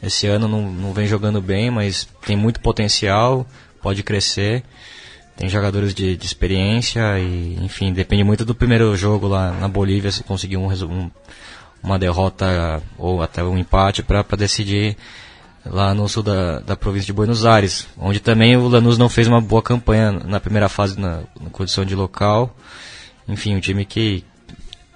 Esse 0.00 0.28
ano 0.28 0.46
não, 0.46 0.70
não 0.70 0.92
vem 0.92 1.06
jogando 1.06 1.42
bem, 1.42 1.68
mas 1.68 2.08
tem 2.24 2.36
muito 2.36 2.60
potencial, 2.60 3.44
pode 3.82 4.04
crescer. 4.04 4.62
Tem 5.36 5.48
jogadores 5.48 5.92
de, 5.92 6.16
de 6.16 6.26
experiência 6.26 7.18
e, 7.18 7.58
enfim, 7.60 7.92
depende 7.92 8.22
muito 8.22 8.44
do 8.44 8.54
primeiro 8.54 8.94
jogo 8.96 9.26
lá 9.26 9.50
na 9.52 9.66
Bolívia 9.66 10.12
se 10.12 10.22
conseguir 10.22 10.56
um, 10.56 10.68
um 10.68 11.10
uma 11.82 11.98
derrota 11.98 12.82
ou 12.98 13.22
até 13.22 13.42
um 13.42 13.58
empate 13.58 14.02
para 14.02 14.22
decidir 14.36 14.96
lá 15.64 15.94
no 15.94 16.08
sul 16.08 16.22
da, 16.22 16.60
da 16.60 16.76
província 16.76 17.06
de 17.06 17.12
Buenos 17.12 17.44
Aires, 17.44 17.86
onde 17.98 18.20
também 18.20 18.56
o 18.56 18.68
Lanús 18.68 18.98
não 18.98 19.08
fez 19.08 19.26
uma 19.26 19.40
boa 19.40 19.62
campanha 19.62 20.12
na 20.12 20.40
primeira 20.40 20.68
fase 20.68 20.98
na, 20.98 21.20
na 21.40 21.50
condição 21.50 21.84
de 21.84 21.94
local. 21.94 22.54
Enfim, 23.28 23.54
um 23.54 23.60
time 23.60 23.84
que, 23.84 24.24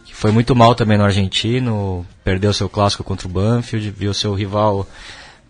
que, 0.05 0.15
foi 0.15 0.31
muito 0.31 0.55
mal 0.57 0.75
também 0.75 0.99
no 0.99 1.05
argentino, 1.05 2.07
perdeu 2.23 2.53
seu 2.53 2.69
clássico 2.69 3.05
contra 3.05 3.29
o 3.29 3.31
Banfield, 3.31 3.91
viu 3.91 4.15
seu 4.15 4.35
rival 4.35 4.87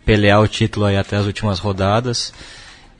pelear 0.05 0.41
o 0.41 0.47
título 0.47 0.85
aí 0.85 0.97
até 0.97 1.15
as 1.15 1.25
últimas 1.25 1.59
rodadas. 1.59 2.33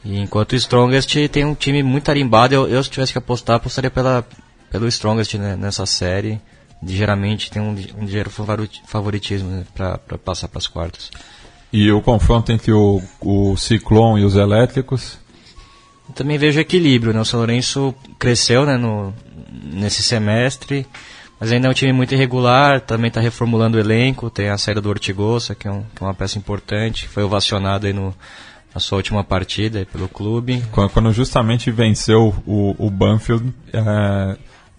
E 0.04 0.20
enquanto 0.20 0.54
o 0.54 0.56
Strongest 0.56 1.16
tem 1.32 1.46
um 1.46 1.56
time 1.56 1.84
muito 1.84 2.10
arimbado, 2.10 2.54
eu, 2.54 2.68
eu 2.68 2.84
se 2.84 2.90
tivesse 2.90 3.12
que 3.12 3.18
apostar, 3.18 3.58
apostaria 3.58 3.92
pela, 3.92 4.26
pelo 4.72 4.88
Strongest 4.88 5.36
né, 5.36 5.56
nessa 5.56 5.86
série 5.86 6.40
geralmente 6.84 7.50
tem 7.50 7.62
um, 7.62 7.76
um 7.98 8.06
ligeiro 8.06 8.30
favoritismo 8.30 9.50
né, 9.50 9.66
para 9.74 10.18
passar 10.18 10.48
para 10.48 10.60
as 10.60 10.68
quartas. 10.68 11.12
E 11.72 11.92
o 11.92 12.02
confronto 12.02 12.52
entre 12.52 12.72
o, 12.72 13.02
o 13.20 13.58
Ciclone 13.58 14.22
e 14.22 14.26
os 14.26 14.36
elétricos? 14.36 15.18
Eu 16.08 16.14
também 16.14 16.38
vejo 16.38 16.60
equilíbrio, 16.60 17.14
né? 17.14 17.20
O 17.20 17.26
São 17.26 17.40
Lourenço 17.40 17.94
cresceu 18.20 18.66
né, 18.66 18.78
no, 18.78 19.14
nesse 19.52 20.04
semestre, 20.04 20.86
mas 21.40 21.52
ainda 21.52 21.68
é 21.68 21.72
um 21.72 21.74
time 21.74 21.92
muito 21.92 22.14
irregular, 22.14 22.80
também 22.80 23.10
está 23.10 23.20
reformulando 23.20 23.78
o 23.78 23.80
elenco, 23.80 24.30
tem 24.30 24.50
a 24.50 24.58
saída 24.58 24.80
do 24.80 24.90
Ortigosa, 24.90 25.56
que 25.56 25.68
é, 25.68 25.72
um, 25.72 25.84
que 25.84 26.02
é 26.02 26.06
uma 26.06 26.14
peça 26.14 26.38
importante, 26.38 27.08
foi 27.08 27.24
ovacionado 27.24 27.88
aí 27.88 27.94
no, 27.94 28.16
na 28.74 28.80
sua 28.80 28.98
última 28.98 29.24
partida 29.24 29.88
pelo 29.92 30.08
clube. 30.08 30.64
Quando, 30.72 30.90
quando 30.92 31.12
justamente 31.12 31.72
venceu 31.72 32.36
o, 32.46 32.76
o 32.78 32.90
Banfield, 32.90 33.54
é, 33.74 34.38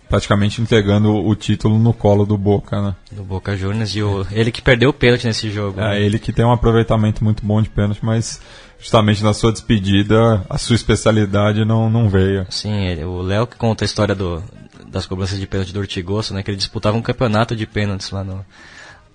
praticamente 0.09 0.61
entregando 0.61 1.13
o 1.15 1.35
título 1.35 1.79
no 1.79 1.93
colo 1.93 2.25
do 2.25 2.39
Boca, 2.39 2.81
né? 2.81 2.95
Do 3.11 3.23
Boca 3.23 3.57
Juniors 3.57 3.95
e 3.95 4.03
o, 4.03 4.27
ele 4.31 4.53
que 4.53 4.63
perdeu 4.63 4.91
o 4.91 4.93
pênalti 4.93 5.27
nesse 5.27 5.51
jogo. 5.51 5.81
É, 5.81 5.91
né? 5.91 6.03
ele 6.03 6.19
que 6.19 6.33
tem 6.33 6.45
um 6.45 6.53
aproveitamento 6.53 7.25
muito 7.25 7.45
bom 7.45 7.61
de 7.61 7.69
pênalti, 7.69 8.01
mas 8.03 8.41
justamente 8.79 9.23
na 9.23 9.35
sua 9.35 9.53
despedida 9.53 10.45
a 10.49 10.59
sua 10.59 10.77
especialidade 10.77 11.65
não, 11.65 11.91
não 11.91 12.09
veio. 12.09 12.47
Sim, 12.51 12.87
ele, 12.87 13.05
o 13.05 13.21
Léo 13.21 13.47
que 13.47 13.57
conta 13.57 13.85
a 13.85 13.87
história 13.87 14.15
do, 14.15 14.43
das 14.89 15.07
cobranças 15.07 15.39
de 15.39 15.47
pênalti 15.47 15.73
do 15.73 15.81
Ortigoso, 15.81 16.35
né? 16.35 16.43
Que 16.43 16.51
ele 16.51 16.59
disputava 16.59 16.97
um 16.97 17.03
campeonato 17.03 17.57
de 17.57 17.67
pênaltis 17.67 18.11
lá, 18.11 18.23
no, 18.23 18.45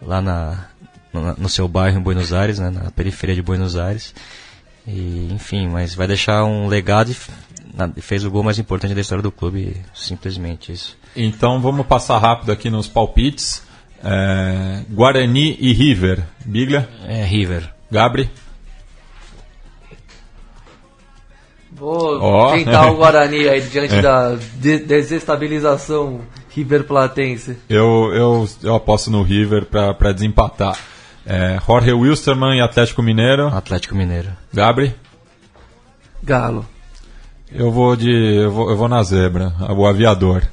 lá 0.01 0.21
na, 0.21 0.65
no, 1.13 1.35
no 1.35 1.49
seu 1.49 1.67
bairro 1.67 1.99
em 1.99 2.03
Buenos 2.03 2.33
Aires, 2.33 2.59
né, 2.59 2.69
na 2.69 2.91
periferia 2.91 3.35
de 3.35 3.41
Buenos 3.41 3.75
Aires. 3.75 4.13
E, 4.87 5.29
enfim, 5.31 5.67
mas 5.67 5.93
vai 5.93 6.07
deixar 6.07 6.43
um 6.43 6.67
legado 6.67 7.11
e 7.11 7.15
fez 7.99 8.23
o 8.25 8.31
gol 8.31 8.43
mais 8.43 8.59
importante 8.59 8.93
da 8.93 9.01
história 9.01 9.21
do 9.21 9.31
clube, 9.31 9.75
simplesmente 9.93 10.71
isso. 10.71 10.97
Então 11.15 11.59
vamos 11.61 11.85
passar 11.85 12.17
rápido 12.17 12.51
aqui 12.51 12.69
nos 12.69 12.87
palpites. 12.87 13.63
É, 14.03 14.83
Guarani 14.89 15.55
e 15.59 15.71
River. 15.73 16.23
Biglia, 16.45 16.89
É 17.07 17.23
River. 17.23 17.71
Gabri. 17.91 18.29
Vou 21.71 22.19
Ó. 22.21 22.51
tentar 22.53 22.91
o 22.91 22.95
Guarani 22.95 23.47
aí 23.49 23.61
diante 23.61 24.01
da 24.01 24.35
de- 24.35 24.79
desestabilização 24.79 26.21
River 26.49 26.83
Platense. 26.83 27.57
Eu, 27.69 28.11
eu, 28.13 28.49
eu 28.63 28.75
aposto 28.75 29.09
no 29.09 29.23
River 29.23 29.65
para 29.65 30.11
desempatar. 30.11 30.77
É, 31.25 31.59
Jorge 31.65 31.93
Wilstermann 31.93 32.57
e 32.57 32.61
Atlético 32.61 33.01
Mineiro. 33.01 33.47
Atlético 33.47 33.95
Mineiro. 33.95 34.29
Gabri. 34.53 34.93
Galo. 36.23 36.65
Eu 37.51 37.71
vou 37.71 37.95
de. 37.95 38.09
Eu 38.09 38.51
vou, 38.51 38.69
eu 38.69 38.77
vou 38.77 38.87
na 38.87 39.03
zebra, 39.03 39.53
o 39.69 39.85
aviador. 39.85 40.43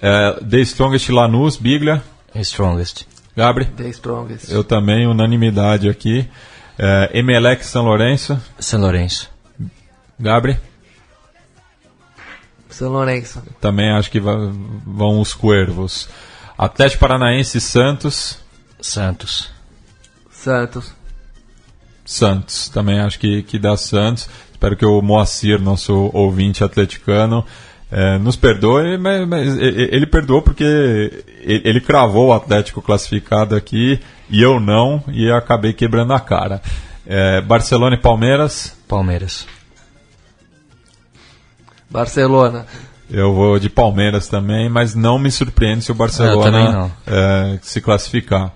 É, 0.00 0.32
The 0.48 0.58
Strongest 0.58 1.08
Lanús, 1.10 1.56
Biglia. 1.56 2.02
Strongest. 2.36 3.06
Gabri. 3.36 3.66
The 3.66 3.88
Strongest. 3.88 4.50
Eu 4.50 4.62
também, 4.62 5.06
unanimidade 5.06 5.88
aqui. 5.88 6.28
É, 6.78 7.10
Emelec 7.12 7.64
São 7.64 7.84
Lourenço. 7.84 8.40
São 8.58 8.80
Lourenço. 8.80 9.28
Gabri. 10.18 10.58
São 12.68 12.92
Lourenço. 12.92 13.42
Também 13.60 13.90
acho 13.90 14.10
que 14.10 14.20
vão 14.20 15.20
os 15.20 15.34
Cuervos. 15.34 16.08
Atlético 16.56 17.00
Paranaense 17.00 17.60
Santos. 17.60 18.38
Santos. 18.80 19.50
Santos. 20.30 20.92
Santos. 22.04 22.68
Também 22.68 23.00
acho 23.00 23.18
que, 23.18 23.42
que 23.42 23.58
dá 23.58 23.76
Santos. 23.76 24.28
Espero 24.58 24.76
que 24.76 24.84
o 24.84 25.00
Moacir, 25.00 25.62
nosso 25.62 26.10
ouvinte 26.12 26.64
atleticano, 26.64 27.44
eh, 27.92 28.18
nos 28.18 28.34
perdoe, 28.34 28.98
mas, 28.98 29.28
mas 29.28 29.56
ele 29.56 30.04
perdoou 30.04 30.42
porque 30.42 31.24
ele, 31.44 31.80
cravou 31.80 32.30
o 32.30 32.32
Atlético 32.32 32.82
classificado 32.82 33.54
aqui 33.54 34.00
e 34.28 34.42
eu 34.42 34.58
não, 34.58 35.00
e 35.06 35.26
eu 35.28 35.36
acabei 35.36 35.72
quebrando 35.72 36.12
a 36.12 36.18
cara. 36.18 36.60
Eh, 37.06 37.40
Barcelona 37.42 37.94
e 37.94 38.00
Palmeiras, 38.00 38.76
Palmeiras. 38.88 39.46
Barcelona. 41.88 42.66
eu 43.08 43.32
vou 43.32 43.60
de 43.60 43.70
Palmeiras 43.70 44.26
também, 44.26 44.68
mas 44.68 44.96
não 44.96 45.20
me 45.20 45.30
surpreende 45.30 45.84
se 45.84 45.92
o 45.92 45.94
também 45.94 46.08
Barcelona 46.08 46.72
não. 46.72 46.92
eh, 47.06 47.60
se 47.62 47.80
classificar. 47.80 48.52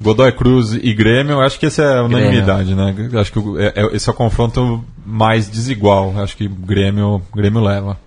Godoy 0.00 0.32
Cruz 0.32 0.72
e 0.74 0.92
Grêmio, 0.94 1.34
eu 1.34 1.40
acho 1.40 1.58
que 1.58 1.66
esse 1.66 1.80
é 1.82 2.00
unanimidade, 2.00 2.74
né? 2.74 2.94
Eu 3.12 3.20
Acho 3.20 3.32
que 3.32 3.38
é- 3.58 3.72
é- 3.76 3.96
esse 3.96 4.08
é 4.08 4.12
o 4.12 4.14
confronto 4.16 4.84
mais 5.06 5.48
desigual. 5.48 6.12
Acho 6.20 6.36
que 6.36 6.48
Grêmio, 6.48 7.22
Grêmio 7.34 7.60
leva. 7.60 7.98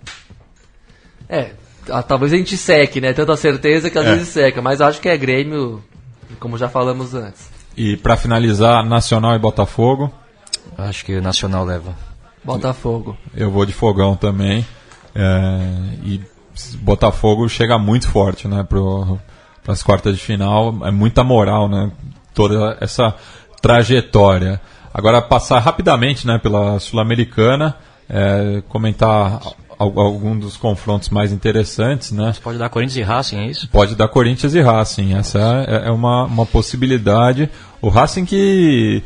É, 1.30 1.52
ah, 1.90 2.04
talvez 2.04 2.34
a 2.34 2.38
gente 2.38 2.58
seque, 2.58 3.00
né? 3.02 3.14
Tanta 3.14 3.36
certeza 3.38 3.90
que 3.90 3.98
às 3.98 4.06
É. 4.06 4.12
vezes 4.16 4.28
seca, 4.30 4.62
mas 4.62 4.82
acho 4.82 5.00
que 5.02 5.10
é 5.10 5.18
Grêmio, 5.18 5.82
como 6.40 6.58
já 6.58 6.68
falamos 6.70 7.14
antes. 7.14 7.50
E 7.78 7.98
para 7.98 8.16
finalizar, 8.18 8.84
Nacional 8.86 9.36
e 9.36 9.40
Botafogo, 9.40 10.12
Acho 10.78 11.06
que 11.06 11.16
o 11.16 11.22
Nacional 11.22 11.64
leva. 11.64 11.96
Botafogo. 12.44 13.16
eu 13.36 13.50
vou 13.50 13.66
de 13.66 13.72
Fogão 13.74 14.16
também. 14.16 14.66
É, 15.14 15.60
e 16.04 16.22
Botafogo 16.82 17.48
chega 17.48 17.78
muito 17.80 18.10
forte, 18.10 18.48
né? 18.48 18.66
Para 19.66 19.74
as 19.74 19.84
quartas 19.84 20.16
de 20.16 20.22
final, 20.22 20.78
é 20.86 20.92
muita 20.92 21.24
moral, 21.26 21.68
né? 21.68 21.92
Toda 22.34 22.78
essa 22.80 23.14
trajetória. 23.62 24.62
Agora 24.94 25.22
passar 25.22 25.60
rapidamente, 25.60 26.26
né? 26.26 26.38
Pela 26.38 26.80
sul-americana, 26.80 27.76
é, 28.08 28.62
comentar 28.70 29.42
al- 29.78 30.00
algum 30.00 30.38
dos 30.38 30.56
confrontos 30.56 31.10
mais 31.10 31.34
interessantes, 31.34 32.12
né? 32.12 32.34
Pode 32.44 32.58
dar 32.60 32.70
Corinthians 32.70 32.96
e 32.98 33.02
Racing, 33.02 33.38
é 33.40 33.48
isso? 33.48 33.68
Pode 33.70 33.96
dar 33.96 34.08
Corinthians 34.08 34.54
e 34.54 34.62
Racing. 34.62 35.16
Essa 35.16 35.66
é, 35.68 35.88
é 35.88 35.92
uma, 35.92 36.26
uma 36.26 36.46
possibilidade. 36.46 37.50
O 37.82 37.90
Racing 37.90 38.24
que 38.26 39.04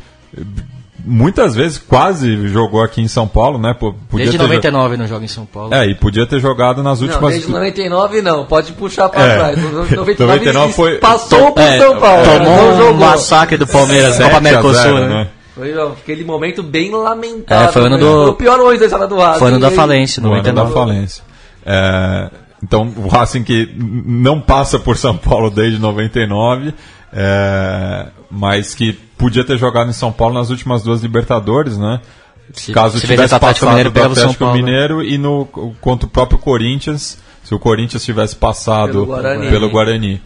muitas 1.04 1.54
vezes 1.54 1.78
quase 1.78 2.48
jogou 2.48 2.82
aqui 2.82 3.00
em 3.00 3.08
São 3.08 3.26
Paulo, 3.26 3.58
né? 3.58 3.74
Podia 3.74 3.94
Desde 4.12 4.32
ter 4.32 4.38
jo- 4.38 4.48
99 4.48 4.96
não 4.96 5.06
joga 5.06 5.24
em 5.24 5.28
São 5.28 5.44
Paulo. 5.46 5.72
É, 5.74 5.86
e 5.86 5.94
podia 5.94 6.26
ter 6.26 6.40
jogado 6.40 6.82
nas 6.82 7.00
Não, 7.00 7.08
últimas. 7.08 7.32
desde 7.32 7.50
99 7.50 8.22
não, 8.22 8.44
pode 8.46 8.72
puxar 8.72 9.08
pra 9.08 9.22
É. 9.24 9.34
trás. 9.36 9.58
No 9.58 9.70
99, 9.72 10.16
99 10.26 10.72
foi- 10.74 10.98
passou 10.98 11.52
pro 11.52 11.62
É, 11.62 11.78
São 11.78 11.98
Paulo. 11.98 12.24
tomou 12.24 12.76
não 12.76 12.90
um 12.90 12.94
massacre 12.94 13.56
do 13.56 13.66
Palmeiras, 13.66 14.14
7 14.14 14.22
Copa 14.24 14.34
a 14.34 14.38
América 14.38 14.72
0, 14.72 14.96
Sul, 14.98 15.06
né? 15.08 15.28
Foi 15.54 15.72
aquele 15.92 16.24
momento 16.24 16.62
bem 16.62 16.90
lamentável. 16.90 17.68
É, 17.68 17.72
foi 17.72 17.82
o 17.82 17.86
ano 17.86 17.96
né? 17.96 18.02
do- 18.02 18.22
Foi 18.22 18.30
o 18.30 18.34
pior 18.34 18.58
hoje 18.60 18.78
da 18.78 18.86
história 18.86 19.06
do 19.06 19.16
Racing. 19.16 19.38
Foi 19.40 19.48
ano 19.48 19.60
da 19.60 19.70
falência, 19.70 20.22
No 20.22 20.32
ano 20.32 20.42
da 20.42 20.52
99. 20.52 20.74
falência. 20.74 21.22
É, 21.66 22.30
então, 22.62 22.92
o 22.96 23.08
Racing 23.08 23.42
que 23.42 23.68
não 23.76 24.40
passa 24.40 24.78
por 24.78 24.96
São 24.96 25.16
Paulo 25.16 25.50
desde 25.50 25.78
99, 25.78 26.72
é, 27.12 28.06
mas 28.30 28.74
que 28.74 28.92
podia 29.18 29.44
ter 29.44 29.56
jogado 29.58 29.90
em 29.90 29.92
São 29.92 30.12
Paulo 30.12 30.34
nas 30.34 30.50
últimas 30.50 30.82
duas 30.82 31.02
Libertadores, 31.02 31.76
né? 31.76 32.00
Se- 32.52 32.72
Caso 32.72 32.98
se 32.98 33.06
tivesse 33.06 33.38
passado 33.38 33.68
Mineiro, 33.68 33.90
do 33.90 34.02
Atlético 34.02 34.44
Paulo. 34.44 34.54
né? 34.56 34.62
Mineiro 34.62 35.02
e 35.04 35.16
no, 35.18 35.46
contra 35.80 36.06
o 36.06 36.10
próprio 36.10 36.38
Corinthians, 36.38 37.16
se 37.44 37.54
o 37.54 37.58
Corinthians 37.58 38.04
tivesse 38.04 38.34
passado 38.34 38.92
Pelo 38.92 39.06
Guarani. 39.06 39.48
pelo 39.50 39.70
Guarani. 39.70 40.22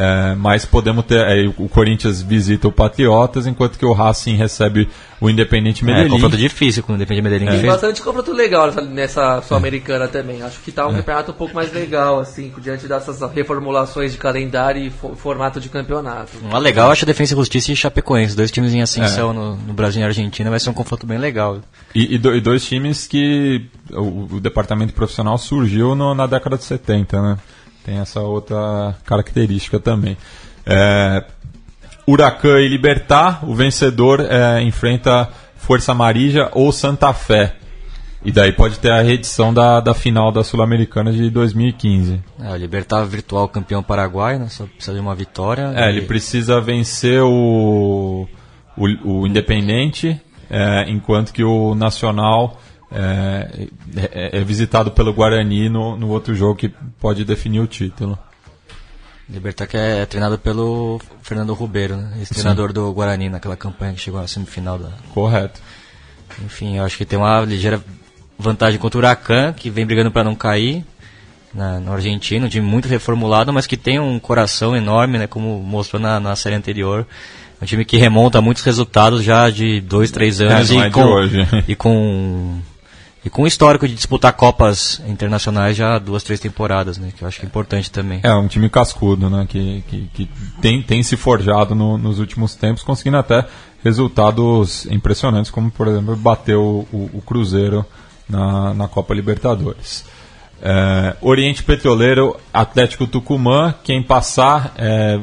É, 0.00 0.34
mas 0.36 0.64
podemos 0.64 1.04
ter. 1.04 1.18
é, 1.26 1.48
o 1.58 1.68
Corinthians 1.68 2.22
visita 2.22 2.68
o 2.68 2.72
Patriotas, 2.72 3.48
enquanto 3.48 3.76
que 3.76 3.84
o 3.84 3.92
Racing 3.92 4.36
recebe 4.36 4.88
o 5.20 5.28
Independente 5.28 5.82
É, 5.82 5.86
Medellín. 5.86 6.10
confronto 6.10 6.36
difícil 6.36 6.84
com 6.84 6.92
o 6.92 6.94
Independente 6.94 7.24
Medellín. 7.24 7.46
que 7.46 7.58
Tem 7.58 7.66
bastante 7.68 8.00
confronto 8.00 8.32
legal 8.32 8.70
nessa, 8.84 9.42
Sul-Americana 9.42 10.06
também. 10.06 10.40
Acho 10.42 10.60
que 10.60 10.70
tá 10.70 10.86
um 10.86 10.94
campeonato 10.94 11.32
um 11.32 11.34
pouco 11.34 11.52
mais 11.52 11.72
legal, 11.72 12.20
assim, 12.20 12.52
diante 12.60 12.86
dessas 12.86 13.20
reformulações 13.34 14.12
de 14.12 14.18
calendário 14.18 14.80
e 14.80 14.90
fo- 14.90 15.16
formato 15.16 15.58
de 15.60 15.68
campeonato. 15.68 16.30
Uma 16.42 16.58
legal, 16.58 16.90
acho 16.92 17.04
a 17.04 17.06
Defesa 17.06 17.34
e 17.34 17.36
Justiça 17.36 17.72
e 17.72 17.76
Chapecoense. 17.76 18.36
Dois 18.36 18.52
times 18.52 18.72
em 18.72 18.80
ascensão 18.82 19.32
no, 19.32 19.56
no 19.56 19.72
Brasil 19.72 19.98
e 19.98 20.02
na 20.02 20.06
Argentina. 20.06 20.48
Vai 20.50 20.60
ser 20.60 20.70
um 20.70 20.74
confronto 20.74 21.06
bem 21.08 21.18
legal. 21.18 21.58
E, 21.92 22.14
e 22.14 22.18
do- 22.18 22.36
e 22.36 22.40
dois 22.40 22.64
times 22.64 23.06
que 23.08 23.66
o, 23.90 24.36
o 24.36 24.40
departamento 24.40 24.92
profissional 24.92 25.36
surgiu 25.38 25.96
no- 25.96 26.14
na 26.14 26.26
década 26.28 26.56
de 26.56 26.62
70, 26.62 27.20
né? 27.20 27.38
Tem 27.88 27.96
essa 28.00 28.20
outra 28.20 28.94
característica 29.06 29.80
também. 29.80 30.14
É, 30.66 31.24
Huracan 32.06 32.60
e 32.60 32.68
Libertar, 32.68 33.48
o 33.48 33.54
vencedor 33.54 34.20
é, 34.20 34.60
enfrenta 34.60 35.26
Força 35.56 35.92
Amarilla 35.92 36.50
ou 36.52 36.70
Santa 36.70 37.14
Fé. 37.14 37.54
E 38.22 38.30
daí 38.30 38.52
pode 38.52 38.78
ter 38.78 38.90
a 38.90 39.00
reedição 39.00 39.54
da, 39.54 39.80
da 39.80 39.94
final 39.94 40.30
da 40.30 40.44
Sul-Americana 40.44 41.10
de 41.10 41.30
2015. 41.30 42.20
É, 42.42 42.50
o 42.52 42.56
Libertar 42.56 43.02
virtual 43.06 43.48
campeão 43.48 43.82
paraguaio, 43.82 44.38
né? 44.40 44.48
Só 44.50 44.66
precisa 44.66 44.92
de 44.92 45.00
uma 45.00 45.14
vitória. 45.14 45.72
É, 45.74 45.86
E- 45.86 45.88
ele 45.96 46.02
precisa 46.02 46.60
vencer 46.60 47.22
o, 47.22 48.28
o, 48.76 48.86
o 49.22 49.26
Independente, 49.26 50.20
é, 50.50 50.84
enquanto 50.90 51.32
que 51.32 51.42
o 51.42 51.74
Nacional 51.74 52.60
é, 52.90 53.66
é- 53.96 54.38
é 54.38 54.44
visitado 54.44 54.90
pelo 54.90 55.12
Guarani 55.12 55.68
no, 55.68 55.96
no 55.96 56.08
outro 56.08 56.34
jogo 56.34 56.56
que 56.56 56.68
pode 57.00 57.24
definir 57.24 57.60
o 57.60 57.66
título. 57.66 58.18
Libertar 59.28 59.66
que 59.66 59.76
é 59.76 60.06
treinado 60.06 60.38
pelo 60.38 60.98
Fernando 61.22 61.52
Rubeiro, 61.52 61.96
né? 61.96 62.12
Ex-treinador 62.18 62.72
do 62.72 62.90
Guarani 62.92 63.28
naquela 63.28 63.56
campanha 63.56 63.92
que 63.92 64.00
chegou 64.00 64.20
na 64.20 64.26
semifinal 64.26 64.78
da. 64.78 64.88
Correto. 65.12 65.60
Enfim, 66.44 66.78
eu 66.78 66.84
acho 66.84 66.96
que 66.96 67.04
tem 67.04 67.18
uma 67.18 67.40
ligeira 67.42 67.82
vantagem 68.38 68.78
contra 68.80 68.96
o 68.96 69.00
Huracan, 69.00 69.52
que 69.52 69.68
vem 69.68 69.84
brigando 69.84 70.10
para 70.10 70.24
não 70.24 70.34
cair 70.34 70.82
na, 71.52 71.78
no 71.78 71.92
Argentina, 71.92 72.46
um 72.46 72.48
time 72.48 72.66
muito 72.66 72.88
reformulado, 72.88 73.52
mas 73.52 73.66
que 73.66 73.76
tem 73.76 73.98
um 73.98 74.18
coração 74.18 74.74
enorme, 74.74 75.18
né? 75.18 75.26
Como 75.26 75.60
mostrou 75.62 76.00
na, 76.00 76.18
na 76.18 76.34
série 76.34 76.54
anterior. 76.54 77.06
É 77.60 77.64
um 77.64 77.66
time 77.66 77.84
que 77.84 77.96
remonta 77.98 78.40
muitos 78.40 78.62
resultados 78.62 79.22
já 79.22 79.50
de 79.50 79.80
dois, 79.80 80.10
três 80.10 80.40
anos 80.40 80.70
É, 80.70 80.74
e, 80.74 80.78
é 80.78 80.90
com, 80.90 81.14
e 81.68 81.74
com 81.74 82.60
e 83.28 83.30
com 83.30 83.42
um 83.42 83.46
histórico 83.46 83.86
de 83.86 83.94
disputar 83.94 84.32
copas 84.32 85.00
internacionais 85.06 85.76
já 85.76 85.94
há 85.94 85.98
duas, 85.98 86.22
três 86.22 86.40
temporadas, 86.40 86.96
né? 86.98 87.10
Que 87.16 87.22
eu 87.22 87.28
acho 87.28 87.38
que 87.38 87.44
é 87.44 87.48
importante 87.48 87.90
também. 87.90 88.20
É 88.22 88.34
um 88.34 88.48
time 88.48 88.68
cascudo, 88.70 89.28
né? 89.28 89.46
Que, 89.48 89.84
que, 89.86 90.10
que 90.14 90.30
tem, 90.60 90.82
tem 90.82 91.02
se 91.02 91.16
forjado 91.16 91.74
no- 91.74 91.98
nos 91.98 92.18
últimos 92.18 92.54
tempos, 92.54 92.82
conseguindo 92.82 93.18
até 93.18 93.44
resultados 93.84 94.86
impressionantes, 94.86 95.50
como 95.50 95.70
por 95.70 95.86
exemplo 95.88 96.16
bater 96.16 96.56
o, 96.56 96.86
o- 96.92 97.10
o 97.14 97.22
Cruzeiro 97.22 97.84
na, 98.28 98.72
na 98.74 98.88
Copa 98.88 99.14
Libertadores. 99.14 100.04
É, 100.60 101.14
Oriente 101.20 101.62
Petroleiro, 101.62 102.36
Atlético 102.52 103.06
Tucumã, 103.06 103.74
quem 103.84 104.02
passar 104.02 104.72
é, 104.76 105.20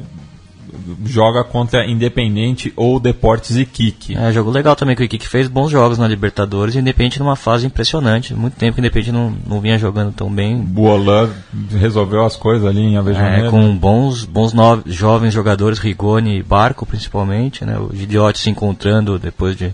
joga 1.06 1.44
contra 1.44 1.86
Independente 1.86 2.74
ou 2.76 3.00
Deportes 3.00 3.56
Iquique. 3.56 4.18
É, 4.18 4.32
jogo 4.32 4.52
legal 4.52 4.76
também 4.76 4.96
que 4.96 5.02
o 5.02 5.06
Iquique 5.06 5.28
fez 5.28 5.48
bons 5.48 5.70
jogos 5.70 5.98
na 5.98 6.08
Libertadores 6.08 6.76
e 6.76 6.80
Independente 6.80 7.20
numa 7.20 7.36
fase 7.36 7.66
impressionante. 7.66 8.34
Muito 8.34 8.56
tempo 8.56 8.76
que 8.76 8.82
Independente 8.82 9.12
não, 9.12 9.34
não 9.46 9.60
vinha 9.60 9.78
jogando 9.78 10.12
tão 10.12 10.30
bem. 10.30 10.58
Bolan 10.58 11.30
resolveu 11.72 12.24
as 12.26 12.36
coisas 12.36 12.68
ali 12.68 12.82
em 12.82 12.98
Avejaneira. 12.98 13.48
É, 13.48 13.50
com 13.50 13.76
bons, 13.76 14.26
bons 14.26 14.54
no, 14.54 14.82
jovens 14.86 15.34
jogadores, 15.34 15.80
Rigoni 15.80 16.38
e 16.38 16.43
Barco 16.43 16.86
principalmente, 16.86 17.66
né? 17.66 17.78
O 17.78 17.96
Gigliotti 17.96 18.39
se 18.39 18.50
encontrando 18.50 19.20
depois 19.20 19.56
de 19.56 19.74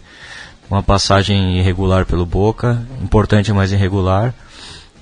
uma 0.69 0.82
passagem 0.82 1.60
irregular 1.60 2.06
pelo 2.06 2.26
Boca, 2.26 2.82
importante, 3.03 3.52
mas 3.52 3.72
irregular. 3.72 4.34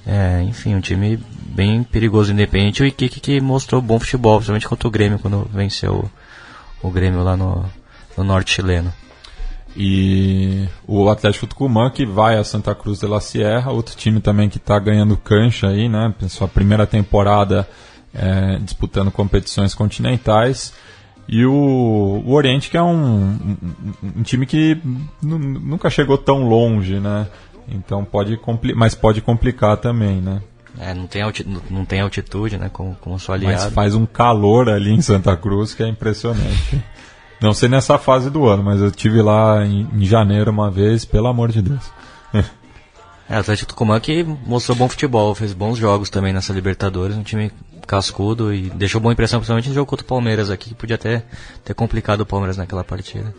É, 0.06 0.42
enfim, 0.44 0.76
um 0.76 0.82
time 0.82 1.20
bem 1.46 1.84
perigoso 1.84 2.32
independente. 2.32 2.82
O 2.82 2.86
Iquique 2.86 3.20
que 3.20 3.42
mostrou 3.42 3.82
bom 3.82 4.00
futebol, 4.00 4.38
principalmente 4.38 4.68
contra 4.68 4.88
o 4.88 4.92
Grêmio, 4.92 5.20
quando 5.20 5.50
venceu 5.54 6.10
o, 6.84 6.88
o 6.88 6.92
Grêmio 6.92 7.24
lá 7.24 7.36
no, 7.36 7.66
no 8.18 8.24
norte 8.24 8.54
chileno. 8.54 8.94
E 9.76 10.68
o 10.88 11.10
Atlético 11.10 11.48
Tucumã 11.48 11.90
que 11.90 12.06
vai 12.06 12.38
a 12.38 12.44
Santa 12.44 12.74
Cruz 12.74 13.00
de 13.00 13.08
la 13.08 13.22
Sierra, 13.22 13.72
outro 13.72 13.96
time 13.96 14.20
também 14.20 14.50
que 14.50 14.58
está 14.58 14.80
ganhando 14.80 15.16
cancha 15.16 15.68
aí, 15.68 15.88
né? 15.88 16.14
Sua 16.28 16.48
primeira 16.48 16.88
temporada 16.88 17.68
é, 18.14 18.58
disputando 18.58 19.12
competições 19.12 19.76
continentais. 19.76 20.74
E 21.28 21.46
o, 21.46 22.24
o 22.26 22.34
Oriente 22.34 22.72
que 22.72 22.78
é 22.78 22.82
um, 22.82 23.30
um, 23.30 23.58
um 24.18 24.24
time 24.24 24.48
que 24.48 24.76
nunca 25.22 25.90
chegou 25.90 26.18
tão 26.18 26.50
longe, 26.50 27.00
né? 27.00 27.28
Então 27.72 28.04
pode 28.04 28.40
mas 28.76 28.96
pode 28.96 29.22
complicar 29.22 29.78
também, 29.78 30.22
né? 30.22 30.41
É, 30.80 30.94
não 30.94 31.08
tem, 31.08 31.22
altitude, 31.22 31.62
não 31.70 31.84
tem 31.84 32.00
altitude, 32.00 32.58
né, 32.58 32.70
como, 32.72 32.96
como 33.02 33.20
sua 33.20 33.36
aliado. 33.36 33.64
Mas 33.64 33.74
faz 33.74 33.96
um 33.96 34.06
calor 34.06 34.70
ali 34.70 34.91
em 34.91 35.02
Santa 35.02 35.36
Cruz 35.36 35.74
que 35.74 35.84
é 35.84 35.88
impressionante. 35.88 36.82
não 37.41 37.54
sei 37.54 37.68
nessa 37.68 37.98
fase 37.98 38.30
do 38.30 38.46
ano, 38.46 38.64
mas 38.64 38.80
eu 38.80 38.91
tive 38.91 39.22
lá 39.22 39.66
em, 39.66 39.88
em 39.94 40.06
janeiro 40.06 40.52
uma 40.52 40.70
vez, 40.70 41.06
pelo 41.06 41.28
amor 41.28 41.52
de 41.52 41.62
Deus. 41.62 41.91
é, 42.34 43.36
o 43.36 43.40
Atlético 43.40 43.70
Tucumã 43.70 44.00
que 44.00 44.24
mostrou 44.24 44.78
bom 44.78 44.88
futebol, 44.88 45.34
fez 45.34 45.54
bons 45.54 45.78
jogos 45.78 46.10
também 46.10 46.32
nessa 46.32 46.54
Libertadores, 46.54 47.18
um 47.18 47.24
time 47.24 47.52
cascudo 47.86 48.54
e 48.54 48.70
deixou 48.70 49.02
boa 49.02 49.12
impressão, 49.12 49.40
principalmente 49.40 49.70
no 49.70 49.76
jogo 49.76 49.90
contra 49.90 50.06
o 50.06 50.08
Palmeiras 50.08 50.52
aqui, 50.52 50.70
que 50.70 50.76
podia 50.76 50.96
até 50.96 51.24
ter 51.66 51.74
complicado 51.74 52.22
o 52.22 52.26
Palmeiras 52.26 52.56
naquela 52.56 52.84
partida. 52.84 53.34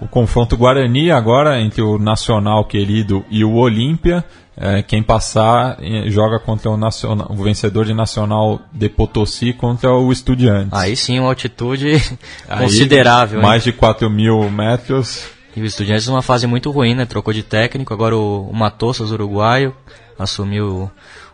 O 0.00 0.08
confronto 0.08 0.56
Guarani 0.56 1.10
agora 1.10 1.60
entre 1.60 1.82
o 1.82 1.98
Nacional 1.98 2.64
querido 2.64 3.24
e 3.30 3.44
o 3.44 3.54
Olímpia. 3.54 4.24
É, 4.56 4.82
quem 4.82 5.02
passar 5.02 5.78
joga 6.06 6.38
contra 6.38 6.70
o, 6.70 6.76
nacional, 6.76 7.28
o 7.30 7.42
vencedor 7.42 7.86
de 7.86 7.94
Nacional 7.94 8.60
de 8.70 8.90
Potosí 8.90 9.54
contra 9.54 9.90
o 9.94 10.12
Estudiantes. 10.12 10.78
Aí 10.78 10.94
sim, 10.94 11.18
uma 11.18 11.28
altitude 11.28 11.92
considerável. 12.58 13.40
Mais 13.40 13.66
hein? 13.66 13.72
de 13.72 13.78
4 13.78 14.10
mil 14.10 14.50
metros. 14.50 15.24
E 15.56 15.62
o 15.62 15.64
Estudiantes 15.64 16.06
numa 16.08 16.20
fase 16.20 16.46
muito 16.46 16.70
ruim, 16.70 16.94
né? 16.94 17.06
Trocou 17.06 17.32
de 17.32 17.42
técnico, 17.42 17.94
agora 17.94 18.16
o, 18.16 18.50
o 18.50 18.54
Matossas, 18.54 19.10
uruguaio, 19.10 19.74
assumiu 20.18 20.90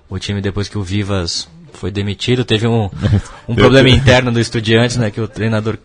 o, 0.09 0.15
o 0.15 0.19
time 0.21 0.41
depois 0.41 0.69
que 0.69 0.79
o 0.79 0.83
Vivas 0.83 1.49
foi 1.73 1.91
demitido. 1.91 2.45
Teve 2.45 2.67
um, 2.67 2.89
um 3.49 3.55
problema 3.55 3.89
interno 3.89 4.31
do 4.31 4.39
Estudiantes, 4.41 4.97
né? 4.97 5.11
Que 5.11 5.21
o 5.21 5.29
treinador 5.29 5.79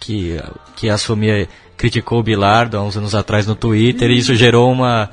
que, 0.00 0.36
que 0.76 0.90
assumia 0.90 1.48
criticou 1.78 2.18
o 2.18 2.22
Bilardo 2.22 2.76
há 2.76 2.82
uns 2.82 2.96
anos 2.96 3.14
atrás 3.14 3.46
no 3.46 3.54
Twitter 3.54 4.10
e 4.10 4.18
isso 4.18 4.34
gerou 4.34 4.70
uma, 4.70 5.08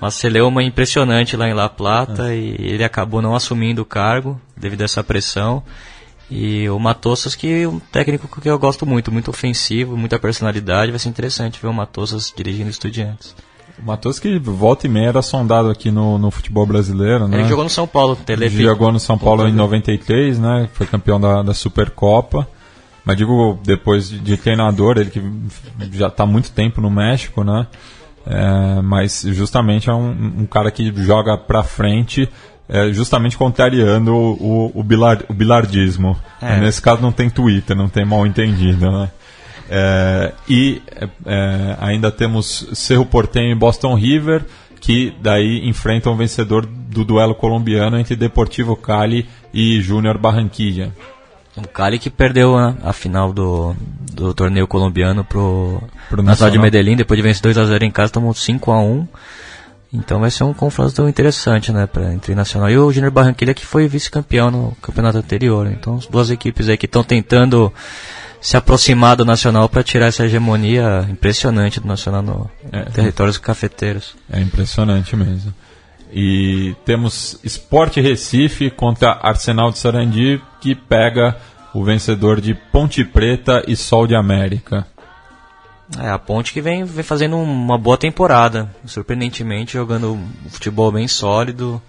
uma 0.00 0.10
celeuma 0.10 0.62
impressionante 0.62 1.36
lá 1.36 1.48
em 1.48 1.54
La 1.54 1.68
Plata 1.68 2.34
e 2.34 2.56
ele 2.58 2.84
acabou 2.84 3.22
não 3.22 3.34
assumindo 3.34 3.80
o 3.80 3.86
cargo 3.86 4.38
devido 4.56 4.82
a 4.82 4.84
essa 4.84 5.02
pressão. 5.02 5.62
E 6.30 6.68
o 6.68 6.78
Matossas, 6.78 7.34
que 7.34 7.62
é 7.62 7.68
um 7.68 7.80
técnico 7.80 8.28
que 8.40 8.48
eu 8.48 8.58
gosto 8.58 8.84
muito, 8.84 9.10
muito 9.10 9.30
ofensivo, 9.30 9.96
muita 9.96 10.18
personalidade, 10.18 10.92
vai 10.92 10.98
ser 10.98 11.08
interessante 11.08 11.60
ver 11.60 11.68
o 11.68 11.72
Matossas 11.72 12.32
dirigindo 12.36 12.70
estudiantes. 12.70 13.34
O 13.82 13.86
Matos 13.86 14.18
que 14.18 14.38
volta 14.38 14.86
e 14.86 14.90
meia 14.90 15.08
era 15.08 15.22
sondado 15.22 15.70
aqui 15.70 15.90
no, 15.90 16.18
no 16.18 16.30
futebol 16.30 16.66
brasileiro, 16.66 17.26
né? 17.26 17.40
Ele 17.40 17.48
jogou 17.48 17.64
no 17.64 17.70
São 17.70 17.86
Paulo, 17.86 18.14
Telepi. 18.14 18.62
Jogou 18.62 18.92
no 18.92 19.00
São 19.00 19.16
Paulo 19.16 19.48
em 19.48 19.52
93, 19.52 20.38
né? 20.38 20.68
Foi 20.74 20.86
campeão 20.86 21.18
da, 21.18 21.42
da 21.42 21.54
Supercopa. 21.54 22.46
Mas 23.04 23.16
digo, 23.16 23.58
depois 23.64 24.08
de, 24.08 24.18
de 24.18 24.36
treinador, 24.36 24.98
ele 24.98 25.10
que 25.10 25.22
já 25.92 26.08
está 26.08 26.26
muito 26.26 26.50
tempo 26.52 26.80
no 26.80 26.90
México, 26.90 27.42
né? 27.42 27.66
É, 28.26 28.82
mas 28.82 29.24
justamente 29.28 29.88
é 29.88 29.94
um, 29.94 30.10
um, 30.40 30.46
cara 30.46 30.70
que 30.70 30.92
joga 31.02 31.38
para 31.38 31.62
frente, 31.62 32.28
é, 32.68 32.92
justamente 32.92 33.36
contrariando 33.36 34.14
o, 34.14 34.32
o, 34.32 34.72
o, 34.74 34.84
o 35.28 35.34
bilardismo. 35.34 36.16
É. 36.40 36.60
Nesse 36.60 36.82
caso 36.82 37.00
não 37.00 37.12
tem 37.12 37.30
Twitter, 37.30 37.76
não 37.76 37.88
tem 37.88 38.04
mal 38.04 38.26
entendido, 38.26 38.90
né? 38.90 39.10
É, 39.72 40.32
e 40.48 40.82
é, 41.24 41.76
ainda 41.80 42.10
temos 42.10 42.68
Cerro 42.74 43.06
Porteño 43.06 43.52
e 43.52 43.54
Boston 43.54 43.94
River, 43.94 44.44
que 44.80 45.14
daí 45.22 45.68
enfrentam 45.68 46.12
o 46.12 46.16
vencedor 46.16 46.66
do 46.66 47.04
duelo 47.04 47.34
colombiano 47.34 47.96
entre 47.96 48.16
Deportivo 48.16 48.74
Cali 48.74 49.28
e 49.54 49.80
Júnior 49.80 50.18
Barranquilla. 50.18 50.92
O 51.62 51.68
Cali 51.68 51.98
que 51.98 52.10
perdeu 52.10 52.56
a, 52.56 52.74
a 52.82 52.92
final 52.92 53.32
do, 53.32 53.74
do 54.12 54.32
torneio 54.34 54.66
colombiano 54.66 55.24
pro, 55.24 55.82
pro 56.08 56.22
Nacional 56.22 56.50
de 56.50 56.58
Medellín, 56.58 56.96
depois 56.96 57.16
de 57.16 57.22
vencer 57.22 57.52
2x0 57.52 57.82
em 57.82 57.90
casa, 57.90 58.12
tomou 58.12 58.32
5x1. 58.32 59.06
Então 59.92 60.20
vai 60.20 60.30
ser 60.30 60.44
um 60.44 60.54
confronto 60.54 61.08
interessante, 61.08 61.72
né, 61.72 61.86
para 61.86 62.12
entre 62.12 62.34
Nacional 62.34 62.70
e 62.70 62.78
o 62.78 62.92
Júnior 62.92 63.10
Barranquilla 63.10 63.52
que 63.52 63.66
foi 63.66 63.88
vice-campeão 63.88 64.50
no 64.50 64.76
campeonato 64.80 65.18
anterior. 65.18 65.66
Então, 65.66 65.96
as 65.96 66.06
duas 66.06 66.30
equipes 66.30 66.68
aí 66.68 66.76
que 66.76 66.86
estão 66.86 67.02
tentando 67.02 67.72
se 68.40 68.56
aproximar 68.56 69.16
do 69.16 69.24
Nacional 69.24 69.68
para 69.68 69.82
tirar 69.82 70.06
essa 70.06 70.24
hegemonia 70.24 71.06
impressionante 71.10 71.80
do 71.80 71.88
Nacional 71.88 72.22
no 72.22 72.50
é, 72.72 72.84
territórios 72.84 73.36
cafeteiros. 73.36 74.16
É 74.32 74.40
impressionante 74.40 75.14
mesmo. 75.16 75.52
E 76.12 76.74
temos 76.84 77.38
Sport 77.44 77.96
Recife 77.96 78.70
contra 78.70 79.18
Arsenal 79.22 79.70
de 79.70 79.78
Sarandi, 79.78 80.40
que 80.60 80.74
pega 80.74 81.36
o 81.72 81.84
vencedor 81.84 82.40
de 82.40 82.54
Ponte 82.54 83.04
Preta 83.04 83.62
e 83.66 83.76
Sol 83.76 84.06
de 84.06 84.14
América. 84.14 84.86
É, 85.98 86.08
a 86.08 86.18
Ponte 86.18 86.52
que 86.52 86.60
vem, 86.60 86.84
vem 86.84 87.02
fazendo 87.02 87.36
uma 87.36 87.76
boa 87.76 87.96
temporada, 87.96 88.70
surpreendentemente 88.84 89.72
jogando 89.72 90.12
um 90.14 90.50
futebol 90.50 90.92
bem 90.92 91.08
sólido. 91.08 91.82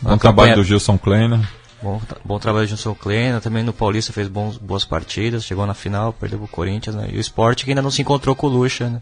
Bom 0.00 0.16
trabalho 0.16 0.54
do 0.54 0.64
Gilson 0.64 0.96
Kleina. 0.96 1.48
Bom, 1.82 2.00
bom 2.24 2.38
trabalho 2.38 2.66
do 2.66 2.68
Gilson 2.68 2.94
Kleina, 2.94 3.40
também 3.40 3.64
no 3.64 3.72
Paulista 3.72 4.12
fez 4.12 4.28
bons, 4.28 4.56
boas 4.56 4.84
partidas, 4.84 5.44
chegou 5.44 5.66
na 5.66 5.74
final, 5.74 6.12
perdeu 6.12 6.40
o 6.42 6.48
Corinthians, 6.48 6.94
né? 6.94 7.08
E 7.12 7.16
o 7.16 7.20
Sport 7.20 7.64
que 7.64 7.70
ainda 7.70 7.82
não 7.82 7.90
se 7.90 8.02
encontrou 8.02 8.34
com 8.34 8.46
o 8.46 8.50
Lucha, 8.50 8.88
né? 8.88 9.00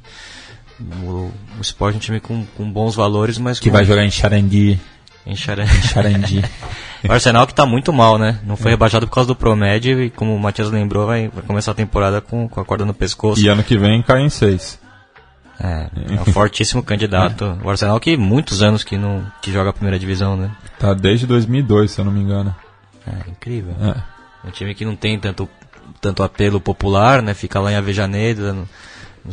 O, 0.81 1.33
o 1.59 1.61
Sport 1.63 1.95
é 1.95 1.97
um 1.97 2.01
time 2.01 2.21
com, 2.21 2.45
com 2.57 2.71
bons 2.71 2.95
valores, 2.95 3.39
mas. 3.39 3.59
Que 3.59 3.71
com... 3.71 3.77
vai 3.77 3.85
jogar 3.85 4.05
em 4.05 4.11
Charandi. 4.11 4.79
Em 5.27 5.35
Charandi. 5.35 6.45
o 7.09 7.13
Arsenal 7.13 7.47
que 7.47 7.53
está 7.53 7.67
muito 7.67 7.93
mal, 7.93 8.19
né? 8.19 8.39
Não 8.45 8.57
foi 8.57 8.71
é. 8.71 8.75
rebaixado 8.75 9.07
por 9.07 9.15
causa 9.15 9.29
do 9.29 9.35
Promed 9.35 9.91
e, 9.91 10.11
como 10.11 10.35
o 10.35 10.39
Matias 10.39 10.71
lembrou, 10.71 11.07
vai, 11.07 11.29
vai 11.29 11.43
começar 11.43 11.73
a 11.73 11.75
temporada 11.75 12.21
com, 12.21 12.49
com 12.49 12.61
a 12.61 12.65
corda 12.65 12.85
no 12.85 12.95
pescoço. 12.95 13.41
E 13.41 13.49
ano 13.49 13.65
que 13.65 13.77
vem 13.77 14.03
cai 14.03 14.23
em 14.23 14.29
seis. 14.29 14.79
É, 15.59 15.89
é 16.15 16.21
um 16.21 16.25
fortíssimo 16.27 16.83
candidato. 16.83 17.57
É. 17.63 17.67
O 17.67 17.71
Arsenal 17.71 17.99
que 17.99 18.17
muitos 18.17 18.63
anos 18.63 18.85
que 18.85 18.97
não 18.97 19.25
que 19.41 19.53
joga 19.53 19.71
a 19.71 19.73
primeira 19.73 19.99
divisão, 19.99 20.37
né? 20.37 20.51
Tá 20.79 20.93
desde 20.93 21.27
2002, 21.27 21.91
se 21.91 22.01
eu 22.01 22.05
não 22.05 22.13
me 22.13 22.21
engano. 22.21 22.55
É, 23.07 23.31
incrível. 23.31 23.75
É. 23.81 24.47
Um 24.47 24.51
time 24.51 24.75
que 24.75 24.85
não 24.85 24.95
tem 24.95 25.19
tanto, 25.19 25.49
tanto 26.01 26.23
apelo 26.23 26.61
popular, 26.61 27.23
né? 27.23 27.35
Fica 27.35 27.61
lá 27.61 27.73
em 27.73 27.77
Avejaneira, 27.77 28.55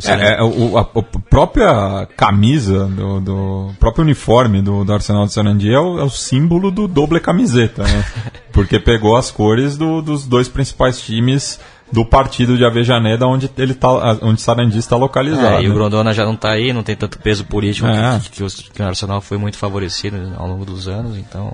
é, 0.06 0.38
é, 0.38 0.42
o, 0.42 0.76
a, 0.76 0.80
a, 0.80 0.84
própria 1.30 2.06
camisa, 2.16 2.86
do, 2.86 3.20
do 3.20 3.70
próprio 3.78 4.04
uniforme 4.04 4.60
do, 4.62 4.84
do 4.84 4.92
Arsenal 4.92 5.26
de 5.26 5.32
Sarandi 5.32 5.72
é 5.72 5.78
o, 5.78 5.98
é 5.98 6.02
o 6.02 6.10
símbolo 6.10 6.70
do 6.70 6.88
doble 6.88 7.20
camiseta, 7.20 7.82
né? 7.82 8.04
Porque 8.52 8.78
pegou 8.78 9.16
as 9.16 9.30
cores 9.30 9.76
do, 9.76 10.00
dos 10.00 10.26
dois 10.26 10.48
principais 10.48 11.00
times 11.00 11.60
do 11.92 12.04
partido 12.04 12.56
de 12.56 12.64
Avejaneda, 12.64 13.26
onde 13.26 13.50
ele 13.56 13.74
tá, 13.74 13.88
onde 14.22 14.40
Sarandi 14.40 14.78
está 14.78 14.96
localizado. 14.96 15.56
É, 15.56 15.62
e 15.62 15.68
o 15.68 15.74
Grondona 15.74 16.12
já 16.12 16.24
não 16.24 16.34
está 16.34 16.50
aí, 16.50 16.72
não 16.72 16.82
tem 16.82 16.96
tanto 16.96 17.18
peso 17.18 17.44
político 17.44 17.86
é. 17.86 18.20
que, 18.20 18.30
que, 18.30 18.70
que, 18.72 18.82
o 18.82 18.86
Arsenal 18.86 19.20
foi 19.20 19.38
muito 19.38 19.56
favorecido 19.56 20.16
ao 20.36 20.48
longo 20.48 20.64
dos 20.64 20.88
anos, 20.88 21.16
então 21.16 21.52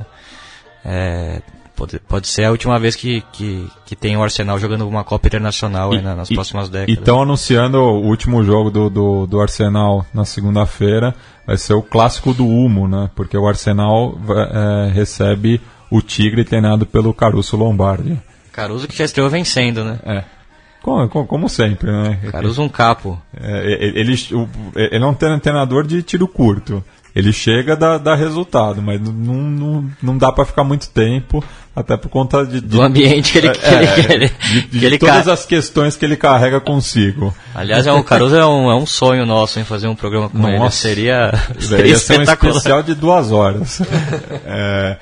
é, 0.85 1.43
Pode, 1.81 1.99
pode 2.01 2.29
ser 2.29 2.45
a 2.45 2.51
última 2.51 2.79
vez 2.79 2.95
que, 2.95 3.23
que, 3.33 3.67
que 3.87 3.97
tem 3.97 4.15
o 4.15 4.23
Arsenal 4.23 4.59
jogando 4.59 4.87
uma 4.87 5.03
Copa 5.03 5.29
Internacional 5.29 5.95
e, 5.95 6.03
nas 6.03 6.31
e, 6.31 6.35
próximas 6.35 6.69
décadas. 6.69 6.95
E 6.95 6.99
estão 6.99 7.23
anunciando 7.23 7.79
o 7.79 8.03
último 8.03 8.45
jogo 8.45 8.71
do, 8.71 8.91
do, 8.91 9.27
do 9.27 9.41
Arsenal 9.41 10.05
na 10.13 10.27
segunda-feira. 10.27 11.15
Vai 11.47 11.57
ser 11.57 11.73
o 11.73 11.81
clássico 11.81 12.35
do 12.35 12.47
Humo, 12.47 12.87
né? 12.87 13.09
Porque 13.17 13.35
o 13.35 13.49
Arsenal 13.49 14.15
é, 14.29 14.91
recebe 14.93 15.59
o 15.91 16.03
Tigre 16.03 16.45
treinado 16.45 16.85
pelo 16.85 17.15
Caruso 17.15 17.57
Lombardi. 17.57 18.21
Caruso 18.53 18.87
que 18.87 18.99
já 18.99 19.07
estreou 19.07 19.31
vencendo, 19.31 19.83
né? 19.83 19.99
É. 20.05 20.25
Como, 20.83 21.09
como, 21.09 21.49
sempre, 21.49 21.91
né? 21.91 22.19
Caruso 22.31 22.61
um 22.61 22.69
capo. 22.69 23.19
É, 23.35 23.89
ele, 23.99 24.19
ele 24.75 25.05
é 25.05 25.07
um 25.07 25.15
treinador 25.15 25.87
de 25.87 26.03
tiro 26.03 26.29
curto. 26.29 26.85
Ele 27.15 27.33
chega 27.33 27.77
dá, 27.77 27.99
dá 27.99 28.15
resultado, 28.15 28.81
mas 28.81 29.01
não, 29.01 29.35
não, 29.35 29.91
não 30.03 30.19
dá 30.19 30.31
para 30.31 30.45
ficar 30.45 30.65
muito 30.65 30.89
tempo, 30.91 31.45
até 31.75 31.97
por 31.97 32.09
conta 32.09 32.45
de, 32.45 32.61
de 32.61 32.67
do 32.67 32.83
ambiente 32.83 33.33
que 33.33 33.39
ele, 33.39 33.51
que 33.51 33.65
é, 33.65 33.75
ele, 33.75 33.87
que 33.87 34.13
ele, 34.13 34.29
de, 34.29 34.63
de 34.63 34.79
que 34.79 34.87
ele 34.87 34.99
todas 34.99 35.29
as 35.29 35.45
questões 35.45 35.97
que 35.97 36.05
ele 36.05 36.17
carrega 36.17 36.61
consigo. 36.61 37.35
Aliás, 37.55 37.87
é 37.87 37.93
um, 37.93 37.99
o 37.99 38.05
Caruso 38.05 38.37
é 38.37 38.47
um, 38.47 38.71
é 38.71 38.75
um 38.75 38.87
sonho 38.87 39.27
nosso 39.27 39.59
em 39.59 39.65
fazer 39.65 39.89
um 39.89 39.95
programa 39.95 40.29
com 40.29 40.49
ele. 40.49 40.59
Nossa. 40.59 40.77
Seria, 40.77 41.33
Ia 41.55 41.61
seria 41.61 41.97
ser 41.97 42.19
um 42.19 42.23
espetacular. 42.23 42.57
especial 42.57 42.83
de 42.83 42.95
duas 42.95 43.33
horas. 43.33 43.83
É, 44.47 44.97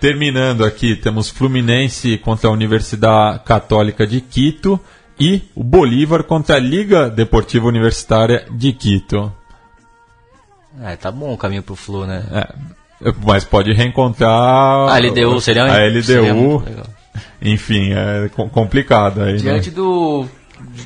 terminando 0.00 0.64
aqui, 0.64 0.94
temos 0.96 1.30
Fluminense 1.30 2.18
contra 2.18 2.48
a 2.48 2.52
Universidade 2.52 3.40
Católica 3.44 4.06
de 4.06 4.20
Quito 4.20 4.78
e 5.18 5.42
o 5.54 5.62
Bolívar 5.62 6.24
contra 6.24 6.56
a 6.56 6.58
Liga 6.58 7.08
Deportiva 7.08 7.66
Universitária 7.66 8.46
de 8.50 8.72
Quito. 8.72 9.32
É, 10.82 10.96
tá 10.96 11.10
bom 11.12 11.32
o 11.32 11.38
caminho 11.38 11.62
pro 11.62 11.76
Flu, 11.76 12.06
né? 12.06 12.24
É, 12.32 13.12
mas 13.24 13.44
pode 13.44 13.72
reencontrar 13.72 14.30
A 14.88 14.98
LDU 14.98 15.40
seria, 15.40 15.64
a 15.64 15.86
LDU. 15.86 16.02
seria. 16.02 16.34
Enfim, 17.42 17.92
é 17.92 18.28
co- 18.30 18.48
complicado 18.48 19.22
aí. 19.22 19.32
né? 19.34 19.38
Diante 19.38 19.70
do. 19.70 20.26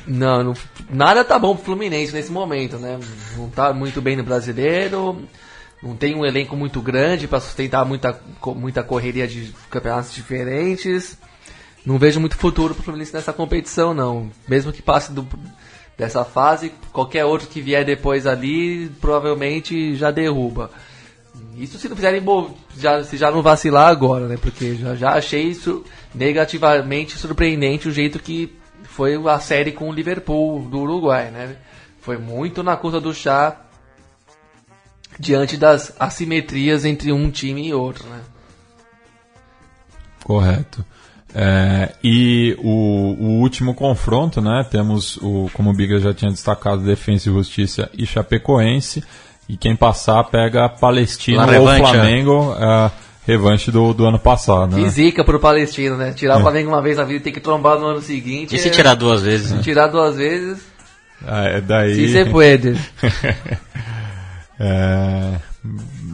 Não, 0.05 0.43
não- 0.43 0.53
nada 0.89 1.23
tá 1.23 1.39
bom 1.39 1.55
pro 1.55 1.65
Fluminense 1.65 2.13
nesse 2.13 2.31
momento, 2.31 2.77
né? 2.77 2.99
Não 3.37 3.49
tá 3.49 3.73
muito 3.73 4.01
bem 4.01 4.15
no 4.15 4.23
brasileiro, 4.23 5.23
não 5.81 5.95
tem 5.95 6.15
um 6.15 6.25
elenco 6.25 6.55
muito 6.55 6.81
grande 6.81 7.27
para 7.27 7.39
sustentar 7.39 7.85
muita, 7.85 8.19
muita 8.55 8.83
correria 8.83 9.27
de 9.27 9.53
campeonatos 9.69 10.13
diferentes. 10.13 11.17
Não 11.85 11.97
vejo 11.97 12.19
muito 12.19 12.35
futuro 12.37 12.73
pro 12.75 12.83
Fluminense 12.83 13.13
nessa 13.13 13.31
competição, 13.31 13.93
não. 13.93 14.29
Mesmo 14.47 14.71
que 14.73 14.81
passe 14.81 15.11
do- 15.13 15.25
dessa 15.99 16.23
fase, 16.23 16.71
qualquer 16.93 17.25
outro 17.25 17.49
que 17.49 17.61
vier 17.61 17.83
depois 17.83 18.25
ali, 18.25 18.89
provavelmente 19.01 19.95
já 19.95 20.09
derruba. 20.09 20.71
Isso 21.57 21.77
se 21.77 21.89
não 21.89 21.95
fizerem 21.97 22.23
já, 22.77 23.03
se 23.03 23.17
já 23.17 23.29
não 23.29 23.41
vacilar 23.41 23.89
agora, 23.89 24.25
né? 24.25 24.37
Porque 24.41 24.75
já, 24.75 24.95
já 24.95 25.09
achei 25.09 25.43
isso 25.43 25.83
negativamente 26.15 27.17
surpreendente 27.17 27.89
o 27.89 27.91
jeito 27.91 28.17
que 28.17 28.57
foi 28.83 29.15
a 29.27 29.39
série 29.41 29.73
com 29.73 29.89
o 29.89 29.93
Liverpool 29.93 30.61
do 30.69 30.79
Uruguai, 30.79 31.31
né? 31.31 31.57
Foi 31.99 32.17
muito 32.17 32.63
na 32.63 32.77
conta 32.77 33.01
do 33.01 33.13
chá 33.13 33.59
diante 35.19 35.57
das 35.57 35.93
assimetrias 35.99 36.85
entre 36.85 37.11
um 37.11 37.29
time 37.29 37.67
e 37.67 37.73
outro, 37.73 38.07
né? 38.07 38.21
Correto. 40.23 40.85
É, 41.33 41.91
e 42.03 42.57
o, 42.59 43.15
o 43.19 43.39
último 43.41 43.73
confronto, 43.75 44.41
né? 44.41 44.65
Temos 44.69 45.17
o, 45.17 45.49
como 45.53 45.69
o 45.69 45.73
Biga 45.73 45.99
já 45.99 46.13
tinha 46.13 46.31
destacado, 46.31 46.81
Defensa 46.81 47.29
e 47.29 47.33
Justiça 47.33 47.89
e 47.97 48.05
Chapecoense. 48.05 49.03
E 49.47 49.57
quem 49.57 49.75
passar 49.75 50.23
pega 50.25 50.69
Palestina 50.69 51.43
ou 51.43 51.49
revanche, 51.49 51.79
Flamengo, 51.81 52.55
é, 52.59 52.91
revanche 53.25 53.71
do, 53.71 53.93
do 53.93 54.05
ano 54.05 54.19
passado. 54.19 54.75
Né? 54.75 54.83
Que 54.83 54.89
zica 54.89 55.23
pro 55.23 55.39
Palestino, 55.39 55.97
né? 55.97 56.11
Tirar 56.13 56.37
o 56.37 56.41
Flamengo 56.41 56.69
uma 56.69 56.81
vez 56.81 56.97
na 56.97 57.03
vida 57.03 57.17
e 57.17 57.23
ter 57.23 57.31
que 57.31 57.39
trombar 57.39 57.79
no 57.79 57.87
ano 57.87 58.01
seguinte. 58.01 58.55
E 58.55 58.59
se 58.59 58.67
é- 58.67 58.71
tirar 58.71 58.95
duas 58.95 59.21
vezes, 59.21 59.51
né? 59.51 59.61
tirar 59.61 59.87
duas 59.87 60.15
vezes, 60.15 60.59
É, 61.25 61.61
daí. 61.61 61.95
se 61.95 62.11
você 62.11 62.25
puede. 62.25 62.75
É, 64.61 65.35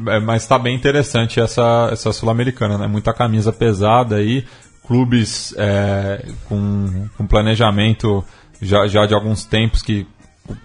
é, 0.08 0.20
mas 0.20 0.44
está 0.44 0.60
bem 0.60 0.76
interessante 0.76 1.40
essa, 1.40 1.90
essa 1.92 2.14
Sul-Americana, 2.14 2.78
né? 2.78 2.86
Muita 2.86 3.12
camisa 3.12 3.52
pesada 3.52 4.18
aí, 4.18 4.46
clubes 4.88 5.54
é, 5.58 6.26
com, 6.48 7.08
com 7.18 7.28
planejamento 7.28 8.24
já, 8.62 8.88
já 8.88 9.06
de 9.06 9.14
alguns 9.14 9.46
tempos 9.46 9.82
que 9.82 10.08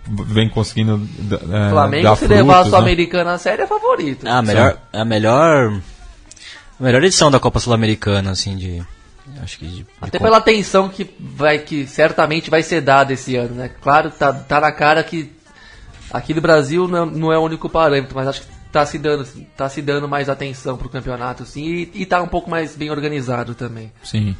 vem 0.06 0.48
conseguindo 0.48 1.08
é, 1.52 1.70
Flamengo, 1.70 2.04
dar 2.04 2.16
se 2.16 2.26
levar 2.26 2.42
a 2.42 2.44
frutos, 2.56 2.64
né? 2.64 2.70
Sul-Americana 2.70 3.32
a 3.32 3.38
sério, 3.38 3.64
é 3.64 3.66
favorito. 3.66 4.26
Ah, 4.28 4.38
a 4.38 4.42
melhor, 4.42 4.78
a 4.92 5.04
melhor, 5.04 5.80
a 6.78 6.82
melhor 6.82 7.02
edição 7.02 7.30
da 7.30 7.40
Copa 7.40 7.58
Sul-Americana, 7.60 8.30
assim, 8.30 8.56
de, 8.56 8.82
acho 9.42 9.58
que 9.58 9.66
de, 9.66 9.76
de 9.76 9.86
Até 10.00 10.18
com- 10.18 10.24
pela 10.24 10.36
atenção 10.36 10.88
que 10.88 11.10
vai 11.18 11.58
que 11.58 11.86
certamente 11.86 12.50
vai 12.50 12.62
ser 12.62 12.82
dada 12.82 13.12
esse 13.12 13.36
ano, 13.36 13.54
né? 13.54 13.70
Claro, 13.80 14.10
tá, 14.10 14.32
tá 14.32 14.60
na 14.60 14.70
cara 14.70 15.02
que 15.02 15.32
aqui 16.12 16.34
no 16.34 16.40
Brasil 16.40 16.86
não, 16.86 17.06
não 17.06 17.32
é 17.32 17.38
o 17.38 17.42
único 17.42 17.68
parâmetro, 17.68 18.14
mas 18.14 18.28
acho 18.28 18.42
que 18.42 18.59
tá 18.72 18.84
se 18.86 18.98
dando, 18.98 19.24
tá 19.56 19.68
se 19.68 19.82
dando 19.82 20.08
mais 20.08 20.28
atenção 20.28 20.76
pro 20.76 20.88
campeonato, 20.88 21.44
sim, 21.44 21.64
e, 21.64 21.90
e 22.02 22.06
tá 22.06 22.22
um 22.22 22.28
pouco 22.28 22.48
mais 22.50 22.76
bem 22.76 22.90
organizado 22.90 23.54
também. 23.54 23.92
Sim. 24.02 24.36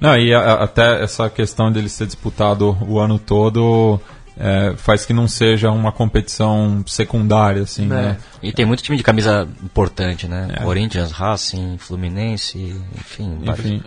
Não, 0.00 0.16
e 0.16 0.32
a- 0.32 0.40
a- 0.40 0.64
até 0.64 1.02
essa 1.02 1.28
questão 1.28 1.70
dele 1.72 1.88
ser 1.88 2.06
disputado 2.06 2.76
o 2.88 2.98
ano 2.98 3.18
todo 3.18 4.00
é, 4.40 4.74
faz 4.76 5.04
que 5.04 5.12
não 5.12 5.26
seja 5.26 5.68
uma 5.72 5.90
competição 5.90 6.84
secundária, 6.86 7.62
assim, 7.62 7.86
É. 7.86 7.88
né? 7.88 8.16
E 8.40 8.52
tem 8.52 8.64
muito 8.64 8.82
time 8.84 8.96
de 8.96 9.02
camisa 9.02 9.48
importante, 9.64 10.28
né? 10.28 10.54
É. 10.56 10.62
Corinthians, 10.62 11.10
Racing, 11.10 11.76
Fluminense, 11.78 12.80
enfim, 12.96 13.36
vários. 13.44 13.66
Enfim, 13.66 13.82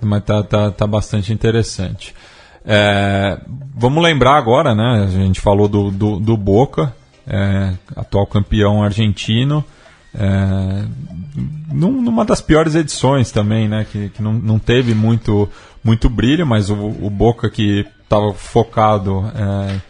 mas 0.00 0.24
tá, 0.24 0.42
tá, 0.42 0.70
tá 0.72 0.84
bastante 0.86 1.32
interessante. 1.32 2.12
É, 2.64 3.38
vamos 3.76 4.02
lembrar 4.02 4.36
agora, 4.36 4.74
né? 4.74 5.04
A 5.04 5.06
gente 5.06 5.40
falou 5.40 5.68
do, 5.68 5.90
do, 5.92 6.18
do 6.18 6.36
Boca, 6.36 6.92
é, 7.26 7.72
atual 7.96 8.26
campeão 8.26 8.82
argentino. 8.82 9.64
É, 10.14 10.84
num- 11.72 12.02
numa 12.02 12.24
das 12.24 12.40
piores 12.40 12.74
edições 12.74 13.30
também, 13.30 13.68
né? 13.68 13.86
Que, 13.90 14.10
que 14.10 14.22
não, 14.22 14.32
não 14.32 14.58
teve 14.58 14.94
muito, 14.94 15.48
muito 15.82 16.08
brilho, 16.10 16.46
mas 16.46 16.68
o, 16.70 16.74
o 16.76 17.08
Boca 17.10 17.48
que 17.48 17.86
estava 18.02 18.34
focado 18.34 19.24
é, 19.34 19.80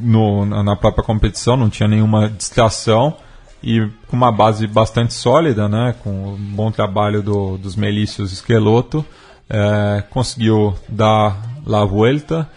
no, 0.00 0.44
na 0.46 0.74
própria 0.76 1.04
competição, 1.04 1.56
não 1.56 1.68
tinha 1.68 1.88
nenhuma 1.88 2.28
distração 2.30 3.14
e 3.62 3.86
com 4.06 4.16
uma 4.16 4.30
base 4.30 4.66
bastante 4.66 5.12
sólida, 5.12 5.68
né, 5.68 5.94
com 6.02 6.34
o 6.34 6.36
bom 6.36 6.70
trabalho 6.70 7.22
do, 7.22 7.56
dos 7.58 7.74
Melícios 7.74 8.32
Esqueloto, 8.32 9.04
é, 9.48 10.02
conseguiu 10.10 10.74
dar 10.88 11.36
la 11.66 11.84
vuelta, 11.84 12.48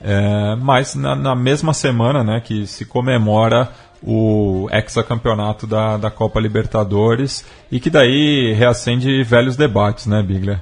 é, 0.00 0.54
mas 0.56 0.94
na, 0.94 1.16
na 1.16 1.34
mesma 1.34 1.74
semana 1.74 2.22
né, 2.22 2.40
que 2.40 2.66
se 2.66 2.84
comemora 2.84 3.70
o 4.02 4.68
hexacampeonato 4.70 5.66
da, 5.66 5.96
da 5.96 6.10
Copa 6.10 6.38
Libertadores 6.38 7.44
e 7.70 7.80
que 7.80 7.90
daí 7.90 8.52
reacende 8.52 9.22
velhos 9.24 9.56
debates, 9.56 10.06
né, 10.06 10.22
Bigler? 10.22 10.60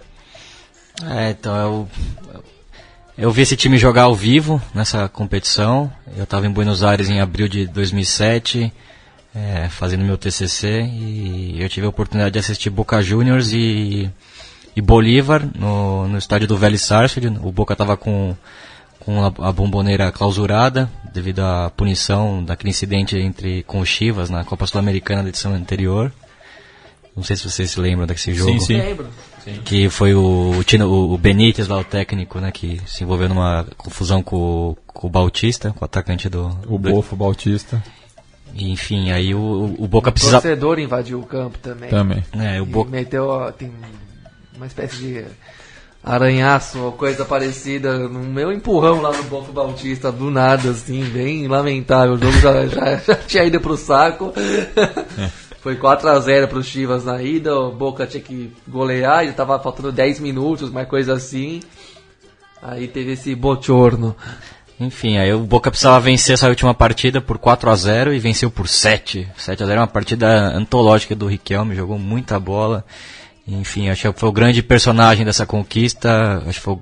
É, 1.05 1.31
então 1.31 1.55
eu, 1.55 1.89
eu 3.19 3.31
vi 3.31 3.43
esse 3.43 3.57
time 3.57 3.77
jogar 3.77 4.05
ao 4.05 4.15
vivo 4.15 4.61
nessa 4.75 5.09
competição. 5.09 5.93
Eu 6.17 6.25
estava 6.25 6.47
em 6.47 6.51
Buenos 6.51 6.83
Aires 6.83 7.11
em 7.11 7.21
abril 7.21 7.47
de 7.47 7.67
2007, 7.67 8.73
é, 9.35 9.69
fazendo 9.69 10.05
meu 10.05 10.17
TCC 10.17 10.83
e 10.83 11.57
eu 11.61 11.69
tive 11.69 11.85
a 11.85 11.91
oportunidade 11.91 12.33
de 12.33 12.39
assistir 12.39 12.71
Boca 12.71 13.03
Juniors 13.03 13.53
e, 13.53 14.11
e 14.75 14.81
Bolívar 14.81 15.47
no, 15.55 16.09
no 16.09 16.17
estádio 16.17 16.49
do 16.49 16.57
Vélez 16.57 16.81
Sarsfield. 16.81 17.39
O 17.43 17.53
Boca 17.53 17.75
estava 17.75 17.99
com, 17.99 18.35
com 19.07 19.25
a, 19.25 19.49
a 19.49 19.53
bomboneira 19.53 20.13
clausurada 20.13 20.91
devido 21.15 21.41
à 21.41 21.71
punição 21.75 22.45
daquele 22.45 22.69
incidente 22.71 23.17
entre 23.17 23.63
com 23.63 23.81
o 23.81 23.87
Chivas 23.87 24.29
na 24.29 24.45
Copa 24.45 24.67
Sul-Americana 24.67 25.23
da 25.23 25.31
edição 25.31 25.55
anterior. 25.55 26.13
Não 27.17 27.23
sei 27.23 27.37
se 27.37 27.49
vocês 27.49 27.71
se 27.71 27.81
lembram 27.81 28.07
desse 28.07 28.35
jogo 28.35 28.53
Sim, 28.53 28.61
sim. 28.61 28.77
Lembro. 28.77 29.09
que 29.65 29.89
foi 29.89 30.13
o, 30.15 30.57
o, 30.59 30.65
Tino- 30.65 30.87
o 30.87 31.15
o 31.15 31.17
Benítez 31.17 31.67
lá, 31.69 31.79
o 31.79 31.85
técnico, 31.85 32.39
né, 32.41 32.51
que 32.53 32.79
se 32.85 33.05
envolveu 33.05 33.29
numa 33.31 33.65
confusão 33.79 34.23
com, 34.23 34.37
o- 34.37 34.77
com 34.87 35.07
o 35.07 35.11
Bautista, 35.11 35.71
com 35.73 35.83
o 35.83 35.87
atacante 35.87 36.29
do... 36.29 36.49
O 36.69 36.77
do- 36.77 36.91
Bofo 36.91 37.17
Bautista 37.17 37.83
enfim, 38.55 39.11
aí 39.11 39.35
o, 39.35 39.75
o 39.79 39.87
Boca 39.89 40.09
O 40.11 40.13
precisa... 40.13 40.33
torcedor 40.41 40.79
invadiu 40.79 41.21
o 41.21 41.27
campo 41.27 41.59
também. 41.59 41.91
também. 41.91 42.23
É, 42.39 42.61
o 42.61 42.65
Boca... 42.67 42.91
meteu, 42.91 43.27
ó, 43.29 43.51
tem 43.53 43.71
uma 44.57 44.67
espécie 44.67 44.97
de 44.97 45.25
aranhaço 46.07 46.79
ou 46.79 46.93
coisa 46.93 47.25
parecida 47.25 47.99
no 47.99 48.21
meu 48.21 48.53
empurrão 48.53 49.03
lá 49.03 49.11
no 49.11 49.25
Bofo 49.25 49.51
Bautista, 49.53 50.13
do 50.13 50.31
nada, 50.31 50.71
assim, 50.71 51.03
bem 51.07 51.49
lamentável. 51.49 52.15
O 52.15 52.19
jogo 52.19 52.39
já, 52.39 52.65
já, 52.69 52.97
já 52.99 53.15
tinha 53.27 53.45
ido 53.45 53.61
pro 53.61 53.77
saco. 53.77 54.33
Foi 55.61 55.75
4x0 55.75 56.47
pro 56.47 56.63
Chivas 56.63 57.05
na 57.05 57.21
ida, 57.21 57.59
o 57.59 57.73
Boca 57.73 58.07
tinha 58.07 58.23
que 58.23 58.53
golear, 58.69 59.27
já 59.27 59.33
tava 59.33 59.59
faltando 59.59 59.91
10 59.91 60.21
minutos, 60.21 60.71
uma 60.71 60.87
coisa 60.87 61.15
assim. 61.15 61.61
Aí 62.63 62.87
teve 62.87 63.13
esse 63.13 63.35
bochorno. 63.35 64.15
Enfim, 64.79 65.19
aí 65.19 65.33
o 65.33 65.41
Boca 65.41 65.71
precisava 65.71 65.99
vencer 65.99 66.35
essa 66.35 66.49
última 66.49 66.73
partida 66.73 67.21
por 67.21 67.37
4 67.37 67.69
a 67.69 67.75
0 67.75 68.15
e 68.15 68.21
venceu 68.21 68.49
por 68.49 68.69
7. 68.69 69.29
7 69.37 69.63
a 69.63 69.67
0 69.67 69.79
é 69.79 69.81
uma 69.81 69.89
partida 69.89 70.29
antológica 70.55 71.17
do 71.17 71.27
Riquelme, 71.27 71.75
jogou 71.75 71.99
muita 71.99 72.39
bola. 72.39 72.85
Enfim, 73.49 73.89
acho 73.89 74.13
que 74.13 74.19
foi 74.21 74.29
o 74.29 74.33
grande 74.33 74.63
personagem 74.63 75.25
dessa 75.25 75.47
conquista. 75.47 76.43
Acho 76.47 76.59
que 76.59 76.65
foi 76.65 76.75
o 76.75 76.81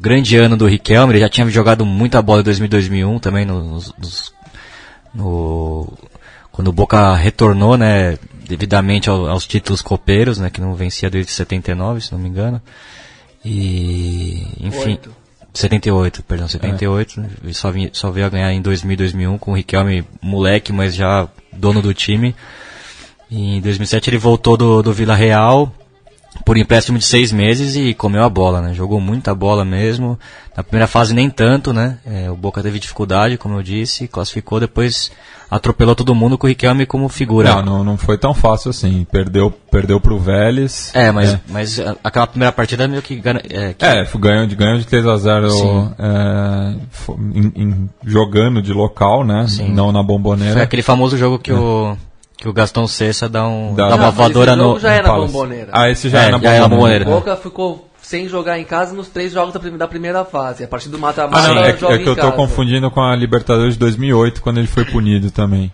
grande 0.00 0.36
ano 0.36 0.56
do 0.56 0.66
Riquelme. 0.66 1.12
Ele 1.12 1.20
já 1.20 1.28
tinha 1.28 1.48
jogado 1.50 1.84
muita 1.84 2.22
bola 2.22 2.40
em 2.40 2.44
2000 2.44 2.68
2001 2.68 3.18
também 3.18 3.44
nos, 3.44 3.92
nos- 3.98 4.32
no 5.14 5.92
quando 6.50 6.68
o 6.68 6.72
Boca 6.72 7.14
retornou, 7.16 7.76
né, 7.76 8.16
devidamente 8.48 9.10
ao- 9.10 9.26
aos 9.28 9.44
títulos 9.46 9.82
copeiros, 9.82 10.38
né, 10.38 10.48
que 10.50 10.60
não 10.60 10.74
vencia 10.74 11.10
desde 11.10 11.32
79, 11.32 12.00
se 12.00 12.12
não 12.12 12.18
me 12.18 12.28
engano. 12.28 12.62
E 13.44 14.46
enfim, 14.60 14.90
Oito. 14.90 15.14
78, 15.52 16.22
perdão, 16.22 16.48
78. 16.48 17.24
É. 17.46 17.52
Só, 17.52 17.70
vim, 17.70 17.90
só 17.92 18.10
veio 18.10 18.26
a 18.26 18.30
ganhar 18.30 18.52
em 18.52 18.62
2000, 18.62 18.96
2001 18.96 19.38
com 19.38 19.52
o 19.52 19.54
Riquelme 19.56 20.04
moleque, 20.22 20.72
mas 20.72 20.94
já 20.94 21.28
dono 21.52 21.82
do 21.82 21.92
time. 21.92 22.34
Em 23.34 23.60
2007 23.60 24.10
ele 24.10 24.18
voltou 24.18 24.56
do, 24.56 24.80
do 24.80 24.92
Vila 24.92 25.16
Real 25.16 25.72
por 26.44 26.56
empréstimo 26.56 26.98
de 26.98 27.04
seis 27.04 27.32
meses 27.32 27.74
e 27.74 27.92
comeu 27.92 28.22
a 28.22 28.28
bola, 28.28 28.60
né? 28.60 28.74
Jogou 28.74 29.00
muita 29.00 29.34
bola 29.34 29.64
mesmo. 29.64 30.18
Na 30.56 30.62
primeira 30.62 30.86
fase 30.86 31.12
nem 31.12 31.28
tanto, 31.28 31.72
né? 31.72 31.98
É, 32.06 32.30
o 32.30 32.36
Boca 32.36 32.62
teve 32.62 32.78
dificuldade, 32.78 33.36
como 33.36 33.56
eu 33.56 33.62
disse, 33.62 34.06
classificou, 34.06 34.60
depois 34.60 35.10
atropelou 35.50 35.94
todo 35.94 36.14
mundo 36.14 36.38
com 36.38 36.46
o 36.46 36.48
Riquelme 36.48 36.86
como 36.86 37.08
figura. 37.08 37.56
Não, 37.56 37.62
não, 37.62 37.84
não 37.84 37.96
foi 37.96 38.16
tão 38.16 38.34
fácil 38.34 38.70
assim. 38.70 39.06
Perdeu, 39.10 39.50
perdeu 39.70 40.00
pro 40.00 40.18
Vélez. 40.18 40.92
É, 40.94 41.10
mas, 41.10 41.34
é. 41.34 41.40
mas 41.48 41.80
aquela 42.02 42.26
primeira 42.26 42.52
partida 42.52 42.86
meio 42.86 43.02
que... 43.02 43.20
É, 43.50 43.72
que... 43.72 43.84
é 43.84 44.06
ganhou, 44.16 44.46
de, 44.46 44.54
ganhou 44.54 44.78
de 44.78 44.86
3 44.86 45.06
a 45.06 45.16
0 45.16 45.46
é, 45.98 46.74
em, 47.34 47.52
em, 47.56 47.90
jogando 48.04 48.62
de 48.62 48.72
local, 48.72 49.24
né? 49.24 49.46
Sim. 49.48 49.72
Não 49.72 49.90
na 49.90 50.02
bomboneira. 50.02 50.54
Foi 50.54 50.62
aquele 50.62 50.82
famoso 50.82 51.16
jogo 51.16 51.38
que 51.38 51.50
é. 51.50 51.54
o 51.54 51.96
que 52.44 52.48
o 52.50 52.52
Gastão 52.52 52.86
Cessa 52.86 53.26
dá, 53.26 53.48
um, 53.48 53.74
dá, 53.74 53.88
dá 53.88 53.96
uma 53.96 54.10
voadora 54.10 54.54
no. 54.54 54.78
já 54.78 54.92
era 54.92 55.10
bomboneira. 55.10 55.70
Ah, 55.72 55.88
esse 55.88 56.10
já 56.10 56.24
é, 56.24 56.26
era 56.26 56.38
já 56.38 56.68
bomboneira. 56.68 57.08
O 57.08 57.12
Boca 57.12 57.34
ficou 57.36 57.88
sem 58.02 58.28
jogar 58.28 58.58
em 58.58 58.64
casa 58.64 58.94
nos 58.94 59.08
três 59.08 59.32
jogos 59.32 59.54
da 59.54 59.88
primeira 59.88 60.26
fase. 60.26 60.62
A 60.62 60.68
partir 60.68 60.90
do 60.90 60.98
mata-mata, 60.98 61.50
ah, 61.50 61.66
é, 61.66 61.70
é, 61.70 61.98
que 61.98 62.06
eu 62.06 62.14
tô 62.14 62.32
confundindo 62.32 62.90
com 62.90 63.00
a 63.00 63.16
Libertadores 63.16 63.72
de 63.72 63.80
2008, 63.80 64.42
quando 64.42 64.58
ele 64.58 64.66
foi 64.66 64.84
punido 64.84 65.30
também. 65.30 65.72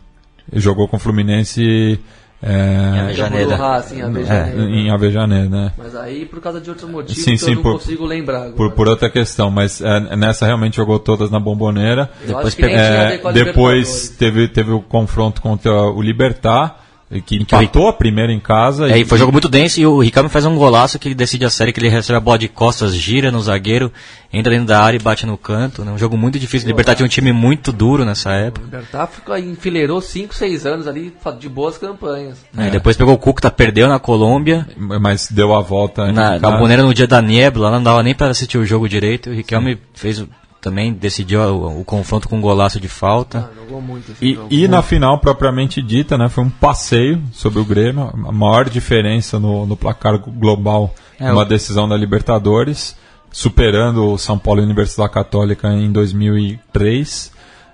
Ele 0.51 0.60
jogou 0.60 0.86
com 0.86 0.97
o 0.97 1.01
Fluminense 1.01 1.98
é, 2.42 2.52
em 2.52 3.00
Avejaneira. 3.00 3.56
Racing, 3.56 4.00
Avejaneira. 4.00 4.60
É, 4.60 4.64
em 4.64 4.90
Avejaneira, 4.90 5.48
né? 5.48 5.72
Mas 5.76 5.94
aí 5.94 6.24
por 6.24 6.40
causa 6.40 6.60
de 6.60 6.70
outros 6.70 6.88
motivos 6.88 7.22
sim, 7.22 7.36
sim, 7.36 7.50
eu 7.50 7.56
não 7.56 7.62
por, 7.62 7.72
consigo 7.74 8.06
lembrar. 8.06 8.38
Agora. 8.38 8.52
Por, 8.52 8.72
por 8.72 8.88
outra 8.88 9.10
questão, 9.10 9.50
mas 9.50 9.80
é, 9.80 10.16
nessa 10.16 10.46
realmente 10.46 10.76
jogou 10.76 10.98
todas 10.98 11.30
na 11.30 11.38
bomboneira. 11.38 12.10
depois 12.26 12.58
é, 12.58 13.20
depois 13.32 14.08
teve, 14.10 14.48
teve 14.48 14.70
o 14.70 14.80
confronto 14.80 15.42
contra 15.42 15.70
o 15.70 16.00
Libertar 16.00 16.89
que 17.27 17.37
empatou 17.37 17.89
a 17.89 17.93
primeira 17.93 18.32
em 18.32 18.39
casa. 18.39 18.89
É, 18.89 18.99
e 18.99 19.05
foi 19.05 19.16
um 19.16 19.19
jogo 19.19 19.32
muito 19.32 19.49
denso 19.49 19.81
e 19.81 19.87
o 19.87 20.01
Ricardo 20.01 20.28
faz 20.28 20.45
um 20.47 20.55
golaço 20.55 20.97
que 20.99 21.09
ele 21.09 21.15
decide 21.15 21.45
a 21.45 21.51
série, 21.51 21.73
que 21.73 21.81
ele 21.81 21.89
recebe 21.89 22.16
a 22.16 22.20
bola 22.20 22.39
de 22.39 22.47
costas, 22.47 22.95
gira 22.95 23.32
no 23.32 23.41
zagueiro, 23.41 23.93
entra 24.32 24.53
dentro 24.53 24.69
da 24.69 24.81
área 24.81 24.97
e 24.97 25.01
bate 25.01 25.27
no 25.27 25.37
canto. 25.37 25.85
Né? 25.85 25.91
Um 25.91 25.99
jogo 25.99 26.16
muito 26.16 26.39
difícil. 26.39 26.69
O 26.69 26.70
Libertar 26.70 26.95
tinha 26.95 27.07
um 27.07 27.09
time 27.09 27.32
muito 27.32 27.73
duro 27.73 28.05
nessa 28.05 28.31
época. 28.31 28.61
O 28.61 28.65
Libertar 28.66 29.09
ficou, 29.09 29.37
enfileirou 29.37 30.01
5, 30.01 30.32
6 30.32 30.66
anos 30.66 30.87
ali 30.87 31.12
de 31.41 31.49
boas 31.49 31.77
campanhas. 31.77 32.39
É, 32.57 32.70
Depois 32.70 32.97
pegou 32.97 33.15
o 33.15 33.19
Cúcuta, 33.19 33.51
perdeu 33.51 33.89
na 33.89 33.99
Colômbia. 33.99 34.69
Mas 34.77 35.28
deu 35.28 35.53
a 35.53 35.61
volta. 35.61 36.12
Na, 36.12 36.39
na 36.39 36.51
Boneira 36.53 36.85
no 36.85 36.95
dia 36.95 37.09
da 37.09 37.20
Niebla, 37.20 37.73
não 37.73 37.82
dava 37.82 38.05
nem 38.05 38.15
para 38.15 38.28
assistir 38.28 38.59
o 38.59 38.65
jogo 38.65 38.89
direito. 38.89 39.31
O 39.31 39.35
Riquelme 39.35 39.78
fez 39.95 40.24
também 40.61 40.93
decidiu 40.93 41.41
o, 41.41 41.81
o, 41.81 41.85
confronto 41.85 42.28
com 42.28 42.37
um 42.37 42.41
golaço 42.41 42.78
de 42.78 42.89
falta. 42.89 43.51
Ah, 43.53 43.81
muito 43.81 44.15
e, 44.20 44.39
e 44.51 44.69
na 44.69 44.82
final 44.82 45.19
propriamente 45.19 45.81
dita, 45.81 46.19
né, 46.19 46.28
foi 46.28 46.45
um 46.45 46.51
passeio 46.51 47.23
sobre 47.32 47.61
o 47.61 47.65
Grêmio, 47.65 48.11
a 48.27 48.32
maior 48.32 48.69
diferença 48.69 49.39
no, 49.39 49.66
no 49.66 49.77
placar 49.77 50.19
global 50.19 50.95
é, 51.19 51.32
uma 51.32 51.45
decisão 51.45 51.89
da 51.89 51.97
Libertadores, 51.97 52.97
superando 53.31 54.12
o 54.12 54.19
São 54.19 54.39
Paulo 54.39 54.62
Universidade 54.62 55.12
Católica 55.12 55.69
em 55.69 55.91
2003. 55.91 57.32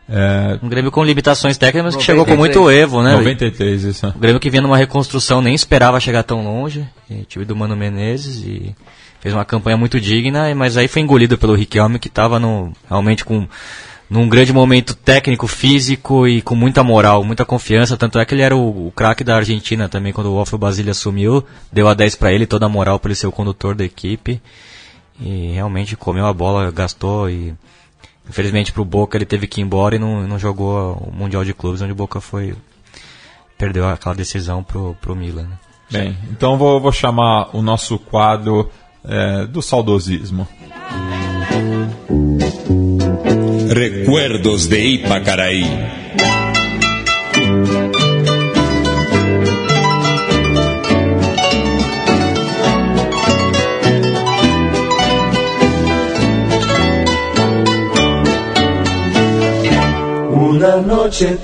É... 0.09 0.59
Um 0.63 0.69
Grêmio 0.69 0.91
com 0.91 1.03
limitações 1.03 1.57
técnicas, 1.57 1.95
mas 1.95 1.97
que 1.97 2.03
chegou 2.03 2.25
com 2.25 2.37
muito 2.37 2.71
evo, 2.71 3.03
né? 3.03 3.13
93, 3.17 3.85
isso. 3.85 4.07
O 4.09 4.19
Grêmio 4.19 4.41
que 4.41 4.51
vinha 4.51 4.63
numa 4.63 4.77
reconstrução, 4.77 5.41
nem 5.41 5.55
esperava 5.55 5.99
chegar 5.99 6.23
tão 6.23 6.45
longe. 6.45 6.87
Tive 7.29 7.45
do 7.45 7.57
Mano 7.57 7.77
Menezes 7.77 8.45
e 8.45 8.75
fez 9.27 9.35
uma 9.35 9.45
campanha 9.45 9.77
muito 9.77 10.01
digna, 10.01 10.55
mas 10.55 10.77
aí 10.77 10.87
foi 10.87 11.03
engolido 11.03 11.37
pelo 11.37 11.57
Riquelme, 11.57 11.99
que 11.99 12.07
estava 12.07 12.41
realmente 12.89 13.25
com 13.25 13.49
num 14.09 14.29
grande 14.29 14.53
momento 14.53 14.95
técnico, 14.95 15.49
físico 15.49 16.29
e 16.29 16.41
com 16.41 16.55
muita 16.55 16.85
moral, 16.85 17.25
muita 17.25 17.45
confiança. 17.45 17.97
Tanto 17.97 18.21
é 18.21 18.25
que 18.25 18.33
ele 18.35 18.43
era 18.43 18.55
o, 18.55 18.87
o 18.87 18.93
craque 18.93 19.25
da 19.25 19.35
Argentina 19.35 19.89
também, 19.89 20.13
quando 20.13 20.29
o 20.29 20.35
Wolf 20.35 20.55
Basile 20.55 20.91
assumiu, 20.91 21.45
deu 21.73 21.89
a 21.89 21.95
10 21.95 22.15
para 22.15 22.33
ele, 22.33 22.47
toda 22.47 22.67
a 22.67 22.69
moral 22.69 23.01
para 23.01 23.09
ele 23.09 23.17
ser 23.17 23.27
o 23.27 23.33
condutor 23.33 23.75
da 23.75 23.85
equipe. 23.85 24.41
E 25.21 25.51
realmente 25.55 25.97
comeu 25.97 26.25
a 26.25 26.33
bola, 26.33 26.71
gastou 26.71 27.29
e 27.29 27.53
infelizmente 28.31 28.71
para 28.71 28.83
o 28.83 28.85
Boca 28.85 29.19
ele 29.19 29.27
teve 29.27 29.49
que 29.49 29.61
ir 29.61 29.65
embora 29.65 29.97
e 29.97 29.99
não, 29.99 30.25
não 30.25 30.39
jogou 30.39 30.93
o 30.99 31.13
Mundial 31.13 31.45
de 31.45 31.53
Clubes, 31.53 31.83
onde 31.83 31.91
o 31.91 31.97
Boca 31.97 32.21
foi 32.21 32.55
perdeu 33.59 33.89
aquela 33.89 34.15
decisão 34.15 34.63
pro, 34.63 34.97
pro 35.01 35.17
Milan. 35.17 35.49
Né? 35.49 35.59
Bem, 35.91 36.19
então 36.31 36.57
vou, 36.57 36.81
vou 36.81 36.93
chamar 36.93 37.51
o 37.53 37.61
nosso 37.61 37.99
quadro 37.99 38.71
é, 39.09 39.47
do 39.47 39.63
saudosismo. 39.63 40.49
Recuerdos 43.69 44.69
de 44.69 44.85
Ipacaraí. 44.85 45.65
Una 60.31 60.77
noche 60.77 61.39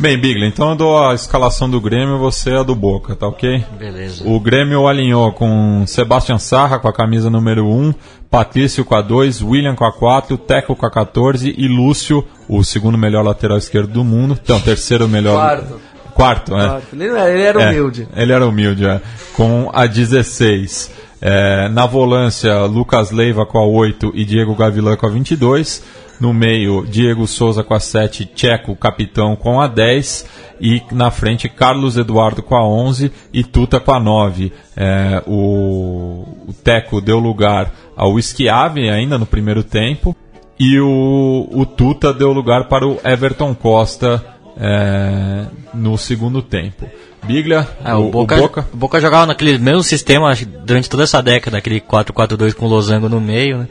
Bem, 0.00 0.16
Bigler, 0.16 0.48
então 0.48 0.70
eu 0.70 0.76
dou 0.76 1.08
a 1.08 1.12
escalação 1.12 1.68
do 1.68 1.80
Grêmio 1.80 2.18
você 2.18 2.50
é 2.50 2.58
a 2.58 2.62
do 2.62 2.76
Boca, 2.76 3.16
tá 3.16 3.26
ok? 3.26 3.64
Beleza. 3.76 4.22
O 4.24 4.38
Grêmio 4.38 4.86
alinhou 4.86 5.32
com 5.32 5.84
Sebastian 5.88 6.38
Sarra 6.38 6.78
com 6.78 6.86
a 6.86 6.92
camisa 6.92 7.28
número 7.28 7.66
1, 7.66 7.92
Patrício 8.30 8.84
com 8.84 8.94
a 8.94 9.02
2, 9.02 9.42
William 9.42 9.74
com 9.74 9.84
a 9.84 9.92
4, 9.92 10.38
Teco 10.38 10.76
com 10.76 10.86
a 10.86 10.90
14 10.90 11.52
e 11.58 11.66
Lúcio, 11.66 12.24
o 12.48 12.62
segundo 12.62 12.96
melhor 12.96 13.24
lateral 13.24 13.58
esquerdo 13.58 13.90
do 13.90 14.04
mundo. 14.04 14.38
Então, 14.40 14.60
terceiro 14.60 15.08
melhor. 15.08 15.34
Quarto. 15.34 15.80
Quarto, 16.14 16.54
né? 16.54 16.68
Quarto. 16.68 16.94
Ele, 16.94 17.04
ele 17.04 17.42
era 17.42 17.62
é, 17.62 17.68
humilde. 17.68 18.08
É, 18.14 18.22
ele 18.22 18.32
era 18.32 18.46
humilde, 18.46 18.86
é. 18.86 19.00
Com 19.34 19.68
a 19.72 19.84
16. 19.86 20.92
É, 21.20 21.68
na 21.68 21.86
volância, 21.86 22.64
Lucas 22.64 23.10
Leiva 23.10 23.44
com 23.44 23.58
a 23.58 23.66
8 23.66 24.12
e 24.14 24.24
Diego 24.24 24.54
Gavilã 24.54 24.96
com 24.96 25.06
a 25.06 25.10
22. 25.10 25.82
No 26.20 26.32
meio, 26.34 26.84
Diego 26.84 27.26
Souza 27.28 27.62
com 27.62 27.74
a 27.74 27.80
7, 27.80 28.28
Checo, 28.34 28.74
capitão, 28.74 29.36
com 29.36 29.60
a 29.60 29.68
10. 29.68 30.26
E 30.60 30.82
na 30.90 31.10
frente, 31.10 31.48
Carlos 31.48 31.96
Eduardo 31.96 32.42
com 32.42 32.56
a 32.56 32.66
11 32.66 33.12
e 33.32 33.44
Tuta 33.44 33.78
com 33.78 33.92
a 33.92 34.00
9. 34.00 34.52
É, 34.76 35.22
o, 35.26 36.24
o 36.48 36.52
Teco 36.64 37.00
deu 37.00 37.18
lugar 37.20 37.72
ao 37.96 38.20
Schiave 38.20 38.90
ainda 38.90 39.16
no 39.16 39.26
primeiro 39.26 39.62
tempo. 39.62 40.16
E 40.58 40.80
o, 40.80 41.48
o 41.52 41.64
Tuta 41.64 42.12
deu 42.12 42.32
lugar 42.32 42.64
para 42.64 42.86
o 42.86 42.98
Everton 43.04 43.54
Costa 43.54 44.37
é, 44.58 45.46
no 45.72 45.96
segundo 45.96 46.42
tempo. 46.42 46.88
Biglia, 47.24 47.66
é, 47.84 47.94
o, 47.94 48.08
o, 48.08 48.10
Boca, 48.10 48.36
o, 48.36 48.38
Boca. 48.38 48.68
O 48.72 48.76
Boca 48.76 49.00
jogava 49.00 49.26
naquele 49.26 49.58
mesmo 49.58 49.82
sistema 49.82 50.32
durante 50.64 50.88
toda 50.88 51.04
essa 51.04 51.22
década, 51.22 51.58
aquele 51.58 51.80
4-4-2 51.80 52.54
com 52.54 52.66
o 52.66 52.68
Losango 52.68 53.08
no 53.08 53.20
meio, 53.20 53.58
né? 53.58 53.68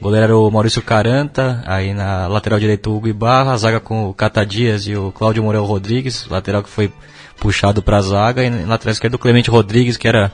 O 0.00 0.04
goleiro 0.04 0.24
era 0.24 0.36
o 0.36 0.50
Maurício 0.50 0.80
Caranta, 0.80 1.62
aí 1.66 1.92
na 1.92 2.26
lateral 2.26 2.58
direito 2.58 2.90
o 2.90 2.96
Hugo 2.96 3.08
Ibarra, 3.08 3.52
a 3.52 3.56
zaga 3.56 3.80
com 3.80 4.08
o 4.08 4.14
Cata 4.14 4.46
Dias 4.46 4.86
e 4.86 4.96
o 4.96 5.12
Cláudio 5.12 5.42
Morel 5.42 5.64
Rodrigues, 5.64 6.26
lateral 6.26 6.62
que 6.62 6.70
foi 6.70 6.90
puxado 7.38 7.82
para 7.82 7.98
a 7.98 8.02
zaga, 8.02 8.42
e 8.42 8.48
na 8.48 8.66
lateral 8.66 8.92
esquerda 8.92 9.16
o 9.16 9.18
Clemente 9.18 9.50
Rodrigues, 9.50 9.98
que 9.98 10.08
era 10.08 10.32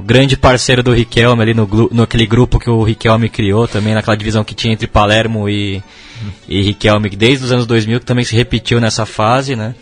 grande 0.00 0.36
parceiro 0.36 0.82
do 0.82 0.92
Riquelme 0.92 1.42
ali 1.42 1.54
no, 1.54 1.66
no 1.90 2.02
aquele 2.02 2.26
grupo 2.26 2.58
que 2.58 2.68
o 2.68 2.82
Riquelme 2.82 3.28
criou 3.28 3.68
também, 3.68 3.94
naquela 3.94 4.16
divisão 4.16 4.44
que 4.44 4.54
tinha 4.54 4.72
entre 4.72 4.86
Palermo 4.86 5.48
e, 5.48 5.82
e 6.48 6.62
Riquelme, 6.62 7.10
que 7.10 7.16
desde 7.16 7.44
os 7.44 7.52
anos 7.52 7.66
2000 7.66 8.00
que 8.00 8.06
também 8.06 8.24
se 8.24 8.34
repetiu 8.34 8.80
nessa 8.80 9.06
fase, 9.06 9.54
né? 9.54 9.74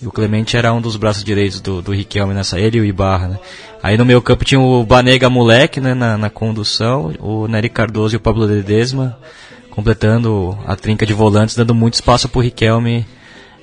E 0.00 0.06
o 0.06 0.12
Clemente 0.12 0.56
era 0.56 0.72
um 0.74 0.80
dos 0.80 0.96
braços 0.96 1.24
direitos 1.24 1.60
do, 1.60 1.80
do 1.80 1.92
Riquelme 1.92 2.34
nessa, 2.34 2.60
ele 2.60 2.78
e 2.78 2.80
o 2.80 2.84
Ibarra, 2.84 3.28
né? 3.28 3.38
Aí 3.82 3.96
no 3.96 4.04
meio 4.04 4.20
campo 4.20 4.44
tinha 4.44 4.60
o 4.60 4.84
Banega 4.84 5.30
Moleque, 5.30 5.80
né, 5.80 5.94
na, 5.94 6.18
na 6.18 6.28
condução, 6.28 7.14
o 7.20 7.46
Nery 7.46 7.68
Cardoso 7.68 8.14
e 8.14 8.18
o 8.18 8.20
Pablo 8.20 8.44
Ledesma, 8.44 9.16
completando 9.70 10.58
a 10.66 10.74
trinca 10.74 11.06
de 11.06 11.14
volantes, 11.14 11.54
dando 11.54 11.74
muito 11.74 11.94
espaço 11.94 12.28
pro 12.28 12.40
Riquelme 12.40 13.06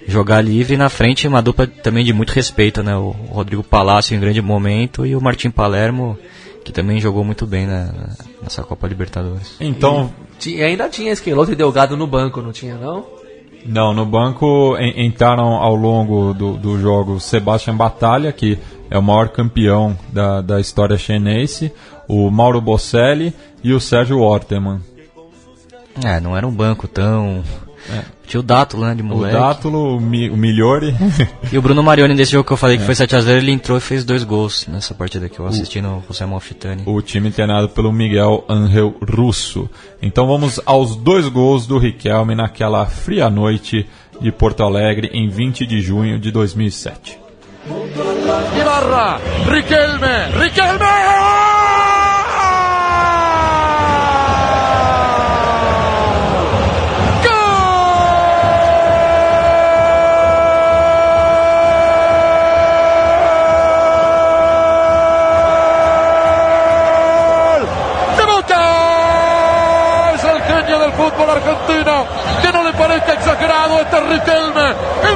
jogar 0.08 0.42
livre. 0.42 0.74
E 0.74 0.78
na 0.78 0.90
frente 0.90 1.28
uma 1.28 1.42
dupla 1.42 1.68
também 1.68 2.04
de 2.04 2.14
muito 2.14 2.32
respeito, 2.32 2.84
né, 2.84 2.96
o 2.96 3.10
Rodrigo 3.10 3.64
Palácio 3.64 4.16
em 4.16 4.20
grande 4.20 4.42
momento 4.42 5.06
e 5.06 5.16
o 5.16 5.22
Martim 5.22 5.50
Palermo, 5.50 6.18
que 6.64 6.72
também 6.72 7.00
jogou 7.00 7.24
muito 7.24 7.46
bem 7.46 7.66
na, 7.66 8.16
nessa 8.42 8.64
Copa 8.64 8.88
Libertadores. 8.88 9.56
Então... 9.60 10.12
E, 10.46 10.56
e 10.56 10.64
ainda 10.64 10.90
tinha 10.90 11.12
Esqueloto 11.12 11.52
e 11.52 11.56
Delgado 11.56 11.96
no 11.96 12.08
banco, 12.08 12.42
não 12.42 12.52
tinha 12.52 12.76
não? 12.76 13.06
Não, 13.66 13.94
no 13.94 14.06
banco 14.06 14.76
entraram 14.78 15.54
ao 15.54 15.74
longo 15.74 16.34
do, 16.34 16.58
do 16.58 16.80
jogo 16.80 17.20
Sebastian 17.20 17.76
Batalha, 17.76 18.32
que 18.34 18.60
é 18.90 18.98
o 18.98 19.02
maior 19.02 19.30
campeão 19.30 19.98
da, 20.12 20.42
da 20.42 20.60
história 20.60 20.98
chinense, 20.98 21.72
o 22.08 22.30
Mauro 22.30 22.60
Bocelli 22.60 23.34
e 23.64 23.72
o 23.72 23.80
Sérgio 23.80 24.20
Orteman. 24.20 24.82
É, 26.04 26.20
não 26.20 26.36
era 26.36 26.46
um 26.46 26.52
banco 26.52 26.88
tão 26.88 27.42
Tinha 28.26 28.40
o 28.40 28.44
Dátulo, 28.44 28.86
né, 28.86 28.96
de 28.96 29.02
O 29.02 29.06
moleque. 29.06 29.36
Dátulo, 29.36 29.98
o, 29.98 30.02
Mi, 30.02 30.30
o 30.30 30.38
Migliori. 30.38 30.96
E 31.52 31.58
o 31.58 31.62
Bruno 31.62 31.84
Marioni, 31.84 32.16
desse 32.16 32.32
jogo 32.32 32.46
que 32.46 32.54
eu 32.54 32.58
falei 32.58 32.78
que 32.78 32.84
foi 32.84 32.96
7x0, 32.96 33.38
ele 33.38 33.52
entrou 33.52 33.78
e 33.78 33.82
fez 33.82 34.04
dois 34.04 34.24
gols 34.24 34.66
nessa 34.68 34.94
partida 34.96 35.30
que 35.30 35.40
eu 35.40 35.46
assisti 35.46 35.82
no 35.82 36.02
José 36.08 36.26
Malfitani. 36.26 36.84
o 36.86 37.02
time 37.02 37.30
treinado 37.30 37.70
pelo 37.70 37.92
Miguel 37.92 38.44
Angel 38.50 38.96
Russo. 39.08 39.70
Então 40.02 40.26
vamos 40.26 40.60
aos 40.66 40.96
dois 40.96 41.28
gols 41.28 41.68
do 41.68 41.78
Riquelme 41.78 42.34
naquela 42.34 42.86
fria 42.86 43.30
noite 43.30 43.88
de 44.20 44.32
Porto 44.32 44.64
Alegre 44.64 45.10
em 45.14 45.30
20 45.30 45.66
de 45.68 45.82
junho 45.82 46.18
de 46.20 46.32
2007. 46.32 47.20
Ibarra, 48.60 49.20
Riquelme, 49.50 50.44
Riquelme. 50.44 51.03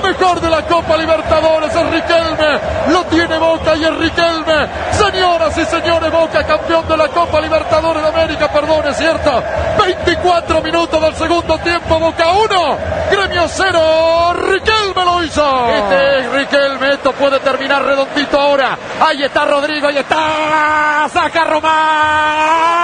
Mejor 0.07 0.39
de 0.41 0.49
la 0.49 0.61
Copa 0.63 0.97
Libertadores 0.97 1.75
es 1.75 1.89
Riquelme. 1.91 2.59
Lo 2.91 3.03
tiene 3.05 3.37
Boca 3.37 3.75
y 3.75 3.83
es 3.83 3.95
Riquelme. 3.97 4.67
Señoras 4.91 5.57
y 5.57 5.65
señores, 5.65 6.11
Boca 6.11 6.45
campeón 6.45 6.87
de 6.87 6.97
la 6.97 7.07
Copa 7.09 7.41
Libertadores 7.41 8.01
de 8.01 8.09
América, 8.09 8.51
perdón, 8.51 8.87
es 8.87 8.97
cierto. 8.97 9.43
24 9.83 10.61
minutos 10.61 11.01
del 11.01 11.15
segundo 11.15 11.57
tiempo, 11.59 11.99
Boca 11.99 12.31
1, 12.31 12.77
Gremio 13.11 13.47
0. 13.47 14.33
Riquelme 14.33 15.05
lo 15.05 15.23
hizo. 15.23 15.69
Este 15.69 16.19
es 16.19 16.31
Riquelme, 16.31 16.93
esto 16.93 17.11
puede 17.13 17.39
terminar 17.39 17.83
redondito 17.83 18.39
ahora. 18.39 18.77
Ahí 18.99 19.23
está 19.23 19.45
Rodrigo, 19.45 19.87
ahí 19.87 19.97
está. 19.97 21.09
Saca 21.11 21.43
Román. 21.43 22.77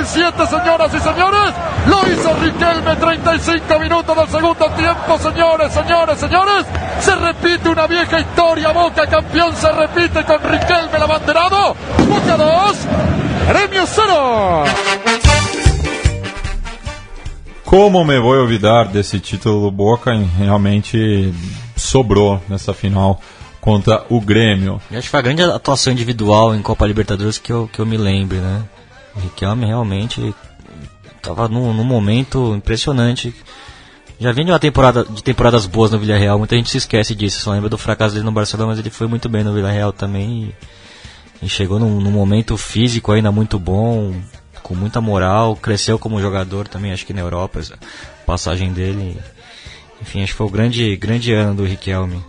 37, 0.00 0.46
señoras 0.46 0.94
y 0.94 0.98
señores. 0.98 1.54
Lo 1.86 2.10
hizo 2.10 2.34
Riquelme, 2.40 2.96
35 2.96 3.78
minutos 3.78 4.16
del 4.16 4.28
segundo 4.28 4.70
tiempo, 4.70 5.18
señores, 5.18 5.72
señores, 5.72 6.18
señores. 6.18 6.66
Se 7.00 7.14
repite 7.16 7.68
una 7.68 7.86
vieja 7.86 8.20
historia. 8.20 8.72
Boca 8.72 9.06
campeón 9.06 9.54
se 9.54 9.70
repite 9.70 10.24
con 10.24 10.38
Riquelme 10.42 10.96
el 10.96 11.02
abanderado. 11.02 11.76
Boca 12.08 12.36
2, 12.36 12.78
Grêmio 13.48 13.86
0. 13.86 14.64
Como 17.64 18.04
me 18.04 18.18
vou 18.18 18.32
olvidar 18.32 18.88
desse 18.88 19.20
título 19.20 19.60
do 19.60 19.70
Boca, 19.70 20.12
realmente 20.38 21.32
sobrou 21.76 22.40
nessa 22.48 22.72
final 22.72 23.20
contra 23.60 24.06
o 24.08 24.18
Grêmio. 24.18 24.80
Eu 24.90 24.98
acho 24.98 25.06
que 25.06 25.10
foi 25.10 25.20
a 25.20 25.22
grande 25.22 25.42
atuação 25.42 25.92
individual 25.92 26.54
em 26.54 26.62
Copa 26.62 26.86
Libertadores 26.86 27.36
que 27.36 27.52
eu, 27.52 27.68
que 27.70 27.78
eu 27.78 27.86
me 27.86 27.98
lembro, 27.98 28.38
né? 28.38 28.62
Riquelme 29.20 29.66
realmente 29.66 30.34
estava 31.16 31.48
num, 31.48 31.72
num 31.72 31.84
momento 31.84 32.54
impressionante. 32.54 33.34
Já 34.18 34.32
vinha 34.32 34.46
de 34.46 34.52
uma 34.52 34.58
temporada 34.58 35.04
de 35.04 35.22
temporadas 35.22 35.64
boas 35.66 35.90
no 35.90 35.98
Villarreal, 35.98 36.38
muita 36.38 36.56
gente 36.56 36.68
se 36.68 36.76
esquece 36.76 37.14
disso, 37.14 37.40
só 37.40 37.52
lembra 37.52 37.70
do 37.70 37.78
fracasso 37.78 38.14
dele 38.14 38.26
no 38.26 38.32
Barcelona, 38.32 38.70
mas 38.70 38.78
ele 38.78 38.90
foi 38.90 39.06
muito 39.06 39.28
bem 39.28 39.42
no 39.42 39.54
Villarreal 39.54 39.92
também 39.92 40.54
e, 41.40 41.46
e 41.46 41.48
chegou 41.48 41.78
num, 41.78 42.00
num 42.00 42.10
momento 42.10 42.56
físico 42.56 43.12
ainda 43.12 43.32
muito 43.32 43.58
bom, 43.58 44.14
com 44.62 44.74
muita 44.74 45.00
moral, 45.00 45.56
cresceu 45.56 45.98
como 45.98 46.20
jogador 46.20 46.68
também, 46.68 46.92
acho 46.92 47.06
que 47.06 47.14
na 47.14 47.20
Europa, 47.20 47.60
essa 47.60 47.78
passagem 48.26 48.72
dele. 48.72 49.16
Enfim, 50.02 50.22
acho 50.22 50.32
que 50.32 50.38
foi 50.38 50.46
o 50.46 50.50
grande, 50.50 50.96
grande 50.96 51.32
ano 51.32 51.54
do 51.54 51.64
Riquelme. 51.64 52.22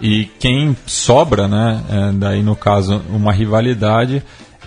E 0.00 0.26
quem 0.38 0.76
sobra, 0.86 1.46
né, 1.46 1.82
é, 1.88 2.12
daí 2.12 2.42
no 2.42 2.56
caso 2.56 3.02
uma 3.08 3.32
rivalidade, 3.32 4.22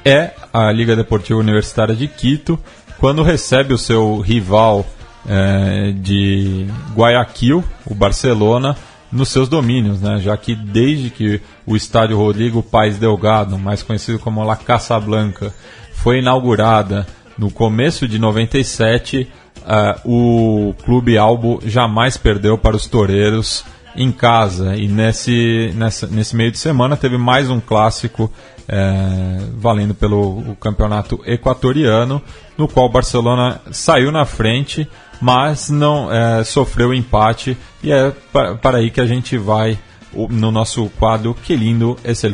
é 0.05 0.31
a 0.53 0.71
Liga 0.71 0.95
Deportiva 0.95 1.39
Universitária 1.39 1.95
de 1.95 2.07
Quito, 2.07 2.59
quando 2.99 3.23
recebe 3.23 3.73
o 3.73 3.77
seu 3.77 4.19
rival 4.19 4.85
é, 5.27 5.91
de 5.91 6.67
Guayaquil, 6.95 7.63
o 7.85 7.95
Barcelona, 7.95 8.77
nos 9.11 9.29
seus 9.29 9.49
domínios, 9.49 10.01
né, 10.01 10.19
já 10.19 10.37
que 10.37 10.55
desde 10.55 11.09
que 11.09 11.41
o 11.65 11.75
estádio 11.75 12.17
Rodrigo 12.17 12.61
Paes 12.61 12.97
Delgado, 12.97 13.57
mais 13.57 13.81
conhecido 13.81 14.19
como 14.19 14.43
La 14.43 14.55
Casablanca, 14.55 15.53
foi 15.93 16.19
inaugurada 16.19 17.07
no 17.37 17.49
começo 17.49 18.07
de 18.07 18.19
97, 18.19 19.27
ah, 19.65 19.99
o 20.05 20.75
Clube 20.83 21.17
Albo 21.17 21.59
jamais 21.65 22.17
perdeu 22.17 22.57
para 22.57 22.75
os 22.75 22.85
toureiros 22.85 23.63
em 23.95 24.11
casa. 24.11 24.75
E 24.75 24.87
nesse, 24.87 25.71
nessa, 25.75 26.07
nesse 26.07 26.35
meio 26.35 26.51
de 26.51 26.57
semana 26.57 26.95
teve 26.97 27.17
mais 27.17 27.49
um 27.49 27.59
clássico 27.59 28.31
é, 28.67 29.37
valendo 29.57 29.93
pelo 29.93 30.55
campeonato 30.59 31.21
equatoriano, 31.25 32.21
no 32.57 32.67
qual 32.67 32.87
o 32.87 32.91
Barcelona 32.91 33.61
saiu 33.71 34.11
na 34.11 34.25
frente, 34.25 34.87
mas 35.21 35.69
não 35.69 36.11
é, 36.11 36.43
sofreu 36.43 36.93
empate. 36.93 37.57
E 37.83 37.91
é 37.91 38.11
pa- 38.33 38.55
para 38.55 38.77
aí 38.79 38.89
que 38.89 39.01
a 39.01 39.05
gente 39.05 39.37
vai 39.37 39.77
no 40.15 40.51
nosso 40.51 40.89
quadro 40.97 41.35
Que 41.43 41.55
Lindo 41.55 41.97
es 42.03 42.23
el 42.23 42.33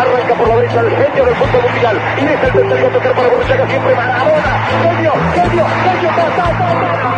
arranca 0.00 0.34
por 0.34 0.48
la 0.48 0.56
derecha 0.56 0.80
el 0.80 0.86
del 1.24 1.34
fútbol 1.36 1.62
mundial, 1.70 1.96
y 2.18 2.24
deja 2.24 2.46
el 2.46 2.52
siempre 3.70 3.94
Marabona, 3.94 4.66
genio, 4.82 5.12
genio, 5.34 5.66
genio. 5.84 7.13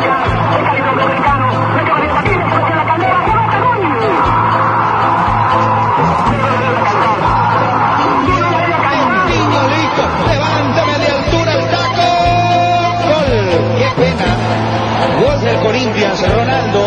Del 15.57 15.63
Corinthians, 15.63 16.21
Ronaldo. 16.23 16.81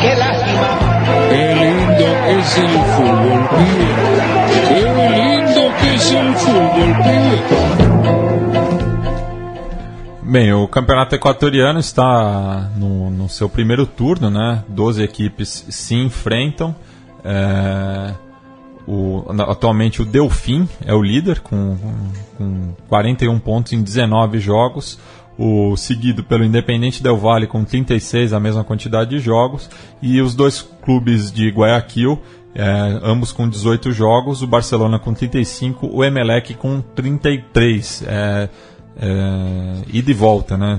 Qué 0.00 0.14
lástima. 0.16 0.78
Qué 1.30 1.54
lindo 1.54 2.06
es 2.28 2.58
el 2.58 2.68
fútbol, 2.68 3.48
pibe. 3.50 3.88
Qué 4.68 4.80
lindo 5.16 5.60
que 5.80 5.94
es 5.94 6.12
el 6.12 6.34
fútbol, 6.34 6.96
pibe. 7.02 7.42
Bem, 10.22 10.52
o 10.52 10.68
campeonato 10.68 11.14
equatoriano 11.16 11.80
está 11.80 12.70
no, 12.76 13.10
no 13.10 13.28
seu 13.28 13.48
primeiro 13.48 13.84
turno, 13.86 14.30
né? 14.30 14.62
12 14.68 15.02
equipes 15.02 15.66
se 15.68 15.94
enfrentam. 15.96 16.74
É, 17.24 18.14
o- 18.86 19.24
atualmente 19.48 20.00
o 20.00 20.04
Delfim 20.04 20.68
é 20.86 20.94
o 20.94 21.02
líder 21.02 21.40
com, 21.40 21.76
com 22.38 22.72
41 22.88 23.38
pontos 23.40 23.72
em 23.72 23.82
19 23.82 24.38
jogos. 24.38 24.98
O 25.42 25.74
seguido 25.74 26.22
pelo 26.22 26.44
Independente 26.44 27.02
Del 27.02 27.16
Valle 27.16 27.46
com 27.46 27.64
36, 27.64 28.34
a 28.34 28.38
mesma 28.38 28.62
quantidade 28.62 29.08
de 29.08 29.18
jogos. 29.18 29.70
E 30.02 30.20
os 30.20 30.34
dois 30.34 30.60
clubes 30.82 31.32
de 31.32 31.48
Guayaquil, 31.48 32.20
é, 32.54 33.00
ambos 33.02 33.32
com 33.32 33.48
18 33.48 33.90
jogos. 33.90 34.42
O 34.42 34.46
Barcelona 34.46 34.98
com 34.98 35.14
35, 35.14 35.88
o 35.90 36.04
Emelec 36.04 36.52
com 36.52 36.82
33. 36.82 38.04
É, 38.06 38.48
é, 39.00 39.82
e 39.90 40.12
volta, 40.12 40.58
né? 40.58 40.78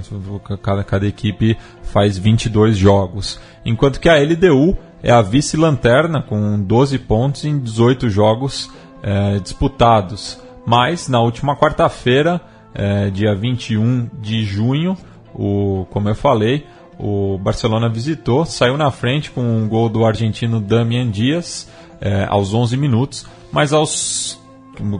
Cada, 0.62 0.84
cada 0.84 1.08
equipe 1.08 1.58
faz 1.82 2.20
22 2.20 2.78
jogos. 2.78 3.40
Enquanto 3.66 4.00
que 4.00 4.08
a 4.08 4.16
LDU 4.16 4.78
é 5.02 5.12
a 5.12 5.24
vice-lanterna 5.24 6.22
com 6.22 6.62
12 6.62 7.00
pontos 7.00 7.46
em 7.46 7.58
18 7.58 8.12
jogos 8.12 8.70
é, 9.02 9.40
disputados. 9.40 10.40
Mas 10.66 11.08
na 11.08 11.20
última 11.20 11.56
quarta-feira, 11.56 12.40
é, 12.73 13.10
dia 13.10 13.34
21 13.35 14.10
de 14.22 14.43
junho, 14.43 14.98
o, 15.34 15.85
como 15.91 16.10
eu 16.10 16.15
falei, 16.15 16.65
o 16.99 17.38
Barcelona 17.38 17.89
visitou, 17.89 18.45
saiu 18.45 18.77
na 18.77 18.91
frente 18.91 19.31
com 19.31 19.41
um 19.41 19.68
gol 19.68 19.89
do 19.89 20.06
argentino 20.06 20.60
Damian 20.60 21.10
Dias 21.10 21.68
é, 21.99 22.26
aos 22.30 22.53
11 22.53 22.77
minutos, 22.77 23.26
mas 23.52 23.73
aos 23.73 24.39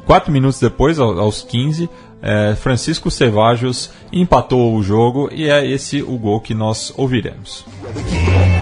4 0.06 0.31
minutos 0.31 0.60
depois, 0.60 0.99
ao- 0.99 1.19
aos 1.19 1.41
15, 1.43 1.89
é, 2.22 2.56
Francisco 2.56 3.10
Cevajos 3.10 3.89
empatou 4.11 4.76
o 4.76 4.84
jogo 4.84 5.30
e 5.31 5.49
é 5.49 5.65
esse 5.65 6.02
o 6.03 6.18
gol 6.18 6.39
que 6.39 6.53
nós 6.53 6.93
ouviremos. 6.98 7.65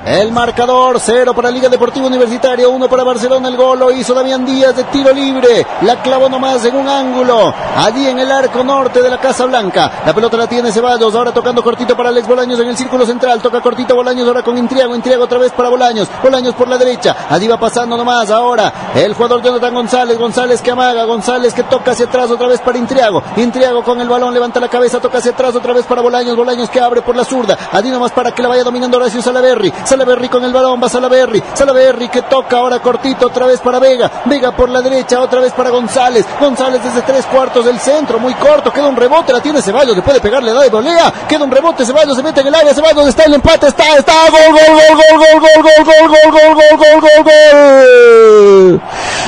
El 0.06 0.32
marcador, 0.32 0.98
cero 1.00 1.34
para 1.36 1.50
Liga 1.52 1.70
Deportiva 1.70 2.08
Universitaria, 2.08 2.68
uno 2.70 2.88
para 2.88 3.04
Barcelona, 3.04 3.48
el 3.50 3.58
gol 3.58 3.78
lo 3.80 3.92
hizo 3.92 4.14
Damián 4.14 4.46
Díaz 4.46 4.76
de 4.76 4.84
tiro 4.86 5.12
libre. 5.14 5.66
La 5.82 6.02
clavó 6.02 6.28
nomás 6.28 6.66
en 6.66 6.76
un 6.76 6.90
ángulo. 6.90 7.54
Allí 7.78 8.06
en 8.06 8.20
el 8.20 8.30
arco 8.30 8.66
norte 8.66 9.02
de 9.02 9.10
la 9.10 9.18
Casa 9.18 9.46
Blanca. 9.46 9.90
La 10.06 10.14
pelota 10.14 10.36
la 10.36 10.48
tiene 10.48 10.74
Ceballos. 10.74 11.16
Ahora 11.16 11.32
tocando 11.32 11.64
cortito 11.64 11.96
para 11.96 12.10
Alex 12.10 12.28
Bolaños 12.28 12.60
en 12.60 12.68
el 12.68 12.76
círculo 12.76 13.06
central. 13.06 13.42
Toca 13.42 13.62
cortito 13.62 13.96
Bolaños 13.96 14.28
ahora 14.28 14.44
con 14.44 14.58
Intriago. 14.58 14.94
Intriago 14.94 15.24
otra 15.24 15.38
vez 15.38 15.54
para 15.54 15.70
Bolaños. 15.70 16.10
Bolaños 16.22 16.54
por 16.56 16.68
la 16.68 16.78
derecha. 16.78 17.16
Allí 17.30 17.48
va 17.48 17.58
pasando 17.58 17.96
nomás 17.96 18.30
ahora 18.30 18.92
el 18.94 19.14
jugador 19.14 19.42
Jonathan 19.42 19.74
González. 19.74 20.18
González 20.18 20.62
que 20.62 20.72
amaga. 20.72 21.06
González 21.06 21.54
que 21.54 21.64
toca 21.64 21.92
hacia 21.92 22.08
atrás 22.08 22.30
otra 22.30 22.48
vez 22.48 22.60
para 22.60 22.78
Intriago. 22.78 23.24
Intriago 23.38 23.82
con 23.82 24.02
el 24.02 24.10
balón 24.10 24.34
levanta 24.34 24.60
la 24.60 24.68
cabeza. 24.68 25.00
Toca 25.00 25.20
hacia 25.20 25.32
atrás 25.32 25.56
otra 25.56 25.72
vez 25.72 25.86
para 25.86 26.02
Bolaños. 26.02 26.36
Bolaños 26.36 26.70
que 26.70 26.82
abre 26.82 27.02
por 27.02 27.16
la 27.16 27.24
zurda. 27.24 27.58
Allí 27.72 27.90
nomás 27.90 28.12
para 28.12 28.32
que 28.32 28.42
la 28.42 28.50
vaya 28.50 28.66
dominando 28.66 28.98
Horacio 28.98 29.22
Salaberry. 29.22 29.74
Salaberry 29.86 30.28
con 30.28 30.44
el 30.44 30.52
balón. 30.52 30.82
Va 30.84 30.90
Salaberry. 30.90 31.42
Salaberry 31.54 32.10
que 32.10 32.24
toca 32.24 32.58
ahora 32.58 32.80
cortito 32.80 33.28
otra 33.28 33.46
vez 33.46 33.62
para 33.62 33.80
Vega. 33.80 34.12
Vega 34.26 34.52
por 34.52 34.68
la 34.68 34.82
derecha 34.82 35.22
otra 35.22 35.40
vez 35.40 35.54
para 35.54 35.69
González. 35.70 36.26
González 36.40 36.84
desde 36.84 37.02
tres 37.02 37.26
cuartos 37.26 37.66
del 37.66 37.80
centro. 37.80 38.20
Muy 38.20 38.34
corto. 38.36 38.72
Queda 38.72 38.88
un 38.88 38.96
rebote. 38.96 39.34
La 39.34 39.42
tiene 39.42 39.62
Ceballos. 39.62 39.96
Le 39.96 40.02
puede 40.02 40.20
pegar. 40.20 40.44
Le 40.44 40.54
da 40.54 40.62
de 40.62 40.70
volea. 40.70 41.12
Queda 41.28 41.44
un 41.44 41.52
rebote. 41.52 41.86
Ceballos 41.86 42.16
se 42.16 42.24
mete 42.24 42.42
en 42.42 42.48
el 42.48 42.56
área. 42.56 42.74
Ceballos 42.74 43.08
está 43.08 43.24
el 43.24 43.34
empate. 43.34 43.68
Está, 43.68 43.98
está. 43.98 44.14
Gol, 44.30 44.42
gol, 44.52 44.62
gol, 44.76 44.98
gol, 44.98 45.18
gol, 45.20 45.40
gol, 45.40 45.86
gol, 45.86 46.10
gol, 46.12 46.32
gol, 46.32 46.56
gol, 46.56 46.78
gol, 46.78 47.02
gol, 47.02 47.24
gol. 47.24 48.82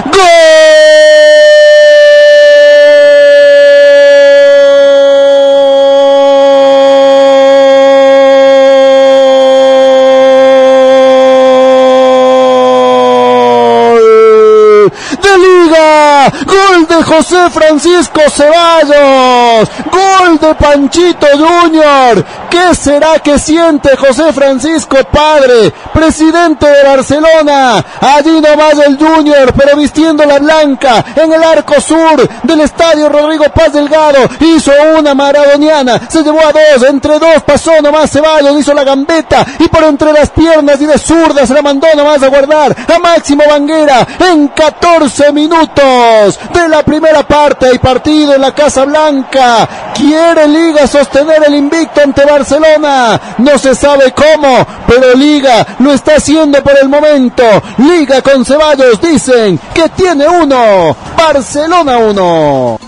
¡Gol! 0.05 2.00
Gol 16.81 16.87
de 16.87 17.03
José 17.03 17.49
Francisco 17.49 18.21
Ceballos, 18.29 19.69
gol 19.91 20.39
de 20.39 20.55
Panchito 20.55 21.27
Junior. 21.33 22.25
¿Qué 22.49 22.75
será 22.75 23.19
que 23.19 23.39
siente 23.39 23.95
José 23.95 24.33
Francisco 24.33 24.97
Padre, 25.11 25.71
presidente 25.93 26.67
de 26.67 26.83
Barcelona? 26.83 27.83
Allí 28.01 28.41
nomás 28.41 28.73
el 28.85 28.97
Junior, 28.97 29.53
pero 29.55 29.77
vistiendo 29.77 30.25
la 30.25 30.39
blanca 30.39 31.03
en 31.15 31.31
el 31.31 31.43
arco 31.43 31.79
sur 31.79 32.27
del 32.43 32.61
estadio 32.61 33.09
Rodrigo 33.09 33.45
Paz 33.53 33.73
Delgado. 33.73 34.29
Hizo 34.39 34.71
una 34.97 35.13
maradoniana, 35.13 36.01
se 36.09 36.23
llevó 36.23 36.41
a 36.41 36.51
dos, 36.51 36.89
entre 36.89 37.19
dos 37.19 37.43
pasó 37.45 37.81
nomás 37.81 38.11
Ceballos, 38.11 38.59
hizo 38.59 38.73
la 38.73 38.83
gambeta 38.83 39.45
y 39.59 39.67
por 39.67 39.83
entre 39.83 40.11
las 40.11 40.29
piernas 40.29 40.81
y 40.81 40.85
de 40.85 40.97
zurda 40.97 41.45
se 41.45 41.53
la 41.53 41.61
mandó 41.61 41.87
nomás 41.95 42.21
a 42.23 42.27
guardar 42.27 42.75
a 42.87 42.99
Máximo 42.99 43.43
Banguera 43.47 44.05
en 44.19 44.49
14 44.49 45.31
minutos 45.31 46.39
la 46.71 46.83
primera 46.83 47.27
parte 47.27 47.69
y 47.73 47.77
partido 47.77 48.33
en 48.33 48.41
la 48.41 48.55
Casa 48.55 48.85
Blanca. 48.85 49.91
Quiere 49.93 50.47
Liga 50.47 50.87
sostener 50.87 51.43
el 51.45 51.55
invicto 51.55 52.01
ante 52.01 52.25
Barcelona. 52.25 53.19
No 53.37 53.57
se 53.57 53.75
sabe 53.75 54.13
cómo, 54.13 54.65
pero 54.87 55.13
Liga 55.13 55.75
lo 55.79 55.91
está 55.91 56.15
haciendo 56.15 56.63
por 56.63 56.73
el 56.81 56.87
momento. 56.87 57.43
Liga 57.77 58.21
con 58.21 58.45
Ceballos 58.45 58.99
dicen 59.01 59.59
que 59.73 59.89
tiene 59.89 60.27
uno. 60.27 60.95
Barcelona 61.15 61.97
uno. 61.97 62.79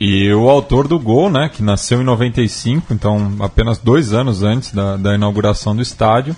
E 0.00 0.32
o 0.32 0.48
autor 0.48 0.86
do 0.86 0.98
gol, 0.98 1.28
né, 1.28 1.50
que 1.52 1.62
nasceu 1.62 2.00
em 2.00 2.04
95, 2.04 2.92
então 2.92 3.32
apenas 3.40 3.78
dois 3.78 4.12
anos 4.12 4.44
antes 4.44 4.72
da, 4.72 4.96
da 4.96 5.14
inauguração 5.14 5.74
do 5.74 5.82
estádio. 5.82 6.36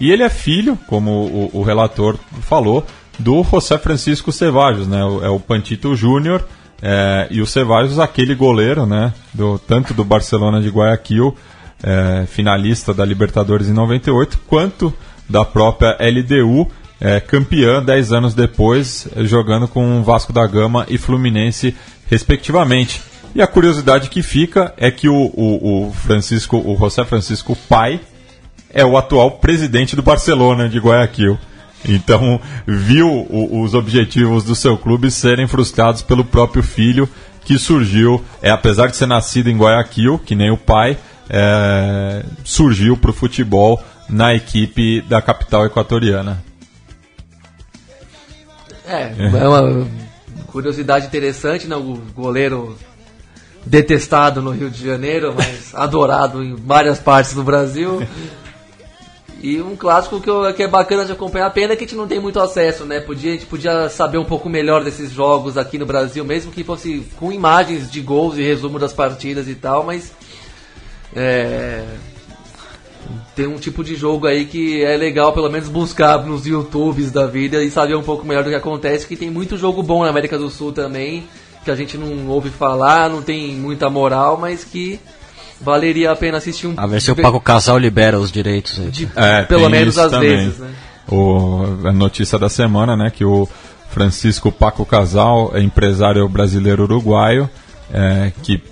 E 0.00 0.10
ele 0.10 0.22
é 0.22 0.30
filho, 0.30 0.78
como 0.86 1.10
o, 1.10 1.50
o 1.52 1.62
relator 1.62 2.16
falou, 2.40 2.84
do 3.18 3.42
José 3.44 3.78
Francisco 3.78 4.32
Cevallos, 4.32 4.86
né, 4.86 5.00
é 5.00 5.28
o 5.28 5.38
Pantito 5.38 5.94
Júnior, 5.94 6.44
é, 6.80 7.28
e 7.30 7.40
o 7.40 7.46
Cevallos, 7.46 7.98
aquele 7.98 8.34
goleiro, 8.34 8.86
né, 8.86 9.12
do, 9.32 9.58
tanto 9.58 9.94
do 9.94 10.04
Barcelona 10.04 10.60
de 10.60 10.68
Guayaquil, 10.68 11.36
é, 11.82 12.24
finalista 12.26 12.94
da 12.94 13.04
Libertadores 13.04 13.68
em 13.68 13.72
98, 13.72 14.40
quanto 14.46 14.92
da 15.28 15.44
própria 15.44 15.96
LDU, 16.00 16.68
é, 17.00 17.18
campeã 17.20 17.82
10 17.82 18.12
anos 18.12 18.34
depois, 18.34 19.08
jogando 19.16 19.66
com 19.66 20.02
Vasco 20.02 20.32
da 20.32 20.46
Gama 20.46 20.86
e 20.88 20.98
Fluminense, 20.98 21.76
respectivamente. 22.06 23.02
E 23.34 23.40
a 23.40 23.46
curiosidade 23.46 24.08
que 24.08 24.22
fica 24.22 24.74
é 24.76 24.90
que 24.90 25.08
o, 25.08 25.32
o, 25.34 25.88
o 25.88 25.92
Francisco, 25.92 26.58
o 26.58 26.76
José 26.76 27.04
Francisco 27.04 27.56
pai, 27.68 27.98
é 28.72 28.84
o 28.84 28.96
atual 28.96 29.32
presidente 29.32 29.96
do 29.96 30.02
Barcelona 30.02 30.68
de 30.68 30.78
Guayaquil. 30.78 31.38
Então, 31.88 32.40
viu 32.66 33.08
o- 33.08 33.62
os 33.62 33.74
objetivos 33.74 34.44
do 34.44 34.54
seu 34.54 34.76
clube 34.78 35.10
serem 35.10 35.46
frustrados 35.46 36.02
pelo 36.02 36.24
próprio 36.24 36.62
filho, 36.62 37.08
que 37.44 37.58
surgiu, 37.58 38.24
é, 38.40 38.50
apesar 38.50 38.86
de 38.86 38.96
ser 38.96 39.06
nascido 39.06 39.48
em 39.50 39.56
Guayaquil, 39.56 40.18
que 40.18 40.34
nem 40.34 40.50
o 40.50 40.56
pai, 40.56 40.96
é, 41.28 42.24
surgiu 42.44 42.96
para 42.96 43.10
o 43.10 43.14
futebol 43.14 43.82
na 44.08 44.34
equipe 44.34 45.00
da 45.02 45.20
capital 45.20 45.64
equatoriana. 45.66 46.42
É, 48.86 49.12
é 49.18 49.48
uma 49.48 49.86
curiosidade 50.48 51.06
interessante, 51.06 51.66
né? 51.66 51.76
O 51.76 51.98
goleiro 52.14 52.76
detestado 53.64 54.42
no 54.42 54.50
Rio 54.50 54.70
de 54.70 54.84
Janeiro, 54.84 55.34
mas 55.36 55.72
adorado 55.74 56.42
em 56.42 56.54
várias 56.54 56.98
partes 56.98 57.32
do 57.34 57.42
Brasil. 57.42 58.06
E 59.42 59.60
um 59.60 59.74
clássico 59.74 60.20
que, 60.20 60.30
eu- 60.30 60.54
que 60.54 60.62
é 60.62 60.68
bacana 60.68 61.04
de 61.04 61.10
acompanhar, 61.10 61.50
pena 61.50 61.74
que 61.74 61.82
a 61.84 61.86
gente 61.86 61.96
não 61.96 62.06
tem 62.06 62.20
muito 62.20 62.38
acesso, 62.38 62.84
né? 62.84 63.00
Podia, 63.00 63.30
a 63.30 63.34
gente 63.34 63.46
podia 63.46 63.88
saber 63.88 64.16
um 64.18 64.24
pouco 64.24 64.48
melhor 64.48 64.84
desses 64.84 65.10
jogos 65.10 65.58
aqui 65.58 65.78
no 65.78 65.84
Brasil, 65.86 66.24
mesmo 66.24 66.52
que 66.52 66.62
fosse 66.62 67.04
com 67.18 67.32
imagens 67.32 67.90
de 67.90 68.00
gols 68.00 68.38
e 68.38 68.42
resumo 68.42 68.78
das 68.78 68.92
partidas 68.92 69.48
e 69.48 69.56
tal, 69.56 69.82
mas 69.82 70.12
é, 71.14 71.84
tem 73.34 73.46
um 73.48 73.56
tipo 73.58 73.82
de 73.82 73.96
jogo 73.96 74.26
aí 74.28 74.44
que 74.44 74.82
é 74.84 74.96
legal 74.96 75.32
pelo 75.32 75.50
menos 75.50 75.68
buscar 75.68 76.24
nos 76.24 76.46
YouTubes 76.46 77.10
da 77.10 77.26
vida 77.26 77.62
e 77.64 77.70
saber 77.70 77.96
um 77.96 78.02
pouco 78.02 78.24
melhor 78.24 78.44
do 78.44 78.50
que 78.50 78.56
acontece, 78.56 79.06
que 79.06 79.16
tem 79.16 79.28
muito 79.30 79.56
jogo 79.56 79.82
bom 79.82 80.04
na 80.04 80.10
América 80.10 80.38
do 80.38 80.48
Sul 80.50 80.72
também, 80.72 81.24
que 81.64 81.70
a 81.70 81.74
gente 81.74 81.98
não 81.98 82.28
ouve 82.28 82.48
falar, 82.50 83.10
não 83.10 83.22
tem 83.22 83.54
muita 83.54 83.90
moral, 83.90 84.36
mas 84.38 84.62
que 84.62 85.00
valeria 85.62 86.10
a 86.10 86.16
pena 86.16 86.38
assistir 86.38 86.66
um 86.66 86.74
A 86.76 86.86
ver 86.86 87.00
se 87.00 87.10
o 87.10 87.16
Paco 87.16 87.40
Casal 87.40 87.78
libera 87.78 88.18
os 88.18 88.30
direitos 88.30 88.78
aí. 88.78 89.08
É, 89.16 89.42
Pelo 89.42 89.68
menos 89.68 89.98
às 89.98 90.10
também. 90.10 90.36
vezes, 90.36 90.58
né? 90.58 90.70
O, 91.08 91.62
a 91.84 91.92
notícia 91.92 92.38
da 92.38 92.48
semana, 92.48 92.96
né, 92.96 93.10
que 93.10 93.24
o 93.24 93.48
Francisco 93.90 94.50
Paco 94.50 94.84
Casal 94.86 95.50
é 95.54 95.60
empresário 95.60 96.26
brasileiro 96.28 96.84
uruguaio, 96.84 97.48
é, 97.92 98.32
que 98.42 98.62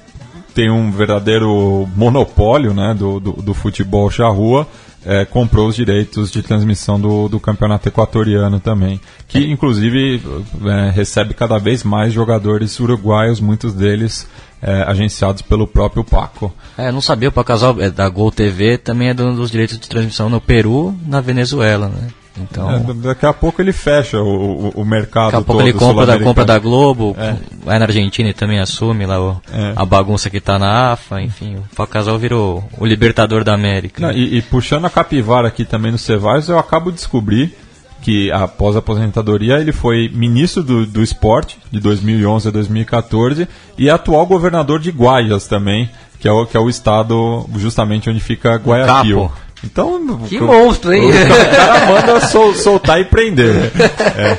tem 0.54 0.70
um 0.70 0.90
verdadeiro 0.90 1.88
monopólio, 1.94 2.72
né, 2.72 2.94
do, 2.94 3.20
do, 3.20 3.32
do 3.32 3.54
futebol 3.54 4.10
charrua, 4.10 4.66
é, 5.04 5.24
comprou 5.24 5.68
os 5.68 5.76
direitos 5.76 6.30
de 6.30 6.42
transmissão 6.42 7.00
do, 7.00 7.28
do 7.28 7.40
campeonato 7.40 7.88
equatoriano 7.88 8.60
também, 8.60 9.00
que 9.26 9.50
inclusive 9.50 10.20
é, 10.64 10.90
recebe 10.90 11.34
cada 11.34 11.58
vez 11.58 11.82
mais 11.82 12.12
jogadores 12.12 12.78
uruguaios, 12.78 13.40
muitos 13.40 13.72
deles 13.72 14.26
é, 14.62 14.82
agenciados 14.82 15.42
pelo 15.42 15.66
próprio 15.66 16.04
Paco. 16.04 16.52
É, 16.76 16.90
não 16.92 17.00
sabia, 17.00 17.28
o 17.28 17.32
Paco 17.32 17.48
Casal 17.48 17.76
é 17.80 17.90
da 17.90 18.08
Gol 18.08 18.30
TV 18.30 18.76
também 18.78 19.08
é 19.08 19.14
dono 19.14 19.36
dos 19.36 19.50
direitos 19.50 19.78
de 19.78 19.88
transmissão 19.88 20.28
no 20.28 20.40
Peru, 20.40 20.94
na 21.06 21.20
Venezuela, 21.20 21.88
né? 21.88 22.08
Então, 22.42 22.70
É, 22.70 22.78
daqui 22.94 23.26
a 23.26 23.32
pouco 23.32 23.60
ele 23.60 23.72
fecha 23.72 24.18
o, 24.18 24.68
o, 24.68 24.68
o 24.76 24.84
mercado 24.84 25.32
daqui 25.32 25.36
a 25.38 25.40
pouco 25.42 25.62
ele 25.62 25.72
compra 25.72 26.06
da, 26.06 26.18
compra 26.20 26.44
da 26.44 26.58
Globo, 26.58 27.14
É. 27.18 27.34
aí 27.66 27.78
na 27.78 27.84
Argentina 27.84 28.28
ele 28.28 28.34
também 28.34 28.60
assume 28.60 29.04
lá 29.04 29.20
o- 29.20 29.40
É. 29.52 29.72
a 29.76 29.84
bagunça 29.84 30.30
que 30.30 30.40
tá 30.40 30.58
na 30.58 30.92
AFA, 30.92 31.20
enfim, 31.20 31.56
o 31.56 31.64
Paco 31.74 31.92
Casal 31.92 32.16
virou 32.18 32.64
o 32.78 32.86
libertador 32.86 33.42
da 33.44 33.52
América. 33.52 34.00
Não, 34.00 34.12
e, 34.12 34.38
e 34.38 34.42
puxando 34.42 34.84
a 34.86 34.90
capivara 34.90 35.48
aqui 35.48 35.64
também 35.64 35.90
no 35.90 35.98
Cevares, 35.98 36.48
eu 36.48 36.58
acabo 36.58 36.90
de 36.90 36.96
descobrir 36.96 37.54
que 38.02 38.30
após 38.32 38.76
a 38.76 38.78
aposentadoria 38.78 39.58
ele 39.58 39.72
foi 39.72 40.10
ministro 40.12 40.62
do, 40.62 40.86
do 40.86 41.02
esporte 41.02 41.58
de 41.70 41.78
2011 41.80 42.48
a 42.48 42.50
2014 42.50 43.46
e 43.76 43.90
atual 43.90 44.26
governador 44.26 44.78
de 44.80 44.90
Guayas 44.90 45.46
também, 45.46 45.90
que 46.18 46.26
é 46.26 46.32
o, 46.32 46.46
que 46.46 46.56
é 46.56 46.60
o 46.60 46.68
estado 46.68 47.46
justamente 47.56 48.08
onde 48.08 48.20
fica 48.20 48.56
Guayaquil. 48.56 49.22
Capo. 49.28 49.32
Então, 49.62 50.18
Que 50.26 50.38
o- 50.38 50.46
monstro, 50.46 50.92
hein? 50.94 51.10
O 51.10 51.56
cara 51.56 51.86
manda 51.86 52.20
sol- 52.28 52.54
soltar 52.54 52.98
e 52.98 53.04
prender. 53.04 53.70
É. 54.16 54.38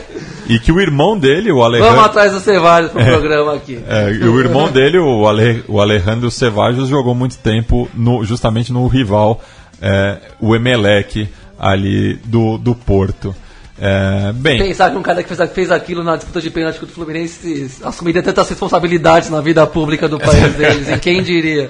E 0.50 0.58
que 0.60 0.72
o 0.72 0.82
irmão 0.82 1.18
dele, 1.18 1.52
o 1.52 1.62
Alejandro. 1.64 1.94
Vamos 1.94 2.10
atrás 2.10 2.32
do 2.34 2.40
Cevalhos 2.40 2.92
pro 2.92 3.04
programa 3.06 3.54
aqui. 3.54 3.80
É, 3.88 4.12
e 4.12 4.24
o 4.28 4.40
irmão 4.40 4.70
dele, 4.72 4.98
o, 4.98 5.28
Ale, 5.28 5.64
o 5.68 5.80
Alejandro 5.80 6.32
Cevallos, 6.32 6.90
jogou 6.90 7.14
muito 7.14 7.38
tempo 7.38 7.88
no, 7.94 8.26
justamente 8.26 8.74
no 8.74 8.88
rival, 8.88 9.40
é, 9.80 10.18
o 10.40 10.56
Emelec, 10.56 11.30
ali 11.60 12.16
do, 12.26 12.58
do 12.58 12.74
Porto. 12.74 13.36
É, 13.84 14.32
bem. 14.34 14.60
Pensar 14.60 14.91
que 14.91 14.98
um 14.98 15.02
cara 15.02 15.24
que 15.24 15.36
fez, 15.36 15.52
fez 15.52 15.72
aquilo 15.72 16.03
na 16.03 16.16
disputa 16.16 16.40
de 16.40 16.52
pênalti 16.52 16.80
contra 16.80 16.91
o 16.91 16.95
Fluminense 16.95 17.80
assumiria 17.84 18.22
tantas 18.22 18.48
responsabilidades 18.48 19.32
na 19.32 19.41
vida 19.41 19.66
pública 19.66 20.08
do 20.08 20.20
país 20.20 20.53
deles, 20.53 20.88
e 20.88 20.99
quem 20.99 21.24
diria? 21.24 21.68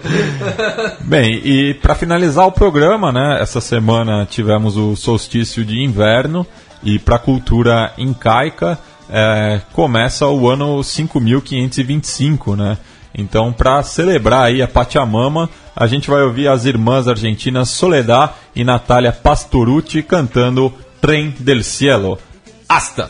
bem, 0.99 1.39
e 1.41 1.73
para 1.75 1.95
finalizar 1.95 2.45
o 2.45 2.51
programa, 2.51 3.13
né? 3.13 3.37
Essa 3.39 3.61
semana 3.61 4.27
tivemos 4.29 4.75
o 4.75 4.93
solstício 4.93 5.63
de 5.63 5.81
inverno 5.81 6.45
e 6.83 6.99
para 6.99 7.15
a 7.15 7.19
cultura 7.19 7.93
incaica 7.97 8.77
é, 9.09 9.61
começa 9.71 10.27
o 10.27 10.49
ano 10.49 10.83
5525, 10.83 12.57
né? 12.57 12.77
Então, 13.17 13.53
para 13.53 13.83
celebrar 13.83 14.43
aí 14.43 14.61
a 14.61 14.67
Pachamama, 14.67 15.49
a 15.73 15.87
gente 15.87 16.09
vai 16.09 16.21
ouvir 16.23 16.49
as 16.49 16.65
irmãs 16.65 17.07
argentinas 17.07 17.69
Soledad 17.69 18.31
e 18.53 18.65
Natália 18.65 19.13
Pastorucci 19.13 20.03
cantando 20.03 20.73
Trem 21.01 21.33
del 21.39 21.63
Cielo. 21.65 22.19
Hasta! 22.67 23.09